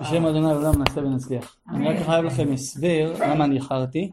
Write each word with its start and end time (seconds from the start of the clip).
בשם 0.00 0.26
אדוני 0.26 0.50
העולם 0.52 0.82
נעשה 0.82 1.00
ונצליח. 1.00 1.56
אני 1.70 1.88
רק 1.88 2.06
חייב 2.06 2.24
לכם 2.24 2.52
הסבר 2.52 3.14
למה 3.20 3.44
אני 3.44 3.56
איחרתי. 3.56 4.10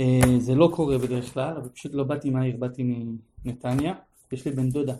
אה, 0.00 0.20
זה 0.38 0.54
לא 0.54 0.70
קורה 0.74 0.98
בדרך 0.98 1.34
כלל, 1.34 1.56
אבל 1.56 1.68
פשוט 1.68 1.94
לא 1.94 2.04
באתי 2.04 2.30
מהעיר, 2.30 2.56
באתי 2.56 2.94
מנתניה. 3.44 3.94
יש 4.32 4.44
לי 4.44 4.50
בן 4.50 4.70
דודה, 4.70 4.94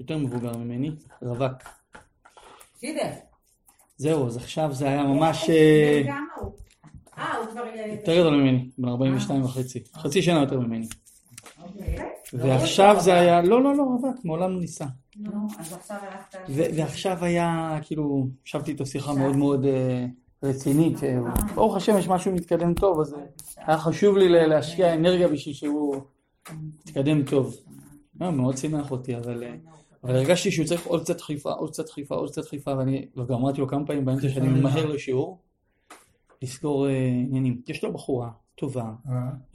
יותר 0.00 0.18
מבוגר 0.18 0.56
ממני, 0.56 0.90
רווק. 1.22 1.52
זהו, 3.96 4.26
אז 4.26 4.36
עכשיו 4.36 4.74
זה 4.74 4.88
היה 4.88 5.02
ממש... 5.02 5.50
אה, 5.50 6.02
אה, 7.18 7.34
יותר 7.92 8.20
גדול 8.20 8.34
ממני, 8.34 8.70
בן 8.78 8.88
42 8.88 9.44
וחצי. 9.44 9.82
חצי 9.94 10.22
שנה 10.22 10.40
יותר 10.40 10.60
ממני. 10.60 10.86
ועכשיו 12.32 12.96
זה 13.00 13.14
היה, 13.14 13.42
לא, 13.42 13.62
לא, 13.62 13.76
לא, 13.76 13.82
רווק, 13.82 14.16
מעולם 14.24 14.50
לא 14.50 14.60
ניסה. 14.60 14.86
ועכשיו 16.48 17.24
היה, 17.24 17.78
כאילו, 17.82 18.28
ישבתי 18.46 18.70
איתו 18.70 18.86
שיחה 18.86 19.14
מאוד 19.14 19.36
מאוד 19.36 19.64
אה, 19.64 20.06
רצינית. 20.42 20.98
ברוך 21.54 21.76
השם 21.76 21.98
יש 21.98 22.08
משהו 22.08 22.32
מתקדם 22.32 22.74
טוב, 22.74 23.00
אז 23.00 23.16
היה 23.56 23.78
חשוב 23.78 24.16
לי 24.16 24.28
להשקיע 24.48 24.94
אנרגיה 24.94 25.28
בשביל 25.28 25.54
שהוא 25.54 25.96
יתקדם 26.86 27.22
טוב. 27.22 27.54
לא, 28.20 28.30
מאוד 28.30 28.56
שימח 28.56 28.90
אותי, 28.90 29.16
אבל... 29.16 29.44
אבל 30.04 30.16
הרגשתי 30.16 30.50
שהוא 30.50 30.66
צריך 30.66 30.86
עוד 30.86 31.02
קצת 31.02 31.20
חיפה, 31.20 31.52
עוד 31.52 31.70
קצת 31.70 31.88
חיפה, 31.88 32.14
עוד 32.14 32.30
קצת 32.30 32.44
חיפה, 32.44 32.76
ואני 32.78 33.06
וגם 33.16 33.34
אמרתי 33.34 33.60
לו 33.60 33.68
כמה 33.68 33.86
פעמים 33.86 34.04
באמצע 34.04 34.28
שאני 34.28 34.48
ממהר 34.48 34.86
לשיעור, 34.86 35.38
לסגור 36.42 36.88
אה, 36.88 37.06
עניינים. 37.28 37.62
יש 37.68 37.84
לו 37.84 37.92
בחורה 37.92 38.30
טובה, 38.54 38.92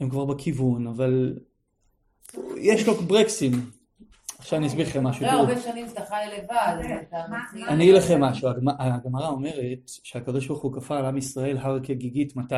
הם 0.00 0.10
כבר 0.10 0.24
בכיוון, 0.24 0.86
אבל 0.86 1.38
יש 2.56 2.86
לו 2.86 2.94
ברקסים. 2.94 3.52
עכשיו 4.38 4.58
אני 4.58 4.66
אסביר 4.66 4.86
לכם 4.86 5.04
משהו. 5.04 5.26
לא, 5.26 5.30
הרבה 5.30 5.60
שנים 5.60 5.88
שאתה 5.88 6.04
חי 6.04 6.24
לבד, 6.38 6.76
אני 7.68 7.84
אגיד 7.84 7.94
לכם 7.94 8.20
משהו, 8.20 8.48
הגמרא 8.78 9.28
אומרת 9.28 9.90
שהקדוש 10.02 10.46
ברוך 10.46 10.62
הוא 10.62 10.72
כפה 10.72 10.98
על 10.98 11.04
עם 11.04 11.16
ישראל 11.16 11.56
הר 11.56 11.80
כגיגית 11.82 12.36
מתי? 12.36 12.54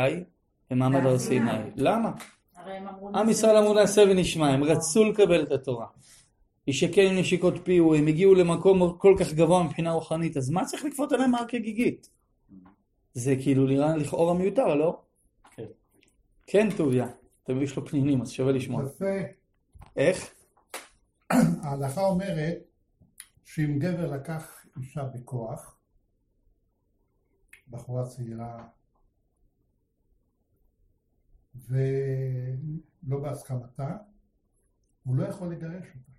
במעמד 0.70 1.06
הר 1.06 1.18
סיני. 1.18 1.50
למה? 1.76 2.10
עם 3.14 3.28
ישראל 3.28 3.56
אמרו 3.56 3.74
נעשה 3.74 4.02
ונשמע, 4.10 4.48
הם 4.48 4.64
רצו 4.64 5.04
לקבל 5.04 5.42
את 5.42 5.52
התורה. 5.52 5.86
ישקל 6.66 7.06
עם 7.06 7.18
נשיקות 7.18 7.54
פיהו, 7.64 7.94
הם 7.94 8.06
הגיעו 8.06 8.34
למקום 8.34 8.98
כל 8.98 9.14
כך 9.18 9.32
גבוה 9.32 9.62
מבחינה 9.62 9.92
רוחנית, 9.92 10.36
אז 10.36 10.50
מה 10.50 10.64
צריך 10.64 10.84
לכפות 10.84 11.12
עליהם 11.12 11.34
הר 11.34 11.44
כגיגית? 11.48 12.10
זה 13.14 13.36
כאילו 13.42 13.66
נראה 13.66 13.96
לכאורה 13.96 14.34
מיותר, 14.34 14.74
לא? 14.74 15.00
כן. 15.50 15.62
כן, 16.46 16.68
טוביה. 16.76 17.06
תמיד 17.42 17.62
יש 17.62 17.76
לו 17.76 17.86
פנינים, 17.86 18.22
אז 18.22 18.30
שווה 18.30 18.52
לשמוע. 18.52 18.84
יפה. 18.84 19.39
איך? 19.96 20.34
ההלכה 21.62 22.00
אומרת 22.00 22.58
שאם 23.44 23.78
גבר 23.78 24.10
לקח 24.10 24.66
אישה 24.76 25.04
בכוח, 25.04 25.78
בחורה 27.70 28.06
צעירה, 28.06 28.68
ולא 31.68 33.20
בהסכמתה, 33.22 33.96
הוא 35.04 35.16
לא 35.16 35.26
יכול 35.26 35.52
לגרש 35.52 35.86
אותה, 35.86 36.12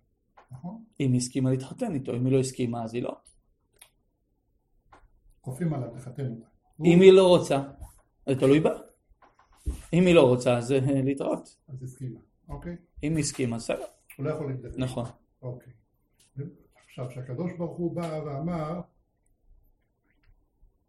נכון? 0.51 0.83
אם 0.99 1.11
היא 1.11 1.17
הסכימה 1.17 1.49
להתחתן 1.49 1.93
איתו, 1.93 2.15
אם 2.15 2.25
היא 2.25 2.33
לא 2.33 2.39
הסכימה 2.39 2.83
אז 2.83 2.93
היא 2.93 3.03
לא. 3.03 3.17
כופים 5.41 5.73
עליו 5.73 5.95
לחתן 5.95 6.31
אותה. 6.31 6.45
אם 6.85 7.01
היא 7.01 7.13
לא 7.13 7.27
רוצה, 7.27 7.63
זה 8.27 8.35
תלוי 8.39 8.59
בה. 8.59 8.69
אם 9.93 10.05
היא 10.05 10.15
לא 10.15 10.27
רוצה, 10.27 10.57
אז 10.57 10.71
אה, 10.71 10.79
להתראות. 11.03 11.57
אז 11.67 11.83
הסכימה, 11.83 12.19
אוקיי? 12.49 12.77
אם 13.03 13.15
היא 13.15 13.23
הסכימה, 13.23 13.57
בסדר. 13.57 13.85
הוא 14.17 14.25
לא 14.25 14.31
יכול 14.31 14.51
להתגרש. 14.51 14.73
נכון. 14.77 15.05
אוקיי. 15.41 15.73
עכשיו, 16.87 17.09
כשהקדוש 17.09 17.51
ברוך 17.57 17.77
הוא 17.77 17.95
בא 17.95 18.21
ואמר, 18.25 18.81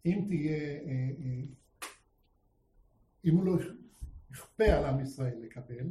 אם 0.05 0.25
תהיה, 0.27 0.57
אה, 0.57 1.09
אה, 1.25 1.45
אם 3.25 3.35
הוא 3.35 3.45
לא 3.45 3.57
יכפה 4.31 4.63
על 4.63 4.85
עם 4.85 4.99
ישראל 4.99 5.33
לקבל, 5.41 5.85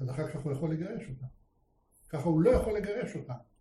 אז 0.00 0.10
אחר 0.10 0.28
כך 0.28 0.40
הוא 0.40 0.52
יכול 0.52 0.72
לגרש 0.72 1.08
אותה. 1.08 1.26
ככה 2.08 2.28
הוא 2.28 2.40
לא 2.40 2.50
יכול 2.50 2.76
לגרש. 2.76 3.16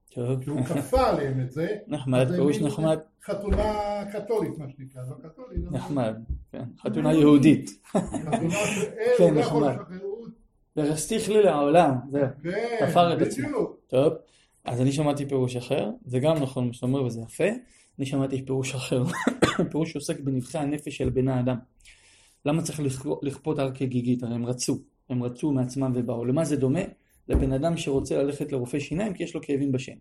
טוב. 0.10 0.44
כי 0.44 0.50
הוא 0.50 0.66
כפה 0.66 1.10
עליהם 1.10 1.40
את 1.42 1.52
זה. 1.52 1.78
נחמד, 1.88 2.20
אז 2.20 2.32
פירוש 2.36 2.62
נחמד. 2.62 3.00
חתונה 3.24 4.04
קתולית, 4.12 4.58
מה 4.58 4.70
שנקרא. 4.70 5.02
לא 5.02 5.30
קתולית. 5.30 5.68
אבל 5.68 5.78
נחמד, 5.78 6.16
כן. 6.52 6.64
חתונה 6.80 7.14
יהודית. 7.14 7.70
חתונה 7.88 8.52
שאין, 8.52 9.12
כן, 9.18 9.24
הוא 9.24 9.32
לא 9.32 9.40
יכול. 9.40 9.70
לשחרר 9.70 10.13
ורסטיך 10.78 11.30
לי 11.30 11.44
לעולם, 11.44 11.96
זהו. 12.12 12.28
כן, 12.44 12.86
תפר 12.90 13.14
את 13.14 13.22
עצמו. 13.22 13.48
בדיוק. 13.48 13.80
טוב, 13.88 14.14
אז 14.66 14.82
אני 14.82 14.92
שמעתי 14.92 15.26
פירוש 15.26 15.56
אחר, 15.56 15.90
זה 16.06 16.20
גם 16.20 16.38
נכון 16.38 16.68
מה 16.68 16.74
שאתה 16.74 16.86
אומר 16.86 17.04
וזה 17.04 17.22
יפה. 17.22 17.48
אני 18.00 18.06
שמעתי 18.06 18.46
פירוש 18.46 18.76
אחר, 18.76 19.04
פירוש 19.72 19.92
שעוסק 19.92 20.20
בנבחי 20.20 20.58
הנפש 20.58 20.98
של 20.98 21.10
בני 21.10 21.32
האדם. 21.32 21.58
למה 22.46 22.62
צריך 22.62 22.80
לכפות- 22.80 23.20
לכפות 23.24 23.60
הר 23.60 23.72
כגיגית? 23.72 24.24
הרי 24.24 24.36
הם 24.36 24.46
רצו, 24.46 24.78
הם 25.10 25.24
רצו 25.24 25.52
מעצמם 25.52 25.92
ובאו. 25.96 26.26
למה 26.26 26.46
זה 26.46 26.56
דומה? 26.56 26.80
לבן 27.28 27.54
אדם 27.54 27.78
שרוצה 27.78 28.24
ללכת 28.24 28.52
לרופא 28.52 28.80
שיניים 28.80 29.14
כי 29.14 29.24
יש 29.24 29.36
לו 29.36 29.42
כאבים 29.42 29.72
בשן. 29.72 29.94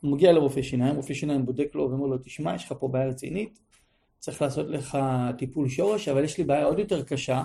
הוא 0.00 0.10
מגיע 0.12 0.32
לרופא 0.32 0.62
שיניים, 0.62 0.96
רופא 0.96 1.14
שיניים 1.14 1.46
בודק 1.46 1.68
לו 1.74 1.90
ואומר 1.90 2.06
לו, 2.06 2.18
תשמע, 2.18 2.54
יש 2.54 2.64
לך 2.64 2.74
פה 2.78 2.88
בעיה 2.88 3.08
רצינית, 3.08 3.58
צריך 4.18 4.42
לעשות 4.42 4.66
לך 4.68 4.98
טיפול 5.38 5.68
שורש, 5.68 6.08
אבל 6.08 6.24
יש 6.24 6.38
לי 6.38 6.44
בעיה 6.44 6.64
עוד 6.64 6.78
יותר 6.78 7.02
קשה, 7.02 7.42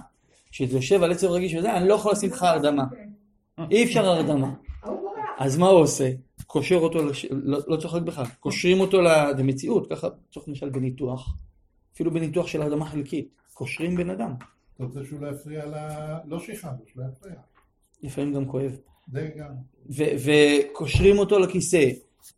שזה 0.52 0.78
יושב 0.78 1.04
על 1.04 1.12
עצב 1.12 1.28
רגיש 1.28 1.56
וזה, 1.56 1.78
אני 1.78 1.88
לא 1.88 1.94
יכול 1.94 2.12
לשים 2.12 2.30
לך 2.30 2.44
הרדמה. 2.44 2.84
אי 3.72 3.84
אפשר 3.84 4.06
הרדמה. 4.06 4.54
אז 5.40 5.58
מה 5.58 5.68
הוא 5.68 5.80
עושה? 5.80 6.12
קושר 6.48 6.76
אותו, 6.76 7.06
לש... 7.06 7.26
לא, 7.32 7.60
לא 7.68 7.78
צוחק 7.78 8.02
בכלל, 8.02 8.26
קושרים 8.40 8.80
אותו 8.80 9.02
למציאות, 9.38 9.90
ככה 9.90 10.08
צורך 10.34 10.48
למשל 10.48 10.70
בניתוח, 10.70 11.38
אפילו 11.94 12.12
בניתוח 12.14 12.48
של 12.48 12.62
הרדמה 12.62 12.86
חלקית, 12.86 13.30
קושרים 13.54 13.96
בן 13.96 14.10
אדם, 14.10 14.34
אתה 14.76 14.84
רוצה 14.84 15.00
שהוא 15.06 15.22
לא 15.22 15.28
יפריע 15.28 15.66
ל... 15.66 15.74
לא 16.26 16.40
שיכבנו, 16.40 16.78
שלא 16.94 17.04
יפריע. 17.12 17.36
לפעמים 18.04 18.34
גם 18.34 18.46
כואב, 18.46 18.78
זה 19.12 19.30
גם. 19.38 19.52
וקושרים 20.26 21.18
אותו 21.20 21.40
לכיסא, 21.40 21.90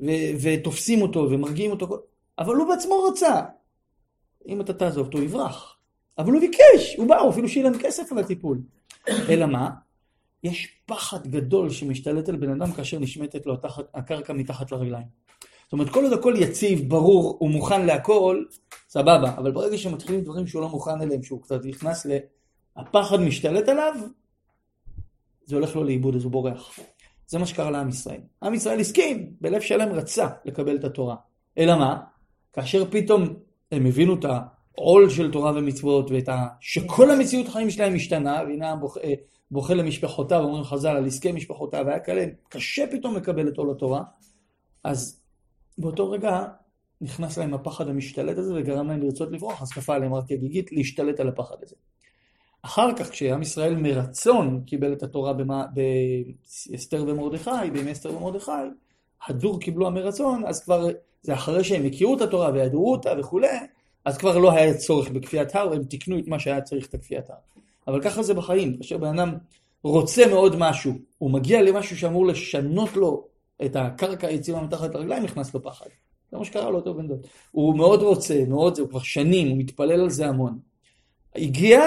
ו- 0.01 0.31
ותופסים 0.41 1.01
אותו 1.01 1.27
ומרגיעים 1.31 1.71
אותו, 1.71 1.87
אבל 2.39 2.55
הוא 2.55 2.67
בעצמו 2.67 3.03
רצה. 3.11 3.41
אם 4.47 4.61
אתה 4.61 4.73
תעזוב 4.73 5.05
אותו, 5.05 5.17
הוא 5.17 5.25
יברח. 5.25 5.77
אבל 6.17 6.33
הוא 6.33 6.41
ביקש, 6.41 6.95
הוא 6.97 7.07
בא, 7.07 7.19
הוא 7.19 7.29
אפילו 7.29 7.49
שילם 7.49 7.73
כסף 7.79 8.11
על 8.11 8.17
הטיפול. 8.17 8.61
אלא 9.29 9.45
מה? 9.45 9.69
יש 10.43 10.67
פחד 10.85 11.27
גדול 11.27 11.69
שמשתלט 11.69 12.29
על 12.29 12.35
בן 12.35 12.61
אדם 12.61 12.71
כאשר 12.71 12.99
נשמטת 12.99 13.45
לו 13.45 13.53
התחת, 13.53 13.83
הקרקע 13.93 14.33
מתחת 14.33 14.71
לרגליים. 14.71 15.07
זאת 15.63 15.73
אומרת, 15.73 15.89
כל 15.89 16.03
עוד 16.03 16.13
הכל 16.13 16.33
יציב, 16.37 16.89
ברור, 16.89 17.37
הוא 17.39 17.49
מוכן 17.49 17.85
להכל, 17.85 18.43
סבבה. 18.89 19.33
אבל 19.37 19.51
ברגע 19.51 19.77
שמתחילים 19.77 20.21
דברים 20.21 20.47
שהוא 20.47 20.61
לא 20.61 20.69
מוכן 20.69 21.01
אליהם, 21.01 21.23
שהוא 21.23 21.41
קצת 21.41 21.65
נכנס 21.65 22.05
ל... 22.05 22.17
הפחד 22.75 23.21
משתלט 23.21 23.69
עליו, 23.69 23.93
זה 25.43 25.55
הולך 25.55 25.75
לו 25.75 25.83
לאיבוד, 25.83 26.15
אז 26.15 26.23
הוא 26.23 26.31
בורח. 26.31 26.79
זה 27.27 27.39
מה 27.39 27.45
שקרה 27.45 27.71
לעם 27.71 27.89
ישראל. 27.89 28.21
עם 28.43 28.53
ישראל 28.53 28.79
הסכים, 28.79 29.33
בלב 29.41 29.61
שלם 29.61 29.91
רצה 29.91 30.27
לקבל 30.45 30.75
את 30.75 30.83
התורה. 30.83 31.15
אלא 31.57 31.75
מה? 31.79 31.99
כאשר 32.53 32.85
פתאום 32.91 33.33
הם 33.71 33.85
הבינו 33.85 34.13
את 34.13 34.25
העול 34.77 35.09
של 35.09 35.31
תורה 35.31 35.51
ומצוות, 35.55 36.11
ואת 36.11 36.29
ה... 36.29 36.47
שכל 36.59 37.11
המציאות 37.11 37.47
חיים 37.47 37.69
שלהם 37.69 37.95
השתנה, 37.95 38.41
והנה 38.47 38.75
בוח... 38.75 38.97
אה, 38.97 39.13
בוכה 39.51 39.73
למשפחותיו, 39.73 40.43
אומרים 40.43 40.63
חז"ל, 40.63 40.89
על 40.89 41.05
עסקי 41.05 41.31
משפחותיו, 41.31 41.89
היה 41.89 41.99
כאלה, 41.99 42.25
קשה 42.49 42.87
פתאום 42.91 43.15
לקבל 43.15 43.47
את 43.47 43.57
עול 43.57 43.71
התורה, 43.71 44.03
אז 44.83 45.21
באותו 45.77 46.11
רגע 46.11 46.45
נכנס 47.01 47.37
להם 47.37 47.53
הפחד 47.53 47.87
המשתלט 47.87 48.37
הזה 48.37 48.53
וגרם 48.55 48.87
להם 48.87 49.01
לרצות 49.01 49.31
לברוח, 49.31 49.61
אז 49.61 49.71
כפה 49.71 49.95
עליהם 49.95 50.13
רק 50.13 50.23
כגיגית 50.27 50.71
להשתלט 50.71 51.19
על 51.19 51.27
הפחד 51.27 51.55
הזה. 51.61 51.75
אחר 52.61 52.93
כך, 52.93 53.09
כשעם 53.09 53.41
ישראל 53.41 53.75
מרצון 53.75 54.63
קיבל 54.65 54.93
את 54.93 55.03
התורה 55.03 55.33
במה- 55.33 55.65
באסתר 56.69 57.05
ומרדכי, 57.07 57.71
בימי 57.73 57.91
אסתר 57.91 58.17
ומרדכי, 58.17 58.51
הדור 59.27 59.59
קיבלו 59.59 59.87
המרצון, 59.87 60.43
אז 60.45 60.63
כבר, 60.63 60.87
זה 61.21 61.33
אחרי 61.33 61.63
שהם 61.63 61.85
הכירו 61.85 62.15
את 62.15 62.21
התורה 62.21 62.51
וידעו 62.53 62.91
אותה 62.91 63.09
וכולי, 63.19 63.47
אז 64.05 64.17
כבר 64.17 64.37
לא 64.37 64.51
היה 64.51 64.77
צורך 64.77 65.09
בכפיית 65.09 65.55
הר, 65.55 65.67
והם 65.71 65.83
תיקנו 65.83 66.19
את 66.19 66.27
מה 66.27 66.39
שהיה 66.39 66.61
צריך 66.61 66.87
את 66.87 66.93
הכפיית 66.93 67.29
הר. 67.29 67.35
אבל 67.87 68.01
ככה 68.01 68.23
זה 68.23 68.33
בחיים, 68.33 68.77
כאשר 68.77 68.97
בן 68.97 69.19
אדם 69.19 69.33
רוצה 69.83 70.27
מאוד 70.27 70.55
משהו, 70.57 70.93
הוא 71.17 71.31
מגיע 71.31 71.61
למשהו 71.61 71.97
שאמור 71.97 72.27
לשנות 72.27 72.95
לו 72.95 73.27
את 73.65 73.75
הקרקע 73.75 74.27
היציבה 74.27 74.61
מתחת 74.61 74.95
לרגליים, 74.95 75.23
נכנס 75.23 75.53
לו 75.53 75.63
פחד. 75.63 75.85
זה 76.31 76.37
מה 76.37 76.45
שקרה 76.45 76.71
לאותו 76.71 76.93
בן 76.93 77.07
דוד. 77.07 77.27
הוא 77.51 77.77
מאוד 77.77 78.01
רוצה, 78.01 78.43
מאוד 78.47 78.75
זה, 78.75 78.81
הוא 78.81 78.89
כבר 78.89 78.99
שנים, 78.99 79.47
הוא 79.47 79.57
מתפלל 79.57 80.01
על 80.01 80.09
זה 80.09 80.27
המון. 80.27 80.59
הגיע, 81.35 81.81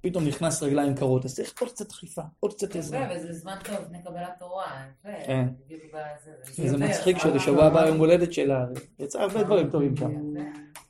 פתאום 0.00 0.24
נכנס 0.24 0.62
רגליים 0.62 0.94
קרות, 0.94 1.24
אז 1.24 1.34
צריך 1.34 1.60
עוד 1.60 1.70
קצת 1.70 1.88
דחיפה, 1.88 2.22
עוד 2.40 2.54
קצת 2.54 2.76
עזרה. 2.76 3.00
יפה, 3.00 3.14
וזה 3.16 3.32
זמן 3.32 3.56
טוב 3.64 3.74
לפני 3.84 4.02
קבלת 4.02 4.32
תורה. 4.38 4.84
יפה, 5.00 5.24
כן. 5.26 5.48
בדיוק 5.64 5.82
בזה, 5.88 6.30
וזה 6.42 6.76
יפה, 6.76 6.86
מצחיק 6.86 7.16
יפה. 7.16 7.28
שבשבוע 7.28 7.64
הבא 7.64 7.86
יום 7.86 7.98
הולדת 7.98 8.32
שלה, 8.32 8.66
יצא 8.98 9.20
הרבה 9.20 9.42
דברים 9.42 9.70
טובים 9.70 9.96
שם. 9.96 10.12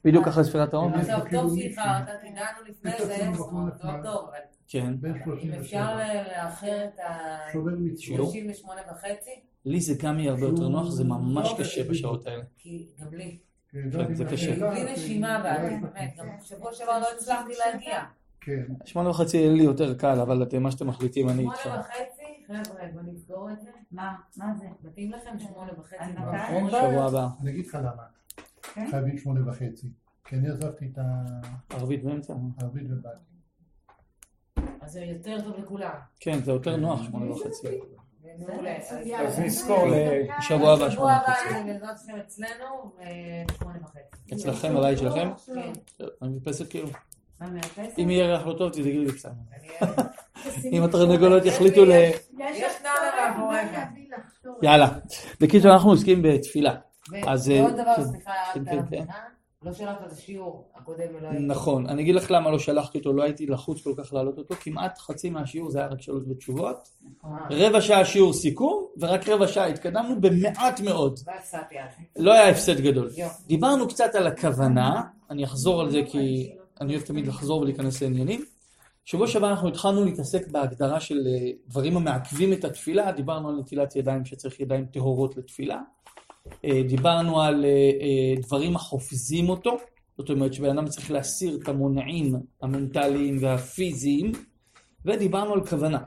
בדיוק 0.04 0.28
אחרי 0.28 0.44
ספירת 0.44 0.74
העומר. 0.74 1.04
כאילו 1.04 1.18
טוב 1.30 1.54
מישהו. 1.54 1.56
שאיחרת, 1.56 2.08
הגענו 2.22 2.58
לפני 2.68 2.92
זה, 3.06 3.18
לא 3.24 3.30
נחמד. 3.30 4.02
טוב, 4.02 4.28
אבל 4.28 4.38
כן. 4.68 4.86
אם 4.86 5.24
37. 5.24 5.60
אפשר 5.60 5.96
לאחר 6.36 6.84
את 6.84 6.98
ה... 6.98 7.38
שובר 7.52 7.72
מצוות. 7.78 8.16
38 8.16 8.80
וחצי? 8.92 9.40
לי 9.64 9.80
זה 9.80 9.94
גם 10.02 10.18
יהיה 10.18 10.30
הרבה 10.30 10.46
יותר 10.46 10.68
נוח, 10.68 10.90
זה 10.90 11.04
ממש 11.04 11.48
לא, 11.52 11.56
קשה 11.58 11.82
זה 11.82 11.90
בשעות 11.90 12.26
האלה. 12.26 12.42
כי 12.58 12.88
גם 13.00 13.14
לי. 13.14 13.38
כן, 13.70 13.90
כן, 13.92 14.14
זה 14.14 14.24
קשה. 14.24 14.70
בלי 14.70 14.92
נשימה 14.92 15.42
באמת. 15.42 16.16
גם 16.18 16.26
שבוע 16.44 16.72
שעבר 16.72 16.98
לא 16.98 17.06
הצלחתי 17.16 17.52
להגיע. 17.58 18.04
כן, 18.40 18.62
שמונה 18.84 19.10
וחצי 19.10 19.36
יהיה 19.36 19.52
לי 19.52 19.62
יותר 19.62 19.94
קל, 19.98 20.20
אבל 20.20 20.42
אתם 20.42 20.62
מה 20.62 20.70
שאתם 20.70 20.86
מחליטים, 20.86 21.28
אני 21.28 21.42
איתכם. 21.42 21.62
שמונה 21.62 21.80
וחצי, 21.80 22.44
חבר'ה, 22.46 22.86
בוא 22.92 23.02
נסגור 23.02 23.50
את 23.50 23.60
זה. 23.60 23.70
מה? 23.92 24.14
מה 24.36 24.46
זה? 24.58 24.66
מתאים 24.82 25.12
לכם 25.12 25.38
שמונה 25.38 25.72
וחצי? 25.78 25.96
אין 26.48 26.70
שבוע. 26.70 27.04
הבא. 27.04 27.26
אני 27.42 27.50
אגיד 27.50 27.66
לך 27.66 27.74
למה. 27.74 28.02
כן? 28.74 28.88
חייבים 28.90 29.18
שמונה 29.18 29.48
וחצי. 29.50 29.88
כי 30.24 30.36
אני 30.36 30.48
עזבתי 30.48 30.86
את 30.92 30.98
ערבית 31.70 32.04
באמצע. 32.04 32.34
הערבית 32.58 32.86
ובאתי. 32.90 33.24
אז 34.80 34.92
זה 34.92 35.00
יותר 35.00 35.40
טוב 35.44 35.58
לכולם. 35.58 35.94
כן, 36.20 36.38
זה 36.38 36.52
יותר 36.52 36.76
נוח, 36.76 37.02
שמונה 37.02 37.30
וחצי. 37.30 37.80
אז 39.18 39.38
נזכור 39.38 39.86
ל... 39.86 39.92
שבוע 40.40 40.72
הבא, 40.72 40.90
שמונה 40.90 41.20
וחצי. 41.22 42.12
אצלנו, 42.20 42.92
ושמונה 42.96 43.78
וחצי. 43.82 44.34
אצלכם, 44.34 44.74
בבית 44.74 44.98
שלכם? 44.98 45.28
כן. 45.46 46.04
אני 46.22 46.36
מתפסת 46.36 46.70
כאילו. 46.70 46.88
אם 47.98 48.10
יהיה 48.10 48.26
ריח 48.26 48.46
לא 48.46 48.52
טוב, 48.52 48.72
תדאגי 48.72 48.98
לי 48.98 49.12
קצת. 49.12 49.30
אם 50.72 50.82
התרנגולות 50.82 51.44
יחליטו 51.44 51.84
ל... 51.84 51.92
יש 51.92 52.72
נערה 52.82 53.30
מאחוריך. 53.30 53.78
יאללה. 54.62 54.88
בקיצור, 55.40 55.72
אנחנו 55.72 55.90
עוסקים 55.90 56.22
בתפילה. 56.22 56.74
ועוד 57.10 57.28
אה, 57.50 57.70
דבר, 57.70 57.94
כן, 57.96 58.04
סליחה, 58.04 58.32
כן, 58.54 58.64
כן, 58.64 58.82
כן. 58.90 59.04
לא 59.62 59.72
שלחת 59.72 60.06
את 60.06 60.12
השיעור 60.12 60.70
הקודם 60.74 61.04
ולא 61.18 61.28
הייתי. 61.28 61.44
נכון. 61.44 61.86
אני 61.86 62.02
אגיד 62.02 62.14
לך 62.14 62.30
למה 62.30 62.50
לא 62.50 62.58
שלחתי 62.58 62.98
אותו, 62.98 63.12
לא 63.12 63.22
הייתי 63.22 63.46
לחוץ 63.46 63.82
כל 63.82 63.92
כך 63.96 64.12
להעלות 64.12 64.38
אותו. 64.38 64.54
כמעט 64.60 64.98
חצי 64.98 65.30
מהשיעור 65.30 65.70
זה 65.70 65.78
היה 65.78 65.88
רק 65.88 66.02
שאלות 66.02 66.22
ותשובות. 66.30 66.88
אה, 67.24 67.30
רבע 67.50 67.80
שעה 67.80 68.04
שיעור 68.04 68.32
סיכום, 68.32 68.86
ורק 68.98 69.28
רבע 69.28 69.48
שעה 69.48 69.66
התקדמנו 69.66 70.20
במעט 70.20 70.80
מאוד. 70.80 71.20
לא 72.16 72.32
היה 72.32 72.48
הפסד 72.48 72.80
גדול. 72.80 73.10
דיברנו 73.46 73.88
קצת 73.88 74.14
על 74.14 74.26
הכוונה, 74.26 75.02
אני 75.30 75.44
אחזור 75.44 75.80
על 75.80 75.90
זה 75.90 76.00
כי 76.06 76.52
אני 76.80 76.94
אוהב 76.94 77.04
תמיד 77.04 77.26
לחזור 77.26 77.60
ולהיכנס 77.60 78.02
לעניינים. 78.02 78.44
שבוע 79.04 79.26
שעבר 79.26 79.50
אנחנו 79.50 79.68
התחלנו 79.68 80.04
להתעסק 80.04 80.48
בהגדרה 80.48 81.00
של 81.00 81.26
אה, 81.26 81.50
דברים 81.68 81.96
המעכבים 81.96 82.52
את 82.52 82.64
התפילה, 82.64 83.12
דיברנו 83.12 83.48
על 83.48 83.54
נטילת 83.54 83.96
ידיים 83.96 84.24
שצריך 84.24 84.60
ידיים 84.60 84.86
טהורות 84.86 85.36
לתפילה, 85.36 85.80
אה, 86.64 86.82
דיברנו 86.88 87.42
על 87.42 87.64
אה, 87.64 88.42
דברים 88.42 88.76
החופזים 88.76 89.48
אותו, 89.48 89.76
זאת 90.18 90.30
אומרת 90.30 90.54
שבן 90.54 90.78
אדם 90.78 90.88
צריך 90.88 91.10
להסיר 91.10 91.58
את 91.62 91.68
המונעים 91.68 92.36
המנטליים 92.62 93.38
והפיזיים, 93.40 94.32
ודיברנו 95.04 95.52
על 95.52 95.66
כוונה. 95.66 95.98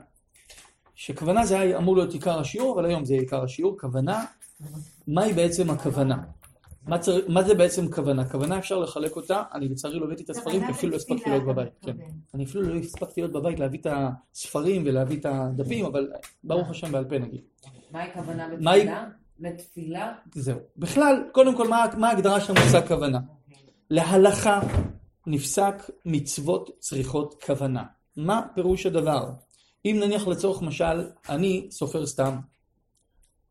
שכוונה 0.94 1.46
זה 1.46 1.60
היה 1.60 1.78
אמור 1.78 1.96
להיות 1.96 2.12
עיקר 2.12 2.38
השיעור, 2.38 2.74
אבל 2.74 2.84
היום 2.84 3.04
זה 3.04 3.14
עיקר 3.14 3.42
השיעור, 3.42 3.78
כוונה. 3.80 4.24
מהי 5.06 5.32
בעצם 5.32 5.70
הכוונה? 5.70 6.16
מה, 6.86 6.98
צר... 6.98 7.18
מה 7.28 7.42
זה 7.42 7.54
בעצם 7.54 7.92
כוונה? 7.92 8.28
כוונה 8.28 8.58
אפשר 8.58 8.78
לחלק 8.78 9.16
אותה, 9.16 9.42
אני 9.54 9.68
לצערי 9.68 9.98
לא 9.98 10.04
הבאתי 10.04 10.22
את 10.22 10.30
הספרים, 10.30 10.66
כי 10.66 10.72
אפילו 10.72 10.92
לא 10.92 10.96
הספקתי 10.96 11.30
להיות 11.30 11.44
בבית. 11.44 11.72
כן. 11.80 11.96
אני 12.34 12.44
אפילו 12.44 12.62
לא 12.62 12.74
הספקתי 12.74 13.20
להיות 13.20 13.32
בבית 13.32 13.60
להביא 13.60 13.78
את 13.78 13.86
הספרים 13.90 14.82
ולהביא 14.86 15.20
את 15.20 15.26
הדפים, 15.26 15.84
אבל 15.84 16.12
ברוך 16.44 16.70
השם 16.70 16.92
בעל 16.92 17.04
פה 17.04 17.18
נגיד. 17.18 17.40
מהי 17.90 18.08
כוונה 18.14 18.48
בתפילה? 18.48 19.04
לתפילה? 19.40 20.12
זהו. 20.34 20.58
בכלל, 20.76 21.24
קודם 21.32 21.56
כל, 21.56 21.68
מה, 21.68 21.86
מה 21.98 22.08
ההגדרה 22.08 22.40
של 22.40 22.52
המושג 22.56 22.88
כוונה? 22.88 23.18
להלכה 23.90 24.60
נפסק 25.26 25.90
מצוות 26.06 26.70
צריכות 26.78 27.42
כוונה. 27.46 27.82
מה 28.16 28.42
פירוש 28.54 28.86
הדבר? 28.86 29.30
אם 29.84 29.96
נניח 30.00 30.26
לצורך 30.28 30.62
משל, 30.62 31.10
אני 31.28 31.66
סופר 31.70 32.06
סתם, 32.06 32.36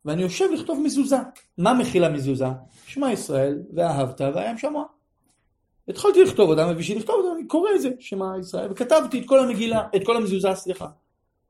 ואני 0.04 0.22
יושב 0.22 0.44
לכתוב 0.54 0.80
מזוזה. 0.80 1.16
מה 1.58 1.74
מכילה 1.74 2.08
מזוזה? 2.08 2.46
שמע 2.86 3.12
ישראל, 3.12 3.62
ואהבת, 3.74 4.20
והיה 4.20 4.58
שמוע. 4.58 4.84
התחלתי 5.88 6.24
לכתוב 6.24 6.50
אותה, 6.50 6.66
ובשביל 6.70 6.98
לכתוב 6.98 7.14
אותה 7.18 7.36
אני 7.38 7.46
קורא 7.46 7.70
את 7.74 7.80
זה, 7.80 7.88
שמע 7.98 8.32
ישראל, 8.40 8.70
וכתבתי 8.70 9.20
את 9.20 9.28
כל 9.28 9.38
המגילה, 9.38 9.88
את 9.96 10.06
כל 10.06 10.16
המזוזה, 10.16 10.54
סליחה. 10.54 10.86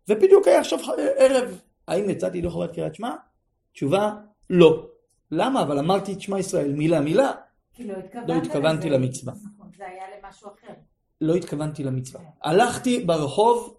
ובדיוק 0.09 0.49
היה 0.49 0.61
עכשיו 0.61 0.79
ערב, 1.17 1.61
האם 1.89 2.11
יצאתי 2.11 2.39
ידי 2.39 2.51
חובת 2.51 2.75
קריאת 2.75 2.95
שמע? 2.95 3.15
תשובה, 3.73 4.15
לא. 4.51 4.87
למה? 5.31 5.63
אבל 5.63 5.79
אמרתי 5.79 6.13
את 6.13 6.21
שמע 6.21 6.39
ישראל 6.39 6.73
מילה 6.73 7.01
מילה, 7.01 7.33
כי 7.75 7.87
לא 7.87 7.93
התכוונת 7.93 8.29
לא 8.29 8.35
התכוונתי 8.35 8.91
לזה. 8.91 8.99
למצווה. 8.99 9.33
נכון, 9.33 9.71
זה 9.77 9.87
היה 9.87 10.05
למשהו 10.19 10.49
אחר. 10.49 10.73
לא 11.21 11.35
התכוונתי 11.35 11.85
למצווה. 11.85 12.21
הלכתי 12.43 13.05
ברחוב, 13.05 13.77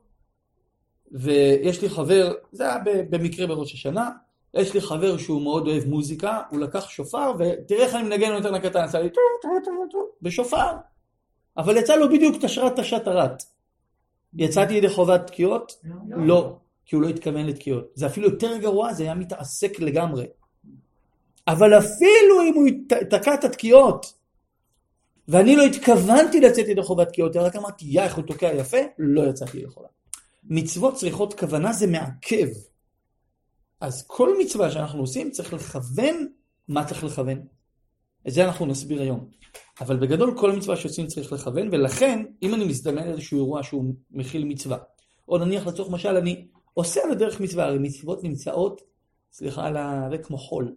ויש 1.11 1.81
לי 1.81 1.89
חבר, 1.89 2.33
זה 2.51 2.63
היה 2.63 2.77
במקרה 3.09 3.47
בראש 3.47 3.73
השנה, 3.73 4.09
יש 4.53 4.73
לי 4.73 4.81
חבר 4.81 5.17
שהוא 5.17 5.41
מאוד 5.41 5.67
אוהב 5.67 5.85
מוזיקה, 5.85 6.41
הוא 6.49 6.59
לקח 6.59 6.89
שופר, 6.89 7.31
ותראה 7.39 7.85
איך 7.85 7.95
אני 7.95 8.03
מנגן 8.03 8.31
יונתן 8.31 8.59
הקטן, 8.59 8.83
עשה 8.83 8.99
לי 8.99 9.09
טו 9.09 9.21
טו 9.41 9.49
טו 9.65 9.71
טו 9.91 9.97
בשופר. 10.21 10.71
אבל 11.57 11.77
יצא 11.77 11.95
לו 11.95 12.09
בדיוק 12.09 12.35
תשרת 12.41 12.79
תשתרת. 12.79 13.43
יצאתי 14.37 14.73
ידי 14.73 14.89
חובת 14.89 15.27
תקיעות? 15.27 15.79
לא, 16.17 16.55
כי 16.85 16.95
הוא 16.95 17.03
לא 17.03 17.09
התכוון 17.09 17.45
לתקיעות. 17.45 17.91
זה 17.93 18.07
אפילו 18.07 18.29
יותר 18.29 18.57
גרוע, 18.57 18.93
זה 18.93 19.03
היה 19.03 19.15
מתעסק 19.15 19.79
לגמרי. 19.79 20.25
אבל 21.47 21.77
אפילו 21.77 22.41
אם 22.49 22.53
הוא 22.53 22.67
תקע 23.09 23.33
את 23.33 23.43
התקיעות, 23.43 24.13
ואני 25.27 25.55
לא 25.55 25.63
התכוונתי 25.63 26.39
לצאת 26.39 26.67
ידי 26.67 26.83
חובת 26.83 27.07
תקיעות, 27.07 27.35
רק 27.35 27.55
אמרתי, 27.55 27.85
יא, 27.87 28.01
איך 28.01 28.15
הוא 28.15 28.23
תוקע 28.23 28.53
יפה, 28.53 28.77
לא 28.99 29.21
יצאתי 29.29 29.57
ידי 29.57 29.67
חובה. 29.67 29.87
מצוות 30.43 30.95
צריכות 30.95 31.39
כוונה 31.39 31.73
זה 31.73 31.87
מעכב. 31.87 32.47
אז 33.83 34.07
כל 34.07 34.29
מצווה 34.39 34.71
שאנחנו 34.71 34.99
עושים 34.99 35.31
צריך 35.31 35.53
לכוון 35.53 36.27
מה 36.67 36.85
צריך 36.85 37.03
לכוון. 37.03 37.45
את 38.27 38.33
זה 38.33 38.45
אנחנו 38.45 38.65
נסביר 38.65 39.01
היום. 39.01 39.29
אבל 39.81 39.97
בגדול 39.97 40.37
כל 40.37 40.51
מצווה 40.51 40.77
שעושים 40.77 41.07
צריך 41.07 41.33
לכוון, 41.33 41.69
ולכן 41.71 42.25
אם 42.43 42.53
אני 42.53 42.65
מזדמן 42.65 43.03
איזשהו 43.03 43.37
אירוע 43.37 43.63
שהוא 43.63 43.93
מכיל 44.11 44.45
מצווה, 44.45 44.77
או 45.27 45.37
נניח 45.37 45.67
לצורך 45.67 45.89
משל 45.89 46.17
אני 46.17 46.47
עושה 46.73 47.03
על 47.03 47.11
הדרך 47.11 47.41
מצווה, 47.41 47.65
הרי 47.65 47.79
מצוות 47.79 48.23
נמצאות, 48.23 48.81
סליחה 49.31 49.67
על 49.67 49.77
הרי 49.77 50.23
כמו 50.23 50.37
חול. 50.37 50.75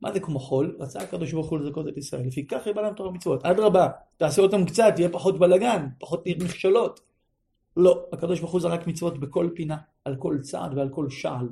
מה 0.00 0.12
זה 0.12 0.20
כמו 0.20 0.40
חול? 0.40 0.76
רצה 0.80 0.98
הקדוש 0.98 1.32
ברוך 1.32 1.48
הוא 1.48 1.58
לזכות 1.58 1.88
את 1.88 1.96
ישראל, 1.96 2.26
לפיכך 2.26 2.66
יהיה 2.66 2.82
להם 2.82 2.94
תורה 2.94 3.10
מצוות. 3.10 3.44
אדרבה, 3.44 3.88
תעשה 4.16 4.42
אותם 4.42 4.64
קצת, 4.64 4.94
יהיה 4.98 5.08
פחות 5.08 5.38
בלאגן, 5.38 5.86
פחות 5.98 6.24
מכשלות. 6.42 7.00
לא, 7.76 8.06
הקדוש 8.12 8.40
ברוך 8.40 8.52
הוא 8.52 8.60
זרק 8.60 8.86
מצוות 8.86 9.20
בכל 9.20 9.50
פינה, 9.54 9.76
על 10.04 10.16
כל 10.16 10.38
צעד 10.42 10.78
ועל 10.78 10.88
כל 10.88 11.10
שעל. 11.10 11.48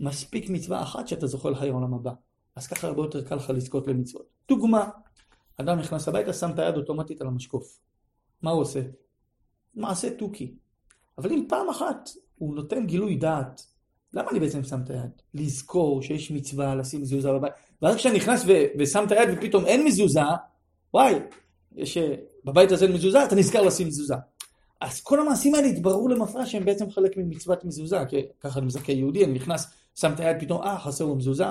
מספיק 0.00 0.50
מצווה 0.50 0.82
אחת 0.82 1.08
שאתה 1.08 1.26
זוכה 1.26 1.50
לחיי 1.50 1.70
העולם 1.70 1.94
הבא. 1.94 2.12
אז 2.56 2.66
ככה 2.66 2.86
הרבה 2.86 3.02
יותר 3.02 3.24
קל 3.24 3.34
לך 3.34 3.50
לזכות 3.50 3.86
למצוות. 3.86 4.26
דוגמה, 4.48 4.88
אדם 5.56 5.78
נכנס 5.78 6.08
הביתה, 6.08 6.32
שם 6.32 6.50
את 6.50 6.58
היד 6.58 6.76
אוטומטית 6.76 7.20
על 7.20 7.26
המשקוף. 7.26 7.78
מה 8.42 8.50
הוא 8.50 8.60
עושה? 8.60 8.80
מעשה 9.74 10.16
תוכי. 10.16 10.54
אבל 11.18 11.32
אם 11.32 11.44
פעם 11.48 11.68
אחת 11.68 12.10
הוא 12.38 12.54
נותן 12.54 12.86
גילוי 12.86 13.16
דעת, 13.16 13.62
למה 14.12 14.30
אני 14.30 14.40
בעצם 14.40 14.64
שם 14.64 14.80
את 14.84 14.90
היד? 14.90 15.10
לזכור 15.34 16.02
שיש 16.02 16.30
מצווה 16.30 16.74
לשים 16.74 17.02
מזוזה 17.02 17.32
בבית. 17.32 17.52
ורק 17.82 17.96
כשאני 17.96 18.16
נכנס 18.16 18.44
ו- 18.46 18.66
ושם 18.78 19.04
את 19.06 19.12
היד 19.12 19.28
ופתאום 19.32 19.66
אין 19.66 19.84
מזוזה, 19.84 20.20
וואי, 20.94 21.14
יש, 21.76 21.96
אה, 21.96 22.14
בבית 22.44 22.72
הזה 22.72 22.84
אין 22.84 22.94
מזוזה, 22.94 23.24
אתה 23.24 23.34
נזכר 23.34 23.62
לשים 23.62 23.86
מזוזה. 23.86 24.14
אז 24.80 25.00
כל 25.00 25.20
המעשים 25.20 25.54
האלה 25.54 25.66
התבררו 25.66 26.08
למפרע 26.08 26.46
שהם 26.46 26.64
בעצם 26.64 26.90
חלק 26.90 27.16
ממצוות 27.16 27.64
מזוזה, 27.64 28.04
כי 28.08 28.16
ככה 28.40 28.58
אני 28.58 28.66
מזכה 28.66 28.92
יהודי, 28.92 29.24
אני 29.24 29.32
נכנס, 29.32 29.66
שם 29.94 30.12
את 30.12 30.20
היד 30.20 30.36
פתאום, 30.40 30.62
אה, 30.62 30.78
חסר 30.78 31.04
לו 31.04 31.16
מזוזה. 31.16 31.44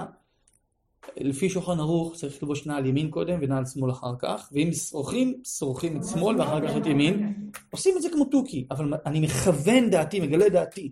לפי 1.17 1.49
שולחן 1.49 1.79
ערוך 1.79 2.15
צריך 2.15 2.43
ללבוש 2.43 2.67
נעל 2.67 2.85
ימין 2.85 3.11
קודם 3.11 3.39
ונעל 3.41 3.65
שמאל 3.65 3.91
אחר 3.91 4.13
כך, 4.19 4.49
ואם 4.51 4.69
שרוכים, 4.73 5.41
שרוכים 5.43 5.97
את 5.97 6.05
שמאל 6.05 6.39
ואחר 6.39 6.67
כך 6.67 6.77
את 6.77 6.85
ימין. 6.85 7.33
עושים 7.71 7.97
את 7.97 8.01
זה 8.01 8.09
כמו 8.13 8.25
תוכי, 8.25 8.67
אבל 8.71 8.93
אני 9.05 9.19
מכוון 9.19 9.89
דעתי, 9.89 10.19
מגלה 10.19 10.49
דעתי, 10.49 10.91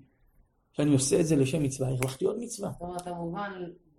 שאני 0.74 0.94
עושה 0.94 1.20
את 1.20 1.26
זה 1.28 1.36
לשם 1.36 1.64
מצווה, 1.64 1.90
הרווחתי 1.90 2.26
עוד 2.26 2.38
מצווה. 2.40 2.70
זאת 2.72 2.82
אומרת, 2.82 3.08
המובן, 3.08 3.52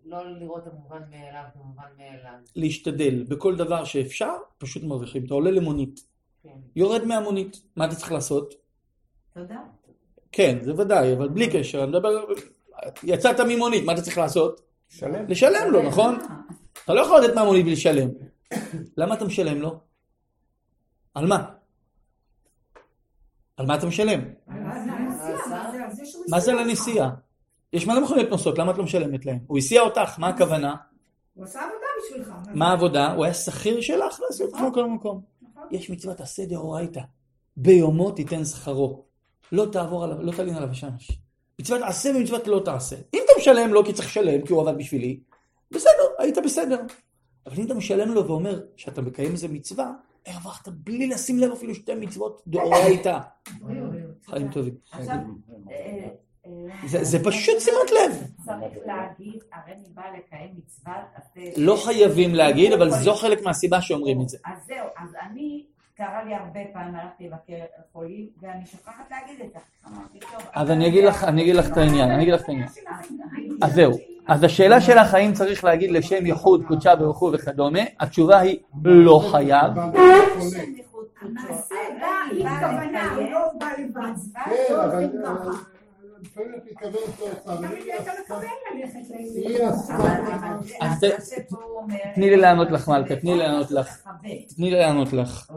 לא 0.05 0.39
לראות 0.39 0.67
המובן 0.67 1.03
מאליו 1.11 1.45
כמובן 1.55 1.89
מאליו. 1.99 2.39
להשתדל 2.57 3.25
בכל 3.29 3.57
דבר 3.57 3.85
שאפשר, 3.85 4.35
פשוט 4.59 4.83
מרוויחים. 4.83 5.25
אתה 5.25 5.35
עולה 5.35 5.51
למונית, 5.51 6.01
כן. 6.43 6.49
יורד 6.77 7.05
מהמונית, 7.05 7.63
מה 7.77 7.85
אתה 7.85 7.95
צריך 7.95 8.13
לעשות? 8.13 8.55
תודה. 9.35 9.61
כן, 10.33 10.59
זה 10.63 10.75
ודאי, 10.75 11.13
אבל 11.13 11.29
בלי 11.29 11.51
קשר, 11.53 11.83
אני 11.83 11.91
מדבר, 11.91 12.25
יצאת 13.03 13.41
ממונית, 13.41 13.85
מה 13.85 13.93
אתה 13.93 14.03
צריך 14.03 14.19
לעשות? 14.19 14.61
שלם. 14.89 15.25
לשלם 15.29 15.71
לו, 15.71 15.83
נכון? 15.83 16.19
אתה 16.85 16.95
לא 16.95 17.01
יכול 17.01 17.21
לתת 17.21 17.35
מהמונית 17.35 17.65
בלי 17.65 17.73
לשלם. 17.73 18.09
למה 18.99 19.15
אתה 19.15 19.25
משלם 19.25 19.61
לו? 19.61 19.79
על 21.15 21.27
מה? 21.27 21.45
על 23.57 23.67
מה 23.67 23.75
אתה 23.75 23.87
משלם? 23.87 24.21
מה 26.29 26.41
זה 26.41 26.53
על 26.53 26.59
הנסיעה? 26.59 27.11
יש 27.73 27.87
מלא 27.87 28.01
מכוניות 28.01 28.31
נוסעות, 28.31 28.59
למה 28.59 28.73
את 28.73 28.79
לא 28.79 28.85
משלמת 28.85 29.27
להם? 29.27 29.39
הוא 29.47 29.59
הסיע 29.59 29.81
אותך, 29.81 30.19
מה 30.19 30.29
הכוונה? 30.29 30.75
הוא 31.35 31.45
עשה 31.45 31.61
עבודה 31.61 31.87
בשבילך. 32.03 32.35
מה 32.55 32.71
העבודה? 32.71 33.13
הוא 33.13 33.25
היה 33.25 33.35
שכיר 33.35 33.81
שלך 33.81 34.21
לעשות 34.27 34.53
כמו 34.53 34.73
כל 34.73 34.87
מקום. 34.87 35.23
נכון. 35.43 35.63
יש 35.71 35.91
מצוות 35.91 36.21
עשה 36.21 36.47
דאורייתא. 36.47 37.01
ביומו 37.57 38.11
תיתן 38.11 38.45
שכרו. 38.45 39.05
לא 39.53 39.67
תעבור 39.73 40.05
עליו, 40.05 40.23
לא 40.23 40.33
תלין 40.33 40.55
עליו 40.55 40.71
השמש. 40.71 41.21
מצוות 41.61 41.83
עשה 41.83 42.11
ומצוות 42.17 42.47
לא 42.47 42.63
תעשה. 42.65 42.97
אם 43.15 43.21
אתה 43.25 43.33
משלם 43.39 43.73
לו 43.73 43.85
כי 43.85 43.93
צריך 43.93 44.09
לשלם, 44.09 44.47
כי 44.47 44.53
הוא 44.53 44.61
עבד 44.63 44.79
בשבילי, 44.79 45.21
בסדר, 45.71 45.91
היית 46.19 46.39
בסדר. 46.45 46.81
אבל 47.47 47.57
אם 47.59 47.67
אתה 47.67 47.75
משלם 47.75 48.13
לו 48.13 48.27
ואומר 48.29 48.61
שאתה 48.77 49.03
מקיים 49.03 49.33
איזה 49.33 49.49
מצווה, 49.49 49.93
הרווחת 50.27 50.69
בלי 50.69 51.07
לשים 51.07 51.39
לב 51.39 51.53
אפילו 51.53 51.75
שתי 51.75 51.95
מצוות 51.95 52.43
דאורייתא. 52.47 53.19
חיים 54.27 54.51
טובים. 54.51 54.75
זה- 56.87 57.25
פשוט 57.25 57.61
שימת 57.61 57.91
לב. 57.91 58.17
צריך 58.45 58.73
להגיד, 58.87 59.41
הרי 59.53 59.73
אני 59.73 59.89
באה 59.95 60.05
לקיים 60.19 60.55
זה- 60.67 60.91
לא 61.57 61.77
חייבים 61.85 62.35
להגיד, 62.35 62.73
אבל 62.73 62.91
זו 62.91 63.15
חלק 63.15 63.43
מהסיבה 63.43 63.81
שאומרים 63.83 64.21
את 64.21 64.29
זה. 64.29 64.39
אז 64.45 64.67
זהו, 64.67 64.87
אז 64.99 65.09
אני, 65.31 65.67
קרה 65.99 66.25
לי 66.25 66.35
הרבה 66.35 66.61
פעמים, 66.73 66.95
הלכתי 66.95 67.27
לבקר 67.27 67.65
חולים, 67.93 68.27
ואני 68.41 68.67
שוכחת 68.67 69.11
להגיד 69.11 69.41
את 69.47 69.53
זה. 69.53 69.59
אז 70.55 70.71
אני 70.71 70.89
אגיד 70.89 71.05
לך, 71.05 71.25
אני 71.25 71.43
אגיד 71.43 71.57
לך 71.57 71.73
את 71.73 71.77
העניין, 71.77 72.11
אני 72.11 72.23
אגיד 72.23 72.35
לך 72.35 72.43
את 72.43 72.49
העניין. 72.49 72.69
אז 73.63 73.73
זהו. 73.75 73.93
אז 74.29 74.45
השאלה 74.45 74.81
שלך 74.81 75.15
האם 75.15 75.33
צריך 75.33 75.65
להגיד 75.65 75.91
לשם 75.91 76.27
ייחוד, 76.27 76.65
קודשה 76.69 76.97
ברוך 76.97 77.19
הוא 77.19 77.31
וכדומה, 77.35 77.81
התשובה 78.01 78.39
היא 78.39 78.59
לא 78.85 79.29
חייב. 79.31 79.73
תני 92.15 92.31
לי 92.31 92.37
לענות 92.37 92.71
לך, 92.71 92.89
מלכה, 92.89 93.17
תני 93.17 93.31
לי 93.31 93.39
לענות 93.39 93.71
לך. 93.71 94.09
תני 94.57 94.71
לי 94.71 94.79
לענות 94.79 95.13
לך. 95.13 95.53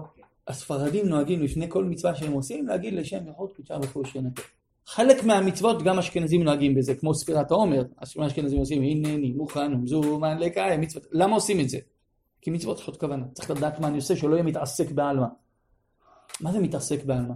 הספרדים 0.51 1.07
נוהגים 1.07 1.41
לפני 1.41 1.65
כל 1.69 1.85
מצווה 1.85 2.15
שהם 2.15 2.31
עושים 2.31 2.67
להגיד 2.67 2.93
לשם 2.93 3.27
ייחוד 3.27 3.49
קודשה 3.55 3.77
ברוך 3.79 3.91
הוא 3.91 4.05
שינתן. 4.05 4.41
חלק 4.85 5.23
מהמצוות 5.23 5.83
גם 5.83 5.99
אשכנזים 5.99 6.43
נוהגים 6.43 6.75
בזה, 6.75 6.95
כמו 6.95 7.15
ספירת 7.15 7.51
העומר, 7.51 7.83
אשכנזים 7.97 8.59
עושים, 8.59 8.81
הנני 8.81 9.31
מוכן 9.31 9.73
ומזומן 9.73 10.37
לקיים 10.37 10.81
מצוות. 10.81 11.03
למה 11.11 11.35
עושים 11.35 11.59
את 11.59 11.69
זה? 11.69 11.77
כי 12.41 12.51
מצוות 12.51 12.75
צריכות 12.75 12.97
כוונה. 12.97 13.25
צריך 13.33 13.51
לדעת 13.51 13.79
מה 13.79 13.87
אני 13.87 13.95
עושה, 13.95 14.15
שלא 14.15 14.33
יהיה 14.33 14.43
מתעסק 14.43 14.91
בעלמא. 14.91 15.27
מה 16.41 16.51
זה 16.51 16.59
מתעסק 16.59 17.03
בעלמא? 17.03 17.33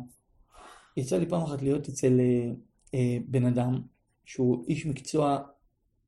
יצא 0.97 1.17
לי 1.17 1.25
פעם 1.25 1.43
אחת 1.43 1.61
להיות 1.61 1.89
אצל 1.89 2.19
אה, 2.19 2.51
אה, 2.93 3.17
בן 3.27 3.45
אדם 3.45 3.81
שהוא 4.25 4.65
איש 4.67 4.85
מקצוע 4.85 5.39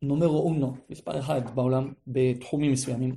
נומרו 0.01 0.39
אונו, 0.39 0.75
מספר 0.89 1.19
אחד 1.19 1.55
בעולם 1.55 1.93
בתחומים 2.07 2.71
מסוימים. 2.71 3.15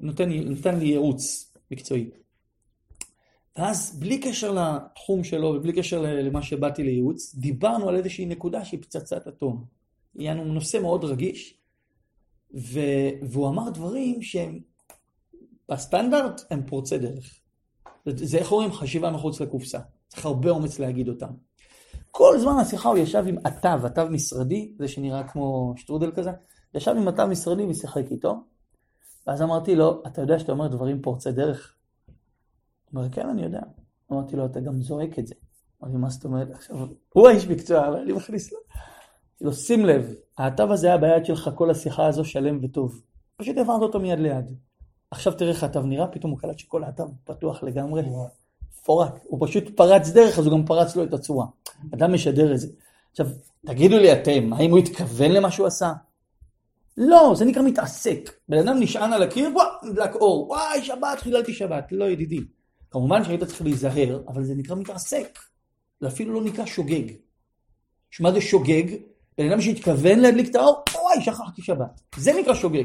נותן, 0.00 0.30
נתן 0.30 0.78
לי 0.78 0.86
ייעוץ 0.86 1.52
מקצועי. 1.70 2.10
ואז 3.58 3.98
בלי 4.00 4.18
קשר 4.20 4.52
לתחום 4.52 5.24
שלו 5.24 5.48
ובלי 5.48 5.72
קשר 5.72 6.02
למה 6.02 6.42
שבאתי 6.42 6.82
לייעוץ, 6.82 7.34
דיברנו 7.34 7.88
על 7.88 7.96
איזושהי 7.96 8.26
נקודה 8.26 8.64
שהיא 8.64 8.82
פצצת 8.82 9.28
אטום. 9.28 9.64
יענו 10.14 10.44
נושא 10.44 10.78
מאוד 10.78 11.04
רגיש, 11.04 11.54
ו... 12.54 12.80
והוא 13.22 13.48
אמר 13.48 13.70
דברים 13.70 14.22
שהם 14.22 14.60
בסטנדרט 15.68 16.40
הם 16.50 16.62
פורצי 16.66 16.98
דרך. 16.98 17.40
זה 18.06 18.38
איך 18.38 18.52
אומרים 18.52 18.72
חשיבה 18.72 19.10
מחוץ 19.10 19.40
לקופסה. 19.40 19.78
צריך 20.08 20.26
הרבה 20.26 20.50
אומץ 20.50 20.78
להגיד 20.78 21.08
אותם. 21.08 21.30
כל 22.10 22.38
זמן 22.40 22.52
השיחה 22.60 22.88
הוא 22.88 22.98
ישב 22.98 23.24
עם 23.26 23.36
עטב, 23.44 23.80
עטב 23.84 24.08
משרדי, 24.10 24.74
זה 24.78 24.88
שנראה 24.88 25.28
כמו 25.28 25.74
שטרודל 25.76 26.12
כזה, 26.12 26.30
ישב 26.74 26.94
עם 26.96 27.08
עטב 27.08 27.24
משרדי 27.24 27.64
ושיחק 27.64 28.04
איתו, 28.10 28.34
ואז 29.26 29.42
אמרתי 29.42 29.76
לו, 29.76 30.02
אתה 30.06 30.20
יודע 30.20 30.38
שאתה 30.38 30.52
אומר 30.52 30.68
דברים 30.68 31.02
פורצי 31.02 31.32
דרך? 31.32 31.74
הוא 32.92 33.00
אומר, 33.00 33.12
כן, 33.12 33.28
אני 33.28 33.42
יודע. 33.42 33.60
אמרתי 34.12 34.36
לו, 34.36 34.46
אתה 34.46 34.60
גם 34.60 34.82
זועק 34.82 35.18
את 35.18 35.26
זה. 35.26 35.34
אמרתי, 35.82 35.96
מה 35.96 36.10
זאת 36.10 36.24
אומרת? 36.24 36.50
עכשיו, 36.50 36.76
הוא 37.12 37.28
האיש 37.28 37.46
מקצוע, 37.46 37.88
אבל 37.88 37.96
אני 37.96 38.12
מכניס 38.12 38.52
לו. 38.52 38.58
לו, 39.40 39.52
שים 39.52 39.84
לב, 39.84 40.14
האתב 40.38 40.70
הזה 40.70 40.86
היה 40.86 40.98
ביד 40.98 41.24
שלך 41.24 41.50
כל 41.54 41.70
השיחה 41.70 42.06
הזו 42.06 42.24
שלם 42.24 42.58
וטוב. 42.62 43.02
פשוט 43.36 43.56
העברת 43.56 43.82
אותו 43.82 44.00
מיד 44.00 44.18
ליד. 44.18 44.44
עכשיו 45.10 45.32
תראה 45.32 45.50
איך 45.50 45.62
האתב 45.62 45.84
נראה, 45.84 46.06
פתאום 46.06 46.30
הוא 46.30 46.38
קלט 46.38 46.58
שכל 46.58 46.84
האתב 46.84 47.04
פתוח 47.24 47.62
לגמרי. 47.62 48.02
פורק. 48.84 49.14
הוא 49.24 49.46
פשוט 49.46 49.76
פרץ 49.76 50.10
דרך, 50.10 50.38
אז 50.38 50.46
הוא 50.46 50.52
גם 50.52 50.66
פרץ 50.66 50.96
לו 50.96 51.04
את 51.04 51.14
הצורה. 51.14 51.46
אדם 51.94 52.14
משדר 52.14 52.54
את 52.54 52.60
זה. 52.60 52.68
עכשיו, 53.10 53.26
תגידו 53.66 53.98
לי 53.98 54.12
אתם, 54.12 54.52
האם 54.52 54.70
הוא 54.70 54.78
התכוון 54.78 55.30
למה 55.30 55.50
שהוא 55.50 55.66
עשה? 55.66 55.92
לא, 56.96 57.32
זה 57.36 57.44
נקרא 57.44 57.62
מתעסק. 57.62 58.30
בן 58.48 58.58
אדם 58.58 58.80
נשען 58.80 59.12
על 59.12 59.22
הקיר, 59.22 59.50
וואו, 59.54 59.68
נדלק 59.82 60.14
אור, 60.14 60.48
וואי, 60.48 60.82
שבת, 60.82 61.18
חיללתי 61.18 61.52
שבת. 61.52 61.84
לא, 61.92 62.04
ידידי. 62.04 62.40
כמובן 62.90 63.24
שהיית 63.24 63.44
צריך 63.44 63.62
להיזהר, 63.62 64.22
אבל 64.28 64.44
זה 64.44 64.54
נקרא 64.54 64.76
מתעסק. 64.76 65.38
זה 66.00 66.08
אפילו 66.08 66.34
לא 66.34 66.42
נקרא 66.42 66.66
שוגג. 66.66 67.12
שמה 68.10 68.32
זה 68.32 68.40
שוגג? 68.40 68.96
בן 69.38 69.50
אדם 69.50 69.60
שהתכוון 69.60 70.18
להדליק 70.18 70.50
את 70.50 70.54
האור, 70.54 70.84
וואי, 70.94 71.24
שכחתי 71.24 71.62
שבת. 71.62 72.00
זה 72.16 72.32
נקרא 72.40 72.54
שוגג. 72.54 72.84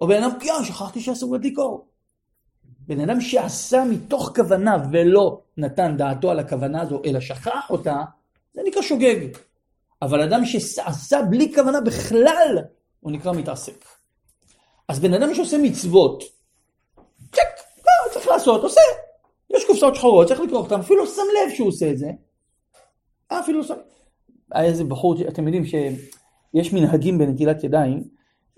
או 0.00 0.06
בן 0.06 0.22
אדם, 0.22 0.38
יואו, 0.42 0.64
שכחתי 0.64 1.00
שאסור 1.00 1.32
להדליק 1.32 1.58
אור. 1.58 1.88
בן 2.64 3.00
אדם 3.00 3.20
שעשה 3.20 3.84
מתוך 3.84 4.32
כוונה 4.36 4.76
ולא 4.92 5.42
נתן 5.56 5.96
דעתו 5.96 6.30
על 6.30 6.38
הכוונה 6.38 6.82
הזו, 6.82 7.02
אלא 7.04 7.20
שכח 7.20 7.70
אותה, 7.70 7.96
זה 8.54 8.60
נקרא 8.66 8.82
שוגג. 8.82 9.36
אבל 10.02 10.22
אדם 10.22 10.44
שעשה 10.44 11.22
בלי 11.30 11.54
כוונה 11.54 11.80
בכלל, 11.80 12.58
הוא 13.00 13.12
נקרא 13.12 13.32
מתעסק. 13.32 13.84
אז 14.88 15.00
בן 15.00 15.14
אדם 15.14 15.34
שעושה 15.34 15.58
מצוות, 15.62 16.22
צ'ק, 17.32 17.65
צריך 18.16 18.28
לעשות, 18.28 18.62
עושה. 18.62 18.80
יש 19.50 19.64
קופסאות 19.64 19.94
שחורות, 19.94 20.28
צריך 20.28 20.40
לקרוא 20.40 20.60
אותן, 20.60 20.80
אפילו 20.80 20.98
לא 20.98 21.06
שם 21.06 21.22
לב 21.22 21.54
שהוא 21.54 21.68
עושה 21.68 21.90
את 21.90 21.98
זה. 21.98 22.10
אה, 23.32 23.40
אפילו 23.40 23.58
לא 23.58 23.64
שם... 23.64 23.74
היה 24.52 24.68
איזה 24.68 24.84
בחור, 24.84 25.14
אתם 25.28 25.46
יודעים 25.46 25.64
שיש 25.64 26.72
מנהגים 26.72 27.18
בנטילת 27.18 27.64
ידיים, 27.64 28.04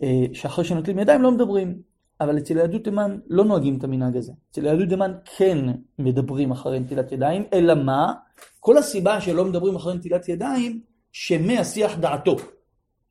אה, 0.03 0.25
שאחרי 0.33 0.65
שנוטלים 0.65 0.99
ידיים 0.99 1.23
לא 1.23 1.31
מדברים. 1.31 1.89
אבל 2.21 2.39
אצל 2.39 2.57
יהדות 2.57 2.85
תימן 2.85 3.19
לא 3.29 3.45
נוהגים 3.45 3.79
את 3.79 3.85
המנהג 3.85 4.17
הזה. 4.17 4.33
אצל 4.51 4.65
יהדות 4.65 4.89
תימן 4.89 5.13
כן 5.37 5.59
מדברים 5.99 6.51
אחרי 6.51 6.81
נטילת 6.81 7.13
ידיים, 7.13 7.45
אלא 7.53 7.75
מה? 7.75 8.13
כל 8.61 8.79
הסיבה 8.79 9.21
שלא 9.21 9.45
מדברים 9.45 9.77
אחרי 9.77 9.95
נטילת 9.95 10.29
ידיים, 10.29 10.81
שמהשיח 11.13 11.99
דעתו. 11.99 12.37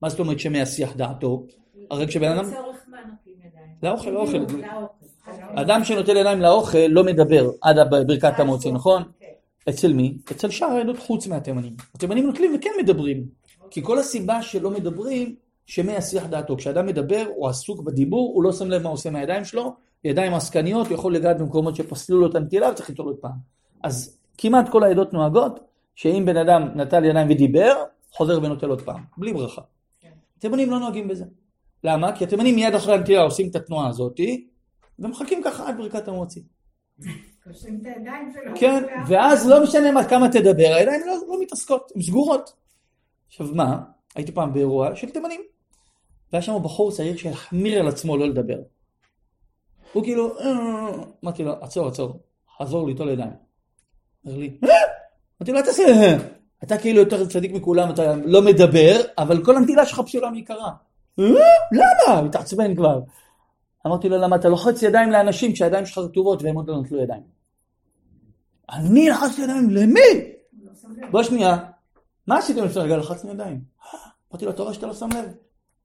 מה 0.01 0.09
זאת 0.09 0.19
אומרת 0.19 0.39
שמהשיח 0.39 0.95
דעתו? 0.95 1.45
הרי 1.91 2.07
כשבן 2.07 2.31
אדם... 2.31 2.45
לצורך 2.45 2.77
מה 2.87 2.97
נותנים 2.97 3.35
ידיים? 3.45 3.67
לאוכל, 3.83 4.09
לאוכל. 4.09 4.37
אדם 5.55 5.83
שנוטל 5.83 6.17
ידיים 6.17 6.41
לאוכל 6.41 6.87
לא 6.89 7.03
מדבר 7.03 7.49
עד 7.61 7.77
ברכת 8.07 8.39
המוציא, 8.39 8.71
נכון? 8.71 9.03
כן. 9.19 9.27
אצל 9.69 9.93
מי? 9.93 10.17
אצל 10.31 10.49
שאר 10.49 10.67
העדות 10.67 10.99
חוץ 10.99 11.27
מהתימנים. 11.27 11.73
התימנים 11.95 12.25
נוטלים 12.25 12.55
וכן 12.55 12.69
מדברים. 12.79 13.25
כי 13.69 13.83
כל 13.83 13.99
הסיבה 13.99 14.41
שלא 14.41 14.71
מדברים, 14.71 15.35
שמהשיח 15.65 16.25
דעתו. 16.25 16.57
כשאדם 16.57 16.85
מדבר, 16.85 17.25
הוא 17.35 17.47
עסוק 17.47 17.81
בדיבור, 17.81 18.31
הוא 18.33 18.43
לא 18.43 18.51
שם 18.51 18.69
לב 18.69 18.83
מה 18.83 18.89
עושה 18.89 19.09
מהידיים 19.09 19.45
שלו, 19.45 19.75
ידיים 20.03 20.33
עסקניות, 20.33 20.87
הוא 20.87 20.95
יכול 20.95 21.15
לגעת 21.15 21.37
במקומות 21.37 21.75
שפסלו 21.75 22.19
לו 22.19 22.27
את 22.27 22.35
הנטילה 22.35 22.69
וצריך 22.69 22.89
ליטול 22.89 23.05
עוד 23.05 23.15
פעם. 23.15 23.31
אז 23.83 24.17
כמעט 24.37 24.69
כל 24.69 24.83
העדות 24.83 25.13
נוהגות, 25.13 25.59
שאם 25.95 26.23
בן 26.25 26.37
אדם 26.37 26.67
נטל 26.75 27.05
ידיים 27.05 27.27
ודיבר, 27.29 27.73
חוזר 28.11 28.39
ונוטל 28.43 28.69
עוד 28.69 28.81
פעם, 28.81 29.03
בלי 29.17 29.33
ברכה. 29.33 29.61
כן. 30.01 30.09
התימנים 30.37 30.71
לא 30.71 30.79
נוהגים 30.79 31.07
בזה. 31.07 31.25
למה? 31.83 32.15
כי 32.15 32.23
התימנים 32.23 32.55
מיד 32.55 32.75
אחרי 32.75 32.93
הנטילה 32.93 33.21
עושים 33.21 33.49
את 33.49 33.55
התנועה 33.55 33.87
הזאתי, 33.87 34.47
ומחכים 34.99 35.41
ככה 35.43 35.67
עד 35.67 35.77
ברכת 35.77 36.07
המוציא. 36.07 36.41
קושרים 37.43 37.79
את 37.81 37.85
הידיים 37.85 38.33
שלו. 38.33 38.51
כן, 38.55 38.83
ואז 39.07 39.49
לא 39.49 39.63
משנה 39.63 39.91
מה, 39.91 40.03
כמה 40.03 40.29
תדבר, 40.29 40.73
הידיים 40.75 41.01
לא, 41.07 41.13
לא 41.27 41.41
מתעסקות, 41.41 41.91
הן 41.95 42.01
סגורות. 42.01 42.53
עכשיו 43.27 43.47
מה, 43.53 43.79
הייתי 44.15 44.31
פעם 44.31 44.53
באירוע 44.53 44.95
של 44.95 45.09
תימנים, 45.09 45.41
והיה 46.33 46.41
שם 46.41 46.53
בחור 46.63 46.91
צעיר 46.91 47.17
שהחמיר 47.17 47.79
על 47.79 47.87
עצמו 47.87 48.17
לא 48.17 48.27
לדבר. 48.27 48.57
הוא 49.93 50.03
כאילו, 50.03 50.39
"אה", 50.39 50.89
אמרתי 51.23 51.43
לו, 51.43 51.53
עצור, 51.61 51.87
עצור, 51.87 52.19
חזור 52.57 52.87
ליטול 52.87 53.09
ידיים. 53.09 53.31
אומר 54.25 54.37
לי, 54.37 54.57
"אה?" 54.63 54.69
אמרתי 55.41 55.51
לו, 55.51 55.57
אל 55.57 55.63
תעשה, 55.63 55.83
"אה". 55.83 56.17
אתה 56.63 56.77
כאילו 56.77 56.99
יותר 56.99 57.25
צדיק 57.25 57.51
מכולם, 57.51 57.89
אתה 57.91 58.15
לא 58.15 58.41
מדבר, 58.41 59.01
אבל 59.17 59.45
כל 59.45 59.55
הנטילה 59.55 59.85
שלך 59.85 59.99
פסולה 59.99 60.29
מעיקרה. 60.29 60.71
"אה? 61.19 61.25
למה? 61.71 62.17
הוא 62.19 62.27
התעצבן 62.27 62.75
כבר. 62.75 62.99
אמרתי 63.87 64.09
לו, 64.09 64.17
למה 64.17 64.35
אתה 64.35 64.49
לוחץ 64.49 64.83
ידיים 64.83 65.11
לאנשים 65.11 65.53
כשהידיים 65.53 65.85
שלך 65.85 65.97
רטובות 65.97 66.43
והם 66.43 66.55
עוד 66.55 66.69
לא 66.69 66.81
נטלו 66.81 67.01
ידיים? 67.01 67.21
אני 68.69 69.09
לחצתי 69.09 69.41
ידיים, 69.41 69.69
למי? 69.69 70.31
בוא 71.11 71.23
שנייה, 71.23 71.57
מה 72.27 72.37
עשיתם 72.37 72.63
לפני 72.63 72.81
רגע? 72.81 72.97
לחצנו 72.97 73.31
ידיים. 73.31 73.61
אמרתי 74.31 74.45
לו, 74.45 74.51
אתה 74.51 74.61
רואה 74.61 74.73
שאתה 74.73 74.87
לא 74.87 74.93
שם 74.93 75.09
לב. 75.09 75.33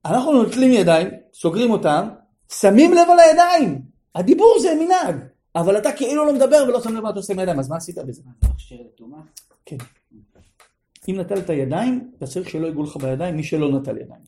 אנחנו 0.05 0.31
נוטלים 0.31 0.71
ידיים, 0.71 1.07
סוגרים 1.33 1.71
אותם, 1.71 2.09
שמים 2.51 2.93
לב 2.93 3.07
על 3.09 3.19
הידיים. 3.19 3.81
הדיבור 4.15 4.55
זה 4.61 4.75
מנהג. 4.79 5.15
אבל 5.55 5.77
אתה 5.77 5.91
כאילו 5.91 6.25
לא 6.25 6.33
מדבר 6.33 6.65
ולא 6.67 6.81
שם 6.81 6.95
לב 6.95 7.03
מה 7.03 7.09
אתה 7.09 7.19
עושה 7.19 7.33
עם 7.33 7.39
הידיים, 7.39 7.59
אז 7.59 7.69
מה 7.69 7.77
עשית 7.77 7.97
בזה? 7.97 8.21
כן. 9.65 9.77
אם 11.09 11.19
נטלת 11.19 11.49
ידיים, 11.49 12.11
אתה 12.17 12.27
צריך 12.27 12.49
שלא 12.49 12.67
ייגעו 12.67 12.83
לך 12.83 12.97
בידיים, 12.97 13.35
מי 13.35 13.43
שלא 13.43 13.71
נטל 13.71 13.97
ידיים. 13.97 14.21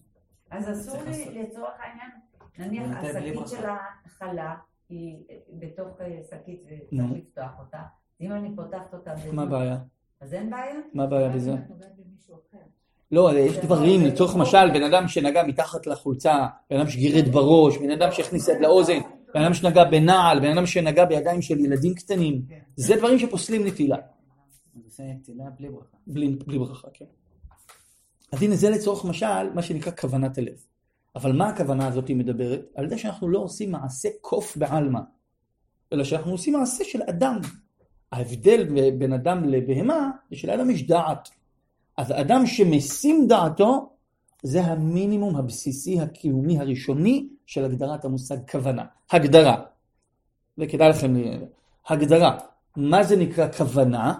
אז 0.51 0.71
אסור 0.71 1.01
לי, 1.03 1.41
לצורך 1.41 1.73
העניין, 1.79 2.09
נניח 2.59 2.97
השקית. 2.97 3.47
של 3.47 3.65
החלה 4.05 4.55
היא 4.89 5.15
בתוך 5.59 6.01
אה, 6.01 6.19
שקית 6.29 6.63
וצריך. 6.65 7.11
לפתוח 7.15 7.51
אותה. 7.59 7.81
אם 8.21 8.31
אני 8.31 8.55
פותחת 8.55 8.93
אותה, 8.93 9.13
מה 9.33 9.43
הבעיה? 9.43 9.77
אז 10.21 10.33
אין 10.33 10.49
בעיה? 10.49 10.75
מה 10.93 11.03
הבעיה 11.03 11.29
בזה? 11.29 11.55
לא, 13.11 13.31
יש 13.39 13.57
דברים, 13.57 14.05
לצורך 14.05 14.35
משל, 14.35 14.71
בן 14.73 14.83
אדם 14.83 15.07
שנגע 15.07 15.43
מתחת 15.43 15.87
לחולצה, 15.87 16.47
בן 16.69 16.79
אדם 16.79 16.89
שגירד 16.89 17.27
בראש, 17.27 17.77
בן 17.77 17.91
אדם 17.91 18.11
שהכניס 18.11 18.47
יד 18.47 18.61
לאוזן, 18.61 18.99
בן 19.33 19.41
אדם 19.41 19.53
שנגע 19.53 19.83
בנעל, 19.83 20.39
בן 20.39 20.57
אדם 20.57 20.65
שנגע 20.65 21.05
בידיים 21.05 21.41
של 21.41 21.59
ילדים 21.59 21.93
קטנים, 21.93 22.41
זה 22.75 22.95
דברים 22.95 23.19
שפוסלים 23.19 23.67
נטילה. 23.67 23.97
זה 24.87 25.03
נתינה 25.03 25.43
בלי 25.49 25.69
ברכה. 25.69 25.97
בלי, 26.07 26.35
בלי 26.47 26.59
ברכה, 26.59 26.87
כן. 26.93 27.05
אז 28.31 28.43
הנה 28.43 28.55
זה 28.55 28.69
לצורך 28.69 29.05
משל, 29.05 29.53
מה 29.53 29.61
שנקרא 29.61 29.91
כוונת 29.91 30.37
הלב. 30.37 30.65
אבל 31.15 31.31
מה 31.31 31.49
הכוונה 31.49 31.87
הזאת 31.87 32.09
מדברת? 32.09 32.61
על 32.75 32.89
זה 32.89 32.97
שאנחנו 32.97 33.29
לא 33.29 33.39
עושים 33.39 33.71
מעשה 33.71 34.09
קוף 34.21 34.57
בעלמא, 34.57 34.99
אלא 35.93 36.03
שאנחנו 36.03 36.31
עושים 36.31 36.53
מעשה 36.53 36.83
של 36.83 37.01
אדם. 37.09 37.39
ההבדל 38.11 38.91
בין 38.97 39.13
אדם 39.13 39.43
לבהמה, 39.49 40.11
זה 40.29 40.35
שלאדם 40.35 40.69
יש 40.69 40.87
דעת. 40.87 41.29
אז 41.97 42.11
אדם 42.11 42.45
שמשים 42.45 43.27
דעתו, 43.27 43.89
זה 44.43 44.61
המינימום 44.61 45.35
הבסיסי 45.35 45.99
הקיומי 45.99 46.59
הראשוני 46.59 47.27
של 47.45 47.65
הגדרת 47.65 48.05
המושג 48.05 48.37
כוונה. 48.51 48.85
הגדרה. 49.11 49.63
וכדאי 50.57 50.89
לכם, 50.89 51.13
הגדרה. 51.87 52.37
מה 52.75 53.03
זה 53.03 53.15
נקרא 53.15 53.51
כוונה? 53.51 54.13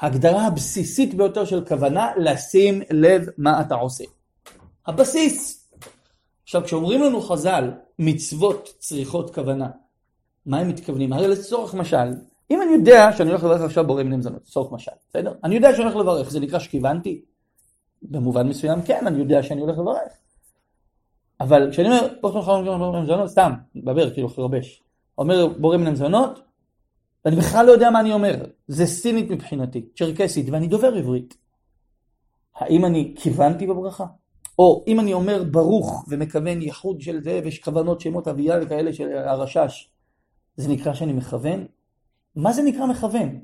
ההגדרה 0.00 0.46
הבסיסית 0.46 1.14
ביותר 1.14 1.44
של 1.44 1.64
כוונה, 1.64 2.12
לשים 2.16 2.82
לב 2.90 3.26
מה 3.38 3.60
אתה 3.60 3.74
עושה. 3.74 4.04
הבסיס. 4.86 5.65
עכשיו, 6.46 6.64
כשאומרים 6.64 7.02
לנו 7.02 7.20
חז"ל, 7.20 7.70
מצוות 7.98 8.74
צריכות 8.78 9.34
כוונה, 9.34 9.68
מה 10.46 10.58
הם 10.58 10.68
מתכוונים? 10.68 11.12
הרי 11.12 11.28
לצורך 11.28 11.74
משל, 11.74 12.08
אם 12.50 12.62
אני 12.62 12.72
יודע 12.72 13.12
שאני 13.16 13.30
הולך 13.30 13.44
לברך 13.44 13.60
עכשיו 13.60 13.86
בורא 13.86 14.02
מיני 14.02 14.16
מזונות, 14.16 14.42
לצורך 14.42 14.72
משל, 14.72 14.92
בסדר? 15.08 15.34
אני 15.44 15.54
יודע 15.54 15.72
שאני 15.72 15.82
הולך 15.82 15.96
לברך, 15.96 16.30
זה 16.30 16.40
נקרא 16.40 16.58
שכיוונתי? 16.58 17.22
במובן 18.02 18.48
מסוים 18.48 18.82
כן, 18.82 19.06
אני 19.06 19.18
יודע 19.18 19.42
שאני 19.42 19.60
הולך 19.60 19.78
לברך. 19.78 20.12
אבל 21.40 21.70
כשאני 21.70 21.88
אומר, 21.88 22.08
בורא 22.20 22.90
מיני 22.90 23.02
מזונות, 23.02 23.28
סתם, 23.30 23.52
מדבר, 23.74 24.14
כאילו 24.14 24.28
חרבש. 24.28 24.82
אומר 25.18 25.46
בורא 25.46 25.76
מיני 25.76 25.90
מזונות, 25.90 26.40
ואני 27.24 27.36
בכלל 27.36 27.66
לא 27.66 27.72
יודע 27.72 27.90
מה 27.90 28.00
אני 28.00 28.12
אומר. 28.12 28.44
זה 28.68 28.86
סינית 28.86 29.30
מבחינתי, 29.30 29.86
צ'רקסית, 29.96 30.46
ואני 30.50 30.66
דובר 30.66 30.94
עברית. 30.94 31.36
האם 32.54 32.84
אני 32.84 33.14
כיוונתי 33.18 33.66
בברכה? 33.66 34.06
או 34.58 34.84
אם 34.86 35.00
אני 35.00 35.12
אומר 35.12 35.44
ברוך 35.50 36.04
ומכוון 36.08 36.62
ייחוד 36.62 37.00
של 37.00 37.22
זה, 37.22 37.40
ויש 37.44 37.58
כוונות 37.58 38.00
שמות 38.00 38.28
אביה 38.28 38.58
וכאלה 38.62 38.92
של 38.92 39.12
הרשש, 39.16 39.90
זה 40.56 40.68
נקרא 40.68 40.94
שאני 40.94 41.12
מכוון? 41.12 41.66
מה 42.36 42.52
זה 42.52 42.62
נקרא 42.62 42.86
מכוון? 42.86 43.40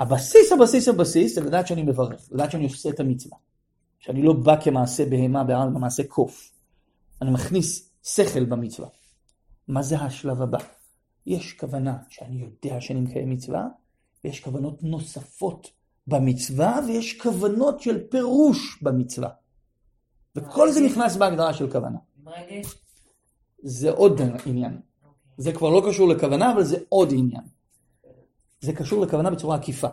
הבסיס, 0.00 0.52
הבסיס, 0.52 0.88
הבסיס, 0.88 1.34
זה 1.34 1.40
לדעת 1.40 1.66
שאני 1.66 1.82
מברך, 1.82 2.28
לדעת 2.32 2.50
שאני 2.50 2.64
עושה 2.64 2.88
את 2.88 3.00
המצווה. 3.00 3.38
שאני 3.98 4.22
לא 4.22 4.32
בא 4.32 4.60
כמעשה 4.60 5.06
בהמה 5.06 5.44
בעלמא, 5.44 5.78
מעשה 5.78 6.04
קוף. 6.04 6.52
אני 7.22 7.30
מכניס 7.30 7.90
שכל 8.02 8.44
במצווה. 8.44 8.88
מה 9.68 9.82
זה 9.82 9.98
השלב 9.98 10.42
הבא? 10.42 10.58
יש 11.26 11.52
כוונה 11.52 11.96
שאני 12.08 12.36
יודע 12.36 12.80
שאני 12.80 13.00
מקיים 13.00 13.30
מצווה, 13.30 13.66
ויש 14.24 14.40
כוונות 14.40 14.82
נוספות 14.82 15.70
במצווה, 16.06 16.80
ויש 16.86 17.20
כוונות 17.20 17.80
של 17.80 18.06
פירוש 18.10 18.82
במצווה. 18.82 19.28
וכל 20.36 20.70
זה 20.70 20.80
נכנס 20.80 21.16
בהגדרה 21.16 21.54
של 21.54 21.70
כוונה. 21.70 21.98
רגש? 22.26 22.74
זה 23.62 23.90
עוד 23.90 24.20
עניין. 24.46 24.80
זה 25.36 25.52
כבר 25.52 25.70
לא 25.70 25.82
קשור 25.88 26.08
לכוונה, 26.08 26.52
אבל 26.52 26.64
זה 26.64 26.78
עוד 26.88 27.12
עניין. 27.12 27.44
זה 28.60 28.72
קשור 28.72 29.02
לכוונה 29.02 29.30
בצורה 29.30 29.56
עקיפה. 29.56 29.88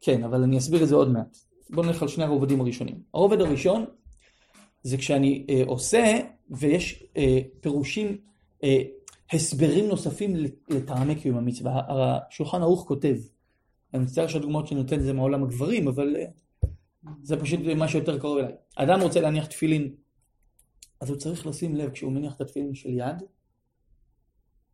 כן, 0.00 0.24
אבל 0.24 0.42
אני 0.42 0.58
אסביר 0.58 0.82
את 0.82 0.88
זה 0.88 0.94
עוד 0.94 1.10
מעט. 1.10 1.36
בואו 1.70 1.86
נלך 1.86 2.02
על 2.02 2.08
שני 2.08 2.24
הרובדים 2.24 2.60
הראשונים. 2.60 3.02
הרובד 3.14 3.40
הראשון 3.40 3.84
זה 4.82 4.96
כשאני 4.96 5.46
אה, 5.48 5.62
עושה 5.66 6.20
ויש 6.50 7.04
אה, 7.16 7.38
פירושים, 7.60 8.16
אה, 8.64 8.82
הסברים 9.32 9.88
נוספים 9.88 10.36
לטעמי 10.68 11.14
קיום 11.14 11.36
המצווה. 11.38 11.82
השולחן 11.88 12.62
ערוך 12.62 12.84
כותב, 12.88 13.16
אני 13.94 14.02
מצטער 14.02 14.26
שהדוגמאות 14.26 14.66
שאני 14.66 14.80
נותן 14.80 15.00
זה 15.00 15.12
מעולם 15.12 15.42
הגברים, 15.42 15.88
אבל 15.88 16.16
אה, 16.16 16.24
זה 17.22 17.40
פשוט 17.40 17.60
מה 17.76 17.88
שיותר 17.88 18.18
קרוב 18.18 18.38
אליי. 18.38 18.52
אדם 18.76 19.00
רוצה 19.00 19.20
להניח 19.20 19.46
תפילין, 19.46 19.94
אז 21.00 21.10
הוא 21.10 21.18
צריך 21.18 21.46
לשים 21.46 21.76
לב 21.76 21.90
כשהוא 21.90 22.12
מניח 22.12 22.36
את 22.36 22.40
התפילין 22.40 22.74
של 22.74 22.90
יד, 22.90 23.22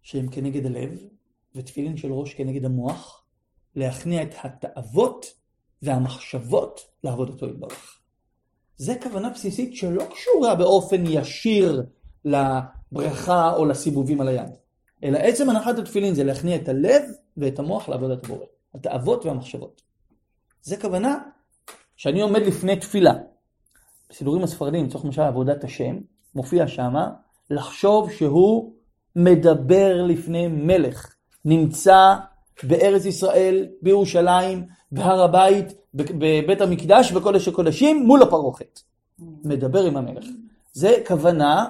שהם 0.02 0.28
כנגד 0.28 0.66
הלב, 0.66 0.98
ותפילין 1.54 1.96
של 1.96 2.12
ראש 2.12 2.34
כנגד 2.34 2.64
המוח, 2.64 3.24
להכניע 3.74 4.22
את 4.22 4.34
התאוות 4.42 5.26
והמחשבות 5.82 6.80
לעבודתו 7.04 7.48
יתברך. 7.48 8.00
זה 8.76 8.94
כוונה 9.02 9.30
בסיסית 9.30 9.76
שלא 9.76 10.04
קשורה 10.10 10.54
באופן 10.54 11.04
ישיר 11.06 11.82
לברכה 12.24 13.54
או 13.56 13.64
לסיבובים 13.64 14.20
על 14.20 14.28
היד, 14.28 14.50
אלא 15.04 15.18
עצם 15.18 15.50
הנחת 15.50 15.78
התפילין 15.78 16.14
זה 16.14 16.24
להכניע 16.24 16.56
את 16.56 16.68
הלב 16.68 17.02
ואת 17.36 17.58
המוח 17.58 17.88
לעבודת 17.88 18.24
הבורא, 18.24 18.46
התאוות 18.74 19.24
והמחשבות. 19.24 19.82
זה 20.62 20.76
כוונה 20.76 21.18
שאני 21.98 22.20
עומד 22.20 22.42
לפני 22.42 22.76
תפילה. 22.76 23.12
בסידורים 24.10 24.42
הספרדיים, 24.42 24.84
לצורך 24.86 25.04
למשל 25.04 25.22
עבודת 25.22 25.64
השם, 25.64 25.96
מופיע 26.34 26.68
שמה 26.68 27.10
לחשוב 27.50 28.12
שהוא 28.12 28.72
מדבר 29.16 30.02
לפני 30.02 30.48
מלך, 30.48 31.14
נמצא 31.44 32.14
בארץ 32.62 33.04
ישראל, 33.04 33.66
בירושלים, 33.82 34.66
בהר 34.92 35.22
הבית, 35.22 35.66
בבית 35.94 36.60
המקדש, 36.60 37.12
בקודש 37.12 37.48
הקודשים, 37.48 38.06
מול 38.06 38.22
הפרוכת. 38.22 38.80
מדבר 39.44 39.84
עם 39.84 39.96
המלך. 39.96 40.24
זה 40.72 41.02
כוונה 41.06 41.66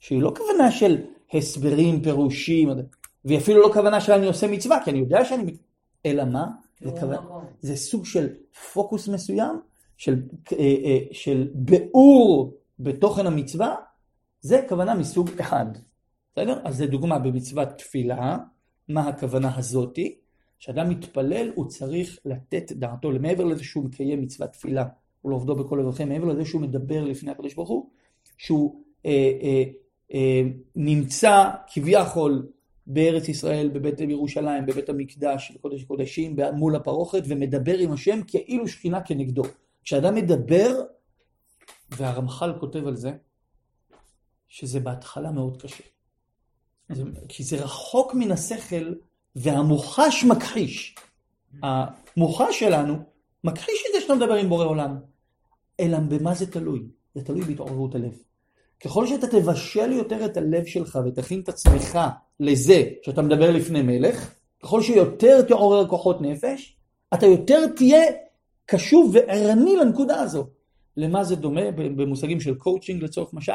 שהיא 0.00 0.22
לא 0.22 0.32
כוונה 0.36 0.70
של 0.70 0.98
הסברים, 1.34 2.02
פירושים, 2.02 2.70
והיא 3.24 3.38
אפילו 3.38 3.62
לא 3.62 3.72
כוונה 3.72 4.00
שאני 4.00 4.26
עושה 4.26 4.46
מצווה, 4.46 4.84
כי 4.84 4.90
אני 4.90 4.98
יודע 4.98 5.24
שאני... 5.24 5.56
אלא 6.06 6.24
מה? 6.24 6.46
זה, 6.80 6.90
כוונה, 7.00 7.20
זה 7.60 7.76
סוג 7.76 8.06
של 8.06 8.28
פוקוס 8.72 9.08
מסוים, 9.08 9.60
של, 9.96 10.22
של 11.12 11.50
ביאור 11.54 12.54
בתוכן 12.78 13.26
המצווה, 13.26 13.74
זה 14.40 14.64
כוונה 14.68 14.94
מסוג 14.94 15.30
אחד. 15.40 15.66
בסדר? 16.32 16.60
אז 16.64 16.76
זה 16.76 16.86
דוגמה 16.86 17.18
במצוות 17.18 17.68
תפילה, 17.68 18.36
מה 18.88 19.08
הכוונה 19.08 19.56
הזאתי? 19.56 20.16
כשאדם 20.58 20.88
מתפלל 20.88 21.52
הוא 21.54 21.68
צריך 21.68 22.18
לתת 22.24 22.72
דעתו, 22.72 23.10
מעבר 23.20 23.44
לזה 23.44 23.64
שהוא 23.64 23.84
מקיים 23.84 24.22
מצוות 24.22 24.50
תפילה, 24.50 24.84
הוא 25.20 25.32
לא 25.46 25.54
בכל 25.54 25.82
לבכם, 25.82 26.08
מעבר 26.08 26.24
לזה 26.24 26.44
שהוא 26.44 26.60
מדבר 26.60 27.04
לפני 27.04 27.30
הקדוש 27.30 27.54
ברוך 27.54 27.68
הוא, 27.68 27.90
שהוא 28.38 28.82
אה, 29.06 29.32
אה, 29.42 29.62
אה, 30.14 30.42
נמצא 30.76 31.50
כביכול 31.66 32.48
בארץ 32.92 33.28
ישראל, 33.28 33.68
בבית 33.68 34.00
ירושלים, 34.00 34.66
בבית 34.66 34.88
המקדש, 34.88 35.52
בקודש 35.54 35.82
הקודשים, 35.82 36.36
מול 36.54 36.76
הפרוכת, 36.76 37.22
ומדבר 37.28 37.78
עם 37.78 37.92
השם 37.92 38.20
כאילו 38.26 38.68
שכינה 38.68 39.00
כנגדו. 39.00 39.42
כשאדם 39.82 40.14
מדבר, 40.14 40.80
והרמח"ל 41.90 42.52
כותב 42.60 42.86
על 42.86 42.96
זה, 42.96 43.12
שזה 44.48 44.80
בהתחלה 44.80 45.30
מאוד 45.30 45.62
קשה. 45.62 45.84
זה, 46.92 47.02
כי 47.28 47.44
זה 47.44 47.64
רחוק 47.64 48.14
מן 48.14 48.30
השכל, 48.30 48.94
והמוחש 49.36 50.24
מכחיש. 50.24 50.94
המוחש 51.62 52.60
שלנו 52.60 52.96
מכחיש 53.44 53.84
את 53.88 53.94
זה 53.94 54.00
שאתה 54.00 54.14
מדבר 54.14 54.34
עם 54.34 54.48
בורא 54.48 54.64
עולם. 54.64 54.96
אלא 55.80 55.98
במה 55.98 56.34
זה 56.34 56.52
תלוי? 56.52 56.86
זה 57.14 57.24
תלוי 57.24 57.40
בהתעוררות 57.42 57.94
הלב. 57.94 58.22
ככל 58.84 59.06
שאתה 59.06 59.26
תבשל 59.26 59.92
יותר 59.92 60.24
את 60.24 60.36
הלב 60.36 60.64
שלך 60.64 60.98
ותכין 61.06 61.40
את 61.40 61.48
עצמך 61.48 61.98
לזה 62.40 62.84
שאתה 63.02 63.22
מדבר 63.22 63.50
לפני 63.50 63.82
מלך, 63.82 64.34
ככל 64.62 64.82
שיותר 64.82 65.42
תעורר 65.42 65.88
כוחות 65.88 66.20
נפש, 66.20 66.76
אתה 67.14 67.26
יותר 67.26 67.66
תהיה 67.76 68.02
קשוב 68.66 69.10
וערני 69.14 69.76
לנקודה 69.76 70.20
הזו. 70.20 70.46
למה 70.96 71.24
זה 71.24 71.36
דומה 71.36 71.70
במושגים 71.70 72.40
של 72.40 72.54
קואוצ'ינג 72.54 73.02
לצורך 73.02 73.34
משל? 73.34 73.52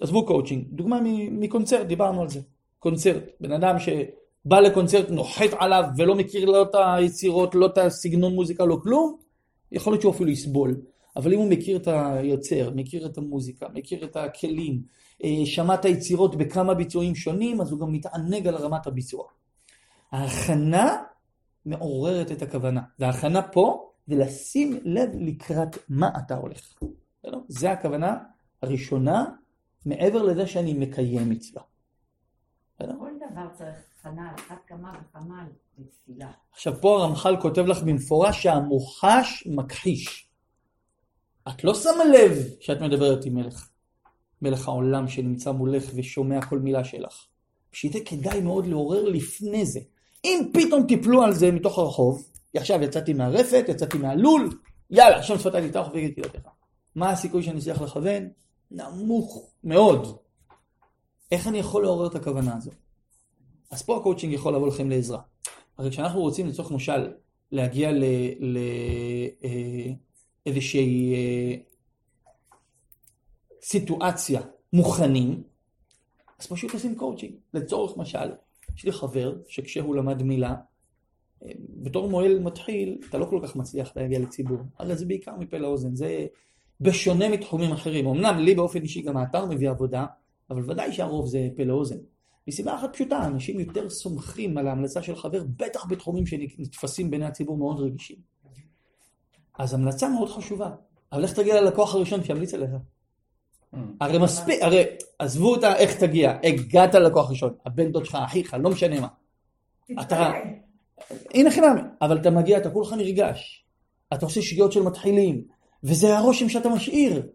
עזבו 0.00 0.26
קואוצ'ינג, 0.26 0.64
דוגמה 0.68 1.00
מקונצרט, 1.30 1.86
דיברנו 1.86 2.22
על 2.22 2.28
זה. 2.28 2.40
קונצרט, 2.78 3.22
בן 3.40 3.52
אדם 3.52 3.76
שבא 3.78 4.60
לקונצרט, 4.60 5.10
נוחת 5.10 5.50
עליו 5.58 5.84
ולא 5.96 6.14
מכיר 6.14 6.44
לא 6.44 6.62
את 6.62 6.74
היצירות, 6.74 7.54
לא 7.54 7.66
את 7.66 7.78
הסגנון 7.78 8.34
מוזיקה, 8.34 8.64
לא 8.64 8.78
כלום, 8.82 9.16
יכול 9.72 9.92
להיות 9.92 10.00
שהוא 10.02 10.12
אפילו 10.12 10.30
יסבול. 10.30 10.76
אבל 11.16 11.32
אם 11.32 11.38
הוא 11.38 11.50
מכיר 11.50 11.76
את 11.76 11.88
היוצר, 11.88 12.70
מכיר 12.74 13.06
את 13.06 13.18
המוזיקה, 13.18 13.66
מכיר 13.74 14.04
את 14.04 14.16
הכלים, 14.16 14.82
שמע 15.44 15.74
את 15.74 15.84
היצירות 15.84 16.36
בכמה 16.36 16.74
ביצועים 16.74 17.14
שונים, 17.14 17.60
אז 17.60 17.70
הוא 17.70 17.80
גם 17.80 17.92
מתענג 17.92 18.46
על 18.46 18.54
רמת 18.54 18.86
הביצוע. 18.86 19.24
ההכנה 20.12 20.96
מעוררת 21.66 22.32
את 22.32 22.42
הכוונה. 22.42 22.80
וההכנה 22.98 23.42
פה 23.42 23.92
זה 24.06 24.16
לשים 24.16 24.80
לב 24.84 25.10
לקראת 25.14 25.78
מה 25.88 26.10
אתה 26.18 26.36
הולך. 26.36 26.74
זה 27.48 27.70
הכוונה 27.72 28.16
הראשונה, 28.62 29.24
מעבר 29.86 30.22
לזה 30.22 30.46
שאני 30.46 30.74
מקיים 30.74 31.30
מצווה. 31.30 31.62
כל 32.78 33.10
דבר 33.30 33.48
צריך 33.54 33.76
הכנה, 34.00 34.34
אחת 34.34 34.58
כמה 34.66 34.92
וכמה 35.02 35.46
בתפילה. 35.78 36.30
עכשיו 36.52 36.80
פה 36.80 37.02
הרמח"ל 37.02 37.36
כותב 37.40 37.62
לך 37.62 37.82
במפורש 37.82 38.42
שהמוחש 38.42 39.46
מכחיש. 39.46 40.27
את 41.50 41.64
לא 41.64 41.74
שמה 41.74 42.04
לב 42.04 42.38
שאת 42.60 42.80
מדברת 42.80 43.24
עם 43.24 43.34
מלך. 43.34 43.68
מלך 44.42 44.68
העולם 44.68 45.08
שנמצא 45.08 45.52
מולך 45.52 45.84
ושומע 45.94 46.46
כל 46.46 46.58
מילה 46.58 46.84
שלך. 46.84 47.26
זה 47.92 47.98
כדאי 48.04 48.40
מאוד 48.40 48.66
לעורר 48.66 49.04
לפני 49.04 49.66
זה. 49.66 49.80
אם 50.24 50.50
פתאום 50.52 50.86
תיפלו 50.86 51.22
על 51.22 51.34
זה 51.34 51.52
מתוך 51.52 51.78
הרחוב, 51.78 52.26
עכשיו 52.56 52.82
יצאתי 52.82 53.12
מהרפת, 53.12 53.64
יצאתי 53.68 53.98
מהלול, 53.98 54.58
יאללה, 54.90 55.16
השם 55.16 55.38
שפתיי 55.38 55.68
תפתח 55.68 55.86
ופי 55.90 55.99
יגיד 55.99 56.12
תהילתך. 56.12 56.48
מה 56.94 57.10
הסיכוי 57.10 57.42
שאני 57.42 57.58
אצליח 57.58 57.82
לכוון? 57.82 58.28
נמוך 58.70 59.50
מאוד. 59.64 60.18
איך 61.32 61.46
אני 61.46 61.58
יכול 61.58 61.82
לעורר 61.82 62.06
את 62.06 62.14
הכוונה 62.14 62.56
הזו? 62.56 62.70
אז 63.70 63.82
פה 63.82 63.96
הקואוצ'ינג 63.96 64.32
יכול 64.32 64.54
לבוא 64.54 64.68
לכם 64.68 64.90
לעזרה. 64.90 65.20
הרי 65.78 65.90
כשאנחנו 65.90 66.20
רוצים 66.20 66.46
לצורך 66.46 66.70
משל 66.70 67.12
להגיע 67.52 67.90
לאיזושהי 69.40 69.96
אה, 71.14 71.54
סיטואציה 73.62 74.40
מוכנים, 74.72 75.42
אז 76.40 76.46
פשוט 76.46 76.72
עושים 76.72 76.94
קואוצ'ינג. 76.94 77.34
לצורך 77.54 77.96
משל, 77.96 78.30
יש 78.76 78.84
לי 78.84 78.92
חבר 78.92 79.36
שכשהוא 79.48 79.96
למד 79.96 80.22
מילה, 80.22 80.54
אה, 81.42 81.50
בתור 81.82 82.10
מוהל 82.10 82.38
מתחיל, 82.38 82.98
אתה 83.08 83.18
לא 83.18 83.24
כל 83.24 83.40
כך 83.42 83.56
מצליח 83.56 83.92
להגיע 83.96 84.18
לציבור. 84.18 84.58
הרי 84.78 84.96
זה 84.96 85.06
בעיקר 85.06 85.36
מפה 85.38 85.58
לאוזן, 85.58 85.94
זה 85.94 86.26
בשונה 86.80 87.28
מתחומים 87.28 87.72
אחרים. 87.72 88.06
אמנם 88.06 88.38
לי 88.38 88.54
באופן 88.54 88.82
אישי 88.82 89.02
גם 89.02 89.16
האתר 89.16 89.46
מביא 89.46 89.70
עבודה, 89.70 90.06
אבל 90.50 90.70
ודאי 90.70 90.92
שהרוב 90.92 91.26
זה 91.26 91.48
פה 91.56 91.64
לאוזן. 91.64 91.98
מסיבה 92.48 92.74
אחת 92.74 92.92
פשוטה, 92.92 93.26
אנשים 93.26 93.60
יותר 93.60 93.90
סומכים 93.90 94.58
על 94.58 94.68
ההמלצה 94.68 95.02
של 95.02 95.16
חבר, 95.16 95.44
בטח 95.56 95.86
בתחומים 95.86 96.26
שנתפסים 96.26 97.10
בעיני 97.10 97.24
הציבור 97.24 97.56
מאוד 97.56 97.80
רגישים. 97.80 98.16
אז 99.58 99.74
המלצה 99.74 100.08
מאוד 100.08 100.28
חשובה, 100.28 100.70
אבל 101.12 101.22
איך 101.22 101.32
תגיע 101.32 101.60
ללקוח 101.60 101.94
הראשון 101.94 102.24
שימליץ 102.24 102.54
עליך? 102.54 102.70
הרי 104.00 104.18
מספיק, 104.18 104.62
הרי 104.62 104.84
עזבו 105.18 105.54
אותה 105.54 105.76
איך 105.76 105.96
תגיע, 105.96 106.38
הגעת 106.42 106.94
ללקוח 106.94 107.28
הראשון, 107.28 107.54
הבן 107.66 107.92
דוד 107.92 108.04
שלך, 108.04 108.14
אחיך, 108.14 108.56
לא 108.60 108.70
משנה 108.70 109.00
מה. 109.00 109.08
אתה, 110.00 110.30
הנה 111.34 111.50
חינם, 111.50 111.76
אבל 112.02 112.20
אתה 112.20 112.30
מגיע, 112.30 112.58
אתה 112.58 112.70
כולך 112.70 112.92
נרגש, 112.92 113.64
אתה 114.14 114.26
עושה 114.26 114.42
שגיאות 114.42 114.72
של 114.72 114.82
מתחילים, 114.82 115.44
וזה 115.84 116.18
הרושם 116.18 116.48
שאתה 116.48 116.68
משאיר. 116.68 117.26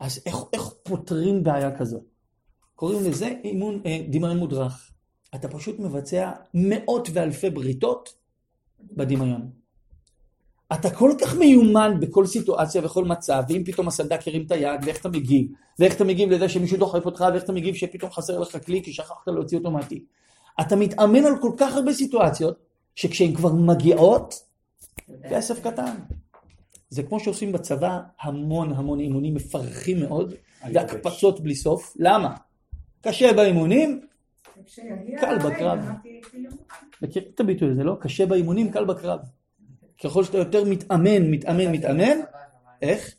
אז 0.00 0.22
איך, 0.26 0.36
איך 0.52 0.62
פותרים 0.82 1.42
בעיה 1.42 1.78
כזאת? 1.78 2.02
קוראים 2.74 3.04
לזה 3.04 3.32
אימון, 3.44 3.82
אה, 3.86 4.00
דמיון 4.08 4.36
מודרך. 4.36 4.90
אתה 5.34 5.48
פשוט 5.48 5.78
מבצע 5.78 6.32
מאות 6.54 7.08
ואלפי 7.12 7.50
בריתות 7.50 8.14
בדמיון. 8.80 9.59
אתה 10.72 10.90
כל 10.90 11.12
כך 11.20 11.36
מיומן 11.36 12.00
בכל 12.00 12.26
סיטואציה 12.26 12.82
וכל 12.84 13.04
מצב, 13.04 13.42
ואם 13.48 13.62
פתאום 13.64 13.88
הסנדק 13.88 14.26
ירים 14.26 14.46
את 14.46 14.52
היד, 14.52 14.80
ואיך 14.84 15.00
אתה 15.00 15.08
מגיב, 15.08 15.46
ואיך 15.78 15.96
אתה 15.96 16.04
מגיב 16.04 16.30
לזה 16.30 16.48
שמישהו 16.48 16.78
דוחף 16.78 17.06
אותך, 17.06 17.24
ואיך 17.32 17.44
אתה 17.44 17.52
מגיב 17.52 17.74
שפתאום 17.74 18.10
חסר 18.10 18.38
לך 18.38 18.66
כלי 18.66 18.82
כי 18.82 18.92
שכחת 18.92 19.26
להוציא 19.26 19.58
אוטומטי. 19.58 20.04
אתה 20.60 20.76
מתאמן 20.76 21.24
על 21.24 21.34
כל 21.40 21.52
כך 21.56 21.74
הרבה 21.74 21.92
סיטואציות, 21.92 22.56
שכשהן 22.94 23.34
כבר 23.34 23.52
מגיעות, 23.52 24.34
כסף 25.30 25.62
קטן. 25.62 25.94
זה 26.90 27.02
כמו 27.02 27.20
שעושים 27.20 27.52
בצבא 27.52 28.00
המון 28.20 28.72
המון 28.72 29.00
אימונים 29.00 29.34
מפרכים 29.34 30.00
מאוד, 30.00 30.34
והקפצות 30.74 31.40
בלי 31.40 31.54
סוף. 31.54 31.96
למה? 31.98 32.34
קשה 33.02 33.32
באימונים, 33.32 34.00
קל 35.20 35.38
בקרב. 35.38 35.78
מכיר 37.02 37.22
את 37.34 37.40
הביטוי 37.40 37.70
הזה, 37.70 37.84
לא? 37.84 37.96
קשה 38.00 38.26
באימונים, 38.26 38.70
קל 38.70 38.84
בקרב. 38.84 39.20
ככל 40.04 40.24
שאתה 40.24 40.38
יותר 40.38 40.64
מתאמן, 40.64 41.30
מתאמן, 41.30 41.72
מתאמן, 41.72 42.18
איך? 42.82 43.14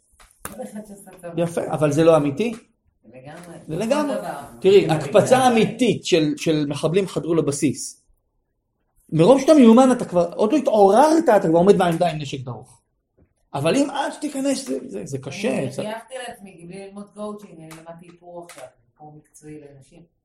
יפה, 1.38 1.62
אבל 1.72 1.92
זה 1.92 2.04
לא 2.04 2.18
אמיתי? 2.18 2.54
זה 3.68 3.76
לגמרי. 3.76 4.16
תראי, 4.62 4.88
הקפצה 4.90 5.48
אמיתית 5.48 6.06
של, 6.06 6.34
של 6.38 6.66
מחבלים 6.68 7.08
חדרו 7.08 7.36
לבסיס. 7.36 8.04
מרוב 9.10 9.42
שאתה 9.42 9.54
מיומן 9.54 9.92
אתה 9.92 10.06
כבר, 10.06 10.34
עוד 10.34 10.52
לא 10.52 10.58
התעוררת, 10.58 11.24
אתה 11.36 11.48
כבר 11.48 11.58
עומד 11.58 11.78
בעמדה 11.78 12.12
עם 12.12 12.18
נשק 12.18 12.40
דרוך. 12.40 12.82
אבל 13.54 13.76
אם 13.76 13.90
עד 13.90 14.14
שתיכנס, 14.14 14.70
זה, 14.88 15.18
קשה. 15.18 15.60
אני 15.60 15.72
חייבתי 15.72 16.14
לעצמי, 16.28 16.66
בלי 16.68 16.88
ללמוד 16.88 17.10
קואוצ'ינג, 17.14 17.54
אני 17.58 17.70
למדתי 17.70 18.08
איפור 18.08 18.46
עכשיו, 18.46 18.64
איפור 18.94 19.14
מקצועי 19.18 19.60
לנשים. 19.60 20.21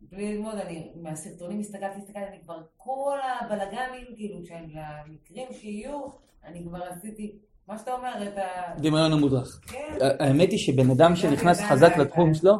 בלי 0.00 0.34
ללמוד, 0.34 0.54
אני 0.54 0.92
מהסרטונים 1.02 1.60
הסתכלתי, 1.60 1.98
הסתכלתי, 1.98 2.26
אני 2.28 2.38
כבר 2.42 2.62
כל 2.76 3.18
הבלאגנים, 3.40 4.06
כאילו, 4.16 4.44
שהם 4.44 4.64
למקרים 4.70 5.46
שיהיו, 5.52 6.00
אני 6.44 6.64
כבר 6.64 6.82
עשיתי, 6.82 7.38
מה 7.68 7.78
שאתה 7.78 7.92
אומר, 7.94 8.28
את 8.28 8.38
ה... 8.38 8.78
דמיון 8.78 9.12
המודרך. 9.12 9.60
כן. 9.66 9.98
האמת 10.20 10.50
היא 10.50 10.58
שבן 10.58 10.90
אדם 10.90 11.16
שנכנס 11.16 11.60
חזק 11.60 11.96
לתחום 11.96 12.34
שלו, 12.34 12.54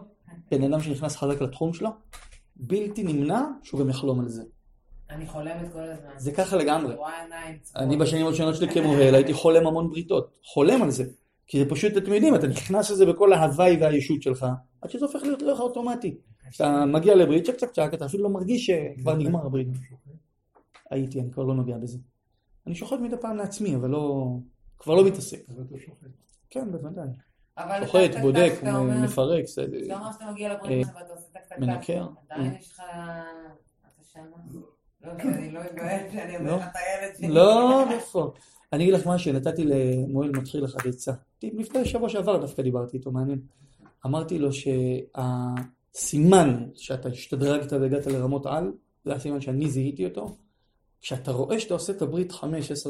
בן 0.50 0.62
אדם 0.62 0.80
שנכנס 0.80 1.16
חזק 1.16 1.40
לתחום 1.40 1.72
שלו, 1.72 1.90
בלתי 2.56 3.02
נמנע 3.02 3.40
שהוא 3.62 3.80
גם 3.80 3.90
יחלום 3.90 4.20
על 4.20 4.28
זה. 4.28 4.42
אני 5.10 5.26
חולמת 5.26 5.72
כל 5.72 5.82
הזמן. 5.82 6.10
זה 6.16 6.32
ככה 6.32 6.56
לגמרי. 6.56 6.94
אני 7.76 7.96
בשנים 7.96 8.26
הראשונות 8.26 8.54
שלי 8.54 8.68
כמוהל 8.68 9.14
הייתי 9.14 9.32
חולם 9.32 9.66
המון 9.66 9.90
בריתות. 9.90 10.38
חולם 10.42 10.82
על 10.82 10.90
זה. 10.90 11.04
כי 11.46 11.58
זה 11.58 11.70
פשוט, 11.70 11.96
אתם 11.96 12.12
יודעים, 12.12 12.34
אתה 12.34 12.46
נכנס 12.46 12.90
לזה 12.90 13.06
בכל 13.06 13.32
ההוואי 13.32 13.76
והישות 13.80 14.22
שלך, 14.22 14.46
עד 14.82 14.90
שזה 14.90 15.06
הופך 15.06 15.22
להיות 15.22 15.42
לך 15.42 15.60
אוטומטי. 15.60 16.16
כשאתה 16.50 16.84
מגיע 16.86 17.14
לברית, 17.14 17.46
צ'ק 17.46 17.54
צ'ק 17.56 17.70
צ'ק, 17.72 17.90
אתה 17.94 18.06
אפילו 18.06 18.22
לא 18.24 18.30
מרגיש 18.30 18.66
שכבר 18.66 19.16
נגמר 19.16 19.46
הברית. 19.46 19.68
הייתי, 20.90 21.20
אני 21.20 21.30
כבר 21.30 21.44
לא 21.44 21.54
נוגע 21.54 21.78
בזה. 21.78 21.98
אני 22.66 22.74
שוחט 22.74 23.00
מדי 23.00 23.16
פעם 23.20 23.36
לעצמי, 23.36 23.76
אבל 23.76 23.90
לא... 23.90 24.36
כבר 24.78 24.94
לא 24.94 25.06
מתעסק. 25.06 25.40
אבל 25.48 25.62
אתה 25.62 25.78
שוחט. 25.78 26.08
כן, 26.50 26.72
בוודאי. 26.72 27.08
אבל 27.58 27.86
שוחט, 27.86 28.20
בודק, 28.20 28.52
אתה 28.62 28.82
מפרק, 28.82 29.44
אתה 29.86 29.96
אומר 29.98 30.12
שאתה 30.12 30.30
מגיע 30.32 30.54
לברית 30.54 30.86
ואתה 30.86 31.12
עושה 31.12 31.26
טק 31.32 31.40
טק 31.40 31.48
טק. 31.48 31.58
מנקר. 31.58 32.06
עדיין 32.30 32.54
יש 32.54 32.70
לך... 32.70 32.82
אתה 33.94 34.04
שמה? 34.12 34.22
לא 35.02 35.12
אני 35.12 35.52
לא 35.52 35.60
אתבייש 35.60 36.12
שאני 36.12 36.32
לא. 36.32 36.38
אומר 36.38 36.56
לך 36.56 36.64
את 36.64 36.76
הילד 36.76 37.16
שלי. 37.16 37.28
לא, 37.28 37.90
איפה? 37.90 38.32
אני 38.72 38.84
אגיד 38.84 38.94
לך 38.94 39.06
משהו, 39.06 39.32
נתתי 39.32 39.64
למועל 39.64 40.30
מתחיל 40.30 40.64
אחד 40.64 40.88
עצה. 40.88 41.12
לפני 41.42 41.84
שבוע 41.84 42.08
שעבר 42.08 42.36
דווקא 42.36 42.62
דיברתי 42.62 42.96
איתו, 42.96 43.12
מעניין. 43.12 43.40
אמרתי 44.06 44.38
לו 44.38 44.48
שהסימן 45.96 46.66
שאתה 46.74 47.08
השתדרגת 47.08 47.72
והגעת 47.72 48.06
לרמות 48.06 48.46
על, 48.46 48.72
זה 49.04 49.12
הסימן 49.14 49.40
שאני 49.40 49.70
זיהיתי 49.70 50.04
אותו. 50.04 50.36
כשאתה 51.00 51.32
רואה 51.32 51.60
שאתה 51.60 51.74
עושה 51.74 51.92
את 51.92 52.02
הברית 52.02 52.32
5-10 52.32 52.34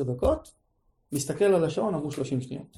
דקות, 0.05 0.53
מסתכל 1.13 1.45
על 1.45 1.65
השעון, 1.65 1.95
עברו 1.95 2.13
30 2.13 2.41
שניות. 2.41 2.77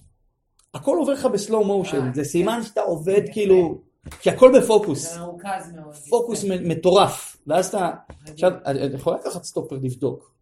הכל 0.75 0.97
עובר 0.97 1.12
לך 1.12 1.25
בסלואו 1.25 1.64
מושן, 1.64 2.07
אה, 2.07 2.11
זה 2.14 2.25
סימן 2.25 2.62
שאתה 2.62 2.81
עובד 2.81 3.23
כאילו, 3.33 3.83
כי 4.21 4.31
הכל 4.31 4.59
בפוקוס. 4.59 5.14
זה 5.14 5.21
מרוכז 5.21 5.73
מאוד. 5.75 5.95
פוקוס 5.95 6.45
מטורף. 6.45 7.37
ואז 7.47 7.67
אתה, 7.67 7.91
עכשיו, 8.33 8.53
אני 8.67 8.95
יכול 8.95 9.14
לקחת 9.14 9.45
סטופר 9.45 9.77
לבדוק. 9.77 10.35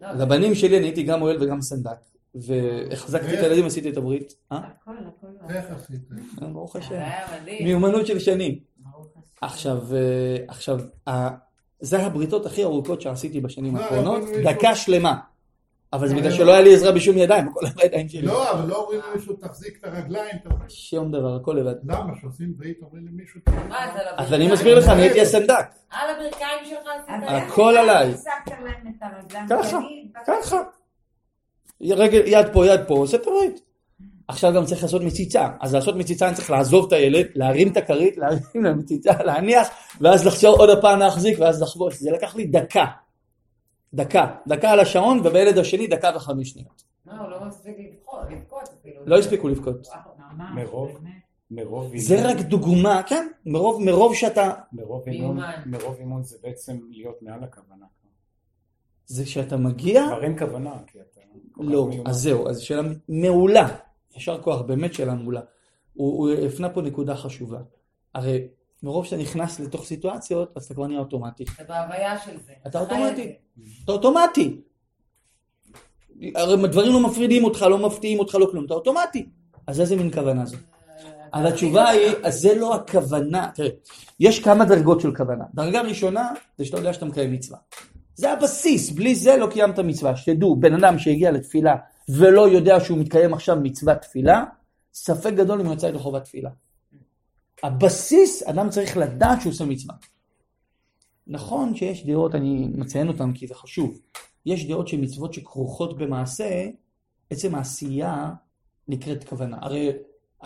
לא, 0.00 0.12
לבנים 0.12 0.54
שלי 0.54 0.78
אני 0.78 0.86
הייתי 0.86 1.02
גם 1.02 1.22
אוהל 1.22 1.42
וגם 1.42 1.60
סנדק. 1.62 1.98
והחזקתי 2.34 3.38
את 3.38 3.42
הילדים, 3.42 3.66
עשיתי 3.66 3.90
את 3.90 3.96
הברית. 3.96 4.34
אה? 4.52 4.58
הכל, 4.58 4.90
הכל. 4.90 5.54
איך 5.54 5.70
עשית? 5.70 6.00
ברוך 6.52 6.76
השם. 6.76 7.00
מדהים. 7.40 7.64
מיומנות 7.64 8.06
של 8.06 8.18
שנים. 8.18 8.58
עכשיו, 9.44 9.78
אה, 9.94 10.36
עכשיו, 10.48 10.80
זה 11.80 11.98
הבריתות 12.02 12.46
הכי 12.46 12.64
ארוכות 12.64 13.00
שעשיתי 13.00 13.40
בשנים 13.40 13.76
לא, 13.76 13.80
האחרונות, 13.80 14.20
דקה 14.44 14.74
שלמה. 14.74 15.14
אבל 15.92 16.08
זה 16.08 16.14
אבל- 16.14 16.22
בגלל 16.22 16.32
שלא 16.32 16.52
היה 16.52 16.60
לי 16.62 16.74
עזרה 16.74 16.92
בשום 16.92 17.18
ידיים, 17.18 17.48
הכל 17.48 17.60
היה 17.64 17.74
בידיים 17.74 18.08
שלי. 18.08 18.22
לא, 18.22 18.50
אבל 18.50 18.68
לא 18.68 18.76
אומרים 18.76 19.00
למישהו 19.12 19.34
תחזיק 19.36 19.78
את 19.80 19.84
הרגליים, 19.84 20.36
שום 20.68 21.12
דבר, 21.12 21.36
הכל 21.36 21.52
לבד. 21.60 21.74
למה? 21.84 22.12
שעושים 22.20 22.52
ברית 22.56 22.78
אומרים 22.82 23.06
למישהו 23.06 23.40
מה, 23.68 23.86
זה 23.94 24.00
על 24.00 24.14
אז? 24.16 24.32
אני 24.32 24.52
מסביר 24.52 24.78
לך, 24.78 24.88
אני 24.88 25.02
הייתי 25.02 25.20
הסנדק. 25.20 25.66
על 25.90 26.10
הברכיים 26.10 26.58
שלך 26.64 27.14
הכל 27.28 27.76
עליי. 27.76 28.14
הרגליים? 29.02 29.46
ככה, 29.48 29.78
ככה. 30.26 30.56
רגל, 31.82 32.22
יד 32.26 32.46
פה, 32.52 32.66
יד 32.66 32.80
פה, 32.86 32.94
עושה 32.94 33.16
את 33.16 33.26
הברית. 33.26 33.60
עכשיו 34.28 34.52
גם 34.54 34.64
צריך 34.64 34.82
לעשות 34.82 35.02
מציצה. 35.02 35.48
אז 35.60 35.74
לעשות 35.74 35.96
מציצה 35.96 36.28
אני 36.28 36.34
צריך 36.36 36.50
לעזוב 36.50 36.86
את 36.86 36.92
הילד, 36.92 37.26
להרים 37.34 37.72
את 37.72 37.76
הכרית, 37.76 38.16
להרים 38.16 38.64
למציצה, 38.64 39.22
להניח, 39.22 39.68
ואז 40.00 40.26
לחזור 40.26 40.56
עוד 40.58 40.70
הפעם 40.70 40.98
להחזיק, 40.98 41.38
ואז 41.40 41.62
לחבוש. 41.62 41.94
זה 41.94 42.10
לקח 42.10 42.36
לי 42.36 42.46
דקה. 42.46 42.84
דקה. 43.94 44.34
דקה 44.46 44.70
על 44.70 44.80
השעון, 44.80 45.20
ובילד 45.24 45.58
השני 45.58 45.86
דקה 45.86 46.10
וחמש 46.16 46.50
שניות. 46.50 46.82
מה, 47.06 47.20
הוא 47.20 47.30
לא 47.30 47.44
מספיק 47.44 47.76
לבכות, 47.78 48.18
לבכות 48.30 48.68
אפילו. 48.80 49.00
לא 49.06 49.18
הספיקו 49.18 49.48
לבכות. 49.48 49.88
מרוב. 50.54 50.98
מרוב 51.50 51.92
זה 51.96 52.14
אימון- 52.16 52.30
רק 52.30 52.40
דוגמה, 52.40 53.02
כן, 53.06 53.26
מרוב, 53.46 53.82
מרוב 53.82 54.14
שאתה, 54.14 54.50
מרוב 54.72 55.02
אימון. 55.06 55.38
מרוב 55.66 55.96
אימון 55.98 56.22
זה 56.22 56.36
בעצם 56.42 56.78
להיות 56.90 57.22
מעל 57.22 57.44
הכוונה. 57.44 57.86
זה 59.06 59.26
שאתה 59.26 59.56
מגיע, 59.56 60.04
כבר 60.06 60.24
אין 60.24 60.38
כוונה, 60.38 60.72
כי 60.86 60.98
אתה... 60.98 61.20
לא. 61.58 61.90
אז 62.06 62.16
זהו, 62.16 62.48
אז 62.48 62.60
שאלה 62.60 62.82
מעולה, 63.08 63.68
יישר 64.14 64.42
כוח, 64.42 64.60
באמת 64.60 64.94
שאלה 64.94 65.14
מעולה. 65.14 65.40
הוא, 65.94 66.18
הוא 66.18 66.46
הפנה 66.46 66.68
פה 66.68 66.82
נקודה 66.82 67.16
חשובה. 67.16 67.58
הרי 68.14 68.48
מרוב 68.82 69.04
שאתה 69.04 69.22
נכנס 69.22 69.60
לתוך 69.60 69.84
סיטואציות, 69.84 70.52
אז 70.56 70.64
אתה 70.64 70.74
כבר 70.74 70.86
נהיה 70.86 71.00
אוטומטי. 71.00 71.44
אתה 71.44 71.64
בהוויה 71.68 72.18
של 72.18 72.40
זה. 72.46 72.52
אתה 72.66 72.80
אוטומטי. 72.80 73.34
אתה 73.84 73.92
אוטומטי. 73.92 74.60
הרי 76.34 76.68
דברים 76.68 76.92
לא 76.92 77.00
מפרידים 77.00 77.44
אותך, 77.44 77.62
לא 77.62 77.86
מפתיעים 77.86 78.18
אותך, 78.18 78.34
לא 78.34 78.46
כלום, 78.50 78.64
אתה 78.64 78.74
אוטומטי. 78.74 79.28
אז 79.66 79.80
איזה 79.80 79.96
מין 79.96 80.12
כוונה 80.12 80.46
זו? 80.46 80.56
אז 81.32 81.52
התשובה 81.52 81.88
היא, 81.88 82.12
אז 82.22 82.40
זה 82.40 82.54
לא 82.54 82.74
הכוונה. 82.74 83.50
תראה, 83.54 83.68
יש 84.20 84.40
כמה 84.40 84.64
דרגות 84.64 85.00
של 85.00 85.16
כוונה. 85.16 85.44
דרגה 85.54 85.80
ראשונה, 85.80 86.30
זה 86.58 86.64
שאתה 86.64 86.76
יודע 86.76 86.92
שאתה 86.92 87.04
מקיים 87.04 87.32
מצווה. 87.32 87.58
זה 88.14 88.32
הבסיס, 88.32 88.90
בלי 88.90 89.14
זה 89.14 89.36
לא 89.36 89.46
קיימת 89.46 89.78
מצווה. 89.78 90.16
שתדעו, 90.16 90.56
בן 90.56 90.74
אדם 90.74 90.98
שהגיע 90.98 91.30
לתפילה 91.30 91.76
ולא 92.08 92.48
יודע 92.48 92.80
שהוא 92.80 92.98
מתקיים 92.98 93.34
עכשיו 93.34 93.56
מצוות 93.62 93.98
תפילה, 93.98 94.44
ספק 94.94 95.32
גדול 95.32 95.60
אם 95.60 95.66
הוא 95.66 95.74
יצא 95.74 95.86
ידי 95.86 95.98
חובת 95.98 96.24
תפילה. 96.24 96.50
הבסיס, 97.62 98.42
אדם 98.42 98.70
צריך 98.70 98.96
לדעת 98.96 99.40
שהוא 99.40 99.52
עושה 99.52 99.64
מצווה. 99.64 99.94
נכון 101.26 101.74
שיש 101.74 102.06
דעות, 102.06 102.34
אני 102.34 102.68
מציין 102.74 103.08
אותן 103.08 103.32
כי 103.32 103.46
זה 103.46 103.54
חשוב, 103.54 104.00
יש 104.46 104.68
דעות 104.68 104.88
שהן 104.88 105.04
מצוות 105.04 105.34
שכרוכות 105.34 105.98
במעשה, 105.98 106.66
עצם 107.30 107.54
העשייה 107.54 108.30
נקראת 108.88 109.28
כוונה. 109.28 109.58
הרי 109.60 109.92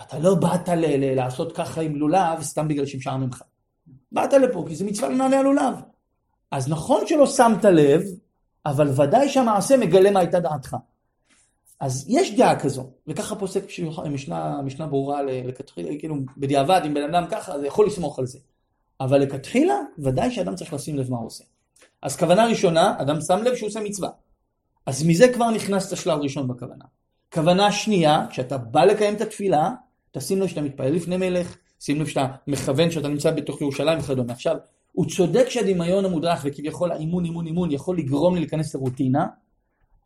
אתה 0.01 0.19
לא 0.19 0.35
באת 0.35 0.69
ל- 0.69 0.85
ל- 0.85 1.15
לעשות 1.15 1.55
ככה 1.55 1.81
עם 1.81 1.95
לולב 1.95 2.41
סתם 2.41 2.67
בגלל 2.67 2.85
שמשעמם 2.85 3.23
ממך. 3.23 3.43
באת 4.11 4.33
לפה 4.33 4.65
כי 4.67 4.75
זה 4.75 4.85
מצווה 4.85 5.09
לנעלי 5.09 5.35
הלולב. 5.35 5.73
אז 6.51 6.69
נכון 6.69 7.07
שלא 7.07 7.27
שמת 7.27 7.65
לב, 7.65 8.01
אבל 8.65 9.01
ודאי 9.01 9.29
שהמעשה 9.29 9.77
מגלה 9.77 10.11
מה 10.11 10.19
הייתה 10.19 10.39
דעתך. 10.39 10.75
אז 11.79 12.05
יש 12.09 12.35
דעה 12.35 12.59
כזו, 12.59 12.89
וככה 13.07 13.35
פוסק 13.35 13.63
משנה, 14.11 14.61
משנה 14.61 14.87
ברורה 14.87 15.23
לכתחילה, 15.23 15.89
כאילו 15.99 16.15
בדיעבד, 16.37 16.81
אם 16.85 16.93
בן 16.93 17.13
אדם 17.13 17.25
ככה, 17.31 17.59
זה 17.59 17.67
יכול 17.67 17.87
לסמוך 17.87 18.19
על 18.19 18.25
זה. 18.25 18.39
אבל 19.01 19.21
לכתחילה, 19.21 19.75
ודאי 19.99 20.31
שאדם 20.31 20.55
צריך 20.55 20.73
לשים 20.73 20.97
לב 20.97 21.11
מה 21.11 21.17
הוא 21.17 21.25
עושה. 21.25 21.43
אז 22.01 22.17
כוונה 22.17 22.45
ראשונה, 22.45 22.95
אדם 22.97 23.21
שם 23.21 23.43
לב 23.43 23.55
שהוא 23.55 23.67
עושה 23.67 23.79
מצווה. 23.79 24.09
אז 24.85 25.03
מזה 25.03 25.33
כבר 25.33 25.51
נכנס 25.51 25.91
לשלב 25.91 26.19
ראשון 26.19 26.47
בכוונה. 26.47 26.85
כוונה 27.33 27.71
שנייה, 27.71 28.25
כשאתה 28.29 28.57
בא 28.57 28.85
לקיים 28.85 29.15
את 29.15 29.21
התפילה, 29.21 29.71
תשים 30.11 30.41
לב 30.41 30.47
שאתה 30.47 30.61
מתפלל 30.61 30.93
לפני 30.93 31.17
מלך, 31.17 31.57
שים 31.79 32.01
לב 32.01 32.07
שאתה 32.07 32.27
מכוון 32.47 32.91
שאתה 32.91 33.07
נמצא 33.07 33.31
בתוך 33.31 33.61
ירושלים 33.61 33.99
וכדומה. 33.99 34.33
עכשיו, 34.33 34.55
הוא 34.91 35.05
צודק 35.05 35.49
שהדמיון 35.49 36.05
המודרך 36.05 36.41
וכביכול 36.43 36.91
האימון, 36.91 37.25
אימון, 37.25 37.45
אימון 37.45 37.71
יכול 37.71 37.97
לגרום 37.97 38.33
לי 38.33 38.39
להיכנס 38.39 38.75
לרוטינה, 38.75 39.27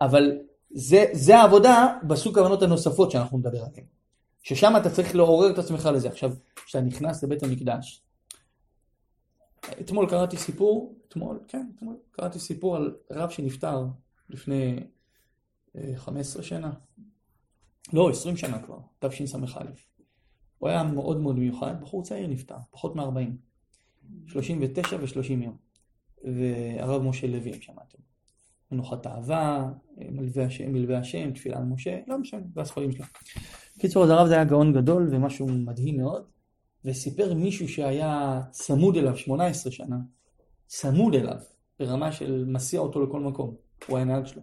אבל 0.01 0.31
זה, 0.73 1.05
זה 1.13 1.37
העבודה 1.37 1.97
בסוג 2.07 2.39
כוונות 2.39 2.61
הנוספות 2.61 3.11
שאנחנו 3.11 3.37
נדבר 3.37 3.63
עליהן. 3.63 3.85
ששם 4.43 4.73
אתה 4.81 4.89
צריך 4.89 5.15
לעורר 5.15 5.51
את 5.51 5.57
עצמך 5.57 5.89
לזה. 5.93 6.07
עכשיו, 6.07 6.33
כשאתה 6.65 6.83
נכנס 6.83 7.23
לבית 7.23 7.43
המקדש, 7.43 8.03
אתמול 9.81 10.09
קראתי 10.09 10.37
סיפור, 10.37 10.95
אתמול, 11.07 11.39
כן, 11.47 11.71
אתמול 11.75 11.95
קראתי 12.11 12.39
סיפור 12.39 12.75
על 12.75 12.95
רב 13.11 13.29
שנפטר 13.29 13.85
לפני 14.29 14.79
15 15.95 16.43
שנה, 16.43 16.73
לא, 17.93 18.09
20 18.09 18.37
שנה 18.37 18.61
כבר, 18.61 18.77
תשס"א. 18.99 19.63
הוא 20.57 20.69
היה 20.69 20.83
מאוד 20.83 21.19
מאוד 21.19 21.39
מיוחד, 21.39 21.81
בחור 21.81 22.03
צעיר 22.03 22.27
נפטר, 22.27 22.55
פחות 22.71 22.95
מ-40, 22.95 23.31
39 24.27 24.97
ו-30 25.01 25.29
יום. 25.29 25.57
והרב 26.23 27.01
משה 27.01 27.27
לוי, 27.27 27.53
אם 27.53 27.61
שמעתם. 27.61 27.97
מנוחת 28.73 29.07
אהבה, 29.07 29.69
מלווה 29.97 30.45
השם, 30.45 30.73
מלווה 30.73 30.97
השם, 30.97 31.31
תפילה 31.31 31.57
על 31.57 31.63
משה, 31.63 31.99
לא 32.07 32.17
משנה, 32.17 32.41
זה 32.55 32.61
הספרים 32.61 32.91
שלו. 32.91 33.05
קיצור, 33.79 34.03
אז 34.03 34.09
הרב 34.09 34.27
זה 34.27 34.33
היה 34.33 34.43
גאון 34.43 34.73
גדול 34.73 35.07
ומשהו 35.11 35.47
מדהים 35.47 35.97
מאוד, 35.97 36.23
וסיפר 36.85 37.33
מישהו 37.33 37.67
שהיה 37.67 38.41
צמוד 38.51 38.97
אליו 38.97 39.17
18 39.17 39.71
שנה, 39.71 39.97
צמוד 40.67 41.15
אליו, 41.15 41.37
ברמה 41.79 42.11
של 42.11 42.45
מסיע 42.47 42.79
אותו 42.79 43.05
לכל 43.05 43.19
מקום, 43.19 43.55
הוא 43.87 43.97
היה 43.97 44.05
נהג 44.05 44.25
שלו. 44.25 44.41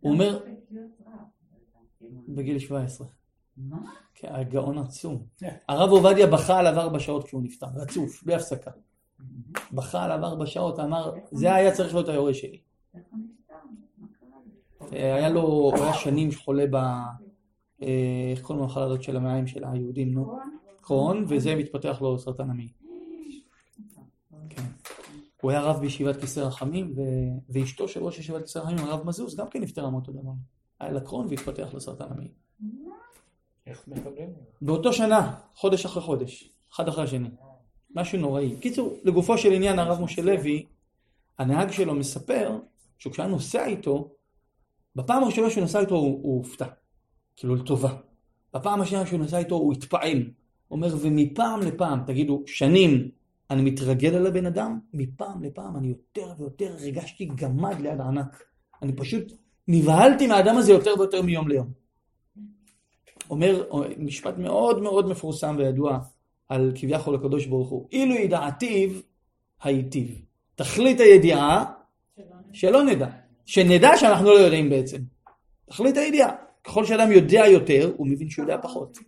הוא 0.00 0.12
אומר, 0.12 0.40
בגיל 2.28 2.58
17. 2.58 3.06
מה? 3.56 3.78
כן, 4.14 4.28
הגאון 4.34 4.78
עצום. 4.78 5.26
הרב 5.68 5.90
עובדיה 5.90 6.26
בכה 6.26 6.58
עליו 6.58 6.80
ארבע 6.80 7.00
שעות 7.00 7.24
כשהוא 7.24 7.42
נפטר, 7.42 7.66
רצוף, 7.74 8.22
בלי 8.24 8.34
הפסקה. 8.34 8.70
בכה 9.72 10.04
עליו 10.04 10.24
ארבע 10.24 10.46
שעות, 10.46 10.78
אמר, 10.78 11.12
זה 11.32 11.54
היה 11.54 11.72
צריך 11.72 11.94
להיות 11.94 12.08
היורש 12.08 12.40
שלי. 12.40 12.58
היה 14.90 15.28
לו, 15.28 15.40
הוא 15.40 15.74
היה 15.74 15.94
שנים 15.94 16.30
חולה 16.32 16.64
ב... 16.70 16.74
אה, 17.82 18.30
איך 18.30 18.42
קוראים 18.42 18.62
למחלה 18.62 18.84
הזאת 18.84 19.02
של 19.02 19.16
המעיים 19.16 19.46
של 19.46 19.64
היהודים, 19.64 20.14
נו? 20.14 20.38
קרון, 20.80 21.24
וזה 21.28 21.54
מתפתח 21.54 21.98
לו 22.02 22.18
סרטן 22.18 22.50
המעי. 22.50 22.68
כן. 24.48 24.62
הוא 25.42 25.50
היה 25.50 25.60
רב 25.60 25.80
בישיבת 25.80 26.20
כיסא 26.20 26.40
רחמים. 26.40 26.94
ואשתו 27.48 27.88
של 27.88 28.04
ראש 28.04 28.18
ישיבת 28.18 28.42
כיסא 28.42 28.58
רחמים, 28.58 28.78
הרב 28.78 29.06
מזוז, 29.06 29.36
גם 29.36 29.48
כן 29.48 29.62
נפטרה 29.62 29.90
מאותו 29.90 30.12
דבר. 30.12 30.32
היה 30.80 30.92
לה 30.92 31.00
קרון 31.00 31.26
והתפתח 31.30 31.68
לו 31.74 31.80
סרטן 31.80 32.04
המעי. 32.10 32.28
איך 33.66 33.88
מקבלים? 33.88 34.28
באותו 34.62 34.92
שנה, 34.92 35.34
חודש 35.54 35.84
אחרי 35.84 36.02
חודש, 36.02 36.50
אחד 36.72 36.88
אחרי 36.88 37.04
השני. 37.04 37.28
משהו 37.94 38.18
נוראי. 38.18 38.56
קיצור, 38.60 38.96
לגופו 39.04 39.38
של 39.38 39.52
עניין, 39.52 39.78
הרב 39.78 40.00
משה 40.00 40.22
לוי, 40.22 40.66
הנהג 41.38 41.70
שלו 41.70 41.94
מספר 41.94 42.58
שכשהיה 42.98 43.28
נוסע 43.28 43.66
איתו, 43.66 44.14
בפעם 44.96 45.22
הראשונה 45.22 45.50
שהוא 45.50 45.64
נסע 45.64 45.80
איתו 45.80 45.94
הוא, 45.94 46.20
הוא 46.22 46.38
הופתע. 46.38 46.66
כאילו 47.36 47.54
לטובה. 47.54 47.96
בפעם 48.54 48.80
השנייה 48.80 49.06
שהוא 49.06 49.20
נסע 49.20 49.38
איתו 49.38 49.54
הוא 49.54 49.72
התפעל. 49.72 50.30
אומר, 50.70 50.96
ומפעם 51.00 51.60
לפעם, 51.60 52.00
תגידו, 52.06 52.42
שנים 52.46 53.10
אני 53.50 53.62
מתרגל 53.62 54.14
על 54.14 54.26
הבן 54.26 54.46
אדם, 54.46 54.78
מפעם 54.92 55.42
לפעם 55.42 55.76
אני 55.76 55.88
יותר 55.88 56.32
ויותר 56.38 56.72
הרגשתי 56.80 57.24
גמד 57.24 57.80
ליד 57.80 58.00
הענק. 58.00 58.44
אני 58.82 58.92
פשוט 58.92 59.32
נבהלתי 59.68 60.26
מהאדם 60.26 60.56
הזה 60.56 60.72
יותר 60.72 60.90
ויותר 60.98 61.22
מיום 61.22 61.48
ליום. 61.48 61.66
אומר 63.30 63.64
משפט 63.98 64.38
מאוד 64.38 64.82
מאוד 64.82 65.08
מפורסם 65.08 65.56
וידוע 65.58 65.98
על 66.48 66.72
כביכול 66.74 67.14
הקדוש 67.14 67.46
ברוך 67.46 67.68
הוא, 67.68 67.88
אילו 67.92 68.14
ידעתיו 68.14 68.90
הייטיב. 69.62 70.22
תכלית 70.54 71.00
הידיעה 71.00 71.72
שלא 72.54 72.84
נדע, 72.84 73.06
שנדע 73.46 73.90
שאנחנו 73.96 74.24
לא 74.24 74.38
יודעים 74.38 74.70
בעצם. 74.70 74.98
תכלית 75.66 75.96
הידיעה. 75.96 76.30
ככל 76.64 76.84
שאדם 76.84 77.12
יודע 77.12 77.42
יותר, 77.52 77.92
הוא 77.96 78.06
מבין 78.06 78.30
שהוא 78.30 78.42
יודע 78.42 78.62
פחות. 78.62 78.98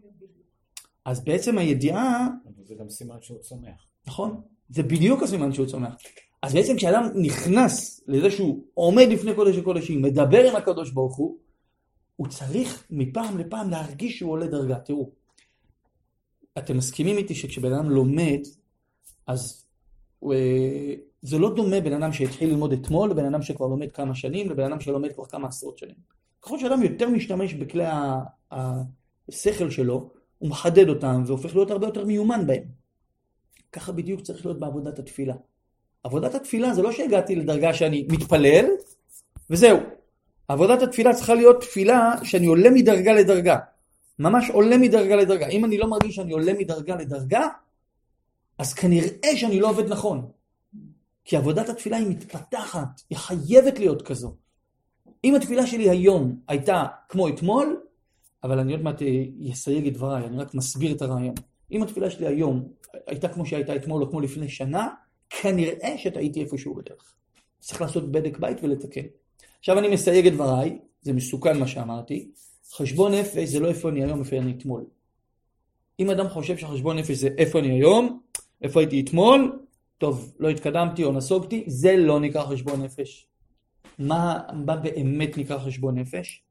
אז 1.04 1.24
בעצם 1.24 1.58
הידיעה, 1.58 2.28
זה 2.64 2.74
גם 2.74 2.90
סימן 2.90 3.16
שהוא 3.20 3.38
צומח. 3.38 3.86
נכון, 4.06 4.40
זה 4.68 4.82
בדיוק 4.82 5.22
הסימן 5.22 5.52
שהוא 5.52 5.66
צומח. 5.66 5.94
אז 6.42 6.54
בעצם 6.54 6.76
כשאדם 6.76 7.08
נכנס 7.14 8.04
לזה 8.08 8.30
שהוא 8.30 8.64
עומד 8.74 9.06
לפני 9.10 9.34
קודש 9.34 9.56
הקודשים, 9.56 10.02
מדבר 10.02 10.50
עם 10.50 10.56
הקדוש 10.56 10.90
ברוך 10.90 11.16
הוא, 11.16 11.36
הוא 12.16 12.26
צריך 12.28 12.86
מפעם 12.90 13.38
לפעם 13.38 13.70
להרגיש 13.70 14.18
שהוא 14.18 14.30
עולה 14.30 14.46
דרגה. 14.46 14.78
תראו, 14.78 15.10
אתם 16.58 16.76
מסכימים 16.76 17.18
איתי 17.18 17.34
שכשבן 17.34 17.72
אדם 17.72 17.90
לומד, 17.90 18.40
אז 19.26 19.64
הוא, 20.18 20.34
אה, 20.34 20.94
זה 21.26 21.38
לא 21.38 21.54
דומה 21.54 21.80
בן 21.80 21.92
אדם 21.92 22.12
שהתחיל 22.12 22.48
ללמוד 22.50 22.72
אתמול 22.72 23.10
לבן 23.10 23.24
אדם 23.24 23.42
שכבר 23.42 23.66
לומד 23.66 23.92
כמה 23.92 24.14
שנים, 24.14 24.50
לבן 24.50 24.64
אדם 24.64 24.80
שלומד 24.80 25.12
כבר 25.12 25.24
כמה 25.24 25.48
עשרות 25.48 25.78
שנים. 25.78 25.94
ככל 26.42 26.58
שאדם 26.58 26.82
יותר 26.82 27.08
משתמש 27.08 27.54
בכלי 27.54 27.84
השכל 28.50 29.70
שלו, 29.70 30.10
הוא 30.38 30.50
מחדד 30.50 30.88
אותם 30.88 31.22
והופך 31.26 31.54
להיות 31.54 31.70
הרבה 31.70 31.86
יותר 31.86 32.04
מיומן 32.04 32.46
בהם. 32.46 32.62
ככה 33.72 33.92
בדיוק 33.92 34.20
צריך 34.20 34.46
להיות 34.46 34.60
בעבודת 34.60 34.98
התפילה. 34.98 35.34
עבודת 36.04 36.34
התפילה 36.34 36.74
זה 36.74 36.82
לא 36.82 36.92
שהגעתי 36.92 37.36
לדרגה 37.36 37.74
שאני 37.74 38.06
מתפלל, 38.10 38.66
וזהו. 39.50 39.78
עבודת 40.48 40.82
התפילה 40.82 41.14
צריכה 41.14 41.34
להיות 41.34 41.60
תפילה 41.60 42.14
שאני 42.22 42.46
עולה 42.46 42.70
מדרגה 42.70 43.12
לדרגה. 43.12 43.58
ממש 44.18 44.50
עולה 44.50 44.78
מדרגה 44.78 45.16
לדרגה. 45.16 45.46
אם 45.46 45.64
אני 45.64 45.78
לא 45.78 45.86
מרגיש 45.90 46.14
שאני 46.14 46.32
עולה 46.32 46.52
מדרגה 46.52 46.96
לדרגה, 46.96 47.48
אז 48.58 48.74
כנראה 48.74 49.36
שאני 49.36 49.60
לא 49.60 49.70
עובד 49.70 49.88
נכון. 49.88 50.35
כי 51.26 51.36
עבודת 51.36 51.68
התפילה 51.68 51.96
היא 51.96 52.06
מתפתחת, 52.06 53.00
היא 53.10 53.18
חייבת 53.18 53.78
להיות 53.78 54.02
כזו. 54.02 54.34
אם 55.24 55.34
התפילה 55.34 55.66
שלי 55.66 55.90
היום 55.90 56.40
הייתה 56.48 56.84
כמו 57.08 57.28
אתמול, 57.28 57.80
אבל 58.44 58.58
אני 58.58 58.72
עוד 58.72 58.82
מעט 58.82 59.02
אסייג 59.52 59.86
את 59.86 59.92
דבריי, 59.92 60.24
אני 60.24 60.38
רק 60.38 60.54
מסביר 60.54 60.92
את 60.92 61.02
הרעיון. 61.02 61.34
אם 61.72 61.82
התפילה 61.82 62.10
שלי 62.10 62.26
היום 62.26 62.68
הייתה 63.06 63.28
כמו 63.28 63.46
שהייתה 63.46 63.76
אתמול 63.76 64.02
או 64.02 64.10
כמו 64.10 64.20
לפני 64.20 64.48
שנה, 64.48 64.88
כנראה 65.30 65.94
שטעיתי 65.98 66.40
איפשהו 66.40 66.74
בדרך. 66.74 67.14
צריך 67.60 67.80
לעשות 67.80 68.12
בדק 68.12 68.38
בית 68.38 68.58
ולתקן. 68.62 69.06
עכשיו 69.58 69.78
אני 69.78 69.88
מסייג 69.88 70.26
את 70.26 70.32
דבריי, 70.32 70.78
זה 71.02 71.12
מסוכן 71.12 71.58
מה 71.58 71.66
שאמרתי. 71.66 72.30
חשבון 72.72 73.14
נפש 73.14 73.48
זה 73.48 73.60
לא 73.60 73.68
איפה 73.68 73.88
אני 73.88 74.04
היום, 74.04 74.20
איפה 74.20 74.36
אני 74.36 74.54
אתמול. 74.58 74.84
אם 76.00 76.10
אדם 76.10 76.28
חושב 76.28 76.56
שחשבון 76.56 76.98
נפש 76.98 77.16
זה 77.16 77.28
איפה 77.38 77.58
אני 77.58 77.70
היום, 77.70 78.20
איפה 78.62 78.80
הייתי 78.80 79.00
אתמול, 79.00 79.65
טוב, 79.98 80.32
לא 80.38 80.48
התקדמתי 80.48 81.04
או 81.04 81.12
נסוגתי, 81.12 81.64
זה 81.66 81.96
לא 81.96 82.20
נקרא 82.20 82.44
חשבון 82.44 82.82
נפש. 82.82 83.26
מה, 83.98 84.40
מה 84.52 84.76
באמת 84.76 85.38
נקרא 85.38 85.58
חשבון 85.58 85.98
נפש? 85.98 86.42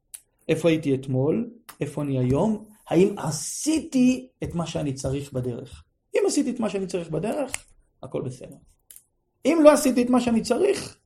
איפה 0.49 0.69
הייתי 0.69 0.95
אתמול, 0.95 1.49
איפה 1.81 2.01
אני 2.01 2.19
היום, 2.19 2.65
האם 2.89 3.15
עשיתי 3.17 4.27
את 4.43 4.55
מה 4.55 4.67
שאני 4.67 4.93
צריך 4.93 5.33
בדרך. 5.33 5.83
אם 6.15 6.23
עשיתי 6.27 6.49
את 6.49 6.59
מה 6.59 6.69
שאני 6.69 6.87
צריך 6.87 7.09
בדרך, 7.09 7.51
הכל 8.03 8.21
בסדר. 8.21 8.55
אם 9.45 9.59
לא 9.63 9.71
עשיתי 9.71 10.03
את 10.03 10.09
מה 10.09 10.21
שאני 10.21 10.41
צריך, 10.41 10.97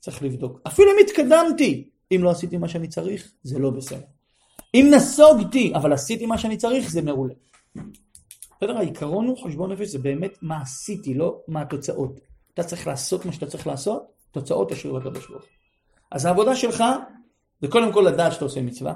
צריך 0.00 0.22
לבדוק. 0.22 0.60
אפילו 0.66 0.90
אם 0.90 0.96
התקדמתי, 1.06 1.90
אם 2.14 2.20
לא 2.22 2.30
עשיתי 2.30 2.56
מה 2.56 2.68
שאני 2.68 2.88
צריך, 2.88 3.32
זה 3.42 3.58
לא 3.58 3.70
בסדר. 3.70 4.06
אם 4.74 4.90
נסוגתי, 4.94 5.72
אבל 5.74 5.92
עשיתי 5.92 6.26
מה 6.26 6.38
שאני 6.38 6.56
צריך, 6.56 6.90
זה 6.90 7.02
מעולה. 7.02 7.34
בסדר, 8.62 8.76
העיקרון 8.76 9.26
הוא 9.26 9.44
חשבון 9.44 9.72
נפש, 9.72 9.88
זה 9.88 9.98
באמת 9.98 10.38
מה 10.42 10.62
עשיתי, 10.62 11.14
לא 11.14 11.40
מה 11.48 11.62
התוצאות. 11.62 12.20
אתה 12.54 12.64
צריך 12.64 12.86
לעשות 12.86 13.26
מה 13.26 13.32
שאתה 13.32 13.46
צריך 13.46 13.66
לעשות, 13.66 14.02
תוצאות 14.30 14.70
תשאיר 14.70 14.92
לקדוש 14.92 15.28
ברוך. 15.28 15.42
אז 16.10 16.24
העבודה 16.24 16.56
שלך 16.56 16.84
זה 17.62 17.68
קודם 17.68 17.92
כל 17.92 18.04
לדעת 18.08 18.32
שאתה 18.32 18.44
עושה 18.44 18.62
מצווה. 18.62 18.94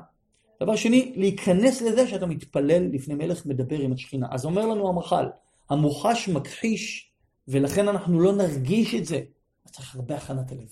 דבר 0.63 0.77
שני, 0.77 1.13
להיכנס 1.17 1.83
לזה 1.83 2.09
שאתה 2.09 2.27
מתפלל 2.27 2.83
לפני 2.93 3.15
מלך 3.15 3.47
מדבר 3.47 3.79
עם 3.79 3.93
השכינה. 3.93 4.27
אז 4.31 4.45
אומר 4.45 4.67
לנו 4.67 4.89
המח"ל, 4.89 5.27
המוחש 5.71 6.29
מכחיש, 6.29 7.11
ולכן 7.49 7.89
אנחנו 7.89 8.21
לא 8.21 8.33
נרגיש 8.33 8.95
את 8.95 9.05
זה. 9.05 9.21
אז 9.67 9.73
צריך 9.73 9.97
הרבה 9.97 10.17
הכנת 10.17 10.53
הלב. 10.53 10.69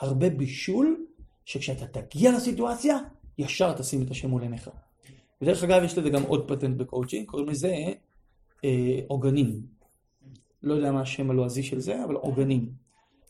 הרבה 0.00 0.30
בישול, 0.30 1.06
שכשאתה 1.44 2.00
תגיע 2.00 2.32
לסיטואציה, 2.32 2.98
ישר 3.38 3.72
תשים 3.72 4.02
את 4.02 4.10
השם 4.10 4.28
מול 4.28 4.42
עיניך. 4.42 4.70
ודרך 5.42 5.64
אגב, 5.64 5.82
יש 5.84 5.98
לזה 5.98 6.10
גם 6.10 6.22
עוד 6.22 6.48
פטנט 6.48 6.76
בקואוצ'ינג, 6.76 7.26
קוראים 7.26 7.48
לזה 7.48 7.74
עוגנים. 9.08 9.62
לא 10.62 10.74
יודע 10.74 10.92
מה 10.92 11.00
השם 11.00 11.30
הלועזי 11.30 11.62
של 11.62 11.80
זה, 11.80 12.04
אבל 12.04 12.14
עוגנים. 12.14 12.72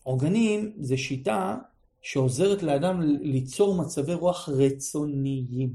עוגנים 0.03 0.73
זה 0.81 0.97
שיטה 0.97 1.57
שעוזרת 2.03 2.63
לאדם 2.63 3.01
ליצור 3.21 3.75
מצבי 3.83 4.15
רוח 4.15 4.49
רצוניים. 4.49 5.73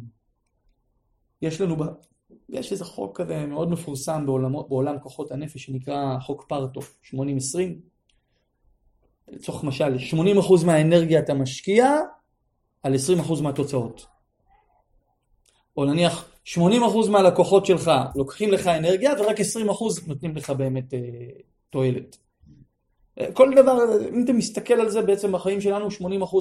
יש 1.41 1.61
לנו. 1.61 1.75
יש 2.49 2.71
איזה 2.71 2.85
חוק 2.85 3.21
כזה 3.21 3.45
מאוד 3.45 3.69
מפורסם 3.69 4.25
בעולם, 4.25 4.53
בעולם 4.53 4.99
כוחות 4.99 5.31
הנפש 5.31 5.63
שנקרא 5.63 6.19
חוק 6.19 6.45
פרטו, 6.47 6.81
80-20. 7.13 7.15
לצורך 9.27 9.63
משל, 9.63 9.95
80% 9.97 10.65
מהאנרגיה 10.65 11.19
אתה 11.19 11.33
משקיע 11.33 11.95
על 12.83 12.95
20% 12.95 13.41
מהתוצאות. 13.41 14.05
או 15.77 15.85
נניח 15.85 16.32
80% 16.47 16.59
מהלקוחות 17.09 17.65
שלך 17.65 17.91
לוקחים 18.15 18.51
לך 18.51 18.67
אנרגיה 18.67 19.13
ורק 19.19 19.39
20% 19.39 19.43
נותנים 20.07 20.35
לך 20.35 20.49
באמת 20.49 20.93
אה, 20.93 20.99
תועלת. 21.69 22.17
כל 23.33 23.51
דבר, 23.55 23.77
אם 24.09 24.23
אתה 24.23 24.33
מסתכל 24.33 24.73
על 24.73 24.89
זה 24.89 25.01
בעצם 25.01 25.31
בחיים 25.31 25.61
שלנו, 25.61 25.87
80% 25.87 25.91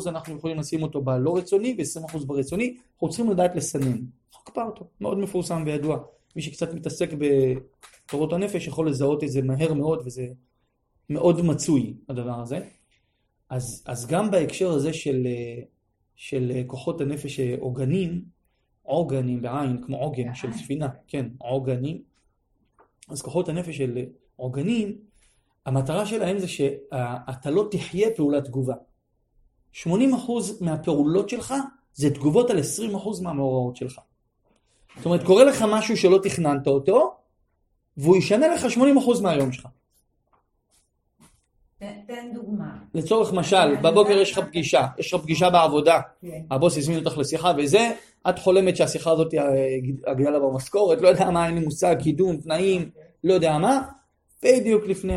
אנחנו 0.07 0.37
יכולים 0.37 0.59
לשים 0.59 0.83
אותו 0.83 1.03
בלא 1.03 1.37
רצוני 1.37 1.77
ו-20% 1.79 2.27
ברצוני, 2.27 2.77
אנחנו 2.93 3.09
צריכים 3.09 3.31
לדעת 3.31 3.57
לסנן. 3.57 3.99
חוק 4.33 4.51
פרטו, 4.51 4.85
מאוד 5.01 5.19
מפורסם 5.19 5.63
וידוע. 5.67 5.99
מי 6.37 6.43
שקצת 6.43 6.75
מתעסק 6.75 7.11
בתורות 7.13 8.33
הנפש 8.33 8.67
יכול 8.67 8.89
לזהות 8.89 9.25
את 9.25 9.29
זה 9.29 9.43
מהר 9.43 9.75
מאוד 9.75 10.03
וזה 10.05 10.27
מאוד 11.11 11.45
מצוי 11.45 11.95
הדבר 12.09 12.41
הזה. 12.41 12.59
אז, 13.51 13.85
אז 13.87 14.07
גם 14.07 14.31
בהקשר 14.31 14.71
הזה 14.71 14.93
של, 14.93 15.27
של 16.17 16.53
כוחות 16.67 17.01
הנפש 17.01 17.41
עוגנים, 17.41 18.25
עוגנים 18.83 19.43
בעין, 19.43 19.83
כמו 19.87 19.97
עוגן 19.97 20.35
של 20.35 20.53
ספינה, 20.53 20.89
כן, 21.09 21.27
עוגנים. 21.39 22.03
אז 23.09 23.23
כוחות 23.23 23.49
הנפש 23.49 23.77
של 23.77 23.99
עוגנים, 24.37 24.99
המטרה 25.67 26.07
שלהם 26.07 26.39
זה 26.39 26.49
שאתה 26.49 27.51
לא 27.51 27.69
תחיה 27.71 28.09
פעולת 28.17 28.45
תגובה. 28.45 28.75
80% 29.75 29.87
מהפעולות 30.61 31.29
שלך 31.29 31.55
זה 31.95 32.15
תגובות 32.15 32.51
על 32.51 32.59
20% 32.59 33.23
מהמאורעות 33.23 33.77
שלך. 33.77 34.01
זאת 34.97 35.07
אומרת, 35.07 35.25
קורה 35.25 35.45
לך 35.45 35.65
משהו 35.69 35.97
שלא 35.97 36.19
תכננת 36.23 36.67
אותו, 36.67 37.17
והוא 37.97 38.17
ישנה 38.17 38.49
לך 38.49 38.67
80% 39.19 39.23
מהיום 39.23 39.53
שלך. 39.53 39.69
תן 42.07 42.31
דוגמה. 42.35 42.77
לצורך 42.95 43.33
משל, 43.33 43.77
בבוקר 43.83 44.13
יש 44.13 44.33
לך 44.33 44.39
פגישה, 44.39 44.87
יש 44.99 45.15
לך 45.15 45.21
פגישה 45.23 45.51
בעבודה, 45.51 46.01
כן. 46.23 46.43
הבוס 46.51 46.79
הזמין 46.79 46.99
אותך 46.99 47.19
לשיחה 47.19 47.53
וזה, 47.59 47.93
את 48.29 48.39
חולמת 48.39 48.77
שהשיחה 48.77 49.11
הזאת 49.11 49.35
הגדלה 50.07 50.39
במשכורת, 50.39 51.01
לא 51.01 51.09
יודע 51.09 51.31
מה, 51.31 51.47
אין 51.47 51.55
לי 51.55 51.61
מושג, 51.65 51.97
קידום, 52.03 52.37
תנאים, 52.37 52.91
לא 53.25 53.35
יודע 53.35 53.59
מה, 53.59 53.83
בדיוק 54.43 54.87
לפני 54.87 55.17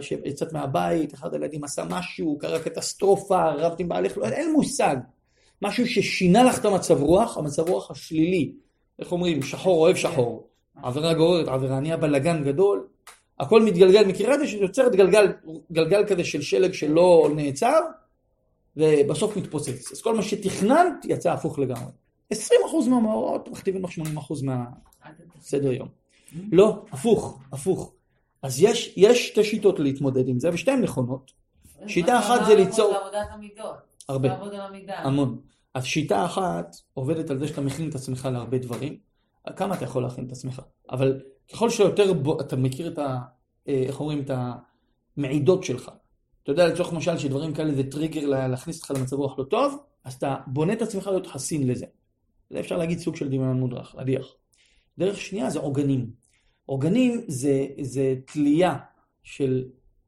שיצאת 0.00 0.52
מהבית, 0.52 1.14
אחד 1.14 1.34
הילדים 1.34 1.64
עשה 1.64 1.84
משהו, 1.90 2.38
קרה 2.38 2.58
קטסטרופה, 2.58 3.50
רבת 3.50 3.80
עם 3.80 3.88
בעלך, 3.88 4.18
לא, 4.18 4.24
אין 4.24 4.52
מושג. 4.52 4.96
משהו 5.62 5.86
ששינה 5.86 6.42
לך 6.42 6.60
את 6.60 6.64
המצב 6.64 7.02
רוח, 7.02 7.38
המצב 7.38 7.68
רוח 7.68 7.90
השלילי. 7.90 8.52
איך 8.98 9.12
אומרים, 9.12 9.42
שחור 9.42 9.80
אוהב 9.80 9.96
שחור. 9.96 10.46
עבירה 10.82 11.14
גוררת 11.14 11.48
עבירה, 11.48 11.80
נהיה 11.80 11.96
בלאגן 11.96 12.44
גדול, 12.44 12.86
הכל 13.40 13.62
מתגלגל, 13.62 14.04
מכירה 14.04 14.34
את 14.34 14.40
זה 14.40 14.46
שיוצרת 14.46 14.94
גלגל, 14.94 15.32
גלגל 15.72 16.06
כזה 16.06 16.24
של 16.24 16.42
שלג 16.42 16.72
שלא 16.72 17.30
נעצר, 17.34 17.80
ובסוף 18.76 19.36
מתפוצץ. 19.36 19.92
אז 19.92 20.02
כל 20.02 20.16
מה 20.16 20.22
שתכננת 20.22 21.04
יצא 21.04 21.32
הפוך 21.32 21.58
לגמרי. 21.58 21.90
20% 22.34 22.36
מהמאורעות 22.90 23.48
מכתיבים 23.48 23.84
לך 23.84 23.90
80% 23.90 24.34
מהסדר 24.42 25.72
יום. 25.72 25.88
לא, 26.52 26.84
הפוך, 26.92 27.38
הפוך. 27.52 27.92
אז 28.42 28.62
יש, 28.62 28.94
יש 28.96 29.28
שתי 29.28 29.44
שיטות 29.44 29.78
להתמודד 29.78 30.28
עם 30.28 30.40
זה, 30.40 30.50
ושתיהן 30.52 30.82
נכונות. 30.82 31.32
שיטה 31.86 32.18
אחת 32.18 32.40
זה 32.46 32.54
ליצור... 32.54 32.94
עבודת 32.94 33.28
המידות. 33.30 33.76
הרבה. 34.08 34.28
המון. 34.88 35.38
אז 35.74 35.84
שיטה 35.84 36.24
אחת 36.24 36.76
עובדת 36.94 37.30
על 37.30 37.38
זה 37.38 37.48
שאתה 37.48 37.60
מכין 37.60 37.88
את 37.88 37.94
עצמך 37.94 38.28
להרבה 38.32 38.58
דברים. 38.58 38.96
כמה 39.56 39.74
אתה 39.74 39.84
יכול 39.84 40.02
להכין 40.02 40.26
את 40.26 40.32
עצמך? 40.32 40.62
אבל 40.90 41.20
ככל 41.52 41.70
שיותר 41.70 42.12
בו, 42.12 42.40
אתה 42.40 42.56
מכיר 42.56 42.88
את 42.88 42.98
ה... 42.98 43.18
אה, 43.68 43.82
איך 43.86 44.00
אומרים? 44.00 44.20
את 44.20 44.30
המעידות 45.16 45.64
שלך. 45.64 45.90
אתה 46.42 46.52
יודע 46.52 46.66
לצורך 46.66 46.92
למשל 46.92 47.18
שדברים 47.18 47.54
כאלה 47.54 47.74
זה 47.74 47.90
טריגר 47.90 48.26
להכניס 48.26 48.76
אותך 48.76 48.90
למצב 48.90 49.16
רוח 49.16 49.38
לא 49.38 49.44
טוב, 49.44 49.82
אז 50.04 50.14
אתה 50.14 50.36
בונה 50.46 50.72
את 50.72 50.82
עצמך 50.82 51.06
להיות 51.06 51.26
חסין 51.26 51.68
לזה. 51.68 51.86
זה 52.50 52.60
אפשר 52.60 52.76
להגיד 52.76 52.98
סוג 52.98 53.16
של 53.16 53.28
דמיון 53.28 53.60
מודרך, 53.60 53.94
להדיח. 53.94 54.26
דרך 54.98 55.20
שנייה 55.20 55.50
זה 55.50 55.58
עוגנים. 55.58 56.10
עוגנים 56.66 57.24
זה, 57.28 57.66
זה 57.80 58.14
תלייה 58.26 58.78
של 59.22 59.64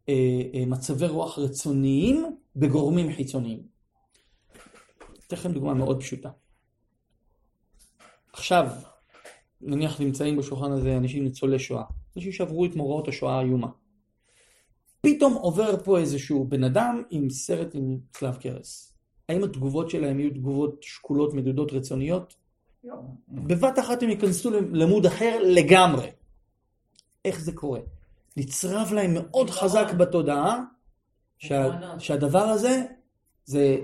אה, 0.09 0.15
אה, 0.55 0.67
מצבי 0.67 1.07
רוח 1.07 1.39
רצוניים 1.39 2.37
בגורמים 2.57 3.13
חיצוניים. 3.13 3.63
אתן 5.27 5.37
לכם 5.37 5.53
דוגמה 5.53 5.75
מאוד 5.75 6.01
פשוטה. 6.01 6.31
עכשיו, 8.33 8.69
נניח 9.63 10.01
נמצאים 10.01 10.37
בשולחן 10.37 10.73
הזה 10.73 10.97
אנשים 10.97 11.25
ניצולי 11.25 11.59
שואה, 11.59 11.85
אנשים 12.17 12.33
שעברו 12.33 12.65
את 12.65 12.77
מוראות 12.77 13.09
השואה 13.09 13.39
האיומה. 13.39 13.69
פתאום 15.01 15.35
עובר 15.35 15.77
פה 15.85 15.99
איזשהו 15.99 16.45
בן 16.45 16.65
אדם 16.65 17.03
עם 17.11 17.31
סרט 17.31 17.75
עם 17.75 17.99
צלב 18.13 18.37
קרס. 18.37 18.95
האם 19.29 19.45
התגובות 19.45 19.91
שלהם 19.91 20.21
יהיו 20.21 20.31
תגובות 20.31 20.83
שקולות, 20.83 21.35
מדודות, 21.35 21.73
רצוניות? 21.73 22.35
בבת 23.29 23.79
אחת 23.79 24.03
הם 24.03 24.11
ייכנסו 24.11 24.51
למוד 24.51 25.07
אחר 25.07 25.39
לגמרי. 25.43 26.11
איך 27.25 27.41
זה 27.41 27.53
קורה? 27.53 27.81
נצרב 28.37 28.93
להם 28.93 29.15
מאוד 29.15 29.51
חזק 29.51 29.93
בתודעה 29.99 30.61
שה, 31.39 31.99
שהדבר 31.99 32.43
הזה 32.43 32.83
זה 33.45 33.77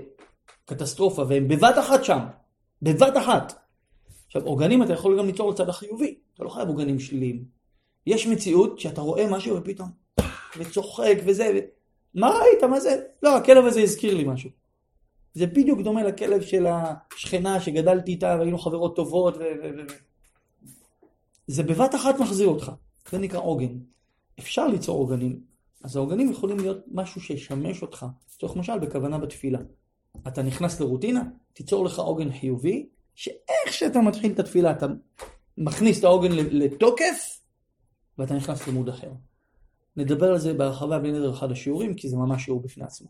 קטסטרופה, 0.65 1.25
והם 1.29 1.47
בבת 1.47 1.75
אחת 1.79 2.03
שם. 2.03 2.19
בבת 2.81 3.17
אחת. 3.17 3.58
עכשיו, 4.29 4.41
עוגנים 4.45 4.83
אתה 4.83 4.93
יכול 4.93 5.19
גם 5.19 5.25
ליצור 5.25 5.51
לצד 5.51 5.69
החיובי. 5.69 6.15
אתה 6.33 6.43
לא 6.43 6.49
חייב 6.49 6.67
עוגנים 6.67 6.99
שליליים. 6.99 7.43
יש 8.05 8.27
מציאות 8.27 8.79
שאתה 8.79 9.01
רואה 9.01 9.31
משהו 9.31 9.57
ופתאום, 9.57 9.89
וצוחק 10.57 11.17
וזה, 11.25 11.51
ו... 11.55 11.59
מה 12.13 12.29
ראית? 12.29 12.63
מה 12.63 12.79
זה? 12.79 13.03
לא, 13.23 13.37
הכלב 13.37 13.65
הזה 13.65 13.81
הזכיר 13.81 14.15
לי 14.15 14.23
משהו. 14.23 14.49
זה 15.33 15.47
בדיוק 15.47 15.81
דומה 15.81 16.03
לכלב 16.03 16.41
של 16.41 16.65
השכנה 16.67 17.61
שגדלתי 17.61 18.11
איתה 18.11 18.35
והיינו 18.39 18.57
חברות 18.57 18.95
טובות 18.95 19.37
ו... 19.37 19.39
ו... 19.39 19.69
ו... 19.77 19.93
זה 21.47 21.63
בבת 21.63 21.95
אחת 21.95 22.19
מחזיר 22.19 22.47
אותך. 22.47 22.71
זה 23.11 23.17
נקרא 23.17 23.39
עוגן. 23.39 23.77
אפשר 24.39 24.67
ליצור 24.67 24.99
עוגנים. 24.99 25.39
אז 25.83 25.95
העוגנים 25.95 26.31
יכולים 26.31 26.59
להיות 26.59 26.85
משהו 26.91 27.21
שישמש 27.21 27.81
אותך, 27.81 28.05
לצורך 28.35 28.57
למשל 28.57 28.79
בכוונה 28.79 29.17
בתפילה. 29.17 29.59
אתה 30.27 30.41
נכנס 30.41 30.79
לרוטינה, 30.79 31.23
תיצור 31.53 31.85
לך 31.85 31.99
עוגן 31.99 32.31
חיובי, 32.31 32.89
שאיך 33.19 33.73
שאתה 33.73 33.99
מתחיל 33.99 34.31
את 34.31 34.39
התפילה 34.39 34.71
אתה 34.71 34.85
מכניס 35.57 35.99
את 35.99 36.03
העוגן 36.03 36.31
לתוקף, 36.31 37.39
ואתה 38.17 38.33
נכנס 38.33 38.67
למוד 38.67 38.89
אחר. 38.89 39.11
נדבר 39.97 40.31
על 40.31 40.37
זה 40.37 40.53
בהרחבה 40.53 40.99
בלי 40.99 41.11
נדר 41.11 41.33
אחד 41.33 41.51
השיעורים, 41.51 41.93
כי 41.93 42.09
זה 42.09 42.17
ממש 42.17 42.45
שיעור 42.45 42.61
בפני 42.61 42.83
עצמו. 42.83 43.07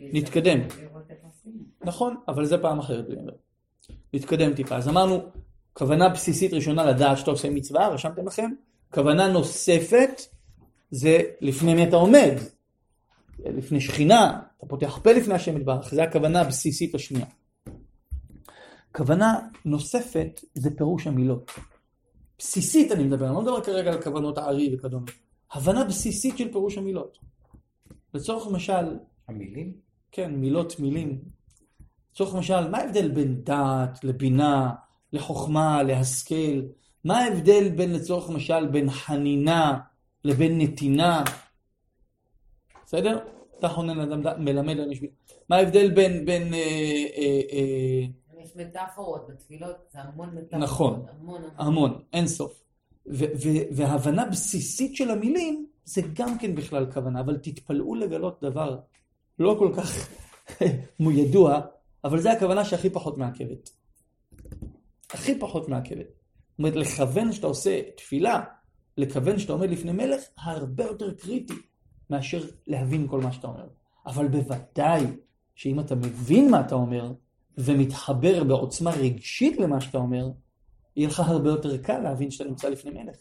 נתקדם. 0.00 0.60
נכון, 1.84 2.16
אבל 2.28 2.44
זה 2.44 2.58
פעם 2.58 2.78
אחרת 2.78 3.06
בלי 3.06 3.16
נדר. 3.16 3.32
נתקדם 4.12 4.54
טיפה. 4.54 4.76
אז 4.76 4.88
אמרנו, 4.88 5.22
כוונה 5.72 6.08
בסיסית 6.08 6.52
ראשונה 6.52 6.84
לדעת 6.84 7.18
שאתה 7.18 7.30
עושה 7.30 7.50
מצווה, 7.50 7.88
רשמתם 7.88 8.26
לכם? 8.26 8.50
כוונה 8.90 9.28
נוספת 9.28 10.22
זה 10.90 11.18
לפני 11.40 11.74
מי 11.74 11.88
אתה 11.88 11.96
עומד. 11.96 12.34
לפני 13.38 13.80
שכינה, 13.80 14.40
אתה 14.58 14.66
פותח 14.66 14.98
פה 15.02 15.12
לפני 15.12 15.34
השם 15.34 15.56
יתברך, 15.56 15.94
זה 15.94 16.02
הכוונה 16.02 16.40
הבסיסית 16.40 16.94
השנייה. 16.94 17.26
כוונה 18.92 19.38
נוספת 19.64 20.40
זה 20.54 20.76
פירוש 20.76 21.06
המילות. 21.06 21.50
בסיסית 22.38 22.92
אני 22.92 23.04
מדבר, 23.04 23.26
אני 23.26 23.34
לא 23.34 23.42
מדבר 23.42 23.60
כרגע 23.60 23.92
על 23.92 24.02
כוונות 24.02 24.38
הארי 24.38 24.74
וכדומה. 24.74 25.06
הבנה 25.52 25.84
בסיסית 25.84 26.38
של 26.38 26.52
פירוש 26.52 26.78
המילות. 26.78 27.18
לצורך 28.14 28.46
למשל... 28.46 28.96
המילים? 29.28 29.72
כן, 30.12 30.34
מילות, 30.34 30.80
מילים. 30.80 31.18
לצורך 32.12 32.34
למשל, 32.34 32.70
מה 32.70 32.78
ההבדל 32.78 33.10
בין 33.10 33.44
דעת 33.44 34.04
לבינה 34.04 34.72
לחוכמה, 35.12 35.82
להשכל. 35.82 36.62
מה 37.04 37.18
ההבדל 37.18 37.68
בין, 37.68 37.92
לצורך 37.92 38.30
משל, 38.30 38.66
בין 38.66 38.90
חנינה 38.90 39.78
לבין 40.24 40.58
נתינה? 40.60 41.24
בסדר? 42.86 43.18
אתה 43.58 43.68
חונן 43.68 44.00
אדם 44.00 44.44
מלמד 44.44 44.80
על. 44.80 44.90
מה 45.48 45.56
ההבדל 45.56 45.90
בין, 45.90 46.24
בין, 46.24 46.54
אה, 46.54 46.58
אה, 47.16 47.40
אה, 47.52 48.06
יש 48.42 48.56
מטאפורות 48.56 49.26
בתפילות, 49.28 49.76
זה 49.92 50.00
המון 50.00 50.28
מטאפורות. 50.34 50.62
נכון. 50.62 51.04
המון 51.08 51.42
המון. 51.44 51.66
המון, 51.66 52.02
אין 52.12 52.26
סוף. 52.26 52.62
ו- 53.06 53.32
ו- 53.42 53.76
והבנה 53.76 54.26
בסיסית 54.26 54.96
של 54.96 55.10
המילים 55.10 55.66
זה 55.84 56.02
גם 56.12 56.38
כן 56.38 56.54
בכלל 56.54 56.92
כוונה, 56.92 57.20
אבל 57.20 57.36
תתפלאו 57.36 57.94
לגלות 57.94 58.42
דבר 58.42 58.78
לא 59.38 59.56
כל 59.58 59.72
כך 59.76 60.08
ידוע, 61.00 61.60
אבל 62.04 62.20
זה 62.20 62.32
הכוונה 62.32 62.64
שהכי 62.64 62.90
פחות 62.90 63.18
מעכבת. 63.18 63.70
הכי 65.10 65.38
פחות 65.38 65.68
מעכבת. 65.68 66.06
זאת 66.06 66.58
אומרת, 66.58 66.76
לכוון 66.76 67.32
שאתה 67.32 67.46
עושה 67.46 67.80
תפילה, 67.96 68.44
לכוון 68.96 69.38
שאתה 69.38 69.52
עומד 69.52 69.70
לפני 69.70 69.92
מלך, 69.92 70.22
הרבה 70.38 70.84
יותר 70.84 71.14
קריטי 71.14 71.54
מאשר 72.10 72.44
להבין 72.66 73.08
כל 73.08 73.20
מה 73.20 73.32
שאתה 73.32 73.46
אומר. 73.46 73.68
אבל 74.06 74.28
בוודאי 74.28 75.06
שאם 75.54 75.80
אתה 75.80 75.94
מבין 75.94 76.50
מה 76.50 76.60
אתה 76.60 76.74
אומר, 76.74 77.12
ומתחבר 77.58 78.44
בעוצמה 78.44 78.90
רגשית 78.90 79.56
למה 79.60 79.80
שאתה 79.80 79.98
אומר, 79.98 80.30
יהיה 80.96 81.08
לך 81.08 81.20
הרבה 81.20 81.50
יותר 81.50 81.76
קל 81.76 81.98
להבין 81.98 82.30
שאתה 82.30 82.48
נמצא 82.48 82.68
לפני 82.68 82.90
מלך. 82.90 83.16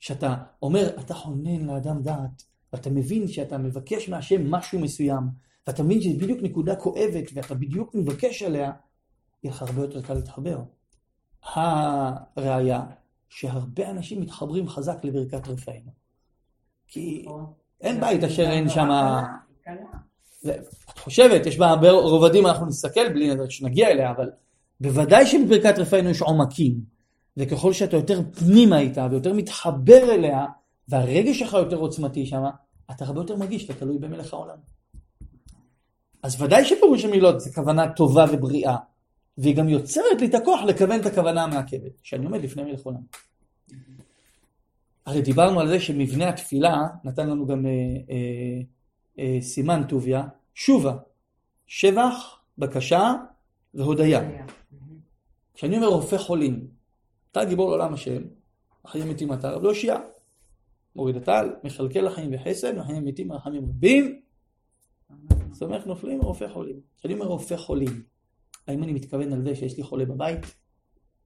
כשאתה 0.00 0.34
אומר, 0.62 0.96
אתה 1.00 1.14
חונן 1.14 1.66
לאדם 1.66 2.02
דעת, 2.02 2.42
ואתה 2.72 2.90
מבין 2.90 3.28
שאתה 3.28 3.58
מבקש 3.58 4.08
מהשם 4.08 4.50
משהו 4.50 4.80
מסוים, 4.80 5.22
ואתה 5.66 5.82
מבין 5.82 6.00
שזו 6.00 6.18
בדיוק 6.18 6.38
נקודה 6.42 6.76
כואבת, 6.76 7.24
ואתה 7.34 7.54
בדיוק 7.54 7.94
מבקש 7.94 8.42
עליה, 8.42 8.72
יהיה 9.42 9.54
לך 9.54 9.62
הרבה 9.62 9.80
יותר 9.80 10.02
קל 10.02 10.14
להתחבר. 10.14 10.62
הראיה, 11.54 12.82
שהרבה 13.28 13.90
אנשים 13.90 14.20
מתחברים 14.20 14.68
חזק 14.68 15.04
לברכת 15.04 15.48
רפאנו. 15.48 15.90
כי 16.88 17.26
אין 17.80 18.00
בית 18.00 18.24
אשר 18.24 18.42
אין 18.42 18.68
שם... 18.68 18.88
את 20.54 20.98
חושבת, 20.98 21.46
יש 21.46 21.58
בה 21.58 21.66
הרבה 21.66 21.90
רובדים, 21.90 22.46
אנחנו 22.46 22.66
נסתכל 22.66 23.08
בלי 23.08 23.34
נדר 23.34 23.48
שנגיע 23.48 23.88
אליה, 23.88 24.10
אבל 24.10 24.30
בוודאי 24.80 25.26
שבברכת 25.26 25.78
רפאנו 25.78 26.10
יש 26.10 26.22
עומקים, 26.22 26.80
וככל 27.36 27.72
שאתה 27.72 27.96
יותר 27.96 28.20
פנימה 28.38 28.78
איתה 28.78 29.06
ויותר 29.10 29.32
מתחבר 29.32 30.10
אליה, 30.10 30.44
והרגש 30.88 31.38
שלך 31.38 31.52
יותר 31.52 31.76
עוצמתי 31.76 32.26
שם, 32.26 32.42
אתה 32.90 33.04
הרבה 33.04 33.20
יותר 33.20 33.36
מרגיש 33.36 33.62
שאתה 33.62 33.74
תלוי 33.74 33.98
במלך 33.98 34.34
העולם. 34.34 34.56
אז 36.22 36.42
ודאי 36.42 36.64
שפירוש 36.64 37.04
המילות 37.04 37.40
זה 37.40 37.50
כוונה 37.54 37.92
טובה 37.92 38.24
ובריאה, 38.32 38.76
והיא 39.38 39.56
גם 39.56 39.68
יוצרת 39.68 40.20
לי 40.20 40.26
את 40.26 40.34
הכוח 40.34 40.60
לכוון 40.66 41.00
את 41.00 41.06
הכוונה 41.06 41.44
המעכבת, 41.44 41.92
שאני 42.02 42.24
עומד 42.24 42.42
לפני 42.42 42.62
מלך 42.62 42.82
עולם. 42.82 43.00
הרי 45.06 45.22
דיברנו 45.22 45.60
על 45.60 45.68
זה 45.68 45.80
שמבנה 45.80 46.28
התפילה 46.28 46.86
נתן 47.04 47.28
לנו 47.28 47.46
גם 47.46 47.66
אה, 47.66 47.70
אה, 48.10 48.62
סימן 49.40 49.82
טוביה, 49.88 50.22
שובה, 50.54 50.96
שבח, 51.66 52.40
בקשה 52.58 53.12
והודיה. 53.74 54.20
כשאני 55.54 55.76
אומר 55.76 55.86
רופא 55.86 56.18
חולים, 56.18 56.66
אתה 57.32 57.44
גיבור 57.44 57.68
לעולם 57.70 57.94
השם, 57.94 58.22
החיים 58.84 59.08
מתים 59.08 59.32
אתה, 59.32 59.50
רב 59.50 59.62
להושיע. 59.62 59.96
מוריד 60.96 61.16
הטל, 61.16 61.54
מכלכל 61.64 62.06
החיים 62.06 62.30
בחסד, 62.30 62.78
החיים 62.78 63.04
מתים 63.04 63.32
רחמים 63.32 63.64
רבים, 63.64 64.20
סומך 65.52 65.86
נופלים 65.86 66.20
ורופא 66.20 66.48
חולים. 66.48 66.80
כשאני 66.98 67.14
אומר 67.14 67.26
רופא 67.26 67.56
חולים, 67.56 68.02
האם 68.66 68.82
אני 68.82 68.92
מתכוון 68.92 69.32
על 69.32 69.42
זה 69.42 69.54
שיש 69.54 69.76
לי 69.76 69.82
חולה 69.82 70.04
בבית? 70.04 70.40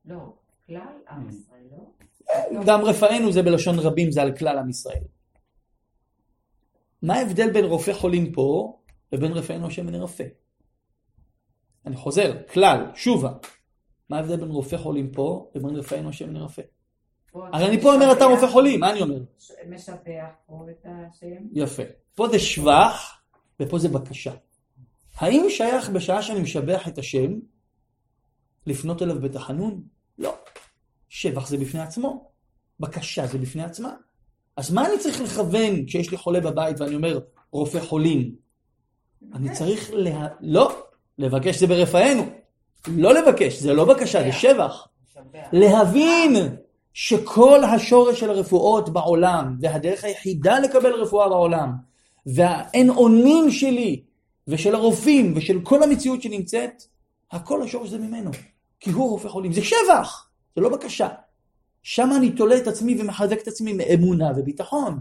לא, 0.05 0.33
כלל 0.67 0.81
עם 1.11 1.29
ישראל, 1.29 1.65
לא? 1.71 2.65
גם 2.67 2.81
רפאנו 2.81 3.33
זה 3.33 3.43
בלשון 3.43 3.79
רבים, 3.79 4.11
זה 4.11 4.23
על 4.23 4.37
כלל 4.37 4.59
עם 4.59 4.69
ישראל. 4.69 5.03
מה 7.03 7.15
ההבדל 7.15 7.51
בין 7.51 7.65
רופא 7.65 7.93
חולים 7.93 8.33
פה 8.33 8.79
לבין 9.13 9.33
רפאנו 9.33 9.67
השם 9.67 9.87
ונרפא? 9.89 10.25
אני 11.87 11.97
חוזר, 11.97 12.43
כלל, 12.53 12.87
שובה. 12.95 13.33
מה 14.09 14.17
ההבדל 14.17 14.37
בין 14.37 14.51
רופא 14.51 14.77
חולים 14.77 15.13
פה 15.13 15.51
לבין 15.55 15.77
רפאנו 15.77 16.09
השם 16.09 16.29
ונרפא? 16.29 16.63
הרי 17.35 17.67
אני 17.69 17.81
פה 17.81 17.95
אומר 17.95 18.13
אתה 18.13 18.25
רופא 18.25 18.47
חולים, 18.47 18.81
מה 18.81 18.91
אני 18.91 19.01
אומר? 19.01 19.23
משבח 19.69 20.31
פה 20.47 20.67
את 20.71 20.87
השם. 20.87 21.47
יפה. 21.53 21.83
פה 22.15 22.29
זה 22.29 22.39
שבח 22.39 23.21
ופה 23.61 23.79
זה 23.79 23.89
בקשה. 23.89 24.33
האם 25.17 25.47
שייך 25.49 25.91
בשעה 25.91 26.23
שאני 26.23 26.41
משבח 26.41 26.89
את 26.89 26.99
השם 26.99 27.33
לפנות 28.67 29.03
אליו 29.03 29.21
בתחנון? 29.21 29.83
לא. 30.19 30.35
שבח 31.09 31.49
זה 31.49 31.57
בפני 31.57 31.81
עצמו, 31.81 32.31
בקשה 32.81 33.27
זה 33.27 33.39
בפני 33.39 33.63
עצמה. 33.63 33.95
אז 34.61 34.73
מה 34.73 34.87
אני 34.87 34.99
צריך 34.99 35.21
לכוון 35.21 35.87
כשיש 35.87 36.11
לי 36.11 36.17
חולה 36.17 36.41
בבית 36.41 36.81
ואני 36.81 36.95
אומר 36.95 37.19
רופא 37.53 37.81
חולים? 37.81 38.35
אני 39.35 39.53
צריך 39.53 39.91
לה... 39.93 40.27
לא, 40.41 40.83
לבקש 41.19 41.57
זה 41.59 41.67
ברפאנו. 41.67 42.23
לא 42.89 43.15
לבקש, 43.15 43.59
זה 43.59 43.73
לא 43.73 43.85
בקשה, 43.85 44.23
זה 44.23 44.33
שבח. 44.33 44.89
להבין 45.53 46.37
שכל 46.95 47.65
השורש 47.65 48.21
של 48.21 48.31
הרפואות 48.31 48.89
בעולם, 48.89 49.57
והדרך 49.61 50.05
היחידה 50.05 50.59
לקבל 50.59 50.93
רפואה 50.93 51.29
בעולם, 51.29 51.73
והאין 52.27 52.91
אונים 52.91 53.51
שלי, 53.51 54.03
ושל 54.49 54.75
הרופאים, 54.75 55.33
ושל 55.37 55.61
כל 55.63 55.83
המציאות 55.83 56.23
שנמצאת, 56.23 56.83
הכל 57.33 57.63
השורש 57.63 57.89
זה 57.89 57.99
ממנו. 57.99 58.31
כי 58.81 58.91
הוא 58.91 59.11
רופא 59.11 59.29
חולים. 59.29 59.53
זה 59.53 59.63
שבח, 59.65 60.29
זה 60.57 60.61
לא 60.61 60.69
בקשה. 60.69 61.09
שם 61.83 62.11
אני 62.17 62.33
תולה 62.33 62.57
את 62.57 62.67
עצמי 62.67 63.01
ומחזק 63.01 63.43
את 63.43 63.49
עצמי 63.49 63.73
מאמונה 63.73 64.33
וביטחון. 64.37 65.01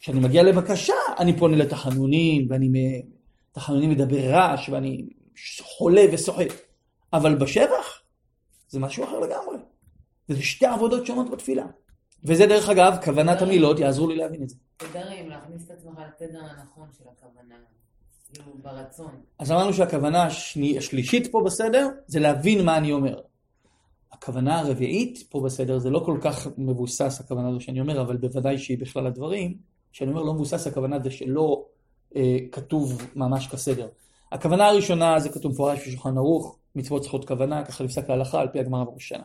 כשאני 0.00 0.20
מגיע 0.20 0.42
לבקשה, 0.42 0.94
אני 1.18 1.38
פונה 1.38 1.56
לתחנונים, 1.56 2.46
ואני 2.50 3.02
תחנונים 3.52 3.90
מדבר 3.90 4.30
רעש, 4.30 4.68
ואני 4.68 5.08
חולה 5.60 6.02
וסוחט. 6.12 6.54
אבל 7.12 7.34
בשבח, 7.34 8.02
זה 8.68 8.80
משהו 8.80 9.04
אחר 9.04 9.20
לגמרי. 9.20 9.56
וזה 10.28 10.42
שתי 10.42 10.66
עבודות 10.66 11.06
שונות 11.06 11.30
בתפילה. 11.30 11.66
וזה 12.24 12.46
דרך 12.46 12.68
אגב, 12.68 12.96
כוונת 13.04 13.42
המילות 13.42 13.78
יעזרו 13.78 14.08
לי 14.08 14.16
להבין 14.16 14.42
את 14.42 14.48
זה. 14.48 14.56
תדרים, 14.76 15.28
להכניס 15.28 15.64
את 15.66 15.70
עצמך 15.70 15.98
לתדר 15.98 16.38
הנכון 16.38 16.88
של 16.98 17.04
הכוונה. 17.16 17.54
כאילו, 18.32 18.52
ברצון. 18.62 19.20
אז 19.38 19.52
אמרנו 19.52 19.74
שהכוונה 19.74 20.22
השני, 20.22 20.78
השלישית 20.78 21.32
פה 21.32 21.42
בסדר, 21.46 21.88
זה 22.06 22.20
להבין 22.20 22.64
מה 22.64 22.76
אני 22.76 22.92
אומר. 22.92 23.20
הכוונה 24.22 24.58
הרביעית 24.58 25.18
פה 25.30 25.40
בסדר, 25.40 25.78
זה 25.78 25.90
לא 25.90 26.02
כל 26.04 26.18
כך 26.20 26.46
מבוסס 26.58 27.20
הכוונה 27.20 27.48
הזו 27.48 27.60
שאני 27.60 27.80
אומר, 27.80 28.00
אבל 28.00 28.16
בוודאי 28.16 28.58
שהיא 28.58 28.78
בכלל 28.78 29.06
הדברים. 29.06 29.54
כשאני 29.92 30.10
אומר 30.10 30.22
לא 30.22 30.34
מבוסס, 30.34 30.66
הכוונה 30.66 30.98
זה 31.00 31.10
שלא 31.10 31.64
אה, 32.16 32.38
כתוב 32.52 33.02
ממש 33.16 33.48
כסדר. 33.48 33.88
הכוונה 34.32 34.66
הראשונה 34.66 35.20
זה 35.20 35.28
כתוב 35.28 35.52
מפורש 35.52 35.88
בשולחן 35.88 36.16
ערוך, 36.16 36.56
מצוות 36.74 37.02
צריכות 37.02 37.28
כוונה, 37.28 37.64
ככה 37.64 37.84
נפסק 37.84 38.10
ההלכה 38.10 38.40
על 38.40 38.48
פי 38.48 38.60
הגמרא 38.60 38.84
בראש 38.84 39.04
השנה. 39.04 39.22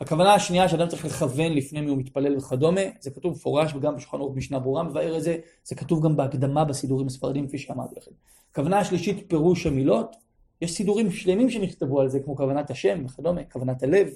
הכוונה 0.00 0.34
השנייה 0.34 0.68
שאדם 0.68 0.88
צריך 0.88 1.04
לכוון 1.04 1.52
לפני 1.52 1.80
מי 1.80 1.90
הוא 1.90 1.98
מתפלל 1.98 2.36
וכדומה, 2.36 2.80
זה 3.00 3.10
כתוב 3.10 3.32
מפורש 3.32 3.74
וגם 3.74 3.96
בשולחן 3.96 4.16
ערוך 4.16 4.36
משנה 4.36 4.58
ברורה 4.58 4.82
מבאר 4.82 5.16
את 5.16 5.22
זה, 5.22 5.36
זה 5.64 5.74
כתוב 5.74 6.04
גם 6.04 6.16
בהקדמה 6.16 6.64
בסידורים 6.64 7.06
הספרדיים 7.06 7.48
כפי 7.48 7.58
שאמרתי 7.58 7.94
לכם. 7.96 8.10
הכוונה 8.52 8.78
השלישית 8.78 9.24
פירוש 9.28 9.66
המילות, 9.66 10.16
יש 10.62 10.72
סידורים 10.72 11.10
שלמים 11.10 11.50
שנכתבו 11.50 12.00
על 12.00 12.08
זה 12.08 12.20
כמו 12.20 12.36
כוונת 12.36 12.70
השם 12.70 13.02
וכדומה, 13.04 13.44
כוונת 13.44 13.82
הלב, 13.82 14.08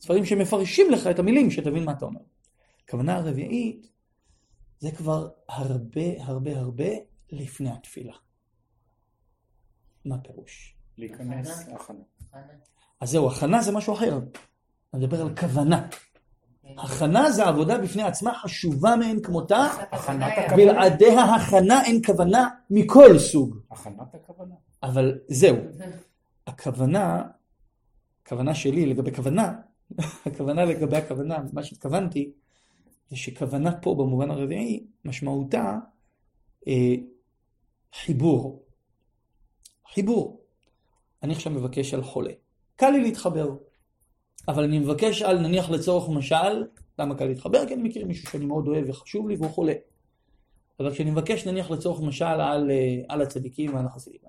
ספרים 0.00 0.24
שמפרשים 0.24 0.90
לך 0.90 1.06
את 1.06 1.18
המילים 1.18 1.50
שתבין 1.50 1.84
מה 1.84 1.92
אתה 1.92 2.04
אומר. 2.04 2.20
הכוונה 2.84 3.16
הרביעית 3.16 3.86
זה 4.78 4.90
כבר 4.90 5.28
הרבה 5.48 6.00
הרבה 6.18 6.58
הרבה 6.58 6.88
לפני 7.30 7.70
התפילה. 7.70 8.12
מה 10.04 10.18
פירוש? 10.18 10.76
להיכנס 10.98 11.68
להכנה. 11.68 11.98
הכנה. 12.32 12.42
אז 13.00 13.10
זהו, 13.10 13.30
הכנה 13.30 13.62
זה 13.62 13.72
משהו 13.72 13.94
אחר. 13.94 14.18
אני 14.94 15.04
מדבר 15.04 15.22
על 15.22 15.36
כוונה. 15.36 15.88
הכנה 16.78 17.30
זה 17.30 17.44
עבודה 17.44 17.78
בפני 17.78 18.02
עצמה 18.02 18.34
חשובה 18.34 18.96
מאין 18.96 19.22
כמותה, 19.22 19.66
הכנת 19.92 20.32
הכוונה. 20.38 20.56
בלעדיה 20.56 21.24
הכנה 21.24 21.84
אין 21.84 22.00
כוונה 22.06 22.48
מכל 22.70 23.18
סוג. 23.18 23.56
הכנת 23.70 24.14
הכוונה. 24.14 24.54
אבל 24.82 25.18
זהו, 25.28 25.56
הכוונה, 26.46 27.22
הכוונה 28.22 28.54
שלי 28.54 28.86
לגבי 28.86 29.14
כוונה, 29.14 29.52
הכוונה 30.26 30.64
לגבי 30.64 30.96
הכוונה, 30.96 31.38
מה 31.52 31.62
שהתכוונתי, 31.62 32.32
זה 33.10 33.16
שכוונה 33.16 33.80
פה 33.80 33.94
במובן 33.94 34.30
הרביעי, 34.30 34.86
משמעותה 35.04 35.78
אה, 36.68 36.94
חיבור. 37.94 38.64
חיבור. 39.92 40.40
אני 41.22 41.32
עכשיו 41.32 41.52
מבקש 41.52 41.94
על 41.94 42.02
חולה. 42.02 42.32
קל 42.76 42.90
לי 42.90 43.00
להתחבר, 43.00 43.56
אבל 44.48 44.64
אני 44.64 44.78
מבקש 44.78 45.22
על 45.22 45.38
נניח 45.38 45.70
לצורך 45.70 46.08
משל, 46.08 46.64
למה 46.98 47.14
קל 47.14 47.24
להתחבר? 47.24 47.66
כי 47.66 47.74
אני 47.74 47.82
מכיר 47.82 48.06
מישהו 48.06 48.30
שאני 48.30 48.46
מאוד 48.46 48.68
אוהב 48.68 48.88
וחשוב 48.88 49.28
לי 49.28 49.36
והוא 49.36 49.50
חולה. 49.50 49.74
אבל 50.80 50.92
כשאני 50.92 51.10
מבקש 51.10 51.46
נניח 51.46 51.70
לצורך 51.70 52.00
משל 52.00 52.24
על, 52.24 52.70
אה, 52.70 53.02
על 53.08 53.22
הצדיקים 53.22 53.74
ועל 53.74 53.86
החסידים, 53.86 54.20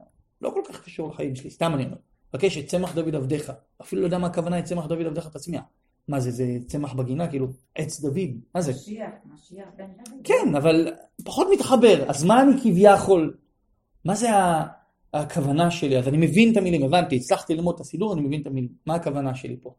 לא 0.42 0.50
כל 0.50 0.62
כך 0.68 0.84
קשור 0.84 1.10
לחיים 1.10 1.36
שלי, 1.36 1.50
סתם 1.50 1.74
אני 1.74 1.86
אומר. 1.86 1.98
מבקש 2.34 2.58
את 2.58 2.68
צמח 2.68 2.96
דוד 2.96 3.16
עבדיך. 3.16 3.52
אפילו 3.82 4.02
לא 4.02 4.08
יודע 4.08 4.18
מה 4.18 4.28
הכוונה 4.28 4.60
את 4.60 4.64
צמח 4.64 4.86
דוד 4.86 5.06
עבדיך 5.06 5.28
תצמיע. 5.28 5.62
מה 6.08 6.20
זה, 6.20 6.32
זה 6.32 6.58
צמח 6.68 6.94
בגינה? 6.94 7.28
כאילו, 7.28 7.48
עץ 7.76 8.00
דוד. 8.00 8.30
מה 8.56 8.62
זה? 8.62 8.72
משיח, 8.72 9.10
משיח 9.34 9.68
בן 9.78 9.86
דוד. 9.86 10.20
כן, 10.24 10.56
אבל 10.58 10.94
פחות 11.24 11.48
מתחבר. 11.54 12.10
אז 12.10 12.24
מה 12.24 12.42
אני 12.42 12.62
כביכול, 12.62 13.38
מה 14.06 14.16
זה 14.16 14.28
הכוונה 15.14 15.72
שלי? 15.72 15.98
אז 15.98 16.08
אני 16.08 16.18
מבין 16.18 16.52
את 16.52 16.58
המילים, 16.58 16.84
הבנתי, 16.84 17.16
הצלחתי 17.16 17.56
ללמוד 17.56 17.76
את 17.76 17.82
הסידור, 17.82 18.14
אני 18.14 18.22
מבין 18.22 18.42
את 18.42 18.48
המילים. 18.48 18.72
מה 18.86 18.96
הכוונה 18.96 19.36
שלי 19.36 19.58
פה? 19.62 19.76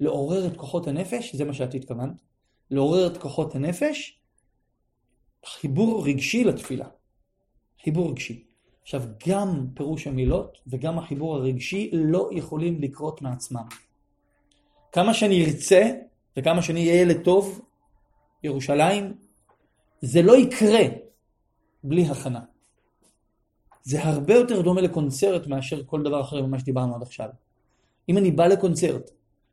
לעורר 0.00 0.46
את 0.46 0.56
כוחות 0.56 0.86
הנפש, 0.86 1.34
זה 1.34 1.44
מה 1.44 1.52
שאת 1.52 1.74
התכוונת. 1.74 2.14
לעורר 2.70 3.06
את 3.06 3.16
כוחות 3.16 3.54
הנפש, 3.54 4.20
חיבור 5.46 6.06
רגשי 6.06 6.44
לתפילה. 6.44 6.86
חיבור 7.82 8.10
רגשי. 8.10 8.45
עכשיו, 8.86 9.02
גם 9.28 9.66
פירוש 9.74 10.06
המילות 10.06 10.58
וגם 10.66 10.98
החיבור 10.98 11.36
הרגשי 11.36 11.90
לא 11.92 12.30
יכולים 12.32 12.80
לקרות 12.80 13.22
מעצמם. 13.22 13.64
כמה 14.92 15.14
שאני 15.14 15.44
ארצה 15.44 15.90
וכמה 16.36 16.62
שאני 16.62 16.80
אהיה 16.80 17.00
ילד 17.00 17.24
טוב, 17.24 17.60
ירושלים, 18.42 19.14
זה 20.00 20.22
לא 20.22 20.36
יקרה 20.36 20.82
בלי 21.84 22.06
הכנה. 22.06 22.40
זה 23.82 24.04
הרבה 24.04 24.34
יותר 24.34 24.62
דומה 24.62 24.80
לקונצרט 24.80 25.46
מאשר 25.46 25.82
כל 25.86 26.02
דבר 26.02 26.20
אחר 26.20 26.46
ממה 26.46 26.58
שדיברנו 26.58 26.94
עד 26.94 27.02
עכשיו. 27.02 27.28
אם 28.08 28.18
אני 28.18 28.30
בא 28.30 28.46
לקונצרט 28.46 29.10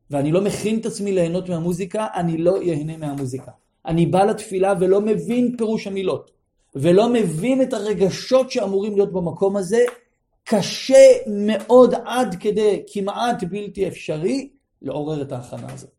ואני 0.10 0.32
לא 0.32 0.42
מכין 0.42 0.80
את 0.80 0.86
עצמי 0.86 1.12
ליהנות 1.12 1.50
מהמוזיקה, 1.50 2.08
אני 2.16 2.38
לא 2.38 2.62
ייהנה 2.64 2.98
מהמוזיקה. 2.98 3.52
אני 3.86 4.06
בא 4.06 4.24
לתפילה 4.24 4.74
ולא 4.80 5.02
מבין 5.02 5.58
פירוש 5.58 5.88
המילות, 5.88 6.32
ולא 6.76 7.10
מבין 7.10 7.62
את 7.62 7.74
הרגשות 7.74 8.52
שאמורים 8.52 8.96
להיות 8.96 9.14
במקום 9.14 9.58
הזה, 9.58 9.86
קשה 10.44 11.08
מאוד 11.28 11.94
עד 12.06 12.36
כדי 12.40 12.84
כמעט 12.94 13.44
בלתי 13.44 13.88
אפשרי 13.88 14.50
לעורר 14.82 15.22
את 15.22 15.32
ההכנה 15.32 15.74
הזאת. 15.74 15.90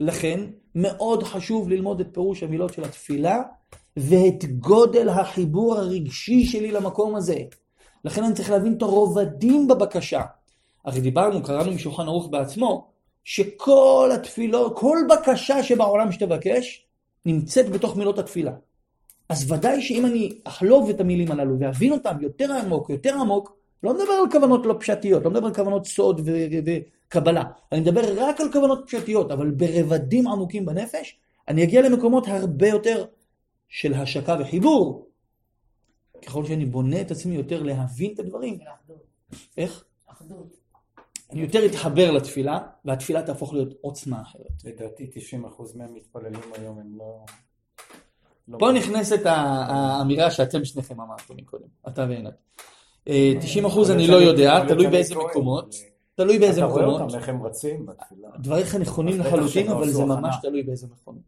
לכן 0.00 0.40
מאוד 0.74 1.22
חשוב 1.22 1.68
ללמוד 1.68 2.00
את 2.00 2.06
פירוש 2.12 2.42
המילות 2.42 2.72
של 2.74 2.84
התפילה 2.84 3.42
ואת 3.96 4.44
גודל 4.44 5.08
החיבור 5.08 5.74
הרגשי 5.74 6.44
שלי 6.44 6.72
למקום 6.72 7.16
הזה. 7.16 7.36
לכן 8.04 8.24
אני 8.24 8.34
צריך 8.34 8.50
להבין 8.50 8.74
את 8.74 8.82
הרובדים 8.82 9.68
בבקשה. 9.68 10.22
הרי 10.84 11.00
דיברנו, 11.00 11.42
קראנו 11.42 11.72
משולחן 11.72 12.02
ערוך 12.02 12.28
בעצמו, 12.30 12.90
שכל 13.24 14.10
התפילות, 14.14 14.78
כל 14.78 14.98
בקשה 15.10 15.62
שבעולם 15.62 16.12
שתבקש, 16.12 16.86
נמצאת 17.26 17.70
בתוך 17.70 17.96
מילות 17.96 18.18
התפילה. 18.18 18.52
אז 19.28 19.52
ודאי 19.52 19.82
שאם 19.82 20.06
אני 20.06 20.40
אחלוב 20.44 20.88
את 20.88 21.00
המילים 21.00 21.30
הללו 21.30 21.58
ואבין 21.60 21.92
אותם 21.92 22.16
יותר 22.20 22.52
עמוק, 22.52 22.90
יותר 22.90 23.14
עמוק, 23.14 23.56
לא 23.82 23.94
מדבר 23.94 24.12
על 24.12 24.30
כוונות 24.30 24.66
לא 24.66 24.76
פשטיות, 24.80 25.24
לא 25.24 25.30
מדבר 25.30 25.46
על 25.46 25.54
כוונות 25.54 25.86
סוד 25.86 26.20
וקבלה, 26.24 27.44
אני 27.72 27.80
מדבר 27.80 28.00
רק 28.16 28.40
על 28.40 28.52
כוונות 28.52 28.84
פשטיות, 28.86 29.30
אבל 29.30 29.50
ברבדים 29.50 30.28
עמוקים 30.28 30.66
בנפש, 30.66 31.18
אני 31.48 31.64
אגיע 31.64 31.82
למקומות 31.82 32.28
הרבה 32.28 32.68
יותר 32.68 33.04
של 33.68 33.94
השקה 33.94 34.36
וחיבור. 34.40 35.08
ככל 36.26 36.46
שאני 36.46 36.66
בונה 36.66 37.00
את 37.00 37.10
עצמי 37.10 37.34
יותר 37.34 37.62
להבין 37.62 38.14
את 38.14 38.18
הדברים. 38.18 38.58
איך? 39.56 39.84
אחדות. 40.06 40.56
אני 41.30 41.40
יותר 41.40 41.66
אתחבר 41.66 42.10
לתפילה, 42.10 42.58
והתפילה 42.84 43.22
תהפוך 43.22 43.54
להיות 43.54 43.74
עוצמה 43.80 44.22
אחרת. 44.22 44.64
לדעתי 44.64 45.10
90% 45.34 45.76
מהמתפללים 45.76 46.40
היום 46.52 46.78
הם 46.78 46.98
לא... 46.98 47.24
לא 48.48 48.58
פה 48.58 48.72
נכנסת 48.72 49.26
ה- 49.26 49.32
האמירה 49.68 50.30
שאתם 50.30 50.64
שניכם 50.64 51.00
אמרתם 51.00 51.34
מקודם, 51.36 51.66
אתה 51.88 52.06
ועינת. 52.08 52.34
אה, 53.08 53.32
90 53.40 53.64
אחוז 53.64 53.90
יכול 53.90 54.00
אני 54.00 54.08
לא 54.10 54.16
יודע, 54.16 54.66
תלוי 54.68 54.86
באיזה 54.86 55.14
מקומות, 55.16 55.74
תלוי 56.14 56.38
באיזה 56.38 56.60
אתה 56.60 56.66
רואה 56.70 56.82
מקומות. 56.82 57.00
אותם 57.00 57.14
איך 57.14 57.28
הם 57.28 57.42
רצים 57.42 57.86
בתפילה. 57.86 58.28
דבריך 58.38 58.74
נכונים 58.74 59.20
לחלוטין, 59.20 59.68
אבל 59.70 59.88
זה. 59.88 60.04
ממש 60.04 60.36
תלוי 60.42 60.62
באיזה 60.62 60.86
מקומות. 60.86 61.22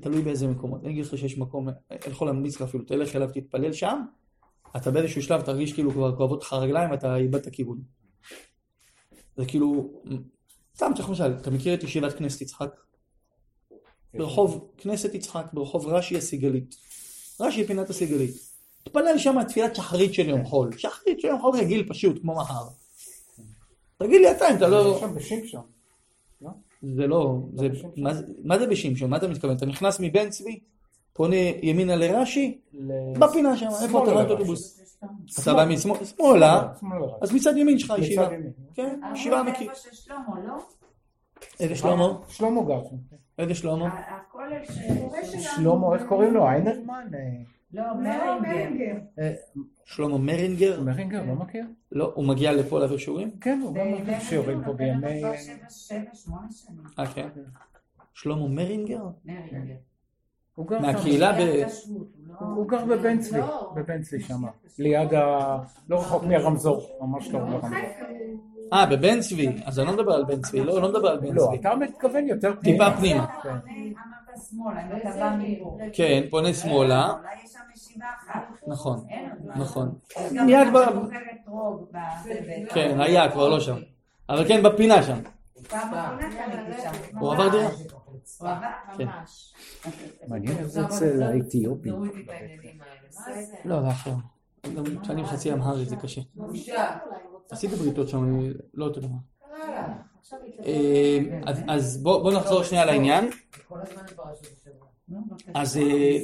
תלוי 0.00 0.22
באיזה 0.22 0.46
מקומות. 0.48 0.80
אני 0.84 0.92
אגיד 0.92 1.04
לך 1.06 1.18
שיש 1.18 1.38
מקום, 1.38 1.68
אני 1.68 1.76
יכול 2.06 2.26
להמליץ 2.28 2.56
לך 2.56 2.62
אפילו, 2.62 2.84
תלך 2.84 3.16
אליו, 3.16 3.28
תתפלל 3.34 3.72
שם, 3.72 4.02
אתה 4.76 4.90
באיזשהו 4.90 5.22
שלב 5.22 5.40
תרגיש 5.40 5.72
כאילו 5.72 5.90
כבר 5.90 6.16
כואבות 6.16 6.42
לך 6.42 6.52
הרגליים 6.52 6.90
ואתה 6.90 7.16
איבדת 7.16 7.48
כיוון. 7.48 7.78
זה 9.36 9.46
כאילו, 9.46 9.90
סתם 10.76 10.92
צריך 10.96 11.08
למשל, 11.08 11.32
אתה 11.40 11.50
מכיר 11.50 11.74
את 11.74 11.82
ישיבת 11.82 12.12
כנסת 12.12 12.40
יצחק? 12.40 12.68
ברחוב 14.14 14.68
כנסת 14.78 15.14
יצחק, 15.14 15.46
ברחוב 15.52 15.86
רש"י 15.86 16.16
הסיגלית. 16.16 16.74
רש"י 17.40 17.64
פינת 17.66 17.90
הסיגלית. 17.90 18.34
תתפלל 18.84 19.18
שם 19.18 19.42
תפילת 19.48 19.76
שחרית 19.76 20.14
של 20.14 20.28
יום 20.28 20.44
חול. 20.44 20.78
שחרית 20.78 21.20
של 21.20 21.28
יום 21.28 21.40
חול 21.40 21.56
רגיל 21.58 21.88
פשוט, 21.88 22.20
כמו 22.20 22.34
מחר. 22.36 22.64
תגיד 23.98 24.20
לי 24.20 24.30
אתה 24.30 24.50
אם 24.50 24.56
אתה 24.56 24.68
לא... 24.68 24.98
שם 25.00 25.14
בשמשון. 25.14 25.62
זה 26.96 27.06
לא, 27.06 27.38
זה, 27.54 27.68
בשמשון. 27.68 27.90
מה, 27.96 28.14
זה- 28.14 28.24
מה 28.44 28.58
זה 28.58 28.66
בשמשון? 28.66 29.10
מה 29.10 29.16
אתה 29.16 29.28
מתכוון? 29.28 29.56
אתה 29.56 29.66
נכנס 29.66 30.00
מבן 30.00 30.30
צבי, 30.30 30.58
פונה 31.12 31.36
ימינה 31.62 31.96
לרש"י, 31.96 32.58
בפינה 33.18 33.56
שם, 33.56 33.66
איפה 33.82 34.02
אתה 34.04 34.10
רואה 34.12 34.22
את 34.22 34.28
לרש"י. 34.28 34.32
האוטובוס? 34.32 34.78
אתה 35.42 35.54
בא 35.54 35.64
משמאל, 35.64 36.04
שמאלה, 36.04 36.72
שמאלה 36.80 37.00
לרש"י. 37.00 37.14
אז 37.22 37.32
מצד 37.32 37.56
ימין 37.56 37.78
שלך 37.78 37.92
ישיבה. 37.98 38.28
כן, 38.74 39.00
אבל 39.08 39.16
ישיבה 39.16 39.36
זה 39.36 39.50
ענקית. 39.50 39.70
איפה 39.70 39.80
של 39.80 39.96
שלמה, 39.96 40.40
לא? 40.48 40.54
איזה 41.60 41.76
שלמה? 41.76 42.08
שלמה 42.28 42.60
גר 42.64 42.80
שם. 42.90 42.96
איזה 43.38 43.54
שלמה? 43.54 43.88
ה- 43.88 44.16
הכולל 44.16 44.64
ש... 44.64 45.36
שלמה, 45.56 45.94
איך 45.94 46.02
קוראים 46.08 46.34
לו? 46.34 46.48
איינרמן? 46.48 47.06
אה, 47.14 47.20
לא, 47.72 47.82
לא, 47.82 47.94
מרינגר. 48.40 48.40
מרינגר. 48.40 48.94
שלמה 49.84 50.18
מרינגר? 50.18 50.80
מרינגר, 50.82 51.22
לא 51.26 51.34
מכיר? 51.34 51.64
לא, 51.92 52.12
הוא 52.14 52.24
מגיע 52.28 52.52
לפה 52.52 52.78
להעביר 52.78 52.98
שיעורים? 52.98 53.30
כן, 53.40 53.60
הוא 53.62 53.74
גם 53.74 53.92
מכיר 53.92 54.20
שיעורים 54.20 54.64
פה 54.64 54.72
בימי... 54.72 55.24
אה, 56.98 57.06
כן. 57.14 57.28
שלמה 58.14 58.48
מרינגר? 58.48 59.02
מרינגר. 59.24 59.74
מהקהילה 60.58 61.32
ב... 61.32 61.36
הוא 61.88 62.06
לא- 62.26 62.34
הוא 62.56 62.68
גר 62.68 62.84
בבן 62.84 63.18
צבי, 63.20 63.38
לא. 63.38 63.72
בבן 63.76 64.02
צבי 64.02 64.20
שם, 64.20 64.42
ליד 64.78 65.14
ה... 65.14 65.58
לא 65.88 65.98
רחוק 66.00 66.22
מהרמזור, 66.24 66.98
ממש 67.00 67.30
לא 67.30 67.38
רחוק. 67.38 67.70
אה, 68.72 68.86
בבן 68.86 69.20
צבי. 69.20 69.48
אז 69.64 69.78
אני 69.78 69.86
לא 69.86 69.92
מדבר 69.92 70.12
על 70.12 70.24
בן 70.24 70.40
צבי, 70.40 70.60
לא, 70.60 70.82
לא 70.82 70.88
מדבר 70.88 71.08
על 71.08 71.18
בן 71.20 71.34
לא, 71.34 71.46
צבי. 71.46 71.56
אתה 71.60 71.76
מתכוון 71.76 72.28
יותר 72.28 72.54
טיפה 72.54 72.90
פנימה. 72.90 73.24
אתה 73.24 73.48
בא 75.20 75.36
מפה. 75.38 75.78
כן, 75.92 76.22
פונה 76.30 76.54
שמאלה. 76.54 77.12
נכון. 78.66 79.06
נכון. 79.56 79.94
מיד 80.30 80.68
ב-. 80.74 80.78
כן, 82.74 83.00
היה, 83.00 83.30
כבר 83.30 83.48
לא 83.48 83.60
שם. 83.60 83.76
אבל 84.28 84.48
כן, 84.48 84.62
בפינה 84.62 85.02
שם. 85.02 85.18
הוא 87.18 87.32
עבר 87.32 87.48
דירה. 87.48 87.70
כן. 88.98 89.06
מעניין 90.28 90.58
איך 90.58 90.66
זה. 90.66 90.82
מה 90.82 90.90
זה? 90.90 91.18
לא, 93.64 93.80
זה 93.82 93.88
אחר. 93.88 94.12
גם 94.66 94.84
כשאני 95.02 95.24
חצי 95.24 95.52
אמהרית 95.52 95.88
זה 95.88 95.96
קשה. 95.96 96.20
עשיתי 97.50 97.76
בריתות 97.76 98.08
שם, 98.08 98.24
אני 98.24 98.50
לא 98.74 98.84
יודע 98.84 99.00
מה. 99.08 99.18
אה, 100.64 101.18
אז- 101.46 101.62
אז 101.68 102.02
בוא 102.02 102.22
בוא 102.22 102.32
נחזור 102.32 102.62
שנייה 102.62 102.84
לעניין. 102.84 103.30
אז 105.54 105.76
אה, 105.76 106.18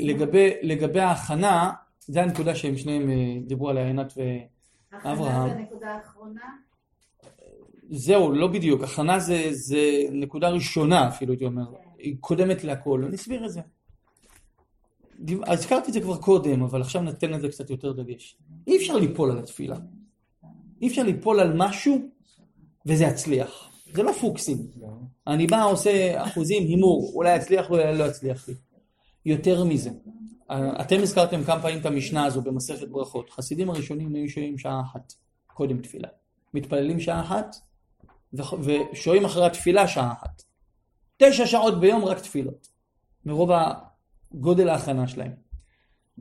לגבי- 0.62 1.00
ההכנה, 1.00 1.70
זה 2.00 2.22
הנקודה 2.22 2.54
שהם 2.54 2.76
שניהם 2.76 3.10
אה, 3.10 3.16
דיברו 3.46 3.68
עליה, 3.68 3.86
עינת 3.86 4.12
ו... 4.16 4.20
אברהם. 4.92 5.18
הכנה 5.42 5.48
זה 5.48 5.54
הנקודה 5.54 5.88
האחרונה. 5.94 6.40
זהו, 7.90 8.32
לא 8.32 8.46
בדיוק. 8.46 8.82
הכנה 8.82 9.18
זה, 9.18 9.46
זה 9.50 9.78
נקודה 10.12 10.48
ראשונה, 10.48 11.08
אפילו 11.08 11.32
הייתי 11.32 11.44
אומר. 11.44 11.62
היא 11.98 12.16
קודמת 12.20 12.64
להכל. 12.64 13.04
אני 13.06 13.16
אסביר 13.16 13.46
את 13.46 13.52
זה. 13.52 13.60
הזכרתי 15.46 15.88
את 15.88 15.92
זה 15.92 16.00
כבר 16.00 16.16
קודם, 16.16 16.62
אבל 16.62 16.80
עכשיו 16.80 17.02
ניתן 17.02 17.30
לזה 17.30 17.48
קצת 17.48 17.70
יותר 17.70 17.92
דגש. 17.92 18.36
אי 18.66 18.76
אפשר 18.76 18.96
ליפול 18.96 19.30
על 19.30 19.38
התפילה. 19.38 19.76
אי 20.82 20.88
אפשר 20.88 21.02
ליפול 21.02 21.40
על 21.40 21.52
משהו 21.56 21.98
וזה 22.86 23.04
יצליח. 23.04 23.70
זה 23.94 24.02
לא 24.02 24.12
פוקסים. 24.12 24.56
אני 25.26 25.46
בא, 25.46 25.64
עושה 25.64 26.24
אחוזים, 26.24 26.62
הימור, 26.62 27.12
אולי 27.14 27.36
יצליח, 27.36 27.70
אולי 27.70 27.98
לא 27.98 28.04
יצליח 28.04 28.48
לי. 28.48 28.54
יותר 29.26 29.64
מזה, 29.64 29.90
אתם 30.52 30.96
הזכרתם 31.02 31.44
כמה 31.44 31.62
פעמים 31.62 31.78
את 31.78 31.86
המשנה 31.86 32.24
הזו 32.24 32.42
במסכת 32.42 32.88
ברכות. 32.88 33.30
חסידים 33.30 33.70
הראשונים 33.70 34.14
היו 34.14 34.28
שוהים 34.28 34.58
שעה 34.58 34.80
אחת 34.80 35.12
קודם 35.46 35.82
תפילה. 35.82 36.08
מתפללים 36.54 37.00
שעה 37.00 37.20
אחת 37.20 37.56
ושוהים 38.32 39.24
אחרי 39.24 39.46
התפילה 39.46 39.88
שעה 39.88 40.12
אחת. 40.12 40.42
תשע 41.16 41.46
שעות 41.46 41.80
ביום 41.80 42.04
רק 42.04 42.18
תפילות. 42.18 42.68
מרוב 43.24 43.50
הגודל 44.34 44.68
ההכנה 44.68 45.08
שלהם. 45.08 45.32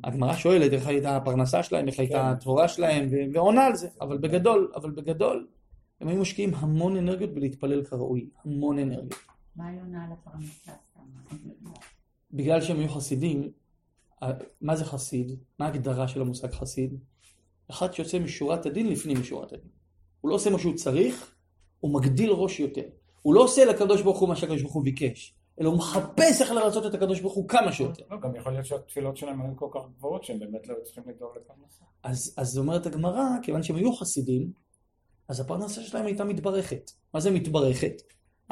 הגמרא 0.04 0.34
שואלת 0.34 0.74
איך 0.74 0.88
הייתה 0.88 1.18
הפרנסה 1.18 1.64
שלהם, 1.64 1.88
איך 1.88 2.00
הייתה 2.00 2.32
התבורה 2.32 2.68
שלהם, 2.68 3.10
ועונה 3.34 3.66
על 3.66 3.76
זה. 3.76 3.88
אבל 4.02 4.18
בגדול, 4.18 4.72
אבל 4.76 4.92
בגדול, 4.92 5.48
הם 6.02 6.08
היו 6.08 6.22
משקיעים 6.22 6.54
המון 6.56 6.98
אנרגיות 6.98 7.34
בלהתפלל 7.34 7.84
כראוי. 7.84 8.30
המון 8.46 8.80
אנרגיות. 8.80 9.20
מה 9.56 9.68
היא 9.68 9.82
עונה 9.82 10.06
על 10.06 10.12
הפרנסה? 10.12 10.72
בגלל 12.32 12.62
שהם 12.62 12.80
היו 12.80 12.90
חסידים, 12.90 13.52
מה 14.62 14.76
זה 14.76 14.86
חסיד? 14.86 15.32
מה 15.60 15.66
ההגדרה 15.66 16.08
של 16.08 16.22
המושג 16.22 16.52
חסיד? 16.52 17.00
אחד 17.70 17.94
שיוצא 17.94 18.20
משורת 18.20 18.66
הדין 18.66 18.90
לפנים 18.90 19.20
משורת 19.20 19.54
הדין. 19.54 19.70
הוא 20.22 20.30
לא 20.30 20.36
עושה 20.36 20.50
מה 20.50 20.60
שהוא 20.60 20.76
צריך, 20.76 21.36
הוא 21.80 21.94
מגדיל 21.94 22.32
ראש 22.32 22.60
יותר. 22.60 22.86
הוא 23.22 23.34
לא 23.34 23.44
עושה 23.44 23.66
לקדוש 23.66 24.02
ברוך 24.02 24.20
הוא 24.20 24.30
מה 24.30 24.36
שהקדוש 24.36 24.62
ברוך 24.62 24.74
הוא 24.74 24.84
ביקש, 24.84 25.36
אלא 25.62 25.70
הוא 25.70 25.78
מחפש 25.78 26.42
איך 26.42 26.52
לרצות 26.52 26.86
את 26.86 26.94
הקדוש 26.94 27.20
ברוך 27.20 27.34
הוא 27.34 27.48
כמה 27.48 27.72
שיותר. 27.72 28.04
לא, 28.12 28.20
גם 28.20 28.36
יכול 28.36 28.52
להיות 28.52 28.66
שהתפילות 28.66 29.18
שלהם 29.18 29.42
היו 29.42 29.56
כל 29.56 29.68
כך 29.74 29.80
גבוהות 29.98 30.24
שהם 30.24 30.40
באמת 30.40 30.68
לא 30.68 30.76
צריכים 30.84 31.04
לדאוג 31.08 31.32
לפרנסה. 31.38 31.84
אז, 32.04 32.34
אז 32.38 32.58
אומרת 32.58 32.86
הגמרא, 32.86 33.24
כיוון 33.44 33.64
שהם 33.64 33.76
היו 33.76 33.94
חסידים, 33.94 34.52
אז 35.30 35.40
הפרנסה 35.40 35.82
שלהם 35.82 36.06
הייתה 36.06 36.24
מתברכת. 36.24 36.92
מה 37.14 37.20
זה 37.20 37.32
מתברכת? 37.32 38.02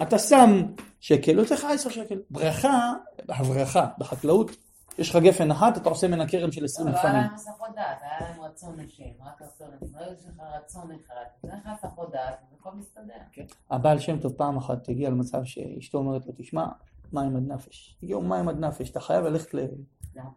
אתה 0.01 0.20
שם 0.20 0.62
שקל, 0.99 1.38
יוצא 1.38 1.56
לך 1.56 1.68
עשר 1.74 1.89
שקל. 1.89 2.22
ברכה, 2.30 2.93
הברכה, 3.30 3.88
בחקלאות, 3.97 4.51
יש 4.97 5.10
לך 5.10 5.16
גפן 5.16 5.51
אחת, 5.51 5.78
אתה 5.78 5.89
עושה 5.89 6.08
ממנה 6.08 6.28
כרם 6.28 6.51
של 6.51 6.66
עשרים 6.66 6.88
לא, 6.88 6.93
לא 6.93 6.99
גפנים. 6.99 7.16
היה 7.16 7.24
להם 7.24 7.34
הסחות 7.34 7.70
דעת, 7.76 7.97
היה 8.01 8.30
להם 8.30 8.41
רצון 8.41 8.80
לשם, 8.80 9.03
רק 9.26 9.41
רצון 9.41 9.68
לשם, 9.82 9.97
לא 9.97 10.06
יש 10.14 10.26
לך 10.26 10.41
רצון 10.56 10.91
אחד, 10.91 11.49
אין 11.49 11.60
לך 11.60 11.68
הסחות 11.68 12.12
דעת, 12.12 12.36
והכל 12.51 12.72
מסתדר. 12.78 13.43
הבעל 13.72 13.99
שם 13.99 14.20
טוב 14.20 14.34
פעם 14.34 14.58
אחת 14.58 14.89
הגיע 14.89 15.10
למצב 15.10 15.43
שאשתו 15.43 15.97
אומרת 15.97 16.26
לו, 16.26 16.34
תשמע, 16.38 16.66
מים 17.14 17.36
עד 17.36 17.47
נפש. 17.47 17.97
הגיעו 18.03 18.22
מים 18.22 18.49
עד 18.49 18.60
נפש, 18.60 18.89
אתה 18.89 18.99
חייב 18.99 19.26
ללכת 19.26 19.53
ל... 19.53 19.60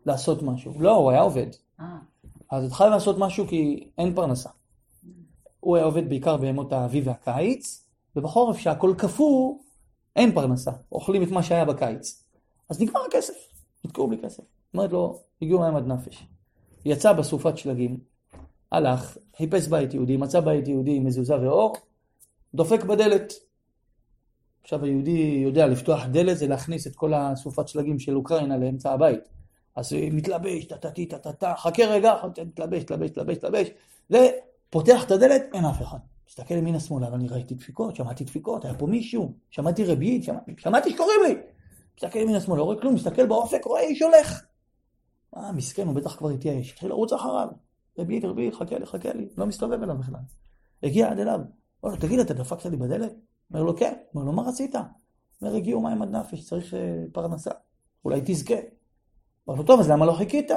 לעשות 0.06 0.42
משהו. 0.42 0.80
לא, 0.80 0.96
הוא 0.96 1.10
היה 1.10 1.20
עובד. 1.20 1.46
אה, 1.80 1.98
אז 2.50 2.64
אתה 2.64 2.74
חייב 2.74 2.90
לעשות 2.90 3.16
משהו 3.18 3.46
כי 3.46 3.90
אין 3.98 4.14
פרנסה. 4.14 4.50
הוא 5.60 5.76
היה 5.76 5.84
עובד 5.84 6.08
בעיקר 6.08 6.36
בימות 6.36 6.72
האביב 6.72 7.06
והקיץ, 7.06 7.84
ובחורף 8.16 8.56
שהכל 8.56 8.94
קפוא, 8.98 9.54
אין 10.16 10.34
פרנסה. 10.34 10.70
אוכלים 10.92 11.22
את 11.22 11.30
מה 11.30 11.42
שהיה 11.42 11.64
בקיץ. 11.64 12.24
אז 12.70 12.82
נגמר 12.82 13.00
הכסף, 13.08 13.34
נתקעו 13.84 14.08
בלי 14.08 14.18
כסף. 14.22 14.42
אומרת 14.74 14.92
לו, 14.92 15.20
הגיעו 15.42 15.60
מים 15.60 15.76
עד 15.76 15.86
נפש. 15.86 16.26
יצא 16.84 17.12
בסופת 17.12 17.58
שלגים, 17.58 17.98
הלך, 18.72 19.18
חיפש 19.36 19.68
בית 19.68 19.94
יהודי, 19.94 20.16
מצא 20.16 20.40
בית 20.40 20.68
יהודי 20.68 20.96
עם 20.96 21.04
מזוזה 21.04 21.40
ואור, 21.40 21.76
דופק 22.54 22.84
בדלת. 22.84 23.32
עכשיו 24.68 24.84
היהודי 24.84 25.40
יודע 25.44 25.66
לפתוח 25.66 26.06
דלת 26.06 26.38
זה 26.38 26.46
להכניס 26.46 26.86
את 26.86 26.96
כל 26.96 27.14
הסופת 27.14 27.68
שלגים 27.68 27.98
של 27.98 28.16
אוקראינה 28.16 28.56
לאמצע 28.56 28.92
הבית. 28.92 29.20
אז 29.76 29.92
מתלבש, 30.12 30.64
טה-טה-טי, 30.64 31.06
טה-טה-טה, 31.06 31.54
חכה 31.56 31.84
רגע, 31.84 32.14
מתלבש, 32.46 32.84
תלבש, 32.84 33.10
תלבש, 33.10 33.36
תלבש, 33.38 33.68
ופותח 34.10 35.04
את 35.04 35.10
הדלת, 35.10 35.42
אין 35.54 35.64
אף 35.64 35.82
אחד. 35.82 35.98
מסתכל 36.28 36.54
ימינה 36.54 36.78
אבל 36.90 37.14
אני 37.14 37.28
ראיתי 37.28 37.54
דפיקות, 37.54 37.96
שמעתי 37.96 38.24
דפיקות, 38.24 38.64
היה 38.64 38.74
פה 38.74 38.86
מישהו, 38.86 39.32
שמעתי 39.50 39.84
רביעית, 39.84 40.24
שמעתי, 40.58 40.90
שקוראים 40.90 41.20
לי. 41.26 41.34
מסתכל 41.96 42.18
ימינה 42.18 42.40
שמאלה, 42.40 42.58
לא 42.58 42.64
רואה 42.64 42.80
כלום, 42.80 42.94
מסתכל 42.94 43.26
באופק, 43.26 43.64
רואה 43.64 43.80
איש 43.80 44.02
הולך. 44.02 44.44
אה, 45.36 45.52
מסכן, 45.52 45.86
הוא 45.86 45.94
בטח 45.94 46.16
כבר 46.16 46.30
התייאש, 46.30 46.72
התחיל 46.72 46.88
לרוץ 46.88 47.12
אחריו. 47.12 47.48
רביעית, 47.98 48.24
רביעית, 48.24 48.54
חכה 48.54 48.78
לי, 48.78 48.86
חכה 48.86 49.12
לי, 49.12 49.28
לא 49.38 49.46
מסתובב 49.46 49.82
אליו 49.82 49.98
בכלל. 49.98 50.20
הגיע 50.82 51.10
עד 51.10 51.18
אליו, 51.18 51.40
אומר 51.82 51.94
לו, 51.94 52.00
תגיד, 52.00 52.20
אתה 52.20 52.34
דפקת 52.34 52.66
לי 52.66 52.76
בדלת? 52.76 53.27
אומר 53.50 53.62
לו, 53.62 53.76
כן. 53.76 53.94
אומר 54.14 54.24
לו, 54.26 54.32
מה 54.32 54.42
רצית? 54.42 54.74
אומר, 55.42 55.54
הגיעו 55.54 55.80
מים 55.80 56.02
עד 56.02 56.16
נפש, 56.16 56.44
צריך 56.44 56.74
אה, 56.74 56.78
פרנסה. 57.12 57.50
אולי 58.04 58.20
תזכה. 58.24 58.54
אמר 59.48 59.56
לו, 59.56 59.62
טוב, 59.62 59.80
אז 59.80 59.90
למה 59.90 60.06
לא 60.06 60.12
חיכית? 60.12 60.50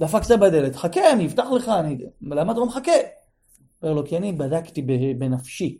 דפקת 0.00 0.30
בדלת, 0.30 0.76
חכה, 0.76 1.12
אני 1.12 1.26
אפתח 1.26 1.46
לך, 1.56 1.68
אני... 1.68 1.98
למה 2.20 2.52
אתה 2.52 2.60
לא 2.60 2.66
מחכה? 2.66 2.92
אומר 3.82 3.94
לו, 3.94 4.06
כי 4.06 4.16
אני 4.16 4.32
בדקתי 4.32 4.82
בנפשי. 5.18 5.78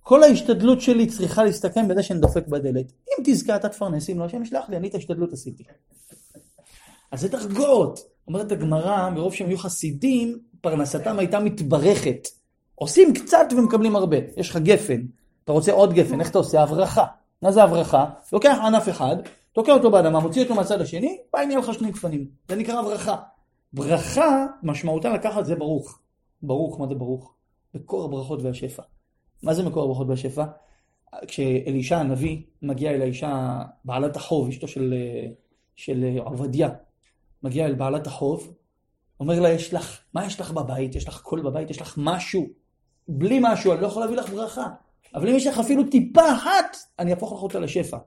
כל 0.00 0.22
ההשתדלות 0.22 0.80
שלי 0.80 1.06
צריכה 1.06 1.44
להסתכם 1.44 1.88
בזה 1.88 2.02
שאני 2.02 2.20
דופק 2.20 2.46
בדלת. 2.46 2.92
אם 3.08 3.24
תזכה 3.24 3.56
אתה 3.56 3.68
תפרנס, 3.68 4.10
אם 4.10 4.18
לא, 4.18 4.24
השם 4.24 4.42
ישלח 4.42 4.68
לי, 4.68 4.76
אני 4.76 4.88
את 4.88 4.94
ההשתדלות 4.94 5.32
עשיתי. 5.32 5.64
אז 7.12 7.20
זה 7.20 7.28
דרגות. 7.28 8.00
אומרת 8.26 8.52
הגמרא, 8.52 9.10
מרוב 9.10 9.34
שהם 9.34 9.48
היו 9.48 9.58
חסידים, 9.58 10.38
פרנסתם 10.60 11.18
הייתה 11.18 11.40
מתברכת. 11.40 12.28
עושים 12.74 13.14
קצת 13.14 13.46
ומקבלים 13.56 13.96
הרבה. 13.96 14.16
יש 14.36 14.50
לך 14.50 14.56
גפן, 14.56 15.00
אתה 15.44 15.52
רוצה 15.52 15.72
עוד 15.72 15.92
גפן, 15.92 16.20
איך 16.20 16.30
אתה 16.30 16.38
עושה? 16.38 16.62
הברכה. 16.62 17.06
מה 17.42 17.52
זה 17.52 17.62
הברכה? 17.62 18.04
לוקח 18.32 18.58
ענף 18.66 18.88
אחד, 18.88 19.16
תוקע 19.52 19.72
אותו 19.72 19.90
באדמה, 19.90 20.20
מוציא 20.20 20.42
אותו 20.42 20.54
מהצד 20.54 20.80
השני, 20.80 21.18
פעם 21.30 21.50
יהיה 21.50 21.60
לך 21.60 21.74
שני 21.74 21.90
גפנים. 21.90 22.26
זה 22.48 22.56
נקרא 22.56 22.82
ברכה. 22.82 23.16
ברכה, 23.72 24.46
משמעותה 24.62 25.12
לקחת 25.12 25.44
זה 25.44 25.56
ברוך. 25.56 25.98
ברוך, 26.42 26.80
מה 26.80 26.86
זה 26.88 26.94
ברוך? 26.94 27.34
מקור 27.74 28.04
הברכות 28.04 28.42
והשפע. 28.42 28.82
מה 29.42 29.54
זה 29.54 29.62
מקור 29.62 29.84
הברכות 29.84 30.08
והשפע? 30.08 30.44
כשאלישע 31.26 31.98
הנביא 31.98 32.42
מגיע 32.62 32.90
אל 32.90 33.02
האישה, 33.02 33.62
בעלת 33.84 34.16
החוב, 34.16 34.48
אשתו 34.48 34.68
של, 34.68 34.94
של 35.76 36.18
עובדיה, 36.24 36.68
מגיע 37.42 37.66
אל 37.66 37.74
בעלת 37.74 38.06
החוב, 38.06 38.54
אומר 39.20 39.40
לה, 39.40 39.50
יש 39.50 39.74
לך, 39.74 40.00
מה 40.14 40.26
יש 40.26 40.40
לך 40.40 40.50
בבית? 40.50 40.94
יש 40.94 41.08
לך 41.08 41.20
קול 41.20 41.42
בבית? 41.42 41.70
יש 41.70 41.80
לך 41.80 41.94
משהו? 41.96 42.46
בלי 43.08 43.38
משהו, 43.42 43.72
אני 43.72 43.80
לא 43.80 43.86
יכול 43.86 44.02
להביא 44.02 44.16
לך 44.16 44.30
ברכה. 44.30 44.66
אבל 45.14 45.28
אם 45.28 45.36
יש 45.36 45.46
לך 45.46 45.58
אפילו 45.58 45.84
טיפה 45.84 46.32
אחת, 46.32 46.76
אני 46.98 47.10
אהפוך 47.10 47.32
לך 47.32 47.42
אותה 47.42 47.58
לשפע. 47.60 47.98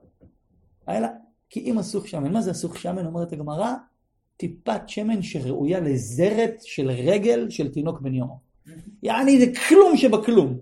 לה, 0.88 1.08
כי 1.50 1.60
אם 1.60 1.78
הסוך 1.78 2.08
שמן, 2.08 2.32
מה 2.32 2.40
זה 2.40 2.50
הסוך 2.50 2.78
שמן? 2.78 3.06
אומרת 3.06 3.32
הגמרא, 3.32 3.72
טיפת 4.36 4.88
שמן 4.88 5.22
שראויה 5.22 5.80
לזרת 5.80 6.54
של 6.62 6.90
רגל 6.90 7.50
של 7.50 7.72
תינוק 7.72 8.00
בן 8.00 8.14
יומו. 8.14 8.38
יעני 9.02 9.40
זה 9.40 9.46
כלום 9.68 9.96
שבכלום. 9.96 10.58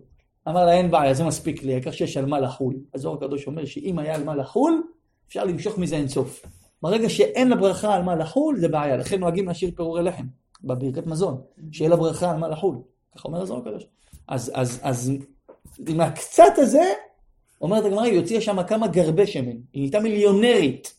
אמר 0.49 0.66
לה, 0.66 0.72
אין 0.72 0.90
בעיה, 0.90 1.14
זה 1.14 1.24
מספיק 1.24 1.62
לי, 1.62 1.72
העיקר 1.72 1.90
שיש 1.90 2.16
על 2.16 2.26
מה 2.26 2.40
לחול. 2.40 2.74
הזוהר 2.95 3.16
הקדוש 3.16 3.47
אומר 3.47 3.64
שאם 3.64 3.99
היה 3.99 4.14
על 4.14 4.24
מה 4.24 4.34
לחול, 4.34 4.82
אפשר 5.28 5.45
למשוך 5.45 5.78
מזה 5.78 5.97
אינסוף. 5.97 6.43
ברגע 6.82 7.09
שאין 7.09 7.49
לה 7.49 7.57
ברכה 7.57 7.95
על 7.95 8.03
מה 8.03 8.16
לחול, 8.16 8.61
זה 8.61 8.68
בעיה. 8.68 8.97
לכן 8.97 9.20
נוהגים 9.20 9.49
להשאיר 9.49 9.70
פירורי 9.76 10.03
לחם 10.03 10.24
בברכת 10.64 11.07
מזון, 11.07 11.40
שיהיה 11.72 11.90
לה 11.90 11.97
ברכה 11.97 12.30
על 12.30 12.36
מה 12.36 12.49
לחול. 12.49 12.76
ככה 13.16 13.28
אומר 13.28 13.43
הזוהר 13.43 13.61
הקדוש. 13.61 13.86
אז, 14.28 14.53
אז, 14.55 14.80
אז 14.82 15.12
עם 15.89 16.01
הקצת 16.01 16.53
הזה, 16.57 16.93
אומרת 17.61 17.85
הגמרא, 17.85 18.03
היא 18.03 18.18
הוציאה 18.18 18.41
שם 18.41 18.62
כמה 18.62 18.89
גרבי 18.89 19.27
שמן. 19.27 19.51
היא 19.51 19.62
נהייתה 19.75 20.01
מיליונרית. 20.01 20.95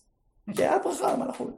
שהיה 0.55 0.79
ברכה 0.83 1.11
על 1.11 1.19
מה 1.19 1.27
לחול. 1.27 1.53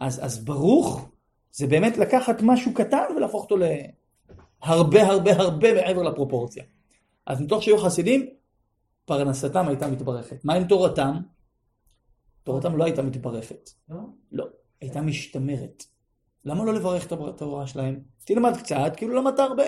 אז, 0.00 0.24
אז 0.24 0.44
ברוך 0.44 1.08
זה 1.52 1.66
באמת 1.66 1.98
לקחת 1.98 2.42
משהו 2.42 2.74
קטן 2.74 3.04
ולהפוך 3.16 3.42
אותו 3.42 3.56
להרבה 3.56 5.06
הרבה 5.06 5.32
הרבה 5.36 5.74
מעבר 5.74 6.02
לפרופורציה. 6.02 6.64
אז 7.26 7.40
מתוך 7.40 7.62
שהיו 7.62 7.78
חסידים, 7.78 8.26
פרנסתם 9.04 9.68
הייתה 9.68 9.86
מתברכת. 9.86 10.44
מה 10.44 10.54
עם 10.54 10.64
תורתם? 10.64 11.16
תורתם 12.42 12.76
לא 12.76 12.84
הייתה 12.84 13.02
מתברכת. 13.02 13.70
לא? 13.88 14.00
לא, 14.32 14.46
הייתה 14.80 15.00
משתמרת. 15.00 15.84
למה 16.44 16.64
לא 16.64 16.74
לברך 16.74 17.06
את 17.06 17.12
התורה 17.12 17.66
שלהם? 17.66 18.00
תלמד 18.24 18.56
קצת, 18.56 18.92
כאילו 18.96 19.14
למדת 19.14 19.38
הרבה. 19.38 19.64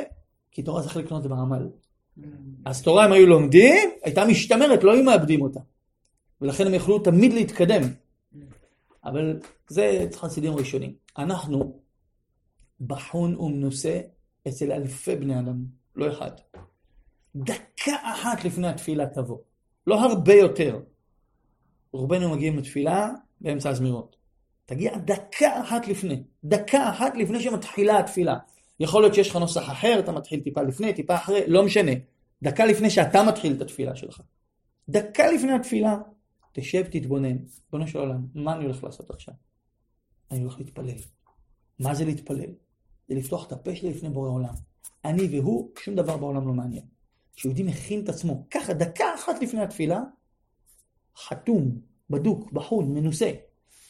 כי 0.50 0.62
תורה 0.62 0.82
צריך 0.82 0.96
לקנות 0.96 1.26
בעמל. 1.26 1.68
אז 2.64 2.82
תורה 2.82 3.04
הם 3.04 3.12
היו 3.12 3.26
לומדים, 3.26 3.90
הייתה 4.02 4.24
משתמרת, 4.24 4.84
לא 4.84 4.92
היו 4.92 5.04
מאבדים 5.04 5.42
אותה. 5.42 5.60
ולכן 6.40 6.66
הם 6.66 6.74
יכלו 6.74 6.98
תמיד 6.98 7.32
להתקדם. 7.32 7.82
אבל 9.04 9.40
זה 9.68 10.06
חסידים 10.14 10.52
ראשונים. 10.52 10.94
אנחנו 11.18 11.80
בחון 12.80 13.36
ומנוסה 13.36 14.00
אצל 14.48 14.72
אלפי 14.72 15.16
בני 15.16 15.38
אדם, 15.38 15.64
לא 15.96 16.12
אחד. 16.12 16.30
דקה 17.36 17.96
אחת 18.02 18.44
לפני 18.44 18.68
התפילה 18.68 19.06
תבוא. 19.06 19.38
לא 19.86 20.00
הרבה 20.00 20.34
יותר. 20.34 20.80
רובנו 21.92 22.30
מגיעים 22.30 22.58
לתפילה 22.58 23.10
באמצע 23.40 23.70
הזמירות. 23.70 24.16
תגיע 24.66 24.98
דקה 24.98 25.60
אחת 25.60 25.88
לפני. 25.88 26.22
דקה 26.44 26.90
אחת 26.90 27.16
לפני 27.16 27.40
שמתחילה 27.40 27.98
התפילה. 27.98 28.36
יכול 28.80 29.02
להיות 29.02 29.14
שיש 29.14 29.30
לך 29.30 29.36
נוסח 29.36 29.70
אחר, 29.70 29.98
אתה 29.98 30.12
מתחיל 30.12 30.40
טיפה 30.40 30.62
לפני, 30.62 30.92
טיפה 30.92 31.14
אחרי, 31.14 31.40
לא 31.46 31.62
משנה. 31.62 31.92
דקה 32.42 32.64
לפני 32.64 32.90
שאתה 32.90 33.22
מתחיל 33.28 33.56
את 33.56 33.60
התפילה 33.60 33.96
שלך. 33.96 34.20
דקה 34.88 35.30
לפני 35.30 35.52
התפילה, 35.52 35.98
תשב, 36.52 36.86
תתבונן. 36.90 37.36
ריבונו 37.72 37.88
של 37.88 37.98
עולם, 37.98 38.26
מה 38.34 38.56
אני 38.56 38.64
הולך 38.64 38.84
לעשות 38.84 39.10
עכשיו? 39.10 39.34
אני 40.30 40.40
הולך 40.40 40.58
להתפלל. 40.58 40.98
מה 41.78 41.94
זה 41.94 42.04
להתפלל? 42.04 42.50
זה 43.08 43.14
לפתוח 43.14 43.46
את 43.46 43.52
הפה 43.52 43.76
שלי 43.76 43.90
לפני 43.90 44.08
בורא 44.10 44.28
עולם. 44.28 44.54
אני 45.04 45.22
והוא, 45.30 45.70
שום 45.78 45.94
דבר 45.94 46.16
בעולם 46.16 46.48
לא 46.48 46.52
מעניין. 46.52 46.84
כשיהודי 47.36 47.62
מכין 47.62 48.04
את 48.04 48.08
עצמו, 48.08 48.46
ככה 48.50 48.72
דקה 48.72 49.04
אחת 49.14 49.42
לפני 49.42 49.62
התפילה, 49.62 50.00
חתום, 51.16 51.80
בדוק, 52.10 52.52
בחון, 52.52 52.94
מנוסה. 52.94 53.32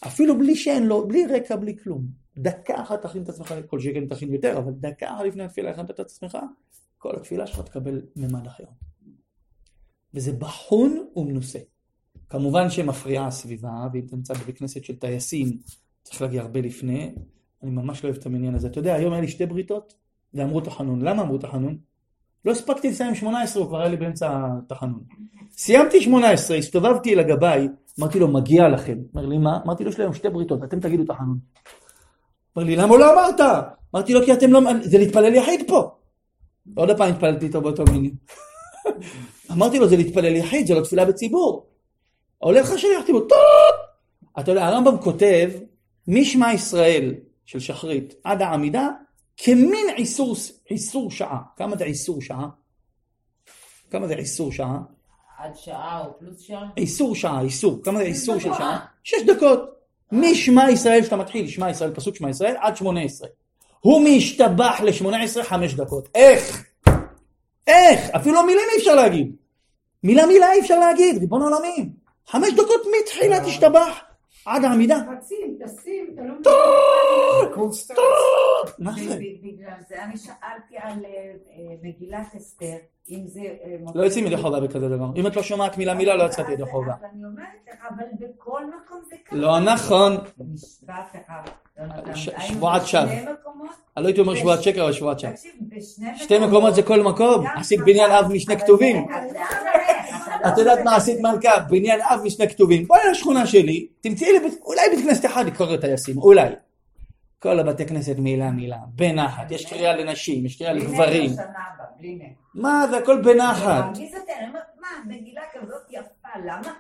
אפילו 0.07 0.38
בלי 0.38 0.57
שאין 0.57 0.86
לו, 0.86 1.09
בלי 1.09 1.26
רקע, 1.26 1.57
בלי 1.57 1.78
כלום. 1.78 2.07
דקה 2.36 2.82
אחת 2.82 3.03
תכין 3.03 3.22
את 3.22 3.28
עצמך, 3.28 3.55
כל 3.66 3.80
שכן 3.80 4.07
תכין 4.07 4.34
יותר, 4.34 4.59
אבל 4.59 4.72
דקה 4.72 5.14
אחת 5.14 5.24
לפני 5.24 5.44
התפילה 5.44 5.70
הכנת 5.70 5.90
את 5.90 6.01
עצמך, 6.01 6.38
כל 7.01 7.16
התפילה 7.16 7.46
שלך 7.46 7.61
תקבל 7.61 8.01
ממד 8.16 8.46
אחר. 8.46 8.64
וזה 10.14 10.32
בחון 10.32 11.07
ומנוסה. 11.16 11.59
כמובן 12.28 12.70
שמפריעה 12.70 13.26
הסביבה, 13.26 13.86
ואם 13.92 14.03
אתה 14.07 14.16
נמצא 14.16 14.34
בבית 14.34 14.59
כנסת 14.59 14.84
של 14.84 14.96
טייסים, 14.96 15.59
צריך 16.03 16.22
להגיע 16.22 16.42
הרבה 16.42 16.61
לפני. 16.61 17.14
אני 17.62 17.70
ממש 17.70 18.05
לא 18.05 18.09
אוהב 18.09 18.20
את 18.20 18.26
המניין 18.26 18.55
הזה. 18.55 18.66
אתה 18.66 18.78
יודע, 18.78 18.94
היום 18.94 19.12
היה 19.12 19.20
לי 19.20 19.28
שתי 19.28 19.46
בריתות, 19.46 19.94
ואמרו 20.34 20.61
תחנון. 20.61 21.03
למה 21.03 21.22
אמרו 21.22 21.38
תחנון? 21.38 21.78
לא 22.44 22.53
הספקתי 22.53 22.90
לסיים 22.90 23.14
18, 23.14 23.62
הוא 23.62 23.68
כבר 23.68 23.80
היה 23.80 23.88
לי 23.88 23.96
באמצע 23.96 24.48
התחנון. 24.59 25.05
סיימתי 25.53 26.01
18, 26.03 26.57
הסתובבתי 26.57 27.14
אל 27.14 27.20
הגבאי, 27.20 27.68
אמרתי 28.01 28.18
לו, 28.18 28.28
מגיע 28.28 28.68
לכם. 28.68 28.98
אומר 29.14 29.26
לי, 29.26 29.38
מה? 29.38 29.59
אמרתי 29.64 29.84
לו, 29.84 29.90
יש 29.90 29.98
לי 29.98 30.05
היום 30.05 30.14
שתי 30.14 30.28
בריתות, 30.28 30.64
אתם 30.64 30.80
תגידו 30.80 31.05
תחנון. 31.05 31.38
אמר 32.57 32.66
לי, 32.66 32.76
למה 32.76 32.96
לא 32.96 33.12
אמרת? 33.12 33.40
אמרתי 33.94 34.14
לו, 34.14 34.24
כי 34.24 34.32
אתם 34.32 34.53
לא... 34.53 34.61
זה 34.82 34.98
להתפלל 34.98 35.34
יחיד 35.34 35.61
פה. 35.68 35.99
עוד 36.74 36.96
פעם 36.96 37.12
התפללתי 37.12 37.46
איתו 37.46 37.61
באותו 37.61 37.84
מינים. 37.84 38.14
אמרתי 39.52 39.78
לו, 39.78 39.88
זה 39.88 39.96
להתפלל 39.96 40.36
יחיד, 40.36 40.66
זה 40.66 40.74
לא 40.74 40.84
תפילה 40.84 41.04
בציבור. 41.04 41.66
עולה 42.38 42.61
לך 42.61 42.78
שליח 42.78 43.04
בו, 43.11 43.20
טוב! 43.20 43.38
אתה 44.38 44.50
יודע, 44.50 44.66
הרמב"ם 44.66 44.98
כותב, 44.98 45.50
משמע 46.08 46.52
ישראל 46.52 47.14
של 47.44 47.61
שחרית 47.61 48.14
עד 48.24 48.42
העמידה, 48.42 48.88
כמין 49.36 49.86
איסור, 49.96 50.36
איסור 50.70 51.11
שעה. 51.11 51.38
כמה 51.56 51.76
זה 51.76 51.84
איסור 51.84 52.22
שעה? 52.22 52.48
כמה 53.90 54.06
זה 54.06 54.14
איסור 54.14 54.52
שעה? 54.52 54.78
עד 55.38 55.56
שעה 55.56 56.04
או 56.06 56.18
פלוס 56.18 56.40
שעה? 56.40 56.68
איסור 56.76 57.14
שעה, 57.14 57.40
איסור. 57.40 57.80
כמה 57.82 57.98
זה 57.98 58.04
איסור 58.04 58.38
של 58.38 58.54
שעה? 58.54 58.86
שש 59.04 59.22
דקות. 59.26 59.61
משמע 60.12 60.70
ישראל 60.70 61.02
שאתה 61.02 61.16
מתחיל, 61.16 61.48
שמע 61.48 61.70
ישראל, 61.70 61.94
פסוק 61.94 62.16
שמע 62.16 62.30
ישראל, 62.30 62.54
עד 62.58 62.76
שמונה 62.76 63.02
עשרה. 63.02 63.28
הוא 63.81 64.03
משתבח 64.05 64.81
לשמונה 64.85 65.22
עשרה, 65.22 65.45
חמש 65.45 65.74
דקות. 65.74 66.09
איך? 66.14 66.64
איך? 67.66 68.11
אפילו 68.11 68.43
מילים 68.43 68.64
אי 68.72 68.78
אפשר 68.78 68.95
להגיד. 68.95 69.37
מילה 70.03 70.26
מילה 70.26 70.53
אי 70.53 70.61
אפשר 70.61 70.78
להגיד, 70.78 71.18
ריבון 71.18 71.43
העולמים. 71.43 71.91
חמש 72.26 72.53
דקות 72.53 72.81
מתחילת 73.01 73.43
השתבח 73.47 74.01
עד 74.47 74.64
העמידה. 74.64 74.97
תשים, 75.20 75.59
תשים, 75.64 76.07
אתה 76.14 76.22
לא 76.22 76.34
מבין. 76.34 76.53
מה 78.78 78.93
זה? 79.09 79.18
בגלל 79.43 79.72
זה 79.88 80.05
אני 80.05 80.16
שאלתי 80.16 80.76
על 80.78 81.05
אה, 81.05 81.11
אה, 81.11 81.74
מגילת 81.82 82.26
אסתר, 82.36 82.76
אם 83.11 83.22
זה... 83.26 83.41
אה, 83.41 83.76
לא 83.95 84.03
יוצאים 84.05 84.26
ידי 84.26 84.36
חובה 84.36 84.61
בכזה 84.61 84.88
דבר. 84.88 85.07
אם 85.16 85.26
את 85.26 85.36
לא 85.36 85.43
שומעת 85.43 85.78
מילה 85.78 85.95
מילה, 85.95 86.16
לא 86.16 86.24
יצאתי 86.24 86.53
ידי 86.53 86.64
חובה. 86.70 86.93
אני 87.12 87.24
אומרת 87.24 87.47
לך, 87.68 87.86
אבל 87.91 88.05
בכל 88.20 88.61
מקום 88.66 88.99
זה 89.11 89.16
ככה. 89.26 89.36
לא 89.36 89.59
נכון. 89.61 90.16
ש- 92.14 92.28
היינו 92.28 92.55
שבועת 92.55 92.86
שווא. 92.86 93.03
מקומות, 93.03 93.68
אני 93.97 94.03
לא 94.03 94.09
הייתי 94.09 94.20
אומר 94.20 94.34
שבועת 94.34 94.62
שקר, 94.62 94.84
אבל 94.84 94.93
שבועת 94.93 95.20
שווא. 95.20 95.30
בשני 95.68 96.18
שתי 96.18 96.38
מקומות 96.38 96.74
זה 96.74 96.82
כל 96.82 97.03
מקום. 97.03 97.47
חז"ל, 97.59 97.76
בניין 97.86 98.11
אב 98.11 98.32
משני 98.32 98.59
כתובים. 98.59 99.07
את 100.49 100.59
יודעת 100.59 100.78
מה 100.84 100.97
עשית 100.97 101.20
מלכה? 101.20 101.61
בניין 101.61 102.01
אב 102.03 102.20
משני 102.24 102.49
כתובים. 102.49 102.86
בואי 102.86 103.01
לשכונה 103.11 103.47
שלי, 103.47 103.86
תמצאי 104.01 104.32
לי, 104.32 104.38
אולי 104.64 104.80
בית 104.91 105.05
כנסת 105.05 105.24
אחד 105.24 105.45
יקרא 105.49 105.76
טייסים, 105.76 106.18
אולי. 106.18 106.49
כל 107.38 107.59
הבתי 107.59 107.86
כנסת 107.86 108.16
מילה 108.18 108.51
מילה, 108.51 108.76
בנחת, 108.95 109.51
יש 109.51 109.66
קריאה 109.66 109.97
לנשים, 109.97 110.47
יש 110.47 110.59
קריאה 110.59 110.72
לגברים. 110.72 111.30
מה 112.55 112.86
זה 112.91 112.97
הכל 112.97 113.22
בנחת. 113.22 113.84
מרגיז 113.84 114.14
אותי, 114.20 114.32
אני 114.38 114.49
אומרת, 114.49 114.62
מה, 114.80 114.88
מגילה 115.07 115.43
כזאת 115.53 115.82
יפה, 115.91 116.28
למה? 116.45 116.72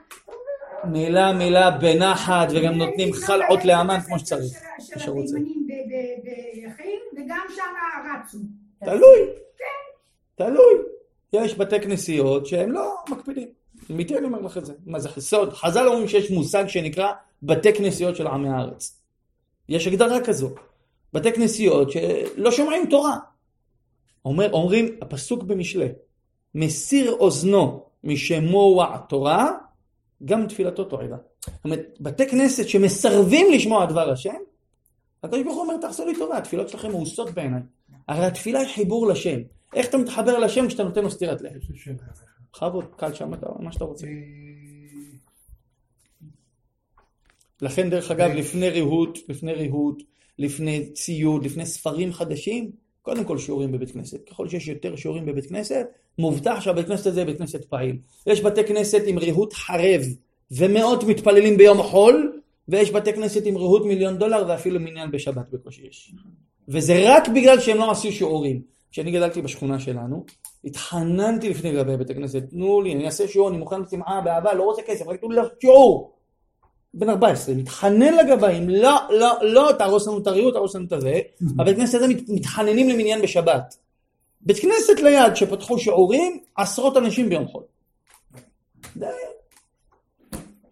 מילה 0.84 1.32
מילה 1.32 1.70
בנחת, 1.70 2.48
וגם 2.50 2.72
נותנים 2.72 3.12
חלעות 3.12 3.64
לאמן 3.64 4.00
כמו 4.00 4.18
שצריך. 4.18 4.62
מי 4.96 5.02
שרוצה. 5.02 5.36
וגם 7.16 7.46
שם 7.56 7.62
רצו. 8.14 8.38
תלוי. 8.84 9.18
תלוי. 10.34 10.99
יש 11.32 11.58
בתי 11.58 11.80
כנסיות 11.80 12.46
שהם 12.46 12.72
לא 12.72 12.94
מקפידים. 13.08 13.48
אמיתי 13.90 14.18
אני 14.18 14.26
אומר 14.26 14.40
לך 14.40 14.58
את 14.58 14.66
זה. 14.66 14.72
מה 14.86 14.98
זה 15.00 15.08
סוד? 15.18 15.52
חז"ל 15.52 15.86
אומרים 15.86 16.08
שיש 16.08 16.30
מושג 16.30 16.64
שנקרא 16.68 17.12
בתי 17.42 17.72
כנסיות 17.72 18.16
של 18.16 18.26
עמי 18.26 18.48
הארץ. 18.48 19.00
יש 19.68 19.86
הגדרה 19.86 20.24
כזו. 20.24 20.50
בתי 21.12 21.32
כנסיות 21.32 21.90
שלא 21.90 22.50
שומעים 22.50 22.86
תורה. 22.90 23.16
אומר, 24.24 24.52
אומרים, 24.52 24.96
הפסוק 25.02 25.42
במשלי, 25.42 25.88
מסיר 26.54 27.12
אוזנו 27.12 27.84
משמוע 28.04 28.96
תורה, 29.08 29.50
גם 30.24 30.46
תפילתו 30.46 30.84
תועבה. 30.84 31.16
זאת 31.44 31.64
אומרת, 31.64 31.96
בתי 32.00 32.28
כנסת 32.28 32.68
שמסרבים 32.68 33.52
לשמוע 33.52 33.86
דבר 33.86 34.10
השם, 34.10 34.34
הקדוש 35.22 35.42
ברוך 35.42 35.56
הוא 35.56 35.62
אומר, 35.62 35.76
תעשו 35.76 36.06
לי 36.06 36.18
טובה, 36.18 36.38
התפילות 36.38 36.68
שלכם 36.68 36.90
מאוסות 36.90 37.30
בעיניי. 37.30 37.60
הרי 38.10 38.24
התפילה 38.24 38.60
היא 38.60 38.68
חיבור 38.68 39.08
לשם. 39.08 39.40
איך 39.74 39.88
אתה 39.88 39.98
מתחבר 39.98 40.38
לשם 40.38 40.68
כשאתה 40.68 40.84
נותן 40.84 41.02
לו 41.02 41.10
סטירת 41.10 41.40
לחם? 41.42 41.58
בכבוד, 42.52 42.84
קל 42.96 43.14
שם 43.14 43.30
מה 43.60 43.72
שאתה 43.72 43.84
רוצה. 43.84 44.06
אה, 44.06 44.12
לכן 47.62 47.90
דרך 47.90 48.10
אגב, 48.10 48.30
לפני 48.30 48.70
ריהוט, 48.70 49.18
לפני 49.28 49.52
ריהוט, 49.52 50.02
לפני 50.38 50.92
ציוד, 50.92 51.44
לפני 51.44 51.66
ספרים 51.66 52.12
חדשים, 52.12 52.70
קודם 53.02 53.24
כל 53.24 53.38
שיעורים 53.38 53.72
בבית 53.72 53.90
כנסת. 53.90 54.28
ככל 54.28 54.48
שיש 54.48 54.68
יותר 54.68 54.96
שיעורים 54.96 55.26
בבית 55.26 55.46
כנסת, 55.46 55.86
מובטח 56.18 56.60
שהבית 56.60 56.86
כנסת 56.86 57.06
הזה 57.06 57.24
בית 57.24 57.38
כנסת 57.38 57.64
פעיל. 57.64 57.98
יש 58.26 58.40
בתי 58.40 58.64
כנסת 58.64 59.02
עם 59.06 59.18
ריהוט 59.18 59.52
חרב 59.52 60.02
ומאות 60.50 61.04
מתפללים 61.04 61.56
ביום 61.56 61.82
חול, 61.82 62.40
ויש 62.68 62.90
בתי 62.90 63.12
כנסת 63.12 63.46
עם 63.46 63.56
ריהוט 63.56 63.86
מיליון 63.86 64.18
דולר 64.18 64.44
ואפילו 64.48 64.80
מניין 64.80 65.10
בשבת 65.10 65.48
בקושי 65.50 65.86
יש. 65.86 66.14
וזה 66.70 66.94
רק 67.06 67.28
בגלל 67.28 67.60
שהם 67.60 67.76
לא 67.76 67.90
עשו 67.90 68.12
שיעורים. 68.12 68.62
כשאני 68.90 69.10
גדלתי 69.12 69.42
בשכונה 69.42 69.80
שלנו, 69.80 70.24
התחננתי 70.64 71.50
לפני 71.50 71.72
גבי 71.72 71.96
בית 71.96 72.10
הכנסת, 72.10 72.42
תנו 72.50 72.80
לי, 72.82 72.94
אני 72.94 73.06
אעשה 73.06 73.28
שיעור, 73.28 73.48
אני 73.48 73.58
מוכן 73.58 73.82
בשמחה, 73.82 74.20
באהבה, 74.24 74.54
לא 74.54 74.62
רוצה 74.62 74.82
כסף, 74.82 75.06
רק 75.06 75.20
תנו 75.20 75.30
לי 75.30 75.40
שיעור. 75.60 76.16
בן 76.94 77.10
14, 77.10 77.54
מתחנן 77.54 78.14
לגבאים, 78.14 78.68
לא, 78.68 78.96
לא, 79.10 79.32
לא, 79.42 79.70
תהרוס 79.78 80.06
לנו 80.08 80.18
את 80.18 80.26
הריהוט, 80.26 80.54
תהרוס 80.54 80.74
לנו 80.74 80.86
את 80.86 80.92
הזה. 80.92 81.20
הבית 81.58 81.76
כנסת 81.76 81.94
הזה 81.94 82.08
מת- 82.08 82.28
מתחננים 82.28 82.88
למניין 82.88 83.22
בשבת. 83.22 83.76
בית 84.40 84.56
כנסת 84.58 85.00
ליד 85.02 85.34
שפתחו 85.36 85.78
שיעורים, 85.78 86.40
עשרות 86.56 86.96
אנשים 86.96 87.28
ביום 87.28 87.46
חול. 87.48 87.62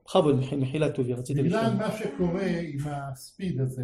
בכבוד, 0.04 0.34
מח- 0.40 0.52
מחילה 0.52 0.90
טובי, 0.92 1.12
רציתי 1.14 1.42
בגלל 1.42 1.60
לשאול. 1.60 1.74
מה 1.76 1.92
שקורה 1.98 2.46
עם 2.46 2.78
הספיד 2.86 3.60
הזה, 3.60 3.82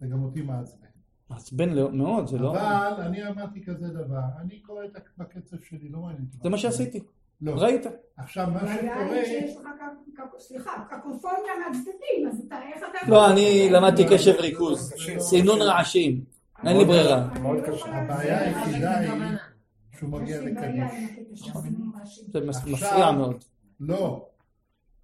זה 0.00 0.06
גם 0.12 0.22
אותי 0.22 0.40
מעצבן. 0.42 0.83
מעצבן 1.30 1.68
לא- 1.68 1.90
מאוד, 1.92 2.26
זה 2.26 2.38
לא... 2.38 2.50
אבל 2.50 3.02
אני 3.02 3.28
אמרתי 3.28 3.64
כזה 3.64 3.88
דבר, 3.88 4.20
אני 4.40 4.60
קורא 4.60 4.84
את 4.84 4.96
ה- 4.96 5.00
בקצב 5.18 5.56
שלי, 5.68 5.88
לא 5.88 5.98
מעניין 5.98 6.22
אותי. 6.26 6.38
זה 6.42 6.48
מה 6.48 6.58
שעשיתי, 6.58 7.00
לא. 7.40 7.52
ראית. 7.56 7.86
עכשיו 8.16 8.46
מה 8.52 8.60
שקורה, 8.60 9.18
סליחה, 10.38 10.70
קקופוניה 10.90 11.52
מהצדדים, 11.68 12.28
אז 12.28 12.44
אתה, 12.46 12.56
איך 12.74 12.82
אתה... 12.90 13.10
לא, 13.10 13.30
אני 13.32 13.68
למדתי 13.72 14.04
קשב 14.10 14.32
ריכוז, 14.38 14.92
סינון 15.18 15.62
רעשים, 15.62 16.24
אין 16.66 16.76
לי 16.76 16.84
ברירה. 16.84 17.28
אני 17.32 17.40
מאוד 17.40 17.56
לא 17.56 17.72
קשה. 17.72 17.86
הבעיה. 17.86 18.40
היחידה 18.40 18.98
היא. 18.98 19.10
שהוא 19.98 20.10
מגיע 20.10 20.40
לקדיש. 20.40 21.50
זה 22.32 22.40
מפריע 22.66 23.10
מאוד, 23.12 23.44
לא. 23.80 24.26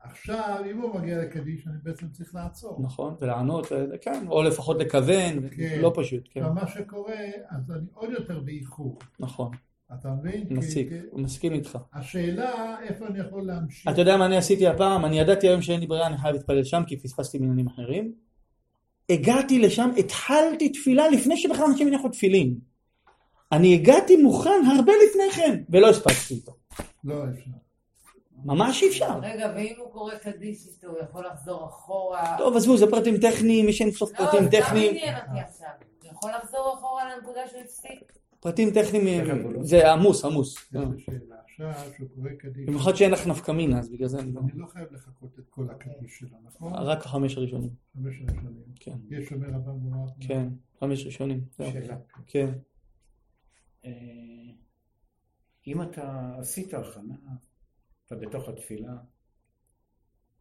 עכשיו, 0.02 0.62
אם 0.70 0.80
הוא 0.80 1.00
מגיע 1.00 1.18
לקדיש, 1.18 1.66
אני 1.66 1.76
בעצם 1.82 2.06
צריך 2.08 2.34
לעצור. 2.34 2.80
נכון, 2.82 3.14
ולענות, 3.20 3.66
ו- 3.72 3.84
כן, 4.00 4.24
או 4.28 4.42
לפחות 4.42 4.76
לכוון, 4.80 5.48
כן. 5.56 5.78
לא 5.82 5.92
פשוט, 5.96 6.28
כן, 6.32 6.40
עכשיו, 6.40 6.54
מה 6.54 6.68
שקורה, 6.68 7.14
אז 7.50 7.70
אני 7.70 7.86
עוד 7.94 8.10
יותר 8.10 8.40
באיחור. 8.40 8.98
נכון, 9.20 9.50
אתה 9.94 10.08
מבין? 10.10 10.46
מסיק, 10.50 10.88
כי- 10.88 10.94
מסכים 11.12 11.52
איתך. 11.52 11.78
השאלה, 11.94 12.76
איפה 12.82 13.06
אני 13.06 13.18
יכול 13.18 13.46
להמשיך? 13.46 13.88
אתה 13.92 14.00
יודע 14.00 14.16
מה 14.16 14.26
אני 14.26 14.36
עשיתי 14.36 14.66
הפעם? 14.66 15.04
אני 15.04 15.20
ידעתי 15.20 15.48
היום 15.48 15.62
שאין 15.62 15.80
לי 15.80 15.86
ברירה, 15.86 16.06
אני 16.06 16.18
חייב 16.18 16.34
להתפלל 16.34 16.64
שם, 16.64 16.82
כי 16.86 16.96
פספסתי 16.96 17.38
בעניינים 17.38 17.66
אחרים. 17.66 18.12
הגעתי 19.10 19.58
לשם, 19.58 19.90
התחלתי 19.98 20.68
תפילה 20.68 21.08
לפני 21.08 21.36
שבכלל 21.36 21.64
אנשים 21.70 21.86
הניחו 21.88 22.08
תפילין. 22.08 22.58
אני 23.52 23.74
הגעתי 23.74 24.16
מוכן 24.16 24.60
הרבה 24.76 24.92
לפני 25.08 25.30
כן, 25.36 25.62
ולא 25.70 25.88
הספקתי 25.90 26.34
איתו. 26.34 26.52
לא 27.04 27.24
אפשר. 27.30 27.50
ממש 28.44 28.82
אי 28.82 28.88
אפשר. 28.88 29.18
רגע, 29.22 29.52
ואם 29.56 29.74
הוא 29.78 29.92
קורא 29.92 30.14
קדיש 30.14 30.66
איתו, 30.66 30.86
הוא 30.86 30.98
יכול 31.02 31.26
לחזור 31.26 31.64
אחורה? 31.66 32.34
טוב, 32.38 32.56
עזבו, 32.56 32.76
זה 32.76 32.90
פרטים 32.90 33.16
טכניים, 33.16 33.66
מי 33.66 33.72
שאין 33.72 33.90
סוף 33.90 34.12
לא, 34.12 34.18
פרטים 34.18 34.40
זה 34.44 34.48
גם 34.52 34.62
טכניים. 34.62 34.90
עניין 34.90 35.16
אותי 35.16 35.40
עכשיו. 35.40 35.68
הוא 36.02 36.10
יכול 36.12 36.30
לחזור 36.42 36.74
אחורה 36.78 37.16
לנקודה 37.16 37.40
שהוא 37.48 37.60
הפסיק? 37.60 38.12
פרטים 38.40 38.70
טכניים, 38.70 39.24
לא- 39.24 39.62
זה 39.62 39.92
עמוס, 39.92 40.24
עמוס. 40.24 40.54
יש 40.72 41.10
במיוחד 42.66 42.94
שאין 42.94 43.10
לך 43.10 43.26
נפקא 43.26 43.52
מינה, 43.52 43.78
אז 43.78 43.88
בגלל 43.88 44.08
זה 44.08 44.18
אני 44.18 44.32
לא... 44.32 44.40
אני 44.40 44.60
לא 44.60 44.66
חייב 44.66 44.88
לחכות 44.92 45.38
את 45.38 45.44
כל 45.50 45.66
הקדיש 45.70 46.18
שלו, 46.18 46.36
נכון? 46.44 46.72
רק 46.74 47.04
החמש 47.06 47.36
הראשונים. 47.36 47.70
חמש 47.96 48.14
ראשונים. 48.22 48.62
כן. 48.80 48.96
יש 49.10 49.28
שומר 49.28 49.54
הבא 49.54 49.72
מואר. 49.72 50.08
כן, 50.20 50.48
חמש 50.80 51.06
ראשונים. 51.06 51.40
שאלה. 51.56 51.96
כן. 52.26 52.48
אה, 53.84 53.90
אם 55.66 55.82
אתה 55.82 56.30
עשית 56.38 56.74
הכנה, 56.74 57.14
אתה 58.12 58.18
בתוך 58.18 58.48
התפילה, 58.48 58.92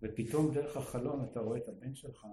ופתאום 0.01 0.53
דרך 0.53 0.78
החלון 0.78 1.26
אתה 1.32 1.39
רואה 1.39 1.57
את 1.57 1.70
הבן 1.70 1.95
שלך, 1.95 2.28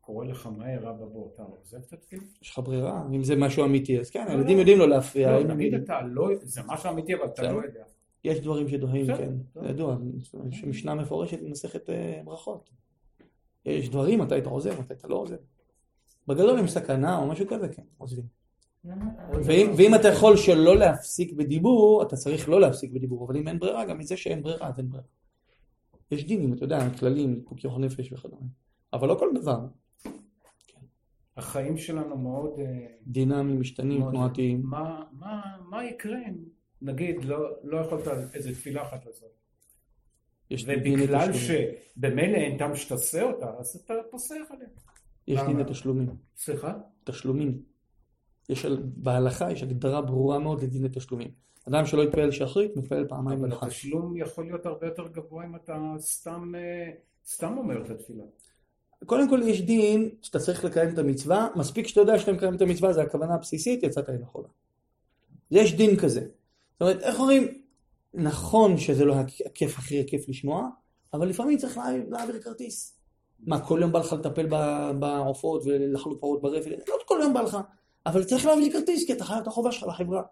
קורא 0.00 0.24
לך 0.24 0.46
מהר 0.46 0.90
אבא 0.90 1.04
בוא, 1.04 1.28
אתה 1.34 1.42
עוזב 1.42 1.78
את 1.78 1.92
התפילה? 1.92 2.22
יש 2.42 2.50
לך 2.50 2.58
ברירה, 2.58 3.02
אם 3.14 3.24
זה 3.24 3.36
משהו 3.36 3.64
אמיתי, 3.64 4.00
אז 4.00 4.10
כן, 4.10 4.24
לא, 4.26 4.30
הילדים 4.30 4.56
לא. 4.56 4.60
יודעים 4.60 4.78
לא 4.78 4.88
להפריע. 4.88 5.32
לא, 5.32 5.36
יודעים. 5.36 5.74
אתה 5.74 6.00
לא, 6.02 6.28
זה 6.42 6.60
משהו 6.66 6.90
אמיתי 6.90 7.14
אבל 7.14 7.24
אתה 7.24 7.42
בסדר. 7.42 7.52
לא 7.52 7.62
יודע. 7.66 7.84
יש 8.24 8.40
דברים 8.40 8.68
שדוהים, 8.68 9.06
כן. 9.06 9.32
זה 9.54 9.68
ידוע, 9.68 9.96
יש 10.50 10.64
משנה 10.64 10.94
מפורשת 10.94 11.40
במסכת 11.42 11.90
אה, 11.90 12.20
ברכות. 12.24 12.70
יש 13.64 13.88
דברים, 13.88 14.20
מתי 14.20 14.38
אתה 14.38 14.48
עוזב, 14.48 14.80
מתי 14.80 14.94
אתה 14.94 15.08
לא 15.08 15.16
עוזב. 15.16 15.36
בגדול 16.26 16.58
עם 16.58 16.66
סכנה 16.66 17.18
או 17.18 17.26
משהו 17.26 17.46
כזה, 17.48 17.68
כן, 17.68 17.82
עוזבים. 17.98 18.24
ואם, 19.76 19.94
אתה 19.94 20.08
יכול 20.08 20.36
שלא 20.36 20.76
להפסיק 20.76 21.32
בדיבור, 21.32 22.02
אתה 22.02 22.16
צריך 22.16 22.48
לא 22.48 22.60
להפסיק 22.60 22.90
בדיבור, 22.92 23.26
אבל 23.26 23.36
אם 23.36 23.48
אין 23.48 23.58
ברירה, 23.58 23.84
גם 23.84 23.98
מזה 23.98 24.16
שאין 24.16 24.42
ברירה, 24.42 24.68
אז 24.68 24.78
אין 24.78 24.88
ברירה. 24.90 25.04
יש 26.10 26.24
דינים, 26.26 26.52
אתה 26.52 26.64
יודע, 26.64 26.78
כללים, 26.98 27.42
פיקוח 27.48 27.78
נפש 27.78 28.12
וכדומה. 28.12 28.46
אבל 28.92 29.08
לא 29.08 29.14
כל 29.14 29.28
דבר. 29.34 29.60
החיים 31.36 31.76
שלנו 31.78 32.18
מאוד... 32.18 32.58
אה, 32.58 32.86
דינמיים, 33.06 33.60
משתנים, 33.60 34.10
תנועתיים. 34.10 34.62
מה- 34.64 35.04
מה- 35.12 35.56
מה 35.70 35.84
יקרה 35.84 36.18
אם 36.28 36.34
נגיד, 36.82 37.24
לא, 37.24 37.38
לא 37.64 37.76
יכולת 37.78 38.08
איזה 38.34 38.52
תפילה 38.52 38.82
אחת 38.82 39.06
לעשות. 39.06 39.28
ובגלל. 40.66 41.28
שבמילא 41.32 42.36
אין 42.36 42.58
טעם 42.58 42.76
שתעשה 42.76 43.22
אותה, 43.22 43.46
אז 43.58 43.82
אתה 43.84 43.94
פוסח 44.10 44.34
עליה. 44.50 44.68
יש 45.28 45.40
למה? 45.40 45.48
דיני 45.48 45.64
תשלומים. 45.70 46.16
סליחה? 46.36 46.74
תשלומים. 47.04 47.62
יש, 48.48 48.64
על- 48.64 48.82
בהלכה 48.96 49.52
יש 49.52 49.62
הגדרה 49.62 50.02
ברורה 50.02 50.38
מאוד 50.38 50.62
לדיני 50.62 50.88
תשלומים. 50.92 51.28
אדם 51.68 51.86
שלא 51.86 52.02
יתפלל 52.02 52.30
שחרית, 52.30 52.76
מתפלל 52.76 53.08
פעמיים 53.08 53.38
אבל 53.38 53.48
מנחה. 53.48 53.66
התשלום 53.66 54.16
יכול 54.16 54.44
להיות 54.44 54.66
הרבה 54.66 54.86
יותר 54.86 55.08
גבוה 55.08 55.44
אם 55.44 55.56
אתה 55.56 55.74
סתם, 55.98 56.52
אה, 56.56 56.90
סתם 57.26 57.58
אומר 57.58 57.84
את 57.84 57.90
התפילה. 57.90 58.24
קודם 59.06 59.28
כל 59.28 59.40
יש 59.44 59.62
דין 59.62 60.08
שאתה 60.22 60.38
צריך 60.38 60.64
לקיים 60.64 60.88
את 60.94 60.98
המצווה, 60.98 61.48
מספיק 61.56 61.86
שאתה 61.86 62.00
יודע 62.00 62.18
שאתה 62.18 62.32
מקיים 62.32 62.54
את 62.54 62.60
המצווה, 62.62 62.92
זה 62.92 63.02
הכוונה 63.02 63.34
הבסיסית, 63.34 63.82
יצאת 63.82 64.08
ידי 64.08 64.24
חובה. 64.24 64.48
יש 65.50 65.74
דין 65.76 65.96
כזה. 65.96 66.20
זאת 66.20 66.30
אומרת, 66.80 67.02
איך 67.02 67.20
אומרים, 67.20 67.62
נכון 68.14 68.78
שזה 68.78 69.04
לא 69.04 69.14
הכיף 69.46 69.78
הכי 69.78 70.06
כיף 70.06 70.28
לשמוע, 70.28 70.68
אבל 71.14 71.28
לפעמים 71.28 71.58
צריך 71.58 71.76
לה- 71.78 71.84
להעביר 72.08 72.38
כרטיס. 72.42 72.98
מה, 73.40 73.60
כל 73.66 73.78
יום 73.82 73.92
בא 73.92 73.98
לך 73.98 74.12
לטפל 74.12 74.46
בעופות 74.98 75.62
ולחלוק 75.64 76.20
פרות 76.20 76.42
ברפת? 76.42 76.70
לא 76.88 76.94
כל 77.06 77.18
יום 77.22 77.34
בא 77.34 77.40
לך, 77.40 77.58
אבל 78.06 78.24
צריך 78.24 78.46
להעביר 78.46 78.72
כרטיס 78.72 79.06
כי 79.06 79.12
אתה 79.12 79.24
חייב 79.24 79.40
את 79.42 79.46
החובה 79.46 79.72
שלך 79.72 79.82
לחברה. 79.82 80.22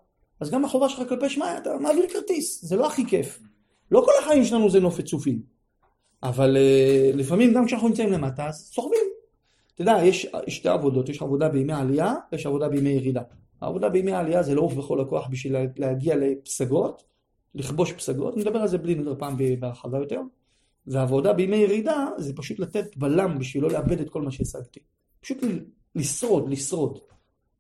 אז 0.41 0.51
גם 0.51 0.65
החובה 0.65 0.89
שלך 0.89 1.09
כלפי 1.09 1.29
שמיא, 1.29 1.59
אתה 1.59 1.71
מעביר 1.81 2.07
כרטיס, 2.13 2.65
זה 2.65 2.77
לא 2.77 2.87
הכי 2.87 3.07
כיף. 3.07 3.41
לא 3.91 4.03
כל 4.05 4.13
החיים 4.23 4.45
שלנו 4.45 4.71
זה 4.71 4.81
נופת 4.81 5.05
צופים. 5.05 5.43
אבל 6.23 6.57
uh, 6.57 7.17
לפעמים 7.17 7.55
גם 7.55 7.67
כשאנחנו 7.67 7.89
נמצאים 7.89 8.13
למטה, 8.13 8.49
אז 8.49 8.71
סוחבים. 8.75 9.05
אתה 9.75 9.83
יודע, 9.83 9.99
יש 10.05 10.27
שתי 10.49 10.69
עבודות, 10.69 11.09
יש 11.09 11.23
עבודה 11.23 11.49
בימי 11.49 11.73
עלייה 11.73 12.15
ויש 12.33 12.47
עבודה 12.47 12.69
בימי 12.69 12.91
ירידה. 12.91 13.23
העבודה 13.61 13.89
בימי 13.89 14.13
העלייה 14.13 14.43
זה 14.43 14.55
לעוף 14.55 14.75
בכל 14.75 15.01
הכוח 15.01 15.29
בשביל 15.29 15.53
לה- 15.53 15.65
להגיע 15.77 16.17
לפסגות, 16.17 17.05
לכבוש 17.55 17.93
פסגות, 17.93 18.37
נדבר 18.37 18.59
על 18.59 18.69
זה 18.69 18.79
בלי 18.79 18.95
נדר 18.95 19.15
פעם 19.19 19.37
בהרחבה 19.61 19.99
יותר. 19.99 20.21
והעבודה 20.87 21.33
בימי 21.33 21.57
ירידה 21.57 22.07
זה 22.19 22.33
פשוט 22.37 22.59
לתת 22.59 22.97
בלם 22.97 23.39
בשביל 23.39 23.63
לא 23.63 23.71
לאבד 23.71 24.01
את 24.01 24.11
כל 24.11 24.23
מה 24.23 24.31
שהשגתי. 24.31 24.81
פשוט 25.21 25.39
לשרוד, 25.95 26.49
לשרוד. 26.49 26.99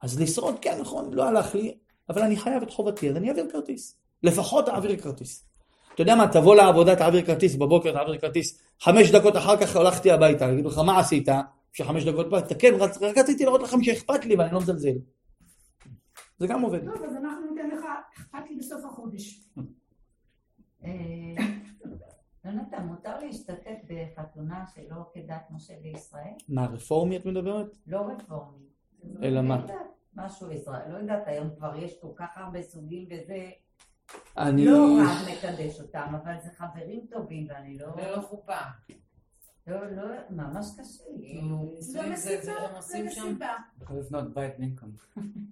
אז 0.05 0.21
לשרוד, 0.21 0.55
כן, 0.61 0.79
נכון, 0.81 1.13
לא 1.15 1.25
הלך 1.29 1.55
לי, 1.55 1.79
אבל 2.09 2.23
אני 2.23 2.37
חייב 2.37 2.63
את 2.63 2.71
חובתי, 2.71 3.11
אז 3.11 3.17
אני 3.17 3.29
אעביר 3.29 3.47
כרטיס. 3.53 3.99
לפחות 4.23 4.69
אעביר 4.69 4.97
כרטיס. 4.97 5.47
אתה 5.95 6.03
יודע 6.03 6.15
מה, 6.15 6.29
תבוא 6.33 6.55
לעבודה, 6.55 6.97
תעביר 6.97 7.27
כרטיס, 7.27 7.55
בבוקר 7.57 7.93
תעביר 7.93 8.19
כרטיס, 8.19 8.59
חמש 8.81 9.11
דקות 9.11 9.37
אחר 9.37 9.57
כך 9.61 9.77
הלכתי 9.77 10.11
הביתה, 10.11 10.45
יגידו 10.45 10.69
לך, 10.69 10.79
מה 10.79 10.99
עשית? 10.99 11.29
שחמש 11.73 12.05
דקות 12.05 12.27
הביתה, 12.27 12.55
כן, 12.55 12.73
רצ- 12.79 12.99
רק 13.03 13.19
רציתי 13.19 13.45
להראות 13.45 13.63
לכם 13.63 13.83
שאכפת 13.83 14.25
לי 14.25 14.37
ואני 14.37 14.53
לא 14.53 14.61
מזלזל. 14.61 14.89
זה 16.39 16.47
גם 16.47 16.63
עובד. 16.63 16.85
טוב, 16.85 17.05
אז 17.05 17.17
אנחנו 17.17 17.51
ניתן 17.55 17.71
לך, 17.77 17.85
אכפת 18.19 18.51
לי 18.51 18.57
בסוף 18.57 18.85
החודש. 18.85 19.41
אה, 20.85 20.91
יונתן, 22.45 22.87
מותר 22.87 23.19
להשתתף 23.19 23.77
בחתונה 23.89 24.65
שלא 24.75 24.97
כדת 25.15 25.51
משה 25.51 25.75
וישראל? 25.83 26.33
מה, 26.49 26.67
רפורמי 26.67 27.17
את 27.17 27.27
מדברת? 27.27 27.77
לא 27.87 27.99
רפורמי. 28.01 28.74
אלא 29.23 29.43
מה? 29.43 29.67
לא 29.67 29.75
משהו 30.15 30.51
ישראל, 30.51 30.93
לא 30.93 30.99
יודעת, 30.99 31.23
היום 31.27 31.51
כבר 31.57 31.77
יש 31.77 32.01
כל 32.01 32.11
כך 32.17 32.29
הרבה 32.37 32.63
סוגים 32.63 33.09
וזה, 33.11 33.51
אני... 34.39 34.65
לא 34.65 34.99
רב 35.01 35.29
מקדש 35.33 35.81
אותם, 35.81 36.15
אבל 36.23 36.35
זה 36.43 36.51
חברים 36.57 37.07
טובים 37.11 37.47
ואני 37.49 37.79
לא, 37.79 37.87
ללא 37.97 38.23
חופה. 38.23 38.61
לא, 39.67 39.91
לא, 39.91 40.05
ממש 40.31 40.67
קשה 40.79 41.05
לי. 41.17 41.29
כאילו, 41.29 41.75
זה 41.79 42.11
מסיבה, 42.13 42.81
זה 42.81 43.03
מסיבה. 43.05 43.57
יכול 43.83 43.97
לבנות 43.97 44.35
בית 44.35 44.59
במקום. 44.59 44.91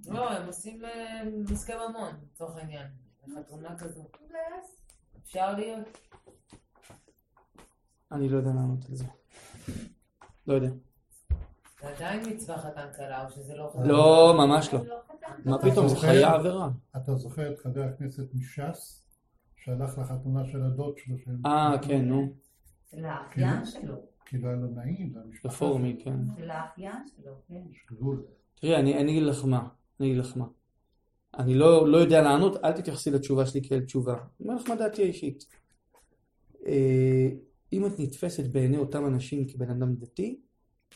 לא, 0.08 0.30
הם 0.30 0.46
עושים 0.46 0.82
עסקי 1.52 1.72
ממון, 1.88 2.14
לצורך 2.22 2.56
העניין. 2.56 2.86
חתונה 3.34 3.78
כזו. 3.78 4.08
אפשר 5.22 5.54
להיות. 5.54 5.98
אני 8.12 8.28
לא 8.28 8.36
יודע 8.36 8.50
לענות 8.50 8.84
על 8.88 8.94
זה. 8.94 9.04
לא 10.46 10.54
יודע. 10.54 10.70
זה 11.82 11.88
עדיין 11.96 12.22
מצווה 12.34 12.58
חתן 12.58 12.86
כלה, 12.96 13.24
או 13.24 13.30
שזה 13.30 13.54
לא 13.56 13.70
חתן? 13.72 13.86
לא, 13.86 14.34
ממש 14.38 14.74
לא. 14.74 14.80
מה 15.44 15.58
פתאום, 15.58 15.88
זה? 15.88 15.96
חיי 15.96 16.24
עבירה. 16.24 16.68
אתה 16.96 17.14
זוכר 17.14 17.52
את 17.52 17.58
חבר 17.58 17.82
הכנסת 17.82 18.34
מש"ס, 18.34 19.06
שהלך 19.56 19.98
לחתונה 19.98 20.44
של 20.46 20.62
הדוד 20.62 20.98
שלו, 20.98 21.18
של- 21.18 21.30
אה, 21.46 21.74
כן, 21.82 22.04
נו. 22.04 22.32
של 22.90 23.04
האחיין 23.04 23.64
שלו, 23.66 23.94
כי 24.26 24.38
לא 24.38 24.48
היה 24.48 24.56
לו 24.56 24.66
נעים, 24.68 25.12
למשפחה 25.16 25.48
רפורמי, 25.54 25.96
כן. 26.04 26.16
של 26.38 26.50
האחיין 26.50 26.92
שלו, 27.16 27.32
כן. 27.48 27.60
יש 27.70 27.86
גבול. 27.90 28.24
תראי, 28.60 28.76
אני 28.76 28.94
אני 29.00 29.10
אגיד 29.12 29.22
לך 29.22 29.44
מה. 29.44 29.68
אני 30.00 30.08
אגיד 30.08 30.18
לך 30.18 30.36
מה. 30.36 30.44
אני 31.38 31.54
לא, 31.54 31.88
לא 31.88 31.96
יודע 31.96 32.22
לענות, 32.22 32.64
אל 32.64 32.72
תתייחסי 32.72 33.10
לתשובה 33.10 33.46
שלי 33.46 33.60
כאל 33.68 33.80
תשובה. 33.80 34.12
אני 34.14 34.24
אומר 34.48 34.54
לך 34.54 34.68
מה 34.68 34.76
דעתי 34.76 35.02
האישית. 35.02 35.44
אה, 36.66 37.28
אם 37.72 37.86
את 37.86 37.92
נתפסת 37.98 38.46
בעיני 38.46 38.76
אותם 38.76 39.06
אנשים 39.06 39.48
כבן 39.48 39.70
אדם 39.70 39.94
דתי, 39.94 40.40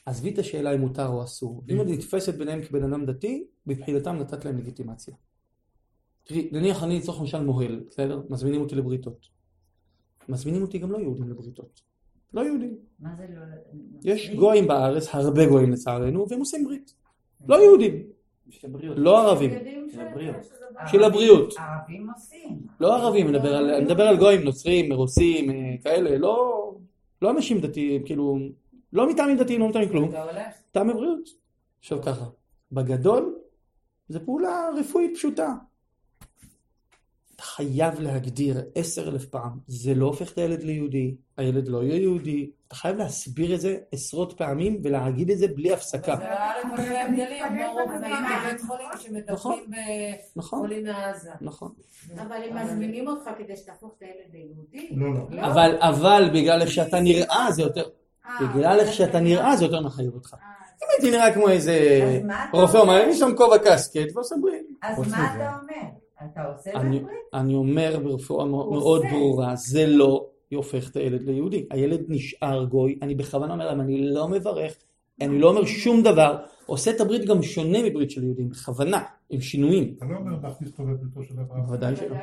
עזבי 0.05 0.31
את 0.31 0.39
השאלה 0.39 0.75
אם 0.75 0.81
מותר 0.81 1.07
או 1.07 1.25
אסור. 1.25 1.63
אם 1.69 1.81
את 1.81 1.87
נתפסת 1.87 2.35
ביניהם 2.35 2.63
כבן 2.63 2.83
אדם 2.83 3.07
דתי, 3.07 3.47
מבחינתם 3.67 4.17
נתת 4.17 4.45
להם 4.45 4.59
לגיטימציה. 4.59 5.15
תראי, 6.25 6.49
נניח 6.53 6.83
אני 6.83 6.99
לצורך 6.99 7.21
למשל 7.21 7.43
מוהל, 7.43 7.85
בסדר? 7.89 8.23
מזמינים 8.29 8.61
אותי 8.61 8.75
לבריתות. 8.75 9.27
מזמינים 10.29 10.63
אותי 10.63 10.79
גם 10.79 10.93
לא 10.93 10.99
יהודים 10.99 11.29
לבריתות. 11.29 11.81
לא 12.35 12.41
יהודים. 12.41 12.77
מה 12.99 13.11
זה 13.19 13.27
לא... 13.35 13.41
יש 14.05 14.31
גויים 14.31 14.67
בארץ, 14.67 15.15
הרבה 15.15 15.47
גויים 15.47 15.73
לצערנו, 15.73 16.27
והם 16.29 16.41
עושים 16.41 16.65
ברית. 16.65 16.95
לא 17.49 17.63
יהודים. 17.63 18.03
לא 18.97 19.29
ערבים. 19.29 19.51
של 20.87 21.03
הבריאות. 21.03 21.55
ערבים 21.59 22.11
עושים. 22.11 22.67
לא 22.81 22.97
ערבים, 22.97 23.29
אני 23.29 23.39
מדבר 23.39 23.57
על, 23.57 23.71
אני 23.71 23.85
מדבר 23.85 24.03
על 24.03 24.17
גויים, 24.17 24.43
נוצרים, 24.43 24.93
רוסים, 24.93 25.51
אה, 25.51 25.75
כאלה, 25.83 26.19
לא, 26.19 26.75
לא 27.23 27.31
אנשים 27.31 27.61
דתיים, 27.61 28.05
כאילו, 28.05 28.39
לא 28.93 29.11
מטעמים 29.11 29.37
דתיים, 29.37 29.61
לא 29.61 29.69
מטעמים 29.69 29.89
כלום, 29.89 30.09
אתה 30.09 30.23
הולך? 30.23 30.53
טעמי 30.73 30.93
בריאות. 30.93 31.29
עכשיו 31.79 32.03
ככה, 32.03 32.25
בגדול, 32.73 33.39
זו 34.09 34.21
פעולה 34.25 34.69
רפואית 34.81 35.11
פשוטה. 35.15 35.55
אתה 37.37 37.45
חייב 37.45 38.01
להגדיר 38.01 38.57
עשר 38.75 39.09
אלף 39.09 39.25
פעם, 39.25 39.59
זה 39.67 39.95
לא 39.95 40.07
הופך 40.07 40.33
את 40.33 40.39
הילד 40.39 40.63
ליהודי, 40.63 41.17
הילד 41.37 41.69
לא 41.69 41.83
יהיה 41.83 41.97
יהודי, 41.97 42.51
אתה 42.69 42.75
חייב 42.75 42.97
להסביר 42.97 43.55
את 43.55 43.61
זה 43.61 43.77
עשרות 43.93 44.33
פעמים 44.33 44.81
ולהגיד 44.85 45.31
את 45.31 45.39
זה 45.39 45.49
בלי 45.49 45.73
הפסקה. 45.73 46.17
זה 46.17 46.33
א' 46.33 46.81
אלפי 46.81 46.99
הבדלים, 46.99 47.45
כמו 47.49 47.73
רופאים 47.73 48.01
בבית 48.01 48.61
חולים 48.67 48.87
נכון. 49.29 49.57
שמטפלים 49.59 49.71
נכון, 50.37 50.61
בחולים 50.61 50.85
מעזה. 50.85 51.31
נכון. 51.41 51.73
אבל 52.15 52.37
הם 52.37 52.65
מזמינים 52.65 53.09
אותך 53.09 53.31
כדי 53.39 53.57
שתהפוך 53.57 53.95
את 53.99 54.03
הילד 54.03 54.33
ליהודי. 54.33 54.89
לא, 54.97 55.15
לא. 55.31 55.47
אבל, 55.47 55.77
אבל 55.81 56.31
בגלל 56.35 56.63
איך 56.63 56.71
שאתה 56.71 57.01
נראה 57.01 57.47
זה 57.51 57.63
יותר, 57.63 57.89
בגלל 58.43 58.81
איך 58.81 58.93
שאתה 58.93 59.21
נראה 59.21 59.57
זה 59.57 59.65
יותר 59.65 59.81
מחייב 59.81 60.15
אותך. 60.15 60.35
אה, 60.35 60.39
אם 60.83 60.89
הייתי 60.91 61.17
נראה 61.17 61.35
כמו 61.35 61.49
איזה 61.49 61.79
רופא 62.53 62.77
אומר? 62.79 63.05
אני 63.05 63.15
שם 63.15 63.31
כובע 63.37 63.59
קסקט 63.59 64.13
ועושה 64.15 64.35
ברית. 64.43 64.67
אז 64.83 64.99
מה 64.99 65.35
אתה 65.37 65.57
אומר? 65.63 65.89
אתה 66.33 66.43
עושה 66.45 66.71
אני- 66.73 66.97
לברית? 67.01 67.17
אני 67.35 67.55
אומר 67.55 68.01
ברפואה 68.05 68.45
מאוד. 68.45 69.03
ברורה, 69.11 69.57
זה 69.57 69.87
לא 69.87 70.27
הופך 70.55 70.91
את 70.91 70.97
הילד 70.97 71.23
ליהודי. 71.23 71.67
הילד 71.71 72.01
נשאר 72.09 72.65
גוי, 72.65 72.99
אני 73.03 73.15
בכוונה 73.15 73.53
אומר 73.53 73.67
להם, 73.67 73.81
אני 73.81 74.11
לא 74.11 74.29
מברך, 74.29 74.75
אני 75.21 75.39
לא 75.39 75.49
אומר 75.49 75.65
שום 75.65 76.03
דבר, 76.03 76.37
עושה 76.67 76.91
את 76.91 77.01
הברית 77.01 77.25
גם 77.25 77.43
שונה 77.43 77.79
מברית 77.83 78.11
של 78.11 78.25
יהודים, 78.25 78.49
בכוונה, 78.49 79.01
עם 79.31 79.41
שינויים. 79.41 79.95
אתה 79.97 80.05
לא 80.05 80.17
אומר 80.17 80.33
להכניס 80.43 80.71
אותו 80.71 80.83
לביתו 80.83 81.23
של 81.23 81.35
אברהם. 81.41 81.67
בוודאי 81.67 81.97
שלא. 81.97 82.17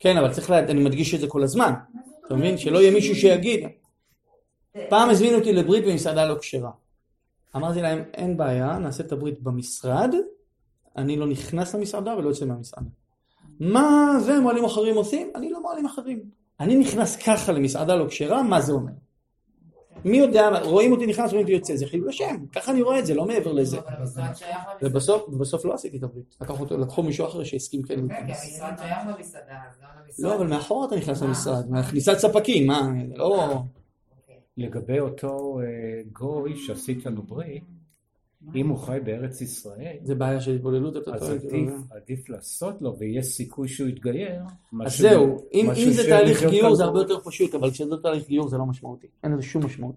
כן, 0.00 0.16
אבל 0.16 0.32
צריך. 0.32 0.50
אני 0.50 0.84
מדגיש 0.84 1.14
את 1.14 1.20
זה 1.20 1.26
כל 1.28 1.42
הזמן. 1.42 1.72
אתה 2.26 2.34
מבין? 2.36 2.58
שלא 2.58 2.78
יהיה 2.78 2.90
מישהו 2.90 3.14
שיגיד. 3.14 3.60
פעם 4.88 5.10
הזמינו 5.10 5.38
אותי 5.38 5.52
לברית 5.52 5.84
במסעדה 5.84 6.24
לא 6.24 6.38
כשרה. 6.40 6.70
אמרתי 7.56 7.82
להם, 7.82 8.02
אין 8.14 8.36
בעיה, 8.36 8.78
נעשה 8.78 9.02
את 9.02 9.12
הברית 9.12 9.42
במשרד, 9.42 10.14
אני 10.96 11.16
לא 11.16 11.26
נכנס 11.26 11.74
למסעדה 11.74 12.16
ולא 12.16 12.28
יוצא 12.28 12.44
מהמסעדה. 12.44 12.86
מה 13.60 14.12
זה 14.20 14.40
מועלים 14.40 14.64
אחרים 14.64 14.96
עושים? 14.96 15.30
אני 15.34 15.50
לא 15.50 15.62
מועלים 15.62 15.86
אחרים. 15.86 16.22
אני 16.60 16.76
נכנס 16.76 17.16
ככה 17.16 17.52
למסעדה 17.52 17.96
לא 17.96 18.06
כשרה, 18.08 18.42
מה 18.42 18.60
זה 18.60 18.72
אומר? 18.72 18.92
מי 20.04 20.16
יודע, 20.16 20.48
רואים 20.62 20.92
אותי 20.92 21.06
נכנס, 21.06 21.30
רואים 21.30 21.40
אותי 21.40 21.52
יוצא, 21.52 21.76
זה 21.76 21.86
חילול 21.86 22.08
השם, 22.08 22.46
ככה 22.52 22.72
אני 22.72 22.82
רואה 22.82 22.98
את 22.98 23.06
זה, 23.06 23.14
לא 23.14 23.24
מעבר 23.24 23.52
לזה. 23.52 23.78
ובסוף, 24.82 25.28
ובסוף 25.28 25.64
לא 25.64 25.74
עשיתי 25.74 25.96
את 25.96 26.02
הברית. 26.02 26.36
לקחו, 26.70 27.02
מישהו 27.02 27.26
אחר 27.26 27.44
שהסכים 27.44 27.82
כן 27.82 27.94
כן, 27.94 28.08
כי 28.08 28.14
להיכנס. 28.14 28.44
המשרד 28.44 28.74
שייך 28.78 28.98
למסעדה, 29.06 29.54
למשרד. 30.06 30.24
לא, 30.24 30.34
אבל 30.34 30.46
מאחורה 30.46 30.86
אתה 30.86 30.96
נכנס 30.96 31.22
למשרד, 31.22 31.70
מהכניסת 31.70 32.18
ספקים, 32.18 32.66
מה, 32.66 32.88
לא... 33.14 33.62
לגבי 34.56 35.00
אותו 35.00 35.60
אה, 35.60 36.02
גוי 36.12 36.56
שעשית 36.56 37.06
לו 37.06 37.22
ברית, 37.22 37.64
אם 38.54 38.68
הוא 38.68 38.78
חי 38.78 38.98
בארץ 39.04 39.40
ישראל, 39.40 39.96
זה 40.02 40.14
בעיה 40.14 40.40
של 40.40 40.54
התבוללות, 40.54 40.96
אתה 40.96 41.14
אז 41.14 41.20
טועה. 41.20 41.32
עדיף, 41.34 41.72
עדיף 41.90 42.28
לעשות 42.28 42.82
לו 42.82 42.98
ויש 42.98 43.26
סיכוי 43.26 43.68
שהוא 43.68 43.88
יתגייר. 43.88 44.42
אז 44.86 44.98
זהו, 44.98 45.38
אם, 45.52 45.66
מאשר 45.66 45.82
אם 45.82 45.90
זה 45.90 46.02
תהליך 46.08 46.44
גיור 46.50 46.74
זה 46.74 46.84
הרבה. 46.84 46.98
יותר 46.98 47.20
פשוט, 47.20 47.54
אבל 47.54 47.70
כשזה 47.70 47.96
תהליך 48.02 48.28
גיור 48.28 48.48
זה 48.48 48.58
לא 48.58 48.66
משמעותי. 48.66 49.06
אין 49.24 49.32
לזה 49.32 49.42
שום 49.42 49.64
משמעות. 49.64 49.94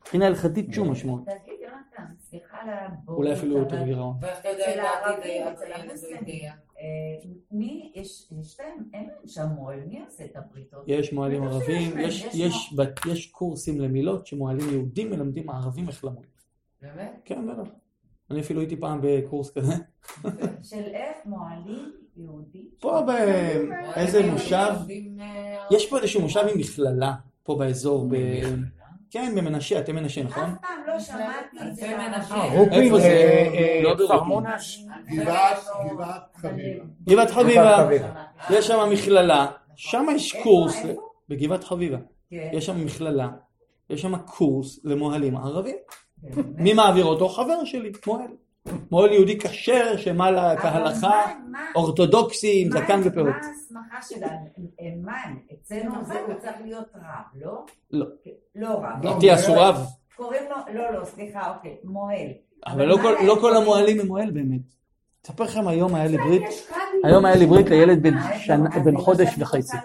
מבחינה 0.00 0.26
הלכתית 0.26 0.72
שום 0.72 0.90
משמעות. 0.90 1.22
תגיד 1.24 1.54
יונתן, 1.60 2.14
סליחה 2.20 2.56
על 2.62 2.68
הבורות, 2.70 3.18
אולי 3.18 3.32
אפילו 3.32 3.58
יותר 3.58 3.84
גירעון. 3.84 4.16
ואיך 4.20 4.38
אתה 4.40 4.48
יודע 4.48 4.72
אצל 4.72 4.80
אם 4.80 5.46
העתיד 5.46 5.68
לא 5.68 5.74
המוסלמים, 5.74 6.16
יתגייר? 6.16 6.52
מי, 7.52 7.92
יש 7.94 8.26
להם, 8.60 8.84
אין 8.94 9.02
להם 9.04 9.26
שם 9.26 9.46
מוהל, 9.56 9.80
מי 9.86 10.00
עושה 10.06 10.24
את 10.24 10.36
הבריתות? 10.36 10.84
יש 10.86 11.12
מוהלים 11.12 11.42
בטח 11.42 11.52
ערבים, 11.54 11.98
יש- 11.98 12.26
קורסים 13.30 13.80
למילות 13.80 14.26
שמוהלים 14.26 14.70
יהודים 14.72 15.10
מלמדים 15.10 15.50
ערבים 15.50 15.88
איך 15.88 16.04
למול. 16.04 16.24
באמת? 16.82 17.20
כן, 17.24 17.46
בטח. 17.48 17.68
אני 18.30 18.40
אפילו 18.40 18.60
הייתי 18.60 18.76
פעם 18.76 19.00
בקורס 19.02 19.50
כזה. 19.50 19.72
של 20.70 20.82
איך 20.84 21.16
מוהלים 21.26 21.92
יהודי? 22.16 22.64
פה 22.80 23.00
באיזה 23.06 24.30
מושב, 24.32 24.72
אה, 25.20 25.56
יש 25.70 25.90
פה 25.90 25.98
איזשהו 25.98 26.20
מושב 26.20 26.40
עם 26.52 26.58
מכללה, 26.60 27.14
פה 27.42 27.56
באזור, 27.58 28.08
ב... 28.10 28.14
כן, 29.12 29.34
במנשה, 29.36 29.78
אתם 29.78 29.94
מנשה, 29.94 30.22
נכון? 30.22 30.42
אף 30.42 30.60
פעם 30.60 30.82
לא 30.86 31.00
שמעתי 31.00 31.56
את 31.68 31.76
זה. 31.76 31.98
אה, 32.30 32.58
רופין, 32.58 32.82
איפה 32.82 32.98
זה? 32.98 33.06
אה, 33.06 33.48
אה, 33.54 33.80
לא. 33.82 33.94
גבעת, 35.10 35.58
חביבה. 36.36 36.84
גבעת 37.08 37.30
חביבה. 37.30 37.88
יש 38.50 38.66
שם 38.66 38.90
מכללה, 38.90 39.46
שם 39.76 40.06
יש 40.14 40.36
קורס? 40.42 40.76
בגבעת 41.28 41.64
חביבה, 41.64 41.98
כן. 42.30 42.50
יש 42.52 42.66
שם 42.66 42.84
מכללה, 42.84 43.28
יש 43.90 44.02
שם 44.02 44.18
קורס 44.18 44.80
למוהלים 44.84 45.36
ערבים. 45.36 45.76
באמת. 46.22 46.46
מי 46.58 46.72
מעביר 46.72 47.04
אותו? 47.04 47.28
חבר 47.28 47.64
שלי, 47.64 47.92
מוהל. 48.06 48.30
מוהל 48.90 49.12
יהודי 49.12 49.38
כשר, 49.38 49.96
שמה 49.96 50.30
לה 50.30 50.52
אבל 50.52 50.60
כהלכה, 50.60 51.20
אורתודוקסי, 51.74 52.62
עם 52.66 52.70
זקן 52.72 53.00
ופאות. 53.04 53.26
מה 53.26 53.36
ההסמכה 53.36 54.02
שלנו? 54.02 54.46
מה, 55.02 55.16
אצלנו 55.52 56.04
זה 56.04 56.20
הוא 56.20 56.34
צריך 56.34 56.56
להיות 56.64 56.86
רב, 56.94 57.02
לא? 57.42 57.64
לא. 57.90 58.06
לא 58.54 58.68
רב. 58.68 59.04
לא. 59.04 59.18
אטיאס 59.18 59.48
הוא 59.48 59.56
רב, 59.56 59.76
קוראים 60.16 60.42
לו, 60.50 60.74
לא, 60.74 60.92
לא, 60.92 61.04
סליחה, 61.04 61.54
אוקיי, 61.56 61.76
מוהל. 61.84 62.28
אבל 62.66 62.84
לא 62.86 62.96
כל- 63.02 63.14
לא? 63.52 63.56
המוהלים 63.62 64.00
הם 64.00 64.06
מוהל 64.06 64.30
באמת. 64.30 64.60
אספר 65.26 65.44
לכם 65.44 65.68
היום 65.68 65.94
היה 65.94 66.06
לי 66.06 66.16
ברית, 66.18 66.42
יש 66.48 66.66
קאדי. 66.66 66.80
היום 67.04 67.24
היה 67.24 67.36
לי 67.36 67.46
ברית 67.46 67.68
לילד 67.70 68.02
בן 68.84 68.96
חודש 68.96 69.28
וחצי. 69.38 69.76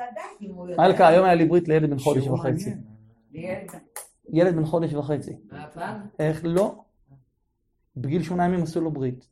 מלכה, 0.77 1.07
היום 1.07 1.25
היה 1.25 1.35
לי 1.35 1.45
ברית 1.45 1.67
לילד 1.67 1.89
בן 1.89 1.99
חודש 1.99 2.27
וחצי. 2.27 2.69
ילד- 3.33 3.71
ילד 4.33 4.55
בן 4.55 4.65
חודש 4.65 4.93
וחצי. 4.93 5.31
איך 6.19 6.41
לא? 6.43 6.75
בגיל 8.01 8.23
שמונה 8.23 8.45
ימים 8.45 8.63
עשו 8.63 8.81
לו 8.81 8.91
ברית. 8.91 9.27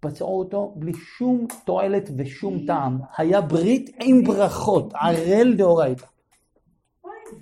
פצעו 0.00 0.38
אותו 0.38 0.72
בלי 0.76 0.92
שום 0.94 1.46
תועלת 1.64 2.10
ושום 2.18 2.66
טעם. 2.66 2.98
היה 3.16 3.40
ברית 3.40 3.96
עם 4.00 4.24
ברכות, 4.24 4.92
ערל 4.94 5.54
דאורייתא. 5.56 6.06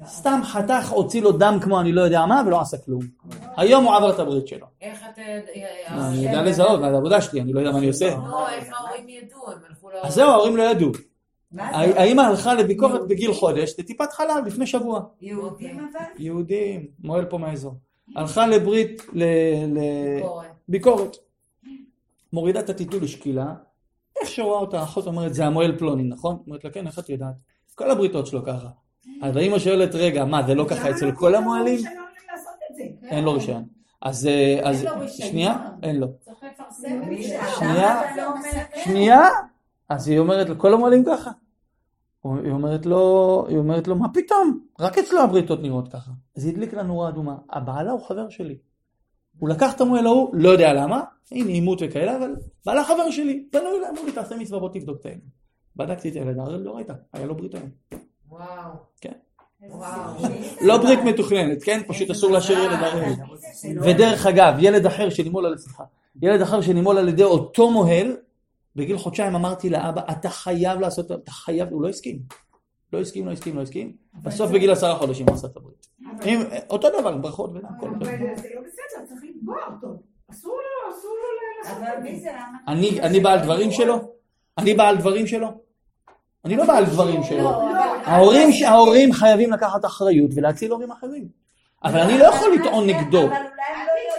סתם 0.07 0.41
חתך, 0.45 0.91
הוציא 0.91 1.23
לו 1.23 1.33
דם 1.33 1.59
כמו 1.63 1.81
אני 1.81 1.93
לא 1.93 2.01
יודע 2.01 2.27
מה, 2.27 2.43
ולא 2.47 2.61
עשה 2.61 2.77
כלום. 2.79 3.01
היום 3.57 3.85
הוא 3.85 3.95
עבר 3.95 4.11
את 4.15 4.19
הברית 4.19 4.49
שלו. 4.49 4.67
איך 4.81 5.01
אתה... 5.13 5.23
לא, 5.97 6.03
אני 6.07 6.17
יודע 6.17 6.43
לזהות, 6.43 6.81
זה 6.81 6.87
העבודה 6.87 7.21
שלי, 7.21 7.41
אני 7.41 7.53
לא 7.53 7.61
יודע 7.61 7.73
מה 7.73 7.79
אני 7.79 7.89
עושה. 7.89 8.17
לא, 8.17 8.49
איך 8.49 8.69
ההורים 8.75 9.09
ידעו? 9.09 9.51
הם 9.51 9.59
הלכו 9.69 9.91
ל... 9.91 9.93
אז 10.03 10.15
זהו, 10.15 10.31
ההורים 10.31 10.57
לא 10.57 10.63
ידעו. 10.63 10.91
האמא 11.59 12.23
הלכה 12.23 12.55
לביקורת 12.55 13.09
בגיל 13.09 13.35
חודש, 13.35 13.75
לטיפת 13.79 14.13
חלב 14.13 14.47
לפני 14.47 14.67
שבוע. 14.67 15.01
יהודים 15.21 15.79
אבל? 15.79 16.05
יהודים, 16.19 16.87
מוהל 16.99 17.25
פה 17.25 17.39
מהאזור. 17.39 17.75
הלכה 18.17 18.47
לברית. 18.47 19.03
לביקורת. 20.69 21.17
מורידה 22.33 22.61
את 22.61 22.71
הטיטול 22.71 23.03
לשקילה, 23.03 23.55
איך 24.21 24.31
שרואה 24.31 24.59
אותה 24.59 24.81
האחות 24.81 25.07
אומרת, 25.07 25.35
זה 25.35 25.47
המוהל 25.47 25.79
פלוני, 25.79 26.03
נכון? 26.03 26.39
אומרת 26.47 26.65
לה, 26.65 26.71
כן, 26.71 26.87
איך 26.87 26.99
את 26.99 27.09
יודעת? 27.09 27.35
כל 27.75 27.91
הבריתות 27.91 28.27
שלו 28.27 28.45
ככה. 28.45 28.69
אז 29.23 29.37
האמא 29.37 29.59
שואלת, 29.59 29.95
רגע, 29.95 30.25
מה, 30.25 30.43
זה 30.47 30.55
לא 30.55 30.65
ככה 30.69 30.91
אצל 30.91 31.13
כל 31.13 31.35
המוהלים? 31.35 31.79
למה 31.79 31.91
לא? 31.95 33.09
אין 33.11 33.25
לו 33.25 33.33
רישיון. 33.33 33.65
אז, 34.03 34.27
אה, 34.27 34.61
אז. 34.63 34.87
שנייה, 35.09 35.69
אין 35.83 35.97
לו. 35.97 36.07
שנייה. 37.59 38.03
לא? 38.17 38.25
שנייה, 38.85 39.29
אז 39.89 40.09
היא 40.09 40.19
אומרת 40.19 40.49
לו, 40.49 40.59
כל 40.59 40.75
המוהלים 40.75 41.05
ככה. 41.05 41.31
היא 42.25 42.53
אומרת 42.53 42.87
לו, 42.87 43.45
היא 43.49 43.59
אומרת 43.59 43.89
לו, 43.89 43.97
מה 43.97 44.09
פתאום? 44.15 44.61
רק 44.81 44.99
אצלו 44.99 45.21
הבריתות 45.21 45.63
נראות 45.63 45.89
ככה. 45.89 46.11
אז 46.37 46.45
היא 46.45 46.53
הדליק 46.53 46.75
לה 46.75 46.83
נורה 46.83 47.09
אדומה. 47.09 47.37
הבעלה 47.51 47.91
הוא 47.93 48.01
חבר 48.09 48.29
שלי. 48.29 48.57
הוא 49.39 49.49
לקח 49.49 49.75
את 49.77 49.81
המוהל 49.81 50.07
ההוא, 50.07 50.31
לא 50.33 50.49
יודע 50.49 50.73
למה, 50.73 51.01
הנה 51.31 51.49
עימות 51.51 51.79
וכאלה, 51.83 52.17
אבל 52.17 52.35
בעלה 52.67 52.85
חבר 52.85 53.11
שלי. 53.11 53.47
פנו 53.51 53.61
אליי, 53.61 53.91
אמרו 53.91 54.05
לי, 54.07 54.13
תעשה 54.13 54.37
מצווה, 54.37 54.61
בוא 54.61 54.69
תבדוק 54.69 55.01
את 55.01 55.05
העניין. 55.07 55.23
בדקתי 55.77 56.09
את 56.09 56.15
הילד, 56.15 56.39
הרי 56.39 56.65
לא 56.65 56.71
ראית, 56.77 56.87
היה 57.13 57.27
לו 57.27 57.35
ברית 57.35 57.55
היום. 57.55 57.69
וואו. 58.31 58.71
כן. 59.01 59.13
לא 60.61 60.79
ברית 60.79 60.99
מתוכננת, 61.05 61.63
כן? 61.63 61.81
פשוט 61.89 62.11
אסור 62.11 62.31
להשאיר 62.31 62.59
ילד 62.59 62.73
ערב. 62.83 63.17
שלא- 63.63 63.83
ודרך 63.87 64.27
אגב, 64.27 64.55
ילד 64.59 64.87
אחר 64.87 65.11
שנימול 65.11 65.47
על 65.47 65.55
ילד 66.23 66.41
אחר 66.43 66.61
שנימול 66.61 66.99
על 66.99 67.09
ידי 67.09 67.23
אותו 67.25 67.71
מוהל, 67.71 68.17
בגיל 68.77 68.99
חודשיים 68.99 69.35
אמרתי 69.35 69.71
לאבא, 69.71 70.03
אתה 70.11 70.29
חייב 70.29 70.81
לעשות, 70.81 71.13
אתה 71.13 71.31
חייב, 71.31 71.69
הוא 71.69 71.83
לא 71.83 71.89
הסכים. 71.89 72.19
לא 72.93 73.01
הסכים, 73.01 73.27
לא 73.27 73.33
הסכים, 73.33 73.57
לא 73.57 73.63
הסכים. 73.63 73.93
בסוף 74.23 74.51
בגיל 74.51 74.71
עשרה 74.71 74.95
חודשים 74.95 75.27
הוא 75.29 75.35
עשה 75.35 75.47
את 75.47 75.57
הברית. 75.57 75.87
אותו 76.71 76.89
דבר, 77.01 77.17
ברכות 77.17 77.51
ודם, 77.51 77.69
כל 77.81 77.89
אבל 77.89 77.97
דבר. 77.97 78.07
זה 78.07 78.49
לא 78.55 78.61
בסדר, 78.61 79.07
צריך 79.09 79.21
לתבוע 79.25 79.57
אותו. 79.67 80.03
אסור 80.31 80.53
לו, 80.53 80.95
אסור 80.95 81.11
לו 81.11 81.73
לעשות 81.73 82.09
את 82.09 82.21
זה. 82.21 82.31
אני, 83.03 83.21
בעל 83.21 83.41
דברים 83.41 83.71
שלו? 83.71 83.99
אני 84.59 84.75
בעל 84.75 84.97
דברים 84.97 85.27
שלו? 85.27 85.49
אני 86.45 86.57
לא 86.57 86.65
בעל 86.65 86.85
דברים 86.85 87.23
שלו. 87.23 87.43
לא, 87.43 87.63
ההורים, 88.05 88.49
ההורים 88.67 89.13
חייבים 89.13 89.53
לקחת 89.53 89.85
אחריות 89.85 90.31
ולהציל 90.35 90.71
הורים 90.71 90.91
אחרים. 90.91 91.29
אבל 91.85 92.01
אני 92.01 92.19
לא 92.19 92.25
יכול 92.25 92.49
לטעון 92.55 92.87
נגדו. 92.87 93.23
אבל 93.23 93.31
אולי 93.31 93.37
הם 93.37 93.87
לא 93.87 93.93
יודעים. 93.93 94.12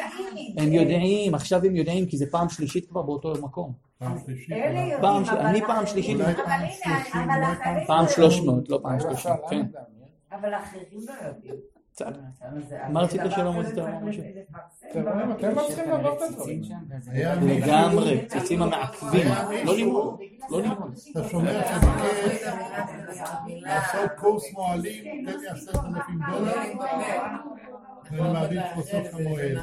הם 0.58 0.74
יודעים, 0.74 1.36
עכשיו 1.36 1.66
הם 1.66 1.76
יודעים, 1.76 2.06
כי 2.06 2.18
זה 2.18 2.26
פעם 2.32 2.49
שלישית 2.49 2.89
כבר 2.89 3.01
באותו 3.01 3.34
מקום. 3.41 3.74
אני 4.01 5.62
פעם 5.62 5.86
שלישית. 5.86 6.18
פעם 6.18 6.56
הנה, 6.56 6.76
שלושים, 6.76 7.22
אבל 7.22 7.36
אולי 7.36 7.54
אחרים 7.54 7.86
פעם 7.88 8.04
לא 8.04 8.10
שלוש 8.10 8.38
יודעים. 8.38 8.56
מאות, 8.56 8.70
לא 8.70 8.80
פעם 8.84 8.99
שלושים, 8.99 9.32
כן. 9.49 9.66
אבל 10.32 10.56
אחרים 10.56 10.99
לא 11.08 11.28
יודעים. 11.28 11.74
מה 12.89 13.01
רצית 13.01 13.22
רצית 13.22 13.22
צריך 13.34 13.38
לומר 13.38 13.62
משהו? 14.04 14.24
לגמרי, 17.41 18.26
ציצים 18.28 18.62
המעכבים, 18.62 19.28
לא 19.66 19.76
לימוד, 19.76 20.20
לא 20.49 20.62
לימוד. 20.62 20.93
אתה 21.12 21.30
שומע 21.30 21.51
לעשות 23.45 24.12
קורס 24.18 24.54
מוהלים, 24.54 25.26
תן 25.26 25.39
לי 25.39 25.47
עשרת 25.47 25.76
אלפים 25.76 26.20
דולר, 26.32 26.54
ואני 28.12 28.34
מעדיף 28.34 28.62
לעשות 28.78 29.08
כמוהל. 29.12 29.58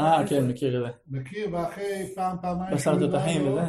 אה, 0.00 0.22
כן, 0.28 0.48
מכיר 0.48 0.86
את 0.86 0.92
זה. 0.92 0.98
מכיר, 1.20 1.48
ואחרי 1.54 2.12
פעם, 2.14 2.36
פעמיים, 2.42 2.74
בשר 2.74 2.98
תותחים 2.98 3.48
וזה. 3.52 3.60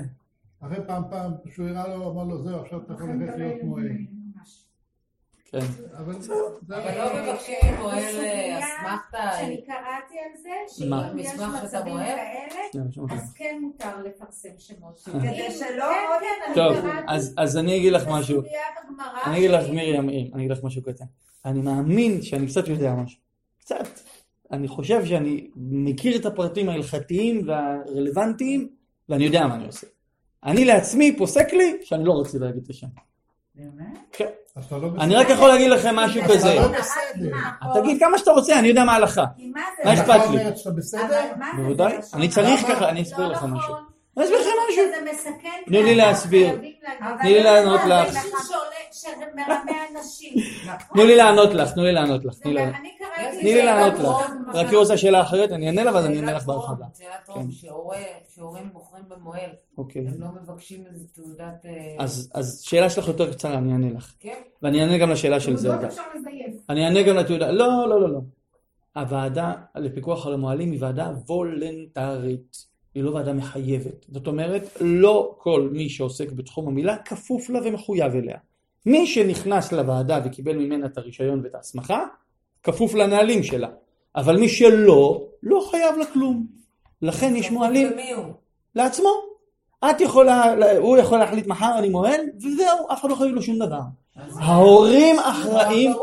אחרי 0.62 0.78
פעם, 0.88 1.04
פעם, 1.10 1.32
שהוא 1.56 1.68
הראה 1.68 1.88
לו, 1.88 2.12
אמר 2.12 2.24
לו, 2.24 2.44
זהו, 2.44 2.60
עכשיו 2.62 2.80
אתה 2.86 2.94
יכול 2.94 3.10
ללכת 3.10 3.38
להיות 3.38 3.64
מוהל. 3.64 3.88
כן. 5.52 5.60
אבל 5.98 6.22
זה... 6.22 6.34
אבל 6.68 6.98
לא 6.98 7.24
מבקשים 7.24 7.56
מוהל 7.80 7.98
אה, 7.98 8.60
אסמכתה. 8.60 9.32
שאני 9.40 9.62
קראתי 9.66 10.16
על 10.20 10.42
זה? 10.44 10.50
שאם 10.68 11.20
יש 11.20 11.32
מצבים 11.64 11.94
מוהל? 11.94 12.06
כאלה, 12.06 12.84
שאמרתי. 12.92 13.14
אז 13.14 13.34
כן 13.36 13.60
מותר 13.62 14.02
לפרסם 14.04 14.50
שמות. 14.58 15.00
כדי 15.06 15.48
אם- 15.48 15.52
שלא 15.52 15.66
כן, 15.68 15.84
עוד 16.10 16.20
כן, 16.22 16.28
אני 16.48 16.56
טוב, 16.56 16.82
קראתי. 16.92 17.06
אז- 17.08 17.34
אז 17.38 17.58
אני 17.58 17.78
אגיד 17.78 17.94
לך 17.94 18.08
משהו. 18.08 18.42
אני 19.26 19.38
אגיד 19.38 19.52
לך, 19.52 19.70
מרים, 19.70 20.10
אני 20.10 20.42
אגיד 20.46 20.52
לך 20.52 20.64
משהו 20.64 20.82
קטן. 20.84 21.06
אני 21.46 21.62
מאמין 21.62 22.22
שאני 22.22 22.48
קצת 22.48 22.68
יודע 22.68 22.94
משהו. 22.94 23.20
קצת. 23.64 24.00
אני 24.52 24.68
חושב 24.68 25.06
שאני 25.06 25.48
מכיר 25.56 26.16
את 26.16 26.26
הפרטים 26.26 26.70
ההלכתיים 26.70 27.48
והרלוונטיים, 27.48 28.70
ואני 29.10 29.24
יודע 29.24 29.48
מה 29.48 29.56
אני 29.56 29.66
עושה. 29.66 29.88
אני 30.46 30.66
לעצמי 30.66 31.18
פוסק 31.18 31.54
לי 31.54 31.78
שאני 31.84 32.06
לא 32.06 32.12
רוצה 32.12 32.38
להגיד 32.40 32.64
את 32.64 32.70
השם. 32.70 32.88
באמת? 33.56 33.98
כן. 34.12 34.26
לא. 34.72 34.90
אני 35.00 35.16
רק 35.16 35.30
יכול 35.30 35.48
להגיד 35.48 35.70
לכם 35.70 35.96
משהו 35.96 36.22
אתה 36.22 36.34
כזה. 36.34 36.56
לא 36.56 36.68
בסדר. 36.68 37.38
תגיד 37.82 38.00
כמה 38.00 38.18
שאתה 38.18 38.32
רוצה, 38.32 38.60
אני 38.60 38.68
יודע 38.68 38.84
מה 38.84 38.94
ההלכה. 38.94 39.26
מה 39.84 39.94
אכפת 39.94 40.30
לי? 40.32 40.38
בוודאי. 41.58 41.98
אני 42.14 42.30
צריך? 42.30 42.62
ככה, 42.62 42.90
אני 42.90 43.02
אסביר 43.02 43.28
לא 43.28 43.32
לך 43.32 43.38
נכון. 43.38 43.52
משהו. 43.54 43.76
אני 44.18 44.26
אסביר 44.26 44.40
לך 44.40 44.48
משהו. 44.70 44.84
זה 44.96 45.12
מסכן. 45.12 45.62
תני 45.66 45.84
לי 45.84 45.96
להסביר. 45.96 46.56
תני 47.22 47.34
לי 47.34 47.44
לא, 47.44 47.52
לענות 47.52 47.82
לך. 47.88 48.18
אנשים. 49.96 50.34
תנו 50.94 51.06
לי 51.06 51.16
לענות 51.16 51.54
לך, 51.54 51.72
תנו 51.74 51.84
לי 51.84 51.92
לענות 51.92 52.26
לך. 52.26 52.40
תני. 52.40 52.64
אני 52.64 52.93
תני 53.44 53.54
לי 53.54 53.66
לענות 53.66 54.00
לך. 54.00 54.32
רק 54.54 54.68
היא 54.68 54.78
רוצה 54.78 54.98
שאלה 54.98 55.22
אחרת, 55.22 55.52
אני 55.52 55.68
אענה 55.68 55.84
לה 55.84 55.94
ואז 55.94 56.06
אני 56.06 56.18
אענה 56.18 56.34
לך 56.34 56.46
בהרחבה. 56.46 56.86
שאלת 56.98 57.10
כן. 57.26 57.32
רוב, 57.34 57.52
שהורה- 57.52 57.98
שהורים 58.36 58.70
בוחרים 58.74 59.04
במוהל, 59.10 59.50
אוקיי. 59.78 60.02
הם 60.08 60.14
לא 60.22 60.28
מבקשים 60.42 60.84
איזה 60.94 61.06
תעודת... 61.14 61.66
אה, 61.66 62.04
אז 62.34 62.62
שאלה 62.62 62.90
שלך 62.90 63.08
יותר 63.08 63.32
קצרה, 63.34 63.58
אני 63.58 63.72
אענה 63.74 63.90
לך. 63.94 64.14
כן? 64.20 64.38
ואני 64.62 64.82
אענה 64.82 64.98
גם 64.98 65.10
לשאלה 65.10 65.40
של 65.40 65.56
תעודות 65.62 65.92
זלדה. 65.92 66.04
אני 66.70 66.86
אענה 66.86 67.02
גם 67.04 67.16
לתעודה. 67.16 67.52
לא, 67.52 67.68
לא, 67.90 68.02
לא, 68.02 68.10
לא. 68.10 68.20
הוועדה 68.96 69.54
לפיקוח 69.76 70.28
על 70.28 70.34
המוהלים 70.34 70.72
היא 70.72 70.80
ועדה 70.82 71.12
וולנטרית. 71.28 72.74
היא 72.96 73.04
לא 73.04 73.12
ועדה 73.12 73.34
מחייבת. 73.34 74.06
זאת 74.12 74.28
אומרת, 74.28 74.62
לא 74.82 75.36
כל 75.38 75.70
מי 75.72 75.90
שעוסק 75.90 76.32
בתחום 76.32 76.68
המילה 76.68 76.98
כפוף 76.98 77.50
לה 77.50 77.60
ומחויב 77.66 78.16
אליה. 78.16 78.38
מי 78.86 79.08
שנכנס 79.08 79.72
לוועדה 79.72 80.20
וקיבל 80.26 80.56
ממנה 80.58 80.86
את 80.86 80.98
הרישיון 80.98 81.42
ואת 81.44 81.56
ההסמכה, 81.56 82.00
כפוף 82.64 82.94
לנהלים 82.94 83.44
שלה. 83.44 83.70
אבל 84.16 84.38
מי 84.38 84.50
שלא, 84.50 85.26
לא 85.44 85.68
חייב 85.72 85.96
לה 85.96 86.06
כלום. 86.06 86.48
לכן 87.02 87.36
יש 87.36 87.52
מוהלים 87.52 87.92
ומי 87.92 88.12
הוא? 88.12 88.26
לעצמו. 88.76 89.10
את 89.90 90.02
יכולה, 90.02 90.54
הוא 90.78 90.98
יכול 90.98 91.18
להחליט 91.18 91.48
מחר 91.48 91.76
אני 91.78 91.90
מוהל, 91.90 92.22
וזהו, 92.38 92.92
אף 92.94 93.02
אחד 93.02 93.10
לא 93.10 93.16
חייב 93.16 93.32
לו 93.32 93.42
שום 93.42 93.60
דבר. 93.60 93.80
ההורים 94.36 95.20
אחראים. 95.20 95.94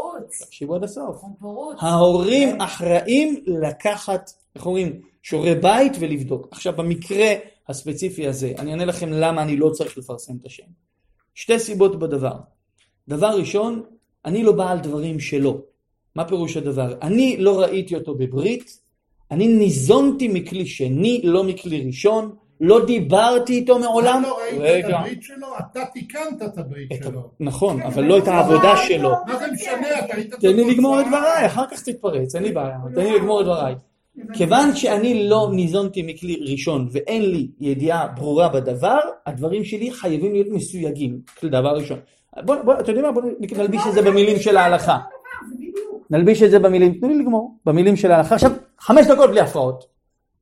תקשיבו 0.47 0.75
עד 0.75 0.85
הסוף. 0.85 1.23
ההורים 1.79 2.61
אחראים 2.61 3.45
לקחת, 3.47 4.31
איך 4.55 4.67
אומרים, 4.67 5.01
שיעורי 5.23 5.55
בית 5.55 5.93
ולבדוק. 6.01 6.49
עכשיו 6.51 6.73
במקרה 6.77 7.35
הספציפי 7.69 8.27
הזה, 8.27 8.53
אני 8.59 8.71
אענה 8.71 8.85
לכם 8.85 9.13
למה 9.13 9.43
אני 9.43 9.57
לא 9.57 9.71
צריך 9.71 9.99
לפרסם 9.99 10.33
את 10.41 10.47
השם. 10.47 10.67
שתי 11.35 11.59
סיבות 11.59 11.99
בדבר. 11.99 12.35
דבר 13.09 13.29
ראשון, 13.39 13.83
אני 14.25 14.43
לא 14.43 14.53
בעל 14.53 14.79
דברים 14.79 15.21
שלו. 15.21 15.70
מה 16.17 16.25
פירוש 16.25 16.57
הדבר? 16.57 16.95
אני 17.03 17.37
לא 17.39 17.61
ראיתי 17.61 17.95
אותו 17.95 18.15
בברית, 18.15 18.81
אני 19.31 19.49
ניזונתי 19.49 20.29
מכלי 20.29 20.67
שני, 20.67 21.21
לא 21.25 21.45
מכלי 21.45 21.87
ראשון, 21.87 22.35
לא 22.61 22.85
דיברתי 22.87 23.53
איתו 23.53 23.79
מעולם. 23.79 24.23
אתה 24.23 24.29
לא 24.29 24.39
ראית 24.63 24.85
את. 24.85 24.91
הברית 24.95 25.23
שלו, 25.23 25.47
אתה 25.59 25.85
תיקנת 25.95 26.43
את 26.45 26.59
הברית 26.59 26.93
את 26.93 27.03
שלו. 27.05 27.31
נכון, 27.41 27.83
אבל 27.83 28.05
לא 28.05 28.19
את 28.19 28.29
העבודה 28.29 28.77
שלו. 28.77 29.11
מה 29.27 29.39
זה 29.39 29.47
משנה, 29.53 29.99
אתה 29.99 30.17
היית... 30.17 30.35
תן 30.35 30.57
לי 30.57 30.75
לגמור 30.75 31.01
את. 31.01 31.07
דבריי, 31.07 31.47
אחר 31.47 31.65
כך 31.71 31.83
תתפרץ, 31.83 32.35
אין 32.35 32.43
לי 32.43 32.53
בעיה, 32.53 32.77
תן 32.95 33.01
לי 33.01 33.13
לגמור 33.13 33.41
את 33.41 33.47
דבריי. 33.47 33.75
כיוון 34.33 34.77
שאני 34.77 35.29
לא 35.29 35.49
ניזונתי 35.53 36.03
מכלי 36.03 36.41
ראשון 36.53 36.89
ואין 36.93 37.31
לי 37.31 37.49
ידיעה 37.61 38.07
ברורה 38.07 38.49
בדבר, 38.49 38.99
הדברים 39.27 39.65
שלי 39.65 39.93
חייבים 39.93 40.33
להיות 40.33 40.49
מסויגים, 40.51 41.19
דבר 41.45 41.77
ראשון. 41.77 41.99
בוא, 42.45 42.57
בוא, 42.65 42.75
אתה 42.81 42.91
יודע 42.91 43.03
מה, 43.03 43.13
בוא 43.13 43.23
נלביש 43.59 43.83
את 43.89 43.93
זה 43.93 44.03
במילים 44.03 44.39
של 44.39 44.57
ההלכה. 44.57 44.99
נלביש 46.11 46.43
את 46.43 46.51
זה 46.51 46.59
במילים, 46.59 46.95
תנו 46.95 47.09
לי 47.09 47.19
לגמור, 47.19 47.57
במילים 47.67 47.97
של 47.97 48.13
ההלכה. 48.13 48.35
עכשיו, 48.35 48.51
חמש 48.79 49.07
דקות 49.07 49.31
בלי 49.31 49.41
הפרעות. 49.41 49.85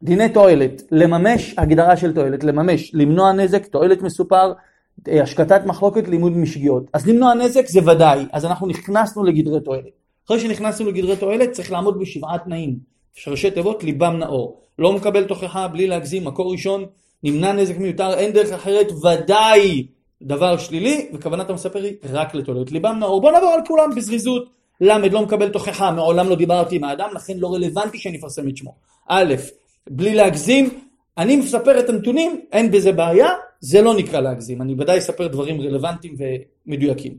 דיני 0.03 0.29
תועלת, 0.29 0.83
לממש 0.91 1.55
הגדרה 1.59 1.97
של 1.97 2.14
תועלת, 2.14 2.45
לממש, 2.45 2.95
למנוע 2.95 3.33
נזק, 3.33 3.66
תועלת 3.66 4.03
מסופר, 4.03 4.53
אה, 5.09 5.23
השקטת 5.23 5.61
מחלוקת, 5.66 6.09
לימוד 6.09 6.37
משגיאות. 6.37 6.83
אז 6.93 7.07
למנוע 7.07 7.35
נזק 7.35 7.66
זה 7.66 7.81
ודאי, 7.91 8.27
אז 8.33 8.45
אנחנו 8.45 8.66
נכנסנו 8.66 9.25
לגדרי 9.25 9.61
תועלת. 9.61 9.99
אחרי 10.27 10.41
שנכנסנו 10.41 10.89
לגדרי 10.89 11.16
תועלת 11.16 11.51
צריך 11.51 11.73
לעמוד 11.73 11.99
בשבעה 11.99 12.39
תנאים. 12.39 12.79
שרשי 13.14 13.51
תיבות 13.51 13.85
ליבם 13.85 14.16
נאור. 14.19 14.61
לא 14.79 14.93
מקבל 14.93 15.25
תוכחה 15.25 15.69
בלי 15.69 15.87
להגזים, 15.87 16.25
מקור 16.25 16.53
ראשון, 16.53 16.85
נמנע 17.23 17.53
נזק 17.53 17.79
מיותר, 17.79 18.14
אין 18.14 18.33
דרך 18.33 18.53
אחרת, 18.53 18.87
ודאי 18.93 19.87
דבר 20.23 20.57
שלילי, 20.57 21.09
וכוונת 21.12 21.51
המספר 21.51 21.83
היא 21.83 21.95
רק 22.12 22.35
לתועלת. 22.35 22.73
ליבם 22.73 22.97
נאור. 23.01 23.21
בוא 23.21 23.33
נעבור 23.33 23.51
על 23.51 23.61
כולם 23.66 23.91
בזריזות. 23.97 24.49
למד 24.81 25.12
לא 25.12 25.22
מקבל 25.22 25.49
תוכחה, 25.49 25.91
מעולם 25.91 26.29
לא 26.29 26.37
דיברתי 26.37 26.76
עם 26.76 26.85
האדם, 26.85 27.09
לכן 27.14 27.39
לא 27.39 27.55
רלוונטי 27.55 27.99
שאני 27.99 28.18
אפרסם 28.18 28.49
את 28.49 28.57
שמו. 28.57 28.74
א', 29.09 29.35
בלי 29.91 30.14
להגזים, 30.14 30.81
אני 31.18 31.37
מספר 31.37 31.79
את 31.81 31.89
הנתונים, 31.89 32.41
אין 32.53 32.70
בזה 32.70 32.93
בעיה, 32.93 33.29
זה 33.61 33.83
לא 33.83 33.95
נקרא 33.95 34.20
להגזים, 34.20 34.62
אני 34.62 34.74
ודאי 34.79 34.99
אספר 34.99 35.26
דברים 35.26 35.61
רלוונטיים 35.61 36.14
ומדויקים. 36.66 37.14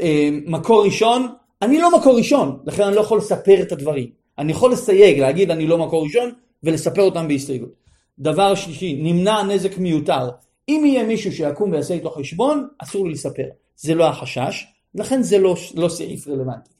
אה, 0.00 0.28
מקור 0.46 0.84
ראשון, 0.84 1.28
אני 1.62 1.78
לא 1.78 1.98
מקור 1.98 2.16
ראשון, 2.16 2.58
לכן 2.66 2.82
אני 2.82 2.96
לא 2.96 3.00
יכול 3.00 3.18
לספר 3.18 3.62
את 3.62 3.72
הדברים. 3.72 4.10
אני 4.38 4.52
יכול 4.52 4.72
לסייג, 4.72 5.18
להגיד 5.18 5.50
אני 5.50 5.66
לא 5.66 5.78
מקור 5.78 6.04
ראשון, 6.04 6.30
ולספר 6.62 7.02
אותם 7.02 7.28
בהסתייגות. 7.28 7.72
דבר 8.18 8.54
שלישי, 8.54 9.00
נמנע 9.02 9.42
נזק 9.42 9.78
מיותר. 9.78 10.30
אם 10.68 10.82
יהיה 10.86 11.04
מישהו 11.04 11.32
שיקום 11.32 11.70
ויעשה 11.70 11.94
איתו 11.94 12.10
חשבון, 12.10 12.68
אסור 12.78 13.06
לי 13.06 13.12
לספר. 13.12 13.46
זה 13.76 13.94
לא 13.94 14.04
החשש, 14.04 14.66
לכן 14.94 15.22
זה 15.22 15.38
לא, 15.38 15.56
לא 15.74 15.88
סעיף 15.88 16.28
רלוונטי. 16.28 16.70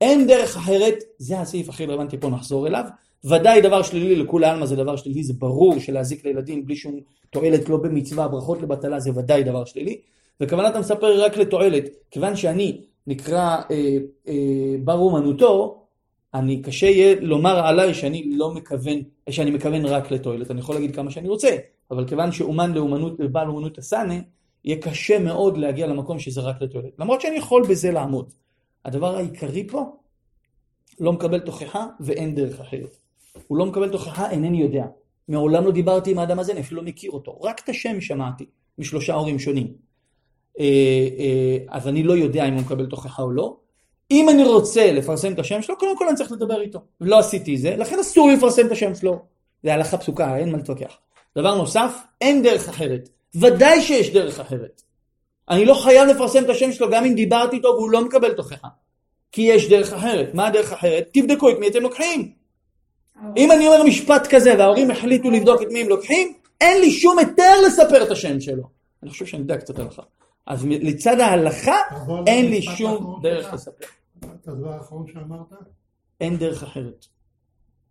אין 0.00 0.26
דרך 0.26 0.56
אחרת, 0.56 0.94
זה 1.18 1.40
הסעיף 1.40 1.68
הכי 1.68 1.86
רלוונטי 1.86 2.18
פה 2.18 2.28
נחזור 2.28 2.66
אליו. 2.66 2.84
ודאי 3.24 3.60
דבר 3.60 3.82
שלילי 3.82 4.16
לכולי 4.16 4.46
עלמא 4.46 4.66
זה 4.66 4.76
דבר 4.76 4.96
שלילי, 4.96 5.24
זה 5.24 5.34
ברור 5.38 5.78
שלהזיק 5.78 6.24
לילדים 6.24 6.66
בלי 6.66 6.76
שום 6.76 7.00
תועלת, 7.30 7.68
לא 7.68 7.76
במצווה, 7.76 8.28
ברכות 8.28 8.62
לבטלה 8.62 9.00
זה 9.00 9.10
ודאי 9.14 9.42
דבר 9.42 9.64
שלילי. 9.64 10.00
וכוונת 10.40 10.76
המספר 10.76 11.06
היא 11.06 11.24
רק 11.24 11.36
לתועלת, 11.36 11.84
כיוון 12.10 12.36
שאני 12.36 12.80
נקרא 13.06 13.56
אה, 13.70 13.96
אה, 14.28 14.34
בר 14.84 14.98
אומנותו, 14.98 15.82
אני 16.34 16.62
קשה 16.62 16.86
יהיה 16.86 17.16
לומר 17.20 17.66
עליי 17.66 17.94
שאני 17.94 18.30
לא 18.36 18.54
מכוון, 18.54 18.98
שאני 19.30 19.50
מכוון 19.50 19.84
רק 19.84 20.10
לתועלת, 20.10 20.50
אני 20.50 20.60
יכול 20.60 20.74
להגיד 20.74 20.94
כמה 20.94 21.10
שאני 21.10 21.28
רוצה, 21.28 21.56
אבל 21.90 22.08
כיוון 22.08 22.32
שאומן 22.32 22.72
לאומנות, 22.72 23.20
בעל 23.20 23.48
אומנות 23.48 23.78
הסאנה, 23.78 24.14
יהיה 24.64 24.80
קשה 24.80 25.18
מאוד 25.18 25.58
להגיע 25.58 25.86
למקום 25.86 26.18
שזה 26.18 26.40
רק 26.40 26.62
לתועלת. 26.62 26.98
למרות 26.98 27.20
שאני 27.20 27.36
יכול 27.36 27.62
בזה 27.68 27.90
לעמוד. 27.90 28.32
הדבר 28.86 29.16
העיקרי 29.16 29.66
פה, 29.68 29.96
לא 31.00 31.12
מקבל 31.12 31.40
תוכחה 31.40 31.86
ואין 32.00 32.34
דרך 32.34 32.60
אחרת. 32.60 32.96
הוא 33.46 33.58
לא 33.58 33.66
מקבל 33.66 33.88
תוכחה, 33.88 34.30
אינני 34.30 34.62
יודע. 34.62 34.84
מעולם 35.28 35.64
לא 35.64 35.70
דיברתי 35.70 36.10
עם 36.10 36.18
האדם 36.18 36.38
הזה, 36.38 36.52
אני 36.52 36.60
אפילו 36.60 36.82
לא 36.82 36.88
מכיר 36.88 37.10
אותו. 37.10 37.40
רק 37.42 37.60
את 37.64 37.68
השם 37.68 38.00
שמעתי, 38.00 38.46
משלושה 38.78 39.14
הורים 39.14 39.38
שונים. 39.38 39.72
אה, 40.60 40.64
אה, 41.18 41.58
אז 41.68 41.88
אני 41.88 42.02
לא 42.02 42.12
יודע 42.12 42.44
אם 42.44 42.54
הוא 42.54 42.62
מקבל 42.62 42.86
תוכחה 42.86 43.22
או 43.22 43.30
לא. 43.30 43.56
אם 44.10 44.28
אני 44.28 44.44
רוצה 44.44 44.92
לפרסם 44.92 45.32
את 45.32 45.38
השם 45.38 45.62
שלו, 45.62 45.78
קודם 45.78 45.98
כל 45.98 46.08
אני 46.08 46.16
צריך 46.16 46.32
לדבר 46.32 46.60
איתו. 46.60 46.78
לא 47.00 47.18
עשיתי 47.18 47.56
זה, 47.56 47.76
לכן 47.76 47.98
אסור 47.98 48.30
לפרסם 48.30 48.66
את 48.66 48.72
השם 48.72 48.94
שלו. 48.94 49.22
זה 49.62 49.74
הלכה 49.74 49.98
פסוקה, 49.98 50.36
אין 50.36 50.50
מה 50.50 50.56
להתווכח. 50.56 50.98
דבר 51.38 51.54
נוסף, 51.54 51.92
אין 52.20 52.42
דרך 52.42 52.68
אחרת. 52.68 53.08
ודאי 53.34 53.82
שיש 53.82 54.10
דרך 54.12 54.40
אחרת. 54.40 54.82
אני 55.50 55.64
לא 55.64 55.74
חייב 55.74 56.08
לפרסם 56.08 56.44
את 56.44 56.48
השם 56.48 56.72
שלו 56.72 56.90
גם 56.90 57.04
אם 57.04 57.14
דיברתי 57.14 57.56
איתו 57.56 57.68
והוא 57.68 57.90
לא 57.90 58.04
מקבל 58.04 58.32
תוכחה. 58.32 58.68
כי 59.32 59.42
יש 59.42 59.68
דרך 59.68 59.92
אחרת. 59.92 60.34
מה 60.34 60.46
הדרך 60.46 60.72
אחרת? 60.72 61.08
תבדקו 61.12 61.50
את 61.50 61.58
מי 61.58 61.68
אתם 61.68 61.82
לוקחים. 61.82 62.32
אם 63.36 63.52
אני 63.52 63.66
אומר 63.66 63.82
משפט 63.82 64.26
כזה 64.30 64.54
וההורים 64.58 64.90
החליטו 64.90 65.30
לבדוק 65.30 65.62
את 65.62 65.66
מי 65.70 65.80
הם 65.80 65.88
לוקחים, 65.88 66.32
אין 66.60 66.80
לי 66.80 66.90
שום 66.90 67.18
היתר 67.18 67.60
לספר 67.66 68.02
את 68.02 68.10
השם 68.10 68.40
שלו. 68.40 68.62
אני 69.02 69.10
חושב 69.10 69.26
שאני 69.26 69.42
יודע 69.42 69.56
קצת 69.56 69.78
הלכה. 69.78 70.02
אז 70.46 70.66
לצד 70.66 71.20
ההלכה, 71.20 71.76
תעבור 71.90 72.24
אין 72.26 72.50
לי 72.50 72.62
שום 72.62 73.20
דרך. 73.22 73.54
לספר. 73.54 73.86
את 74.18 74.48
הדבר 74.48 74.72
האחרון 74.72 75.06
שאמרת? 75.12 75.52
אין 76.20 76.36
דרך 76.36 76.62
אחרת. 76.62 77.06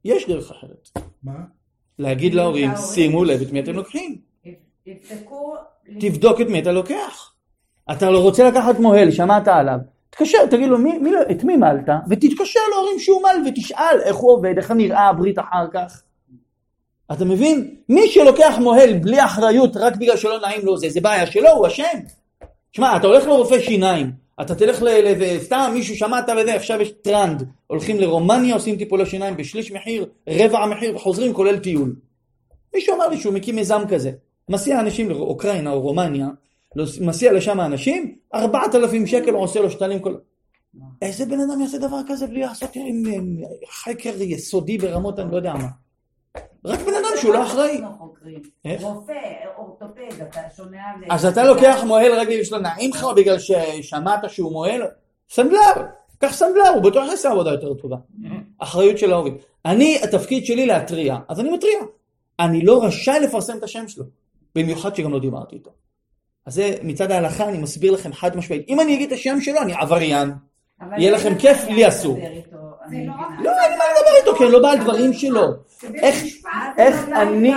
יש 0.05 0.27
דרך 0.27 0.51
אחרת. 0.51 0.89
מה? 1.23 1.33
להגיד 1.99 2.33
להורים. 2.33 2.69
שימו 2.93 3.23
לב 3.23 3.41
את 3.41 3.51
מי 3.51 3.59
אתם 3.59 3.73
לוקחים. 3.73 4.21
תבדוק 5.99 6.41
את 6.41 6.47
מי 6.47 6.61
אתה 6.61 6.71
לוקח. 6.71 7.34
אתה 7.91 8.09
לא 8.09 8.19
רוצה 8.19 8.43
לקחת 8.49 8.79
מוהל, 8.79 9.11
שמעת 9.11 9.47
עליו. 9.47 9.77
תתקשר, 10.09 10.45
תגיד 10.45 10.69
לו, 10.69 10.77
מי, 10.77 10.97
מי, 10.97 11.11
לא- 11.11 11.21
את 11.31 11.43
מי 11.43 11.57
מלת? 11.57 11.89
ותתקשר 12.09 12.59
להורים 12.71 12.99
שהוא 12.99 13.21
מל 13.23 13.49
ותשאל 13.49 13.99
איך 14.03 14.15
הוא 14.15 14.31
עובד, 14.31 14.57
איך 14.57 14.71
נראה 14.71 15.09
הברית 15.09 15.39
אחר 15.39 15.67
כך. 15.73 16.01
אתה 17.11 17.25
מבין? 17.25 17.75
מי 17.89 18.07
שלוקח 18.07 18.55
מוהל 18.61 18.93
בלי 18.93 19.25
אחריות 19.25 19.77
רק 19.77 19.95
בגלל 19.95 20.17
שלא 20.17 20.39
נעים 20.39 20.65
לו 20.65 20.77
זה, 20.77 20.89
זה 20.89 21.01
בעיה 21.01 21.25
שלו, 21.25 21.49
הוא 21.49 21.67
אשם. 21.67 21.83
שמע, 22.71 22.97
אתה 22.97 23.07
הולך 23.07 23.27
לרופא 23.27 23.59
שיניים, 23.59 24.11
אתה 24.41 24.55
תלך 24.55 24.81
ל... 24.81 24.87
ל 24.87 25.13
וסתם 25.19 25.71
מישהו 25.73 25.95
שמעת 25.95 26.29
וזה, 26.41 26.55
עכשיו 26.55 26.81
יש 26.81 26.91
טרנד. 27.01 27.43
הולכים 27.67 27.99
לרומניה, 27.99 28.55
עושים 28.55 28.77
טיפולי 28.77 29.05
שיניים 29.05 29.37
בשליש 29.37 29.71
מחיר, 29.71 30.05
רבע 30.29 30.59
המחיר, 30.59 30.95
וחוזרים 30.95 31.33
כולל 31.33 31.57
טיול. 31.57 31.95
מישהו 32.75 32.95
אמר 32.95 33.07
לי 33.07 33.17
שהוא 33.17 33.33
מקים 33.33 33.55
מיזם 33.55 33.81
כזה. 33.89 34.11
מסיע 34.49 34.79
אנשים 34.79 35.09
לאוקראינה 35.09 35.71
או 35.71 35.81
רומניה, 35.81 36.27
מסיע 37.01 37.33
לשם 37.33 37.61
אנשים, 37.61 38.15
4,000 38.33 39.07
שקל 39.07 39.33
הוא 39.33 39.43
עושה 39.43 39.61
לו 39.61 39.71
שתלים 39.71 39.99
כל... 39.99 40.15
איזה 41.01 41.25
בן 41.25 41.39
אדם 41.39 41.61
יעשה 41.61 41.77
דבר 41.77 41.97
כזה 42.07 42.27
בלי 42.27 42.39
לעשות 42.39 42.69
עם, 42.75 43.03
חקר 43.69 44.21
יסודי 44.21 44.77
ברמות 44.77 45.19
אני 45.19 45.31
לא 45.31 45.37
יודע 45.37 45.53
מה. 45.53 45.67
רק 46.65 46.79
בן 46.79 46.93
אדם 46.93 47.21
שהוא 47.21 47.33
לא 47.33 47.43
אחראי. 47.43 47.81
חוקרים. 47.97 48.41
איך? 48.65 48.81
רופא, 48.81 49.13
אורתופד, 49.57 50.21
אתה 50.21 50.41
שומע. 50.55 50.77
אז 51.09 51.25
אתה 51.25 51.43
לוקח 51.43 51.83
מוהל 51.87 52.11
רק 52.19 52.27
בגלל 52.27 52.43
שלא 52.43 52.59
נעים 52.59 52.91
לך 52.91 53.03
או 53.03 53.15
בגלל 53.15 53.37
ששמעת 53.39 54.29
שהוא 54.29 54.51
מוהל? 54.51 54.81
סנדלר, 55.29 55.85
קח 56.17 56.33
סנדלר, 56.33 56.67
הוא 56.67 56.83
בטוח 56.83 57.09
יעשה 57.09 57.31
עבודה 57.31 57.51
יותר 57.51 57.73
טובה. 57.73 57.97
אחריות 58.57 58.97
של 58.97 59.13
ההורים. 59.13 59.37
אני, 59.65 59.99
התפקיד 60.03 60.45
שלי 60.45 60.65
להתריע, 60.65 61.17
אז 61.27 61.39
אני 61.39 61.49
מתריע. 61.49 61.79
אני 62.39 62.61
לא 62.61 62.83
רשאי 62.83 63.19
לפרסם 63.19 63.57
את 63.57 63.63
השם 63.63 63.87
שלו, 63.87 64.05
במיוחד 64.55 64.95
שגם 64.95 65.11
לא 65.11 65.19
דיברתי 65.19 65.55
איתו. 65.55 65.71
אז 66.45 66.53
זה 66.53 66.75
מצד 66.83 67.11
ההלכה 67.11 67.49
אני 67.49 67.57
מסביר 67.57 67.91
לכם 67.91 68.13
חד 68.13 68.37
משמעית. 68.37 68.65
אם 68.69 68.79
אני 68.79 68.95
אגיד 68.95 69.11
את 69.11 69.17
השם 69.17 69.41
שלו 69.41 69.61
אני 69.61 69.73
עבריין. 69.73 70.31
יהיה 70.97 71.11
לכם 71.11 71.31
לך 71.31 71.41
כיף, 71.41 71.57
לי 71.69 71.87
אסור. 71.87 72.17
לא. 72.17 72.23
לא, 73.43 73.51
אין 73.61 73.71
לי 73.71 73.77
מה 73.77 73.83
לדבר 73.97 74.17
איתו, 74.19 74.35
כי 74.37 74.43
אני 74.43 74.51
לא 74.51 74.61
בעל 74.61 74.79
דברים 74.79 75.13
שלו. 75.13 75.41
איך- 75.93 76.23
לא 77.09 77.21
אני- 77.21 77.53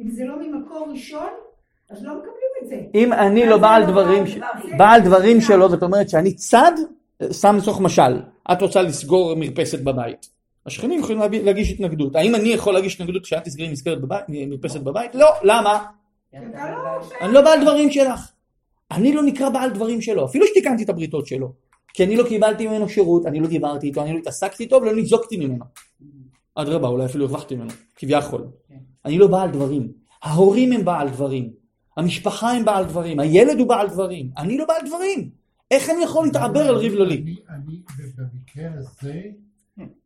אם 0.00 0.10
זה 0.10 0.24
לא 0.24 0.34
ממקור 0.40 0.88
ראשון, 0.92 1.28
אז 1.90 2.04
לא 2.04 2.12
מקבלים 2.14 2.32
את 2.62 2.68
זה. 2.68 2.76
אם 2.94 3.12
אני 3.12 3.46
לא 3.46 3.56
בעל 3.56 3.84
דברים, 3.86 4.24
בעל 4.78 5.00
דברים 5.00 5.40
שלו, 5.40 5.68
זאת 5.68 5.82
אומרת 5.82 6.08
שאני 6.08 6.34
צד, 6.34 6.72
שם 7.32 7.56
לצורך 7.56 7.80
משל, 7.80 8.20
את 8.52 8.62
רוצה 8.62 8.82
לסגור 8.82 9.34
מרפסת 9.36 9.80
בבית. 9.80 10.28
השכנים 10.66 11.00
יכולים 11.00 11.20
להגיש 11.44 11.70
התנגדות. 11.70 12.16
האם 12.16 12.34
אני 12.34 12.48
יכול 12.48 12.74
להגיש 12.74 12.94
התנגדות 12.94 13.22
כשאת 13.22 13.44
תסגרי 13.44 13.68
מרפסת 14.28 14.80
בבית? 14.80 15.14
לא, 15.14 15.28
למה? 15.42 15.84
אתה 16.36 16.70
לא. 16.70 17.08
אני 17.20 17.32
לא 17.32 17.42
בעל 17.42 17.62
דברים 17.62 17.90
שלך. 17.90 18.32
אני 18.90 19.12
לא 19.12 19.22
נקרא 19.22 19.48
בעל 19.48 19.70
דברים 19.70 20.00
שלו, 20.00 20.24
אפילו 20.24 20.46
שתיקנתי 20.46 20.84
את 20.84 20.88
הבריתות 20.88 21.26
שלו. 21.26 21.52
כי 21.94 22.04
אני 22.04 22.16
לא 22.16 22.28
קיבלתי 22.28 22.66
ממנו 22.66 22.88
שירות, 22.88 23.26
אני 23.26 23.40
לא 23.40 23.48
דיברתי 23.48 23.86
איתו, 23.86 24.02
אני 24.02 24.12
לא 24.12 24.18
התעסקתי 24.18 24.62
איתו 24.62 24.76
ולא 24.76 24.94
ניזוקתי 24.94 25.36
ממנו. 25.36 25.64
אדרבה, 26.54 26.88
אולי 26.88 27.04
אפילו 27.04 27.24
הרווחתי 27.24 27.54
ממנו, 27.54 27.70
כביכול. 27.96 28.46
אני 29.04 29.18
לא 29.18 29.26
בעל 29.26 29.50
דברים. 29.50 29.92
ההורים 30.22 30.72
הם 30.72 30.84
בעל 30.84 31.08
דברים, 31.10 31.52
המשפחה 31.96 32.50
הם 32.50 32.64
בעל 32.64 32.84
דברים, 32.84 33.20
הילד 33.20 33.58
הוא 33.58 33.68
בעל 33.68 33.88
דברים, 33.88 34.30
אני 34.36 34.58
לא 34.58 34.64
בעל 34.66 34.86
דברים. 34.86 35.30
איך 35.70 35.90
אני 35.90 36.04
יכול 36.04 36.26
להתעבר 36.26 36.60
על 36.60 36.74
ריב 36.74 36.92
לא 36.92 37.06
לי? 37.06 37.14
אני, 37.14 37.36
אני, 37.48 37.82
במקרה 38.16 38.70
הזה, 38.74 39.22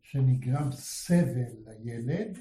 שנגרם 0.03 0.69
סבל 0.73 1.27
לילד, 1.67 2.39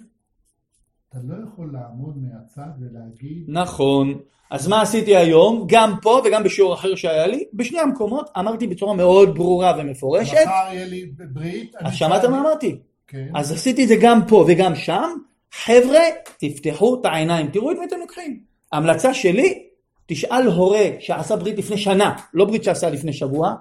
אתה 1.16 1.24
לא 1.24 1.36
יכול 1.44 1.70
לעמוד 1.74 2.16
מהצד 2.18 2.70
ולהגיד, 2.80 3.44
נכון. 3.48 4.20
אז 4.52 4.68
מה 4.68 4.82
עשיתי 4.82 5.16
היום? 5.16 5.66
גם 5.68 5.94
פה 6.02 6.22
וגם 6.26 6.44
בשיעור 6.44 6.74
אחר 6.74 6.96
שהיה 6.96 7.28
לי, 7.28 7.44
בשני 7.54 7.80
המקומות 7.80 8.30
אמרתי 8.40 8.68
בצורה 8.68 8.94
מאוד 8.94 9.36
ברורה 9.36 9.74
ומפורשת. 9.78 10.34
מחר 10.34 10.74
יהיה 10.74 10.86
לי 10.86 11.12
ברית. 11.34 11.76
אז 11.80 11.94
שמעת 11.94 12.26
מה 12.26 12.40
אמרתי? 12.40 12.80
כן. 13.08 13.28
אז 13.36 13.52
עשיתי 13.52 13.84
את 13.84 13.88
זה 13.88 13.96
גם 14.02 14.20
פה 14.28 14.46
וגם 14.48 14.76
שם. 14.76 15.10
חבר'ה, 15.52 16.00
תפתחו 16.38 16.98
את 17.02 17.06
העיניים, 17.06 17.48
תראו 17.48 17.72
את 17.72 17.78
מי 17.80 17.86
אתם 17.86 18.00
לוקחים. 18.00 18.40
המלצה 18.72 19.14
שלי, 19.14 19.68
תשאל 20.06 20.48
הורה 20.48 20.86
שעשה 21.00 21.36
ברית 21.36 21.58
לפני 21.58 21.78
שנה, 21.78 22.16
לא 22.34 22.46
ברית 22.46 22.64
שעשה 22.64 22.90
לפני 22.90 23.14
שבוע, 23.14 23.54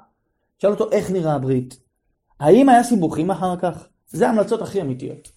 תשאל 0.58 0.70
אותו 0.70 0.90
איך 0.92 1.10
נראה 1.10 1.34
הברית. 1.34 1.76
האם 2.40 2.68
היה 2.68 2.82
סיבוכים 2.82 3.30
אחר 3.30 3.56
כך? 3.56 3.88
זה 4.14 4.26
ההמלצות 4.26 4.62
הכי 4.62 4.80
אמיתיות. 4.80 5.28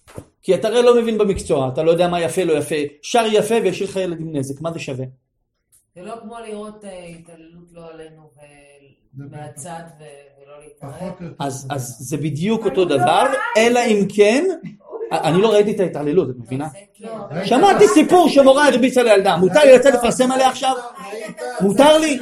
כי 0.42 0.54
אתה 0.54 0.68
הרי 0.68 0.82
לא 0.82 1.02
מבין 1.02 1.18
במקצוע, 1.18 1.68
אתה 1.68 1.82
לא 1.82 1.90
יודע 1.90 2.08
מה 2.08 2.20
יפה 2.20 2.44
לא 2.44 2.52
יפה, 2.52 2.74
שר 3.02 3.24
יפה 3.32 3.54
וישאיר 3.62 3.88
לך 3.88 3.96
ילד 3.96 4.20
עם 4.20 4.36
נזק, 4.36 4.60
מה 4.60 4.72
זה 4.72 4.78
שווה? 4.78 5.06
זה 5.94 6.02
לא 6.02 6.14
כמו 6.22 6.38
לראות 6.38 6.84
אה, 6.84 7.06
התעללות 7.06 7.72
לא 7.72 7.90
עלינו 7.90 8.22
ו- 8.36 9.28
ולא 10.40 10.54
להתערב. 10.64 11.32
אז, 11.38 11.66
אז 11.70 11.96
זה 11.98 12.16
בדיוק 12.16 12.64
אותו 12.64 12.84
דבר, 12.84 13.26
אלא 13.56 13.80
אם 13.86 14.06
כן, 14.16 14.44
אני 15.12 15.42
לא 15.42 15.52
ראיתי 15.52 15.70
את 15.70 15.80
ההתעללות, 15.80 16.30
את 16.30 16.34
מבינה? 16.38 16.68
זה 16.68 16.78
כן. 16.94 17.08
רגע, 17.30 17.46
שמעתי 17.46 17.88
סיפור 17.88 18.28
שמורה 18.28 18.68
הרביצה 18.68 19.02
לילדה, 19.02 19.36
מותר 19.36 19.64
לי 19.64 19.74
לצאת 19.74 19.94
לפרסם 19.94 20.32
עליה 20.32 20.48
עכשיו? 20.48 20.74
מותר 21.60 21.98
לי? 21.98 22.18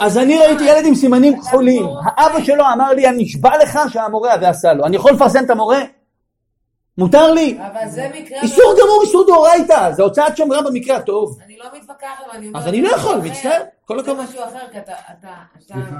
אז 0.00 0.18
אני 0.18 0.38
ראיתי 0.38 0.64
ילד 0.64 0.86
עם 0.86 0.94
סימנים 0.94 1.40
כחולים, 1.40 1.86
האבא 2.04 2.44
שלו 2.44 2.64
אמר 2.72 2.90
לי, 2.92 3.08
אני 3.08 3.22
נשבע 3.22 3.50
לך 3.62 3.78
שהמורה 3.88 4.32
הזה 4.34 4.48
עשה 4.48 4.72
לו, 4.72 4.84
אני 4.84 4.96
יכול 4.96 5.12
לפרסם 5.12 5.44
את 5.44 5.50
המורה? 5.50 5.80
מותר 6.98 7.32
לי? 7.32 7.58
אבל 7.66 7.88
זה 7.88 8.10
מקרה... 8.14 8.42
איסור 8.42 8.74
גמור, 8.82 9.02
איסור 9.02 9.26
דאורייתא, 9.26 9.92
זה 9.92 10.02
הוצאת 10.02 10.36
שם 10.36 10.52
רע 10.52 10.62
במקרה 10.62 10.96
הטוב. 10.96 11.38
אני 11.44 11.56
לא 11.58 11.64
מתווכחת, 11.74 12.06
אבל 12.26 12.36
אני 12.36 12.46
אומרת... 12.46 12.62
אז 12.62 12.68
אני 12.68 12.82
לא 12.82 12.88
יכול, 12.88 13.20
זה 13.20 13.28
מצטער. 13.28 13.62
כל 13.84 14.02
זה 14.04 14.10
הכבוד. 14.10 14.24
משהו 14.24 14.44
אחר, 14.44 14.58
כי 14.72 14.78
אתה, 14.78 14.92
אתה, 14.92 15.12
אתה, 15.20 15.34
סליחה. 15.60 15.96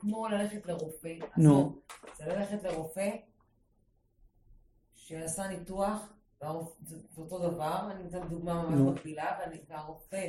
כמו 0.00 0.28
ללכת 0.28 0.66
לרופא. 0.66 1.08
נו. 1.36 1.72
זה 2.18 2.24
ללכת 2.26 2.64
לרופא 2.64 3.08
שעשה 5.10 5.48
ניתוח, 5.48 6.12
זה 6.40 6.96
אותו 7.18 7.38
דבר, 7.38 7.78
אני 7.90 8.02
נותנת 8.02 8.30
דוגמה 8.30 8.62
ממש. 8.62 8.80
מקבילה, 8.80 9.26
והרופא, 9.68 10.26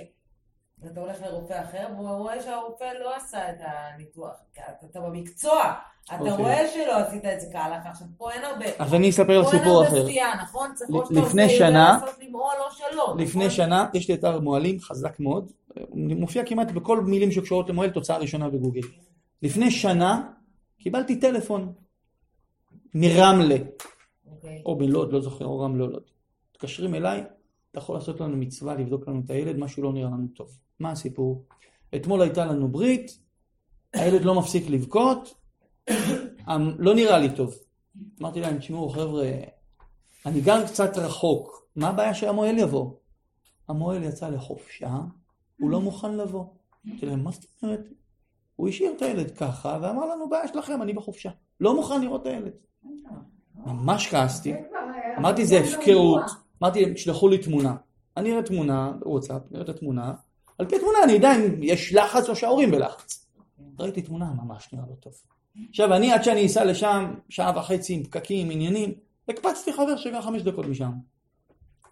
ואתה 0.82 1.00
הולך 1.00 1.22
לרופא 1.22 1.64
אחר, 1.64 1.88
והוא 1.96 2.10
רואה 2.10 2.42
שהרופא 2.42 2.92
לא 3.04 3.16
עשה 3.16 3.50
את 3.50 3.56
הניתוח. 3.60 4.36
אתה, 4.54 4.62
אתה 4.90 5.00
במקצוע, 5.00 5.74
אתה 6.06 6.20
אוקיי. 6.20 6.32
רואה 6.32 6.68
שלא 6.68 6.98
עשית 6.98 7.26
את 7.26 7.42
זה 7.42 7.48
כהלכה. 7.52 7.90
עכשיו, 7.90 8.08
פה 8.18 8.32
אין 8.32 8.44
הרבה... 8.44 8.66
אז 8.80 8.94
אני 8.94 9.10
אספר 9.10 9.40
לך 9.40 9.46
פה 9.46 9.52
אין 9.52 9.60
סיפור 9.60 9.78
הרבה 9.78 9.88
אחר. 9.88 10.04
סטייה, 10.04 10.36
נכון? 10.42 10.72
צריך 10.76 10.90
או 10.90 11.06
שאתה 11.06 11.20
עושה 11.20 11.70
לעשות 11.70 12.24
למעול 12.28 12.56
או 12.66 12.72
שלא. 12.72 13.16
לפני 13.18 13.46
נכון? 13.46 13.56
שנה 13.56 13.88
יש 13.94 14.08
לי 14.10 14.16
אתר 14.16 14.40
מוהלים 14.40 14.80
חזק 14.80 15.20
מאוד, 15.20 15.52
מופיע 15.96 16.46
כמעט 16.46 16.72
בכל 16.72 17.02
מילים 17.02 17.32
שקשורות 17.32 17.70
למוהל, 17.70 17.90
תוצאה 17.90 18.18
ראשונה 18.18 18.50
בגוגל. 18.50 18.82
לפני 19.42 19.72
שנה 19.72 20.32
קיבלתי 20.80 21.20
טלפון 21.20 21.74
מרמלה. 22.94 23.56
או 24.66 24.76
בלוד, 24.76 25.14
לא 25.14 25.22
זוכר, 25.22 25.46
או 25.46 25.60
רמלה 25.60 25.84
או 25.84 25.90
לוד. 25.90 26.04
מתקשרים 26.52 26.96
אליי, 26.96 27.24
אתה 27.72 27.80
יכול 27.80 27.96
לעשות 27.96 28.20
לנו 28.20 28.38
מצווה, 28.38 28.76
לבדוק 28.76 29.08
לנו 29.08 29.22
את 29.26 29.30
הילד, 29.30 29.58
משהו 29.58 29.84
לא 29.84 29.94
נראה 29.94 30.10
לנו 30.10 30.28
טוב. 30.28 30.60
מה 30.80 30.92
הסיפור? 30.92 31.46
אתמול 31.96 32.22
הייתה 32.22 32.46
לנו 32.46 32.68
ברית, 32.68 33.20
הילד 33.94 34.22
לא 34.22 34.36
מפסיק 34.36 34.70
לבכות, 34.70 35.36
אמ, 35.90 36.76
לא 36.80 36.96
נראה 36.96 37.20
לי 37.20 37.36
טוב. 37.36 37.56
אמרתי 38.22 38.42
להם, 38.42 38.58
תשמעו 38.58 38.90
חבר'ה, 38.90 39.32
אני 40.26 40.42
גר 40.42 40.68
קצת 40.68 40.98
רחוק, 40.98 41.68
מה 41.76 41.90
הבעיה 41.90 42.14
שהמוהל 42.14 42.58
יבוא? 42.58 42.92
המוהל 43.68 44.04
יצא 44.04 44.30
לחופשה, 44.30 44.98
הוא 45.60 45.70
לא 45.70 45.82
מוכן 45.82 46.18
לבוא. 46.18 46.46
אמרתי 46.88 47.06
להם, 47.06 47.24
מה 47.24 47.32
זאת 47.32 47.46
אומרת? 47.64 47.88
הוא 48.56 48.70
השאיר 48.70 48.94
את 48.98 49.02
הילד 49.02 49.32
ככה, 49.32 49.80
ואמר 49.82 50.06
לנו, 50.06 50.30
בעיה 50.30 50.48
שלכם, 50.48 50.82
אני 50.82 50.94
בחופשה. 50.94 51.30
לא 51.60 51.76
מוכן 51.76 52.02
לראות 52.02 52.22
את 52.22 52.26
הילד. 52.28 52.54
ממש 53.56 54.08
כעסתי. 54.08 54.54
אמרתי, 55.18 55.46
זה 55.46 55.60
הפקרות. 55.60 56.24
אמרתי 56.62 56.82
להם, 56.86 56.94
תשלחו 56.94 57.28
לי 57.28 57.38
תמונה. 57.38 57.76
אני 58.18 58.32
אראה 58.32 58.44
תמונה 58.44 58.92
בוואטסאפ, 59.00 59.42
נראה 59.52 59.64
את 59.64 59.70
התמונה. 59.70 60.14
על 60.58 60.70
פי 60.70 60.76
התמונה 60.76 60.98
אני 61.04 61.12
יודע 61.12 61.36
אם 61.36 61.64
יש 61.64 61.94
לחץ 61.94 62.30
או 62.30 62.36
שההורים 62.36 62.72
בלחץ. 62.72 63.26
ראיתי 63.80 64.02
תמונה, 64.02 64.34
ממש 64.44 64.70
נראה 64.74 64.86
לא 64.90 64.96
טוב. 64.96 65.14
עכשיו, 65.70 65.94
אני 65.94 66.12
עד 66.12 66.24
שאני 66.24 66.46
אסע 66.46 66.66
לשם, 66.66 67.14
שעה 67.30 67.58
וחצי 67.58 67.94
עם 67.94 68.04
פקקים, 68.04 68.52
עניינים, 68.52 68.94
הקפצתי 69.30 69.74
חבר 69.74 69.98
שגר 69.98 70.22
חמש 70.22 70.42
דקות 70.42 70.66
משם. 70.66 70.92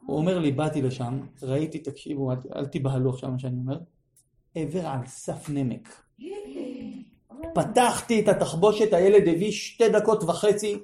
הוא 0.05 0.17
אומר 0.17 0.39
לי, 0.39 0.51
באתי 0.51 0.81
לשם, 0.81 1.19
ראיתי, 1.43 1.79
תקשיבו, 1.79 2.31
אל, 2.31 2.37
אל 2.55 2.65
תיבהלו 2.65 3.09
עכשיו 3.09 3.31
מה 3.31 3.39
שאני 3.39 3.57
אומר, 3.57 3.79
עבר 4.55 4.87
על 4.87 4.99
סף 5.05 5.49
נמק. 5.49 6.01
פתחתי 7.55 8.19
את 8.19 8.27
התחבושת, 8.27 8.93
הילד 8.93 9.27
הביא 9.27 9.51
שתי 9.51 9.89
דקות 9.89 10.23
וחצי, 10.23 10.77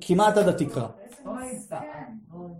כמעט 0.00 0.36
עד 0.36 0.48
התקרה. 0.48 0.88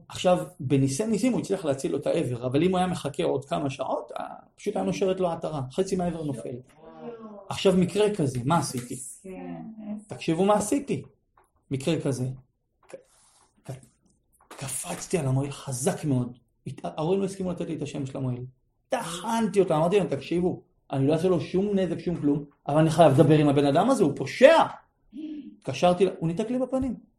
עכשיו, 0.09 0.39
בניסי 0.61 1.07
ניסים 1.07 1.33
הוא 1.33 1.41
הצליח 1.41 1.65
להציל 1.65 1.93
לו 1.93 1.99
את 1.99 2.07
העבר, 2.07 2.47
אבל 2.47 2.63
אם 2.63 2.71
הוא 2.71 2.79
היה 2.79 2.87
מחכה 2.87 3.25
עוד 3.25 3.45
כמה 3.45 3.71
שעות, 3.71 4.13
אה, 4.19 4.25
פשוט 4.57 4.77
היה 4.77 4.85
נושרת 4.85 5.21
לו 5.21 5.31
העטרה, 5.31 5.63
חצי 5.73 5.97
מהעבר 5.97 6.23
נופל. 6.23 6.57
עכשיו, 7.49 7.73
מקרה 7.77 8.15
כזה, 8.15 8.39
מה 8.45 8.59
עשיתי? 8.59 8.97
תקשיבו 10.07 10.45
מה 10.45 10.55
עשיתי. 10.55 11.03
מקרה 11.71 12.01
כזה. 12.01 12.25
קפצתי 14.49 15.19
על 15.19 15.27
המוהל 15.27 15.51
חזק 15.51 16.05
מאוד. 16.05 16.39
ההורים 16.85 17.21
לא 17.21 17.25
הסכימו 17.25 17.51
לתת 17.51 17.69
לי 17.69 17.77
את 17.77 17.83
השם 17.83 18.07
של 18.07 18.19
המוהל. 18.19 18.45
טחנתי 18.89 19.61
אותם, 19.61 19.75
אמרתי 19.75 19.99
להם, 19.99 20.09
תקשיבו, 20.09 20.63
אני 20.93 21.07
לא 21.07 21.13
אעשה 21.13 21.29
לו 21.29 21.41
שום 21.41 21.79
נזק, 21.79 21.99
שום 21.99 22.17
כלום, 22.17 22.45
אבל 22.69 22.79
אני 22.79 22.91
חייב 22.91 23.13
לדבר 23.13 23.39
עם 23.39 23.49
הבן 23.49 23.67
אדם 23.67 23.91
הזה, 23.91 24.05
הוא 24.05 24.13
פושע. 24.17 24.65
התקשרתי, 25.59 26.07
הוא 26.19 26.29
ניתק 26.29 26.51
לי 26.51 26.59
בפנים. 26.59 27.12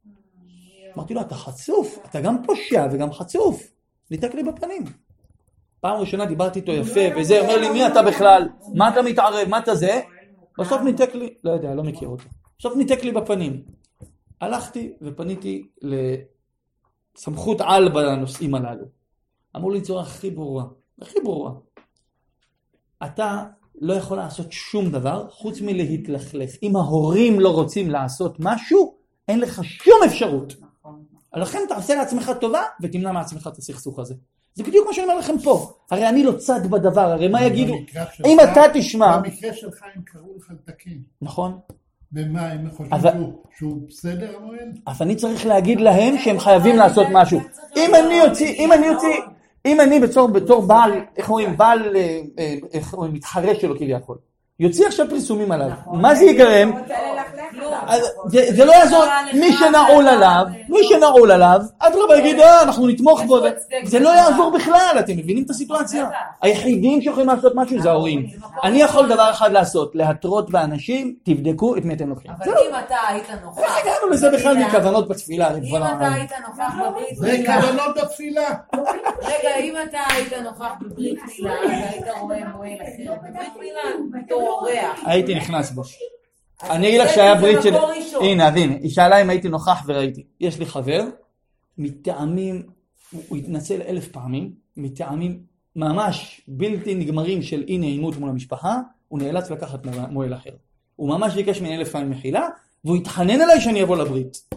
אמרתי 0.98 1.14
לו, 1.14 1.22
אתה 1.22 1.36
חצוף, 1.36 2.00
אתה 2.10 2.22
גם 2.22 2.46
פושע 2.46 2.88
וגם 2.92 3.14
חצוף. 3.14 3.72
ניתק 4.12 4.34
לי 4.34 4.44
בפנים. 4.44 4.84
פעם 5.80 6.00
ראשונה 6.00 6.26
דיברתי 6.26 6.60
איתו 6.60 6.72
יפה, 6.72 7.02
וזה, 7.18 7.42
אומר 7.42 7.58
לי, 7.58 7.70
מי 7.70 7.88
אתה 7.88 8.02
בכלל? 8.02 8.50
מה 8.76 8.90
אתה 8.90 9.02
מתערב? 9.02 9.48
מה 9.50 9.60
אתה 9.60 9.76
זה? 9.76 10.02
בסוף 10.60 10.82
ניתק 10.82 11.16
לי, 11.16 11.34
לא 11.44 11.52
יודע, 11.52 11.76
לא 11.76 11.84
מכיר 11.84 12.08
אותו. 12.08 12.24
בסוף 12.60 12.76
ניתק 12.76 13.04
לי 13.04 13.12
בפנים. 13.12 13.64
הלכתי 14.42 14.94
ופניתי 15.02 15.68
לסמכות 17.18 17.62
על 17.62 17.90
בנושאים 17.90 18.56
הללו. 18.56 18.86
אמרו 19.56 19.72
לי 19.72 19.80
בצורה 19.80 20.02
הכי 20.02 20.32
ברורה, 20.32 20.64
הכי 21.02 21.20
ברורה. 21.24 21.52
אתה 23.04 23.44
לא 23.82 23.94
יכול 23.94 24.18
לעשות 24.18 24.52
שום 24.52 24.92
דבר 24.92 25.30
חוץ 25.30 25.62
מלהתלכלך. 25.62 26.50
אם 26.64 26.76
ההורים 26.76 27.40
לא 27.40 27.50
רוצים 27.50 27.90
לעשות 27.90 28.36
משהו, 28.40 28.96
אין 29.28 29.40
לך 29.40 29.64
שום 29.64 29.98
אפשרות. 30.06 30.54
לכן 31.36 31.60
תעשה 31.70 31.96
לעצמך 31.96 32.32
טובה 32.42 32.62
ותמנע 32.82 33.12
מעצמך 33.12 33.50
את 33.54 33.58
הסכסוך 33.58 34.00
הזה. 34.00 34.14
זה 34.56 34.64
בדיוק 34.64 34.88
מה 34.88 34.94
שאני 34.94 35.06
אומר 35.08 35.18
לכם 35.20 35.40
פה. 35.40 35.72
הרי 35.92 36.10
אני 36.10 36.24
לא 36.24 36.32
צד 36.32 36.68
בדבר, 36.72 37.12
הרי 37.12 37.28
מה 37.28 37.44
יגידו? 37.46 37.74
אם 38.26 38.38
אתה 38.44 38.62
תשמע... 38.74 39.18
במקרה 39.18 39.54
שלך 39.54 39.84
הם 39.96 40.02
קראו 40.06 40.34
לך 40.38 40.52
לתקן. 40.52 40.92
נכון. 41.22 41.58
ומה, 42.14 42.48
הם 42.52 42.70
חושבים 42.72 42.94
אבל- 42.94 43.12
שהוא- 43.14 43.34
שהוא 43.58 43.88
בסדר 43.90 44.36
המועד? 44.38 44.80
אז 44.86 45.02
אני 45.02 45.16
צריך 45.16 45.46
להגיד 45.46 45.82
להם 45.82 46.18
שהם 46.18 46.40
חייבים 46.40 46.76
לעשות 46.76 47.08
משהו. 47.12 47.40
אם 47.78 47.92
אני 47.96 48.22
אוציא, 48.22 48.54
אם 48.54 48.72
אני 48.74 48.90
אוציא, 48.90 49.16
אם 49.66 49.82
אני 49.82 50.00
בתור, 50.00 50.28
בתור 50.28 50.62
בעל, 50.62 50.92
איך 51.18 51.30
אומרים, 51.30 51.58
בעל, 51.58 51.96
אה, 51.96 52.22
אה, 52.40 52.56
איך 52.74 52.94
אומרים, 52.94 53.14
מתחרה 53.14 53.56
שלו 53.62 53.76
כביכול, 53.78 54.18
יוציא 54.60 54.88
עכשיו 54.88 55.06
פרסומים 55.10 55.52
עליו, 55.52 55.70
מה 55.94 56.16
זה 56.16 56.24
ייגרם? 56.26 56.72
אז 57.88 58.02
זה, 58.28 58.46
זה 58.56 58.66
לא 58.66 58.72
יעזור, 58.72 59.04
מי 59.34 59.52
שנעול 59.54 60.08
עליו, 60.08 60.46
מי 60.70 60.78
שנעול 60.84 61.32
עליו, 61.32 61.60
אדרבה 61.80 62.18
יגיד, 62.18 62.40
אה, 62.40 62.62
אנחנו 62.62 62.88
נתמוך 62.88 63.22
בו, 63.28 63.40
זה- 63.84 64.00
לא 64.00 64.10
יעזור 64.10 64.52
בכלל, 64.52 64.96
אתם 65.00 65.18
מבינים 65.18 65.44
את 65.44 65.50
הסיטואציה? 65.50 66.10
היחידים 66.42 67.02
שיכולים 67.02 67.28
לעשות 67.30 67.52
משהו 67.56 67.82
זה 67.82 67.90
ההורים. 67.90 68.26
אני 68.64 68.82
יכול 68.82 69.08
דבר 69.10 69.32
אחד 69.32 69.52
לעשות, 69.52 69.92
להתרות 69.96 70.50
באנשים, 70.50 71.16
תבדקו 71.24 71.78
את 71.78 71.86
מי 71.86 71.94
אתם 71.94 72.10
לוקחים. 72.10 72.32
אבל. 72.32 72.52
אם 72.52 72.76
אתה 72.86 72.96
היית 73.08 73.28
נוכח... 73.44 73.62
איך 73.64 73.78
הגענו 73.84 74.10
לזה 74.10 74.30
בכלל 74.30 74.58
מכוונות 74.58 75.08
בתפילה? 75.08 75.50
אם 75.58 75.76
אתה? 75.76 76.08
היית 76.14 76.32
נוכח 76.48 76.74
בברית 76.90 77.16
זה 77.18 77.32
מילה... 77.38 77.62
כוונות 77.62 77.96
בתפילה. 77.98 78.48
רגע, 79.24 79.56
אם 79.60 79.74
אתה 79.90 79.98
היית 80.16 80.34
נוכח 80.44 80.72
בברית 80.82 81.20
מילה, 81.40 81.54
והיית 81.68 82.06
רואה 82.22 82.38
מועל 82.56 82.70
אחר, 82.82 83.14
בברית 83.30 83.50
מילה 83.60 83.82
בתור 84.26 84.42
אורח. 84.50 85.00
הייתי 85.06 85.36
נכנס 85.36 85.72
בו. 85.72 85.82
אני 86.70 86.88
אגיד 86.88 87.02
לך 87.02 87.10
שהיה 87.10 87.36
ברית 87.36 87.62
של... 87.64 87.74
הנה, 88.22 88.48
אז 88.48 88.56
הנה, 88.56 88.76
היא 88.76 88.90
שאלה 88.90 89.22
אם 89.22 89.30
הייתי 89.30 89.50
נוכח 89.50 89.84
וראיתי. 89.88 90.24
יש 90.40 90.60
לי 90.60 90.66
חבר, 90.66 91.04
מטעמים 91.78 92.62
הוא 93.12 93.22
הוא 93.28 93.38
התנצל 93.38 93.82
אלף 93.88 94.08
פעמים, 94.08 94.52
מטעמים 94.78 95.40
ממש 95.76 96.42
בלתי 96.48 96.96
נגמרים 96.96 97.42
של 97.42 97.64
אי 97.68 97.78
נעימות 97.78 98.18
מול 98.18 98.30
המשפחה, 98.30 98.80
הוא 99.08 99.20
נאלץ 99.20 99.52
לקחת 99.52 99.86
מ- 99.86 100.14
מוהל 100.14 100.34
אחר. 100.34 100.50
הוא 100.96 101.10
ממש 101.10 101.34
ביקש 101.36 101.62
ממני 101.62 101.78
אלף 101.78 101.92
פעמים 101.92 102.10
מחילה, 102.10 102.48
והוא 102.86 102.98
התחנן 102.98 103.42
אליי 103.42 103.62
שאני 103.62 103.84
אבוא 103.84 103.98
לברית. 103.98 104.50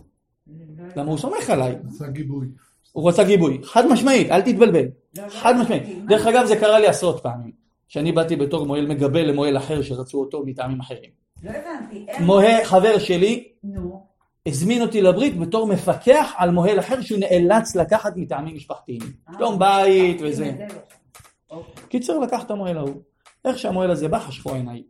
למה 0.97 1.11
הוא 1.11 1.19
סומך 1.19 1.51
עליי, 1.51 1.77
עשה 1.89 2.07
גיבוי. 2.07 2.47
הוא 2.93 3.09
רצה 3.09 3.25
גיבוי, 3.25 3.61
חד 3.65 3.87
משמעית, 3.87 4.31
אל 4.31 4.41
תתבלבל, 4.43 4.85
חד 5.29 5.55
משמעית. 5.57 5.83
דרך 6.09 6.27
אגב 6.27 6.47
זה 6.47 6.57
קרה 6.57 6.79
לי 6.79 6.87
עשרות 6.87 7.21
פעמים, 7.23 7.53
שאני 7.89 8.13
באתי 8.13 8.37
בתור 8.37 8.67
מוהל 8.67 8.87
מגבה 8.87 9.23
למוהל 9.23 9.57
אחר 9.57 9.83
שרצו 9.83 10.21
אותו 10.21 10.43
מטעמים 10.47 10.81
אחרים. 10.81 11.26
לא 11.43 11.51
הבנתי. 11.51 12.07
מוהל, 12.21 12.65
חבר 12.65 12.99
שלי, 12.99 13.49
נו. 13.65 14.07
הזמין 14.47 14.83
אותי 14.83 15.03
לברית 15.03 15.39
בתור 15.39 15.67
מפקח 15.67 16.33
על 16.37 16.51
מוהל 16.51 16.79
אחר 16.79 17.01
שהוא 17.01 17.21
נאלץ 17.21 17.77
לקחת 17.77 18.13
מטעמים 18.17 18.57
משפחתיים. 18.57 19.01
שלום 19.37 19.59
בית 19.59 20.23
אה, 20.23 20.29
וזה. 20.29 20.55
זה 20.57 20.67
לא. 20.75 21.57
אוקיי. 21.57 21.85
קיצר 21.89 22.19
לקח 22.19 22.43
את 22.43 22.51
המוהל 22.51 22.79
ההוא. 22.79 23.03
איך 23.45 23.59
שהמוהל 23.59 23.91
הזה 23.91 24.09
בא 24.09 24.19
חשכו 24.19 24.55
עיניי. 24.55 24.83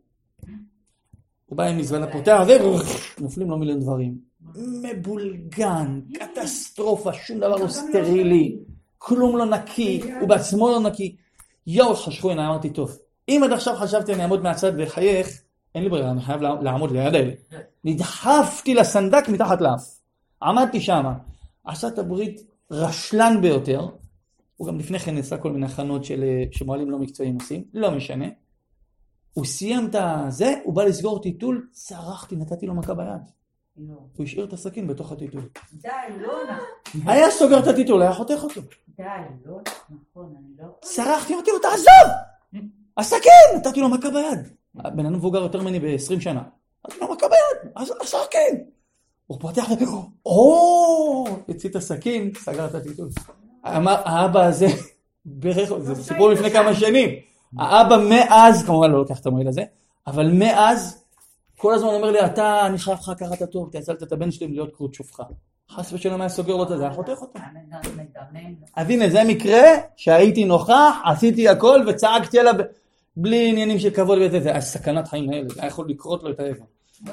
הוא 1.45 1.57
בא 1.57 1.63
עם 1.63 1.77
מזוודה 1.77 2.11
פותח 2.11 2.43
ונופלים 3.17 3.49
לו 3.49 3.57
מיליון 3.57 3.79
דברים. 3.79 4.17
מבולגן, 4.55 5.99
קטסטרופה, 6.13 7.13
שום 7.13 7.37
דבר 7.37 7.55
לא 7.55 7.67
סטרילי, 7.67 8.57
כלום 8.97 9.37
לא 9.37 9.45
נקי, 9.45 10.01
הוא 10.19 10.29
בעצמו 10.29 10.69
לא 10.69 10.79
נקי. 10.79 11.15
יואו, 11.67 11.95
חשכו 11.95 12.29
עיניי, 12.29 12.45
אמרתי, 12.47 12.69
טוב, 12.69 12.97
אם 13.29 13.41
עד 13.43 13.51
עכשיו 13.51 13.75
חשבתי 13.75 14.13
אני 14.13 14.23
אעמוד 14.23 14.43
מהצד 14.43 14.71
ואחייך, 14.77 15.41
אין 15.75 15.83
לי 15.83 15.89
ברירה, 15.89 16.11
אני 16.11 16.21
חייב 16.21 16.41
לעמוד- 16.41 16.91
ליד 16.91 17.15
האלה. 17.15 17.31
נדחפתי 17.83 18.73
לסנדק 18.73 19.29
מתחת 19.29 19.61
לאף. 19.61 19.99
עמדתי 20.43 20.81
שמה. 20.81 21.13
עשה 21.63 21.87
את 21.87 21.99
הברית 21.99 22.41
רשלן 22.71 23.37
ביותר. 23.41 23.87
הוא 24.57 24.67
גם 24.67 24.79
לפני 24.79 24.99
כן 24.99 25.17
עשה 25.17 25.37
כל 25.37 25.51
מיני 25.51 25.65
הכנות 25.65 26.05
של, 26.05 26.23
אה, 26.23 26.43
שמוהלים 26.51 26.91
לא 26.91 26.99
מקצועיים 26.99 27.35
עושים, 27.35 27.63
לא 27.73 27.91
משנה. 27.91 28.25
הוא 29.33 29.45
סיים 29.45 29.87
את 29.89 29.95
הזה, 29.99 30.53
הוא 30.63 30.73
בא 30.73 30.83
לסגור 30.83 31.21
טיטול, 31.21 31.67
צרחתי, 31.71 32.35
נתתי 32.35 32.65
לו 32.67 32.73
מכה 32.73 32.93
ביד. 32.93 33.21
הוא 34.17 34.23
השאיר 34.25 34.45
את 34.45 34.53
הסכין 34.53 34.87
בתוך 34.87 35.11
הטיטול. 35.11 35.41
די, 35.73 35.89
לא 36.21 36.33
נכון. 36.49 37.01
היה 37.11 37.31
סוגר 37.31 37.59
את 37.59 37.67
הטיטול, 37.67 38.01
היה 38.01 38.13
חותך 38.13 38.43
אותו. 38.43 38.61
די, 38.97 39.03
לא 39.45 39.57
נכון, 39.89 40.33
אני 40.39 40.47
לא... 40.59 40.65
צרחתי, 40.81 41.33
אמרתי 41.33 41.51
לו, 41.51 41.59
תעזוב! 41.59 42.13
הסכין! 42.97 43.57
נתתי 43.57 43.79
לו 43.79 43.89
מכה 43.89 44.09
ביד. 44.09 44.47
הבן 44.85 45.05
אדם 45.05 45.15
מבוגר 45.15 45.39
יותר 45.39 45.61
ממני 45.61 45.79
ב-20 45.79 46.19
שנה. 46.19 46.41
נתתי 46.87 46.99
לו 46.99 47.13
מכה 47.13 47.27
ביד, 47.27 47.71
אז 47.75 47.93
הסכין! 48.01 48.63
הוא 49.27 49.39
פותח, 49.39 49.65
או! 50.25 51.25
הציא 51.49 51.69
את 51.69 51.75
הסכין, 51.75 52.31
סגר 52.37 52.65
את 52.65 52.75
הטיטול. 52.75 53.09
אמר, 53.65 53.95
האבא 54.05 54.45
הזה, 54.45 54.67
בערך, 55.25 55.69
זה 55.79 56.03
סיפור 56.03 56.29
לפני 56.29 56.51
כמה 56.51 56.73
שנים. 56.73 57.09
האבא 57.57 57.97
מאז, 58.09 58.63
כמובן 58.65 58.91
לא 58.91 58.97
לוקח 58.97 59.19
את 59.19 59.25
המועיל 59.25 59.47
הזה, 59.47 59.63
אבל 60.07 60.31
מאז, 60.31 61.03
כל 61.57 61.73
הזמן 61.73 61.89
אומר 61.89 62.11
לי, 62.11 62.25
אתה, 62.25 62.65
אני 62.65 62.77
חייב 62.77 62.97
לך 62.97 63.09
לקחת 63.09 63.33
את 63.33 63.41
הטוב, 63.41 63.69
תצלת 63.71 64.03
את 64.03 64.11
הבן 64.11 64.31
שלי 64.31 64.47
מלהיות 64.47 64.75
כרות 64.75 64.93
שופחה. 64.93 65.23
חס 65.69 65.93
ושלום 65.93 66.21
היה 66.21 66.29
סוגר 66.29 66.55
לו 66.55 66.63
את 66.63 66.67
זה, 66.67 66.79
היה 66.79 66.93
חותך 66.93 67.21
אותו. 67.21 67.39
אז 68.75 68.89
הנה, 68.89 69.09
זה 69.09 69.23
מקרה 69.23 69.63
שהייתי 69.95 70.45
נוכח, 70.45 70.95
עשיתי 71.05 71.47
הכל 71.47 71.81
וצעקתי 71.87 72.39
עליו 72.39 72.53
בלי 73.19 73.49
עניינים 73.49 73.79
של 73.79 73.89
כבוד 73.89 74.17
וזה, 74.21 74.39
זה 74.39 74.51
סכנת 74.59 75.07
חיים 75.07 75.29
לילד, 75.29 75.51
היה 75.57 75.67
יכול 75.67 75.89
לקרות 75.89 76.23
לו 76.23 76.31
את 76.31 76.39
האבן. 76.39 76.65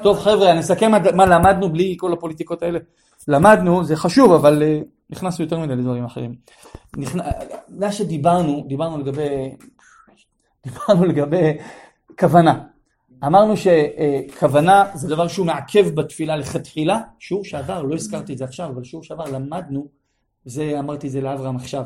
טוב 0.03 0.19
חבר'ה, 0.19 0.51
אני 0.51 0.59
אסכם 0.59 0.91
מה 0.91 1.25
למדנו 1.25 1.69
בלי 1.69 1.95
כל 1.99 2.13
הפוליטיקות 2.13 2.63
האלה. 2.63 2.79
למדנו, 3.27 3.83
זה 3.83 3.95
חשוב, 3.95 4.31
אבל 4.31 4.63
אה, 4.63 4.79
נכנסנו 5.09 5.45
יותר 5.45 5.59
מדי 5.59 5.75
לדברים 5.75 6.05
אחרים. 6.05 6.35
מה 7.69 7.91
שדיברנו, 7.91 8.65
דיברנו 8.67 8.97
לגבי, 8.97 9.55
דיברנו 10.65 11.05
לגבי 11.05 11.57
כוונה. 12.19 12.63
אמרנו 13.23 13.53
שכוונה 13.57 14.85
זה 14.93 15.07
דבר 15.09 15.27
שהוא 15.27 15.45
מעכב 15.45 15.89
בתפילה 15.89 16.35
לכתחילה, 16.35 17.01
שיעור 17.19 17.45
שעבר, 17.45 17.81
לא 17.81 17.95
הזכרתי 17.95 18.33
את 18.33 18.37
זה 18.37 18.43
עכשיו, 18.43 18.69
אבל 18.69 18.83
שיעור 18.83 19.03
שעבר 19.03 19.25
למדנו, 19.25 19.87
זה 20.45 20.79
אמרתי 20.79 21.07
את 21.07 21.11
זה 21.11 21.21
לאברהם 21.21 21.55
עכשיו, 21.55 21.85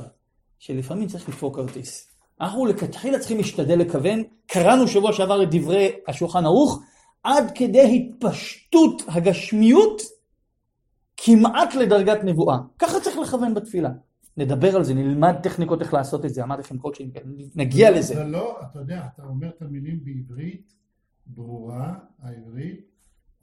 שלפעמים 0.59 1.07
צריך 1.07 1.29
לתפור 1.29 1.55
כרטיס. 1.55 2.09
אנחנו 2.41 2.65
לכתחילה 2.65 3.19
צריכים 3.19 3.37
להשתדל 3.37 3.79
לכוון, 3.79 4.23
קראנו 4.47 4.87
שבוע 4.87 5.13
שעבר 5.13 5.43
את 5.43 5.47
דברי 5.51 5.91
השולחן 6.07 6.45
ערוך, 6.45 6.81
עד 7.23 7.51
כדי 7.55 7.95
התפשטות 7.95 9.01
הגשמיות 9.07 10.01
כמעט 11.17 11.75
לדרגת 11.75 12.23
נבואה. 12.23 12.57
ככה 12.79 12.99
צריך 12.99 13.17
לכוון 13.17 13.53
בתפילה. 13.53 13.89
נדבר 14.37 14.75
על 14.75 14.83
זה, 14.83 14.93
נלמד 14.93 15.35
טכניקות 15.43 15.81
איך 15.81 15.93
לעשות 15.93 16.25
את 16.25 16.33
זה, 16.33 16.43
אמרתי 16.43 16.61
לכם 16.61 16.77
קודשים, 16.77 17.11
נגיע 17.55 17.91
לזה. 17.91 18.15
זה 18.15 18.23
לא, 18.23 18.57
אתה 18.71 18.79
יודע, 18.79 19.01
אתה 19.13 19.23
אומר 19.23 19.47
את 19.57 19.61
המילים 19.61 19.99
בעברית 20.03 20.73
ברורה, 21.27 21.93
העברית, 22.21 22.79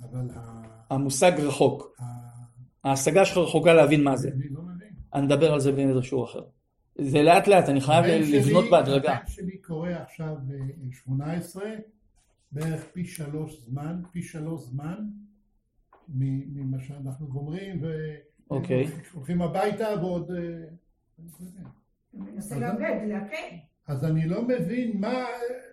אבל 0.02 0.30
ה- 0.34 0.62
המושג 0.94 1.32
רחוק, 1.38 1.96
ה- 2.00 2.88
ההשגה 2.88 3.24
שלך 3.24 3.36
רחוקה 3.38 3.72
להבין 3.74 4.04
מה 4.04 4.16
זה. 4.16 4.28
אני 4.28 4.48
לא 4.50 4.60
מבין. 4.62 4.88
אני 5.14 5.26
אדבר 5.26 5.52
על 5.52 5.60
זה 5.60 5.72
באיזה 5.72 6.02
שיעור 6.02 6.24
אחר. 6.24 6.40
זה 7.00 7.22
לאט 7.22 7.48
לאט, 7.48 7.68
אני 7.68 7.80
חייב 7.80 8.04
לבנות 8.04 8.62
שלי- 8.62 8.70
בהדרגה. 8.70 9.12
הבן 9.14 9.26
שלי 9.26 9.58
קורא 9.58 9.90
עכשיו 9.90 10.34
ב-18, 10.46 11.56
בערך 12.52 12.84
פי 12.92 13.04
שלוש 13.04 13.60
זמן, 13.60 14.00
פי 14.12 14.22
שלוש 14.22 14.62
זמן 14.62 14.94
מ- 16.08 16.60
ממה 16.60 16.76
שאנחנו 16.80 17.26
גומרים, 17.26 17.80
אוקיי. 18.50 18.86
והולכים 19.12 19.42
הביתה 19.42 19.88
ועוד... 20.00 20.30
אה, 20.30 20.38
מנסה 22.14 22.58
לעבד, 22.58 22.94
להקל. 23.08 23.56
אז 23.88 24.04
אני 24.04 24.28
לא 24.28 24.42
מבין 24.42 24.92
מה... 25.00 25.24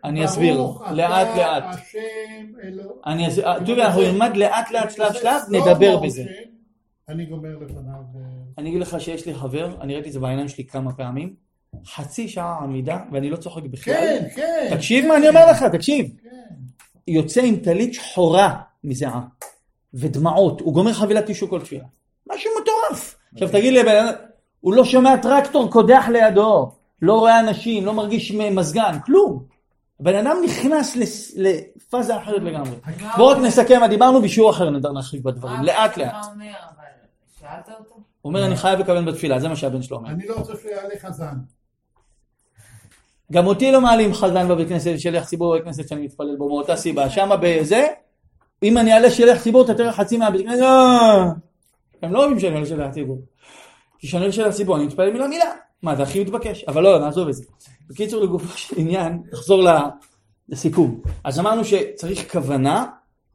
אני 0.04 0.26
אסביר, 0.26 0.62
לאט 0.94 1.38
לאט. 1.38 1.64
השם 1.68 2.00
אלוהים. 2.64 3.00
אני 3.06 3.28
אס- 3.28 3.40
אה, 3.40 3.66
תראי, 3.66 3.84
אנחנו 3.86 4.02
נלמד 4.02 4.38
לאט 4.38 4.72
לאט, 4.72 4.92
שלב 4.92 5.14
שלב, 5.14 5.42
לא 5.50 5.60
נדבר 5.60 6.00
בזה. 6.00 6.24
אני 7.10 7.26
גומר 7.26 7.58
לפניו. 7.58 8.02
אה, 8.58 8.64
אני 8.64 8.70
אגיד 8.70 8.82
לך 8.82 9.02
שיש 9.02 9.26
לי 9.26 9.34
חבר, 9.34 9.76
אני 9.82 9.94
ראיתי 9.94 10.08
את 10.08 10.14
זה 10.14 10.20
בעיניים 10.20 10.48
שלי 10.48 10.66
כמה 10.66 10.94
פעמים, 10.94 11.34
חצי 11.86 12.28
שעה 12.28 12.60
עמידה, 12.64 12.98
ואני 13.12 13.30
לא 13.30 13.38
צוחק 13.38 13.64
בכלל. 13.64 13.94
כן, 13.94 14.26
כן. 14.36 14.76
תקשיב 14.76 15.06
מה 15.06 15.18
אני 15.18 15.30
אומר 15.30 15.52
לך, 15.52 15.64
תקשיב. 15.64 16.10
כן. 16.24 16.54
יוצא 17.08 17.42
עם 17.42 17.56
טלית 17.56 17.94
שחורה 17.94 18.56
מזיעה, 18.84 19.22
ודמעות, 19.94 20.62
הוא 20.62 20.74
גומר 20.74 20.94
חבילת 20.94 21.26
טישו 21.26 21.50
כל 21.50 21.62
תפילה. 21.62 21.86
משהו 22.34 22.52
מטורף. 22.62 23.18
עכשיו 23.34 23.50
תגיד 23.50 23.74
לי, 23.74 23.80
הוא 24.62 24.74
לא 24.74 24.86
שומע 24.86 25.18
טרקטור 25.18 25.72
קודח 25.72 26.06
לידו, 26.12 26.72
לא 27.02 27.20
רואה 27.20 27.40
אנשים, 27.40 27.86
לא 27.86 27.94
מרגיש 27.94 28.32
מזגן, 28.32 28.98
כלום. 29.06 29.44
הבן 30.00 30.16
אדם 30.16 30.38
נכנס 30.46 30.98
לפאזה 31.36 32.18
אחרת 32.18 32.42
לגמרי. 32.42 32.76
בואו 33.18 33.28
רק 33.28 33.38
נסכם, 33.38 33.80
מה 33.80 33.88
דיברנו 33.88 34.22
בשיעור 34.22 34.50
אחר, 34.50 34.70
נדע 34.70 34.92
נרחיב 34.92 35.24
בדברים, 35.24 35.58
מה 35.58 35.64
לאט 35.64 35.98
לאט. 35.98 36.26
שאלת 37.40 37.70
אותו? 37.80 37.93
הוא 38.24 38.30
אומר, 38.30 38.46
אני 38.46 38.56
חייב 38.56 38.80
לכוון 38.80 39.06
בתפילה, 39.06 39.40
זה 39.40 39.48
מה 39.48 39.56
שהבן 39.56 39.82
שלו 39.82 39.98
אומר. 39.98 40.10
אני 40.10 40.28
לא 40.28 40.36
רוצה 40.36 40.54
שיעלה 40.62 40.96
חזן. 41.02 41.36
גם 43.32 43.48
אותי 43.48 43.72
לא 43.72 43.82
מעלים 43.82 44.14
חזן 44.14 44.48
בבית 44.48 44.70
כנסת, 44.70 44.94
שליח 44.98 45.26
ציבור 45.26 45.54
בבית 45.54 45.66
כנסת 45.66 45.88
שאני 45.88 46.02
מתפלל 46.06 46.36
בו, 46.38 46.48
מאותה 46.48 46.76
סיבה. 46.76 47.10
שמה 47.10 47.36
בזה, 47.42 47.88
אם 48.64 48.78
אני 48.78 48.94
אעלה 48.94 49.12
שליח 49.12 49.44
ציבור, 49.44 49.66
אתה 49.66 49.74
תראה 49.74 49.92
חצי 49.94 50.18
מהבית 50.18 50.42
כנסת, 50.46 50.62
"אה." 50.62 51.30
הם 52.02 52.14
לא 52.14 52.20
אוהבים 52.20 52.40
שאני 52.40 52.54
עולה 52.54 52.66
שליח 52.66 52.92
ציבור. 52.92 53.22
כי 54.00 54.08
כשאני 54.08 54.22
עולה 54.22 54.34
שליח 54.34 54.56
ציבור, 54.56 54.76
אני 54.76 54.86
מתפלל 54.86 55.12
מילה 55.14 55.28
מילה. 55.28 55.52
מה, 55.84 55.96
זה 55.96 56.04
הכי 56.04 56.24
מתבקש. 56.24 56.64
אבל 56.64 56.84
לא, 56.84 57.00
נעזוב 57.00 57.28
את 57.28 57.34
זה. 57.34 57.44
בקיצור, 57.90 58.24
לגופו 58.24 58.58
של 58.58 58.76
עניין, 58.78 59.24
נחזור 59.34 59.64
לסיכום. 60.50 61.02
אז 61.24 61.40
אמרנו 61.40 61.66
שצריך 61.66 62.32
כוונה, 62.32 62.86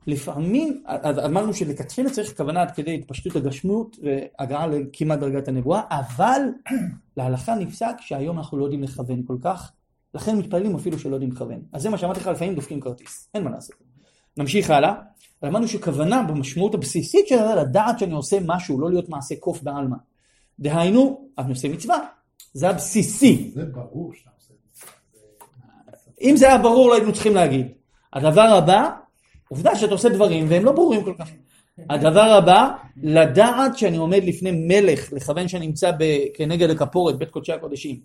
לפעמים, 0.09 0.83
אז 0.87 1.19
אמרנו 1.19 1.55
שלכתחילה 1.55 2.11
צריך 2.11 2.37
כוונה 2.37 2.63
עד 2.63 2.71
כדי 2.71 2.95
התפשטות 2.95 3.37
הגשמיות 3.37 3.97
והגעה 4.03 4.67
לכמעט 4.67 5.19
דרגת 5.19 5.49
הנבואה, 5.49 5.83
אבל 5.91 6.41
להלכה 7.17 7.55
נפסק 7.55 7.95
שהיום 8.01 8.39
אנחנו 8.39 8.59
לא 8.59 8.65
יודעים 8.65 8.83
לכוון 8.83 9.23
כל 9.27 9.37
כך, 9.41 9.73
לכן 10.15 10.39
מתפללים 10.39 10.75
אפילו 10.75 10.99
שלא 10.99 11.15
יודעים 11.15 11.33
לכוון. 11.33 11.63
אז 11.73 11.83
זה 11.83 11.91
מה 11.91 11.99
שאמרתי 11.99 12.21
לך, 12.21 12.27
לפעמים 12.27 12.55
דופקים 12.55 12.81
כרטיס, 12.81 13.29
אין 13.35 13.43
מה 13.43 13.51
לעשות. 13.51 13.77
נמשיך 14.37 14.71
הלאה. 14.71 14.95
אמרנו 15.45 15.69
שכוונה 15.69 16.23
במשמעות 16.23 16.75
הבסיסית 16.75 17.29
שלה 17.29 17.55
לדעת 17.55 17.99
שאני 17.99 18.13
עושה 18.13 18.39
משהו, 18.47 18.81
לא 18.81 18.91
להיות 18.91 19.09
מעשה 19.09 19.35
קוף 19.37 19.63
בעלמא. 19.63 19.97
דהיינו, 20.59 21.29
אני 21.39 21.51
עושה 21.51 21.69
מצווה. 21.69 21.99
זה 22.53 22.69
הבסיסי. 22.69 23.51
זה 23.55 23.65
ברור 23.65 24.15
שאתה 24.15 24.31
עושה 24.37 24.55
זה. 24.75 24.87
אם 26.23 26.37
זה 26.37 26.47
היה 26.49 26.59
ברור 26.59 26.89
לא 26.89 26.95
היינו 26.95 27.13
צריכים 27.13 27.35
להגיד. 27.35 27.67
הדבר 28.13 28.43
הבא, 28.43 28.91
עובדה 29.49 29.77
שאתה 29.77 29.93
עושה 29.93 30.09
דברים 30.09 30.47
והם 30.49 30.65
לא 30.65 30.73
ברורים 30.73 31.05
כל 31.05 31.15
כך. 31.19 31.29
הדבר 31.91 32.21
הבא, 32.21 32.71
לדעת 33.03 33.79
שאני 33.79 33.97
עומד 33.97 34.25
לפני 34.25 34.51
מלך, 34.53 35.13
לכוון 35.13 35.49
שאני 35.49 35.67
נמצא 35.67 35.91
כנגד 36.35 36.71
הכפורת, 36.71 37.19
בית 37.19 37.31
קודשי 37.31 37.53
הקודשים. 37.53 38.01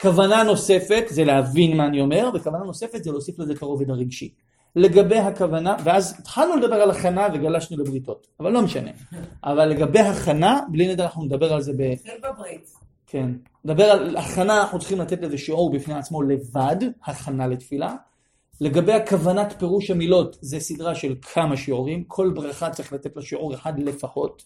כוונה 0.00 0.42
נוספת 0.42 1.04
זה 1.08 1.24
להבין 1.24 1.76
מה 1.76 1.86
אני 1.86 2.00
אומר, 2.00 2.30
וכוונה 2.34 2.64
נוספת 2.64 3.04
זה 3.04 3.10
להוסיף 3.10 3.38
לזה 3.38 3.52
את 3.52 3.62
הרובד 3.62 3.90
הרגשי. 3.90 4.32
לגבי 4.76 5.18
הכוונה, 5.18 5.76
ואז 5.84 6.14
התחלנו 6.18 6.56
לדבר 6.56 6.74
על 6.74 6.90
הכנה 6.90 7.28
וגלשנו 7.34 7.76
לבריתות, 7.78 8.26
אבל 8.40 8.52
לא 8.52 8.62
משנה. 8.62 8.90
אבל 9.44 9.64
לגבי 9.64 10.00
הכנה, 10.00 10.60
בלי 10.68 10.92
נדר 10.92 11.04
אנחנו 11.04 11.24
נדבר 11.24 11.52
על 11.52 11.62
זה 11.62 11.72
ב... 11.76 11.94
כן. 13.06 13.30
נדבר 13.64 13.84
על 13.84 14.16
הכנה, 14.16 14.62
אנחנו 14.62 14.78
צריכים 14.78 15.00
לתת 15.00 15.22
לזה 15.22 15.38
שיעור 15.38 15.72
בפני 15.72 15.94
עצמו 15.94 16.22
לבד, 16.22 16.76
הכנה 17.04 17.46
לתפילה. 17.46 17.94
לגבי 18.60 18.92
הכוונת 18.92 19.54
פירוש 19.58 19.90
המילות, 19.90 20.38
זה 20.40 20.60
סדרה 20.60 20.94
של 20.94 21.14
כמה 21.34 21.56
שיעורים, 21.56 22.04
כל 22.04 22.32
ברכה 22.34 22.70
צריך 22.70 22.92
לתת 22.92 23.16
לה 23.16 23.22
שיעור 23.22 23.54
אחד 23.54 23.78
לפחות, 23.78 24.42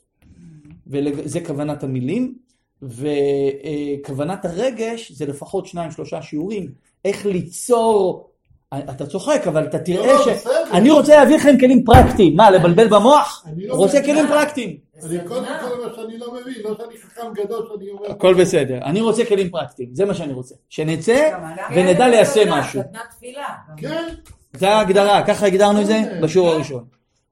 וזה 0.87 1.41
כוונת 1.47 1.85
המילים, 1.85 2.39
וכוונת 2.83 4.45
הרגש 4.45 5.13
זה 5.13 5.27
לפחות 5.27 5.67
שניים 5.67 5.91
שלושה 5.91 6.23
שיעורים, 6.23 6.73
איך 7.05 7.27
ליצור, 7.27 8.31
אתה 8.75 9.07
צוחק 9.07 9.43
אבל 9.47 9.67
אתה 9.67 9.79
לא, 9.79 9.83
תראה 9.83 10.13
לא, 10.13 10.25
ש... 10.25 10.29
בסדר. 10.29 10.63
אני 10.73 10.91
רוצה 10.91 11.17
להביא 11.17 11.37
לכם 11.37 11.59
כלים 11.59 11.85
פרקטיים, 11.85 12.37
מה 12.37 12.51
לבלבל 12.51 12.89
במוח? 12.89 13.45
אני 13.47 13.67
לא 13.67 13.75
רוצה. 13.75 14.03
כלים 14.03 14.29
פרקטיים. 14.29 14.77
אני 15.03 15.19
קודם 15.29 15.45
כל 15.61 15.87
מה 15.87 15.95
שאני 15.97 16.19
לא 16.19 16.35
מבין, 16.35 16.55
לא 16.65 16.75
שאני 16.79 16.99
חכם 16.99 17.23
גדול 17.35 17.69
שאני 17.69 17.91
אומר... 17.91 18.11
הכל 18.11 18.35
בסדר, 18.35 18.79
אני 18.85 19.01
רוצה 19.01 19.25
כלים 19.25 19.51
פרקטיים, 19.51 19.89
זה 19.93 20.05
מה 20.05 20.15
שאני 20.15 20.33
רוצה. 20.33 20.55
שנצא 20.69 21.31
ונדע 21.75 22.09
ליישם 22.09 22.53
משהו. 22.53 22.83
כן, 23.77 24.05
זה 24.53 24.69
ההגדרה, 24.69 25.23
ככה 25.27 25.47
הגדרנו 25.47 25.81
את 25.81 25.87
זה 25.87 26.01
כן. 26.11 26.21
בשיעור 26.23 26.49
הראשון. 26.49 26.85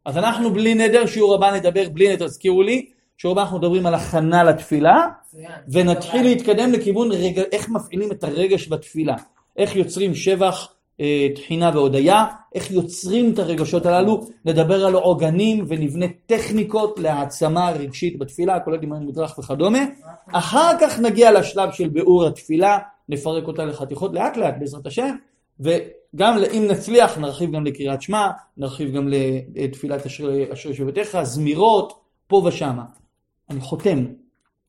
אז 0.05 0.19
אנחנו 0.19 0.53
בלי 0.53 0.75
נדר, 0.75 1.07
שיעור 1.07 1.35
הבא 1.35 1.57
נדבר 1.57 1.89
בלי 1.89 2.13
נדר, 2.13 2.27
תזכירו 2.27 2.63
לי, 2.63 2.87
שיעור 3.19 3.33
הבא 3.33 3.43
אנחנו 3.43 3.59
מדברים 3.59 3.87
על 3.87 3.95
הכנה 3.95 4.45
לתפילה. 4.45 5.07
ונתחיל 5.69 6.23
להתקדם 6.23 6.73
לכיוון 6.73 7.13
רגע, 7.13 7.43
איך 7.53 7.69
מפעילים 7.69 8.13
את 8.13 8.25
הרגש 8.25 8.69
בתפילה, 8.69 9.15
איך 9.57 9.77
יוצרים 9.77 10.15
שבח, 10.15 10.74
תחינה 11.35 11.71
והודיה, 11.75 12.25
איך 12.55 12.71
יוצרים 12.71 13.33
את 13.33 13.39
הרגשות 13.39 13.87
הללו, 13.87 14.27
נדבר 14.45 14.87
על 14.87 14.95
עוגנים 14.95 15.65
ונבנה 15.69 16.07
טכניקות 16.27 16.99
להעצמה 16.99 17.71
רגשית 17.71 18.19
בתפילה, 18.19 18.61
כולל 18.61 18.77
דמיון 18.77 19.07
מדרך 19.07 19.39
וכדומה. 19.39 19.79
אחר 20.33 20.73
כך 20.81 20.99
נגיע 20.99 21.33
לשלב 21.33 21.73
של 21.73 21.89
ביאור 21.89 22.27
התפילה, 22.27 22.79
נפרק 23.09 23.47
אותה 23.47 23.65
לחתיכות 23.65 24.15
לאט 24.15 24.37
לאט 24.37 24.55
בעזרת 24.59 24.87
השם, 24.87 25.17
וגם 25.61 26.39
אם 26.57 26.67
נצליח 26.71 27.19
נרחיב 27.19 27.53
גם 27.53 27.67
לקריאת 27.67 28.03
שמע, 28.03 28.31
נרחיב 28.57 28.95
גם 28.95 29.09
לתפילת 29.55 30.07
אשר 30.53 30.69
יושבתך, 30.69 31.19
זמירות, 31.23 31.93
פה 32.27 32.43
ושמה. 32.45 32.85
אני 33.51 33.61
חותם, 33.61 34.05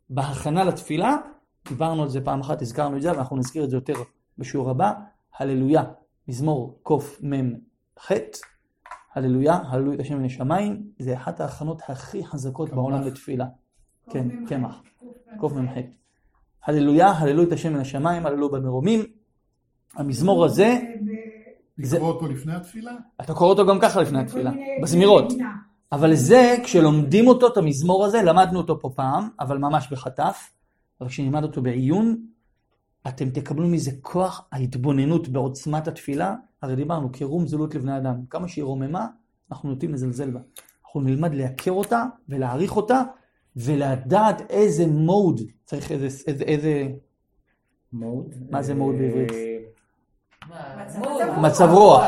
בהכנה 0.10 0.64
לתפילה, 0.64 1.15
דיברנו 1.69 2.03
על 2.03 2.10
זה 2.10 2.22
פעם 2.22 2.39
אחת, 2.39 2.61
הזכרנו 2.61 2.97
את 2.97 3.02
זה, 3.02 3.11
ואנחנו 3.11 3.38
נזכיר 3.38 3.64
את 3.64 3.69
זה 3.69 3.77
יותר 3.77 3.93
בשיעור 4.38 4.69
הבא, 4.69 4.91
הללויה, 5.38 5.84
מזמור 6.27 6.80
קמ"ח, 6.84 8.11
הללויה, 9.15 9.60
הללויה 9.68 9.95
את 9.95 9.99
השם 9.99 10.18
מן 10.18 10.26
השמיים, 10.26 10.84
זה 10.99 11.15
אחת 11.18 11.39
ההכנות 11.39 11.81
הכי 11.88 12.26
חזקות 12.26 12.69
בעולם 12.69 13.02
לתפילה. 13.02 13.45
כן, 14.10 14.45
קמח. 14.47 14.81
קמ"ח. 15.39 15.72
הללויה, 16.65 17.11
הללו 17.11 17.43
את 17.43 17.52
השם 17.52 17.73
מן 17.73 17.80
השמיים, 17.80 18.26
הללו 18.26 18.49
במרומים. 18.52 19.03
המזמור 19.95 20.45
הזה, 20.45 20.80
זה- 21.81 21.95
לקרוא 21.97 22.10
אותו 22.11 22.27
לפני 22.27 22.53
התפילה? 22.56 22.91
אתה 23.22 23.34
קורא 23.34 23.49
אותו 23.49 23.65
גם 23.65 23.80
ככה 23.81 24.02
לפני 24.02 24.19
התפילה, 24.19 24.52
בזמירות. 24.84 25.34
אבל 25.91 26.15
זה, 26.15 26.56
כשלומדים 26.64 27.27
אותו, 27.27 27.47
את 27.47 27.57
המזמור 27.57 28.06
הזה, 28.06 28.22
למדנו 28.23 28.57
אותו 28.57 28.80
פה 28.80 28.89
פעם, 28.95 29.30
אבל 29.39 29.57
ממש 29.57 29.88
בחטף, 29.91 30.52
אבל 31.02 31.10
כשנלמד 31.10 31.43
אותו 31.43 31.61
בעיון, 31.61 32.26
אתם 33.07 33.30
תקבלו 33.30 33.68
מזה 33.68 33.91
כוח 34.02 34.48
ההתבוננות 34.52 35.27
בעוצמת 35.27 35.88
התפילה, 35.88 36.36
הרי 36.61 36.76
דיברנו, 36.76 37.11
קירום 37.11 37.48
זילות 37.48 37.76
לבני 37.76 37.98
אדם, 37.98 38.15
כמה 38.30 38.48
שהיא 38.48 38.64
רוממה, 38.64 39.07
אנחנו 39.52 39.69
נוטים 39.69 39.94
לזלזל 39.94 40.32
בה. 40.32 40.40
אנחנו 40.86 41.02
נלמד 41.02 41.36
להכר 41.36 41.72
אותה 41.72 42.06
ולהעריך 42.30 42.76
אותה, 42.76 43.02
ולדעת 43.56 44.41
איזה 44.49 44.88
מוד 44.88 45.41
צריך, 45.65 45.91
איזה, 45.91 46.07
איזה, 46.27 46.44
איזה 46.44 46.88
מוד. 47.94 48.36
מה 48.49 48.61
זה 48.61 48.76
מוד 48.76 48.95
בעברית? 48.95 49.32
אה, 49.32 49.57
מצב 51.41 51.69
רוח. 51.72 52.03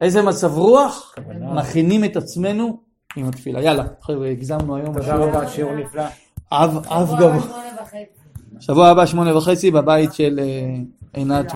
איזה 0.00 0.22
מצב 0.22 0.54
רוח. 0.54 1.14
מכינים 1.40 2.04
את 2.04 2.16
עצמנו 2.16 2.80
עם 3.16 3.28
התפילה. 3.28 3.62
יאללה, 3.62 3.84
חבר'ה, 4.00 4.30
הגזמנו 4.30 4.76
היום. 4.76 4.94
תודה 4.94 5.16
רבה, 5.16 5.48
שיעור 5.48 5.74
נפלא. 5.74 6.04
אב, 6.52 6.86
אב 6.86 7.14
גבוה. 7.18 7.62
שבוע 8.60 8.88
הבא 8.88 9.06
שמונה 9.06 9.36
וחצי 9.36 9.70
בבית 9.70 10.12
של 10.14 10.40
אה, 10.42 10.76
עינת 11.12 11.46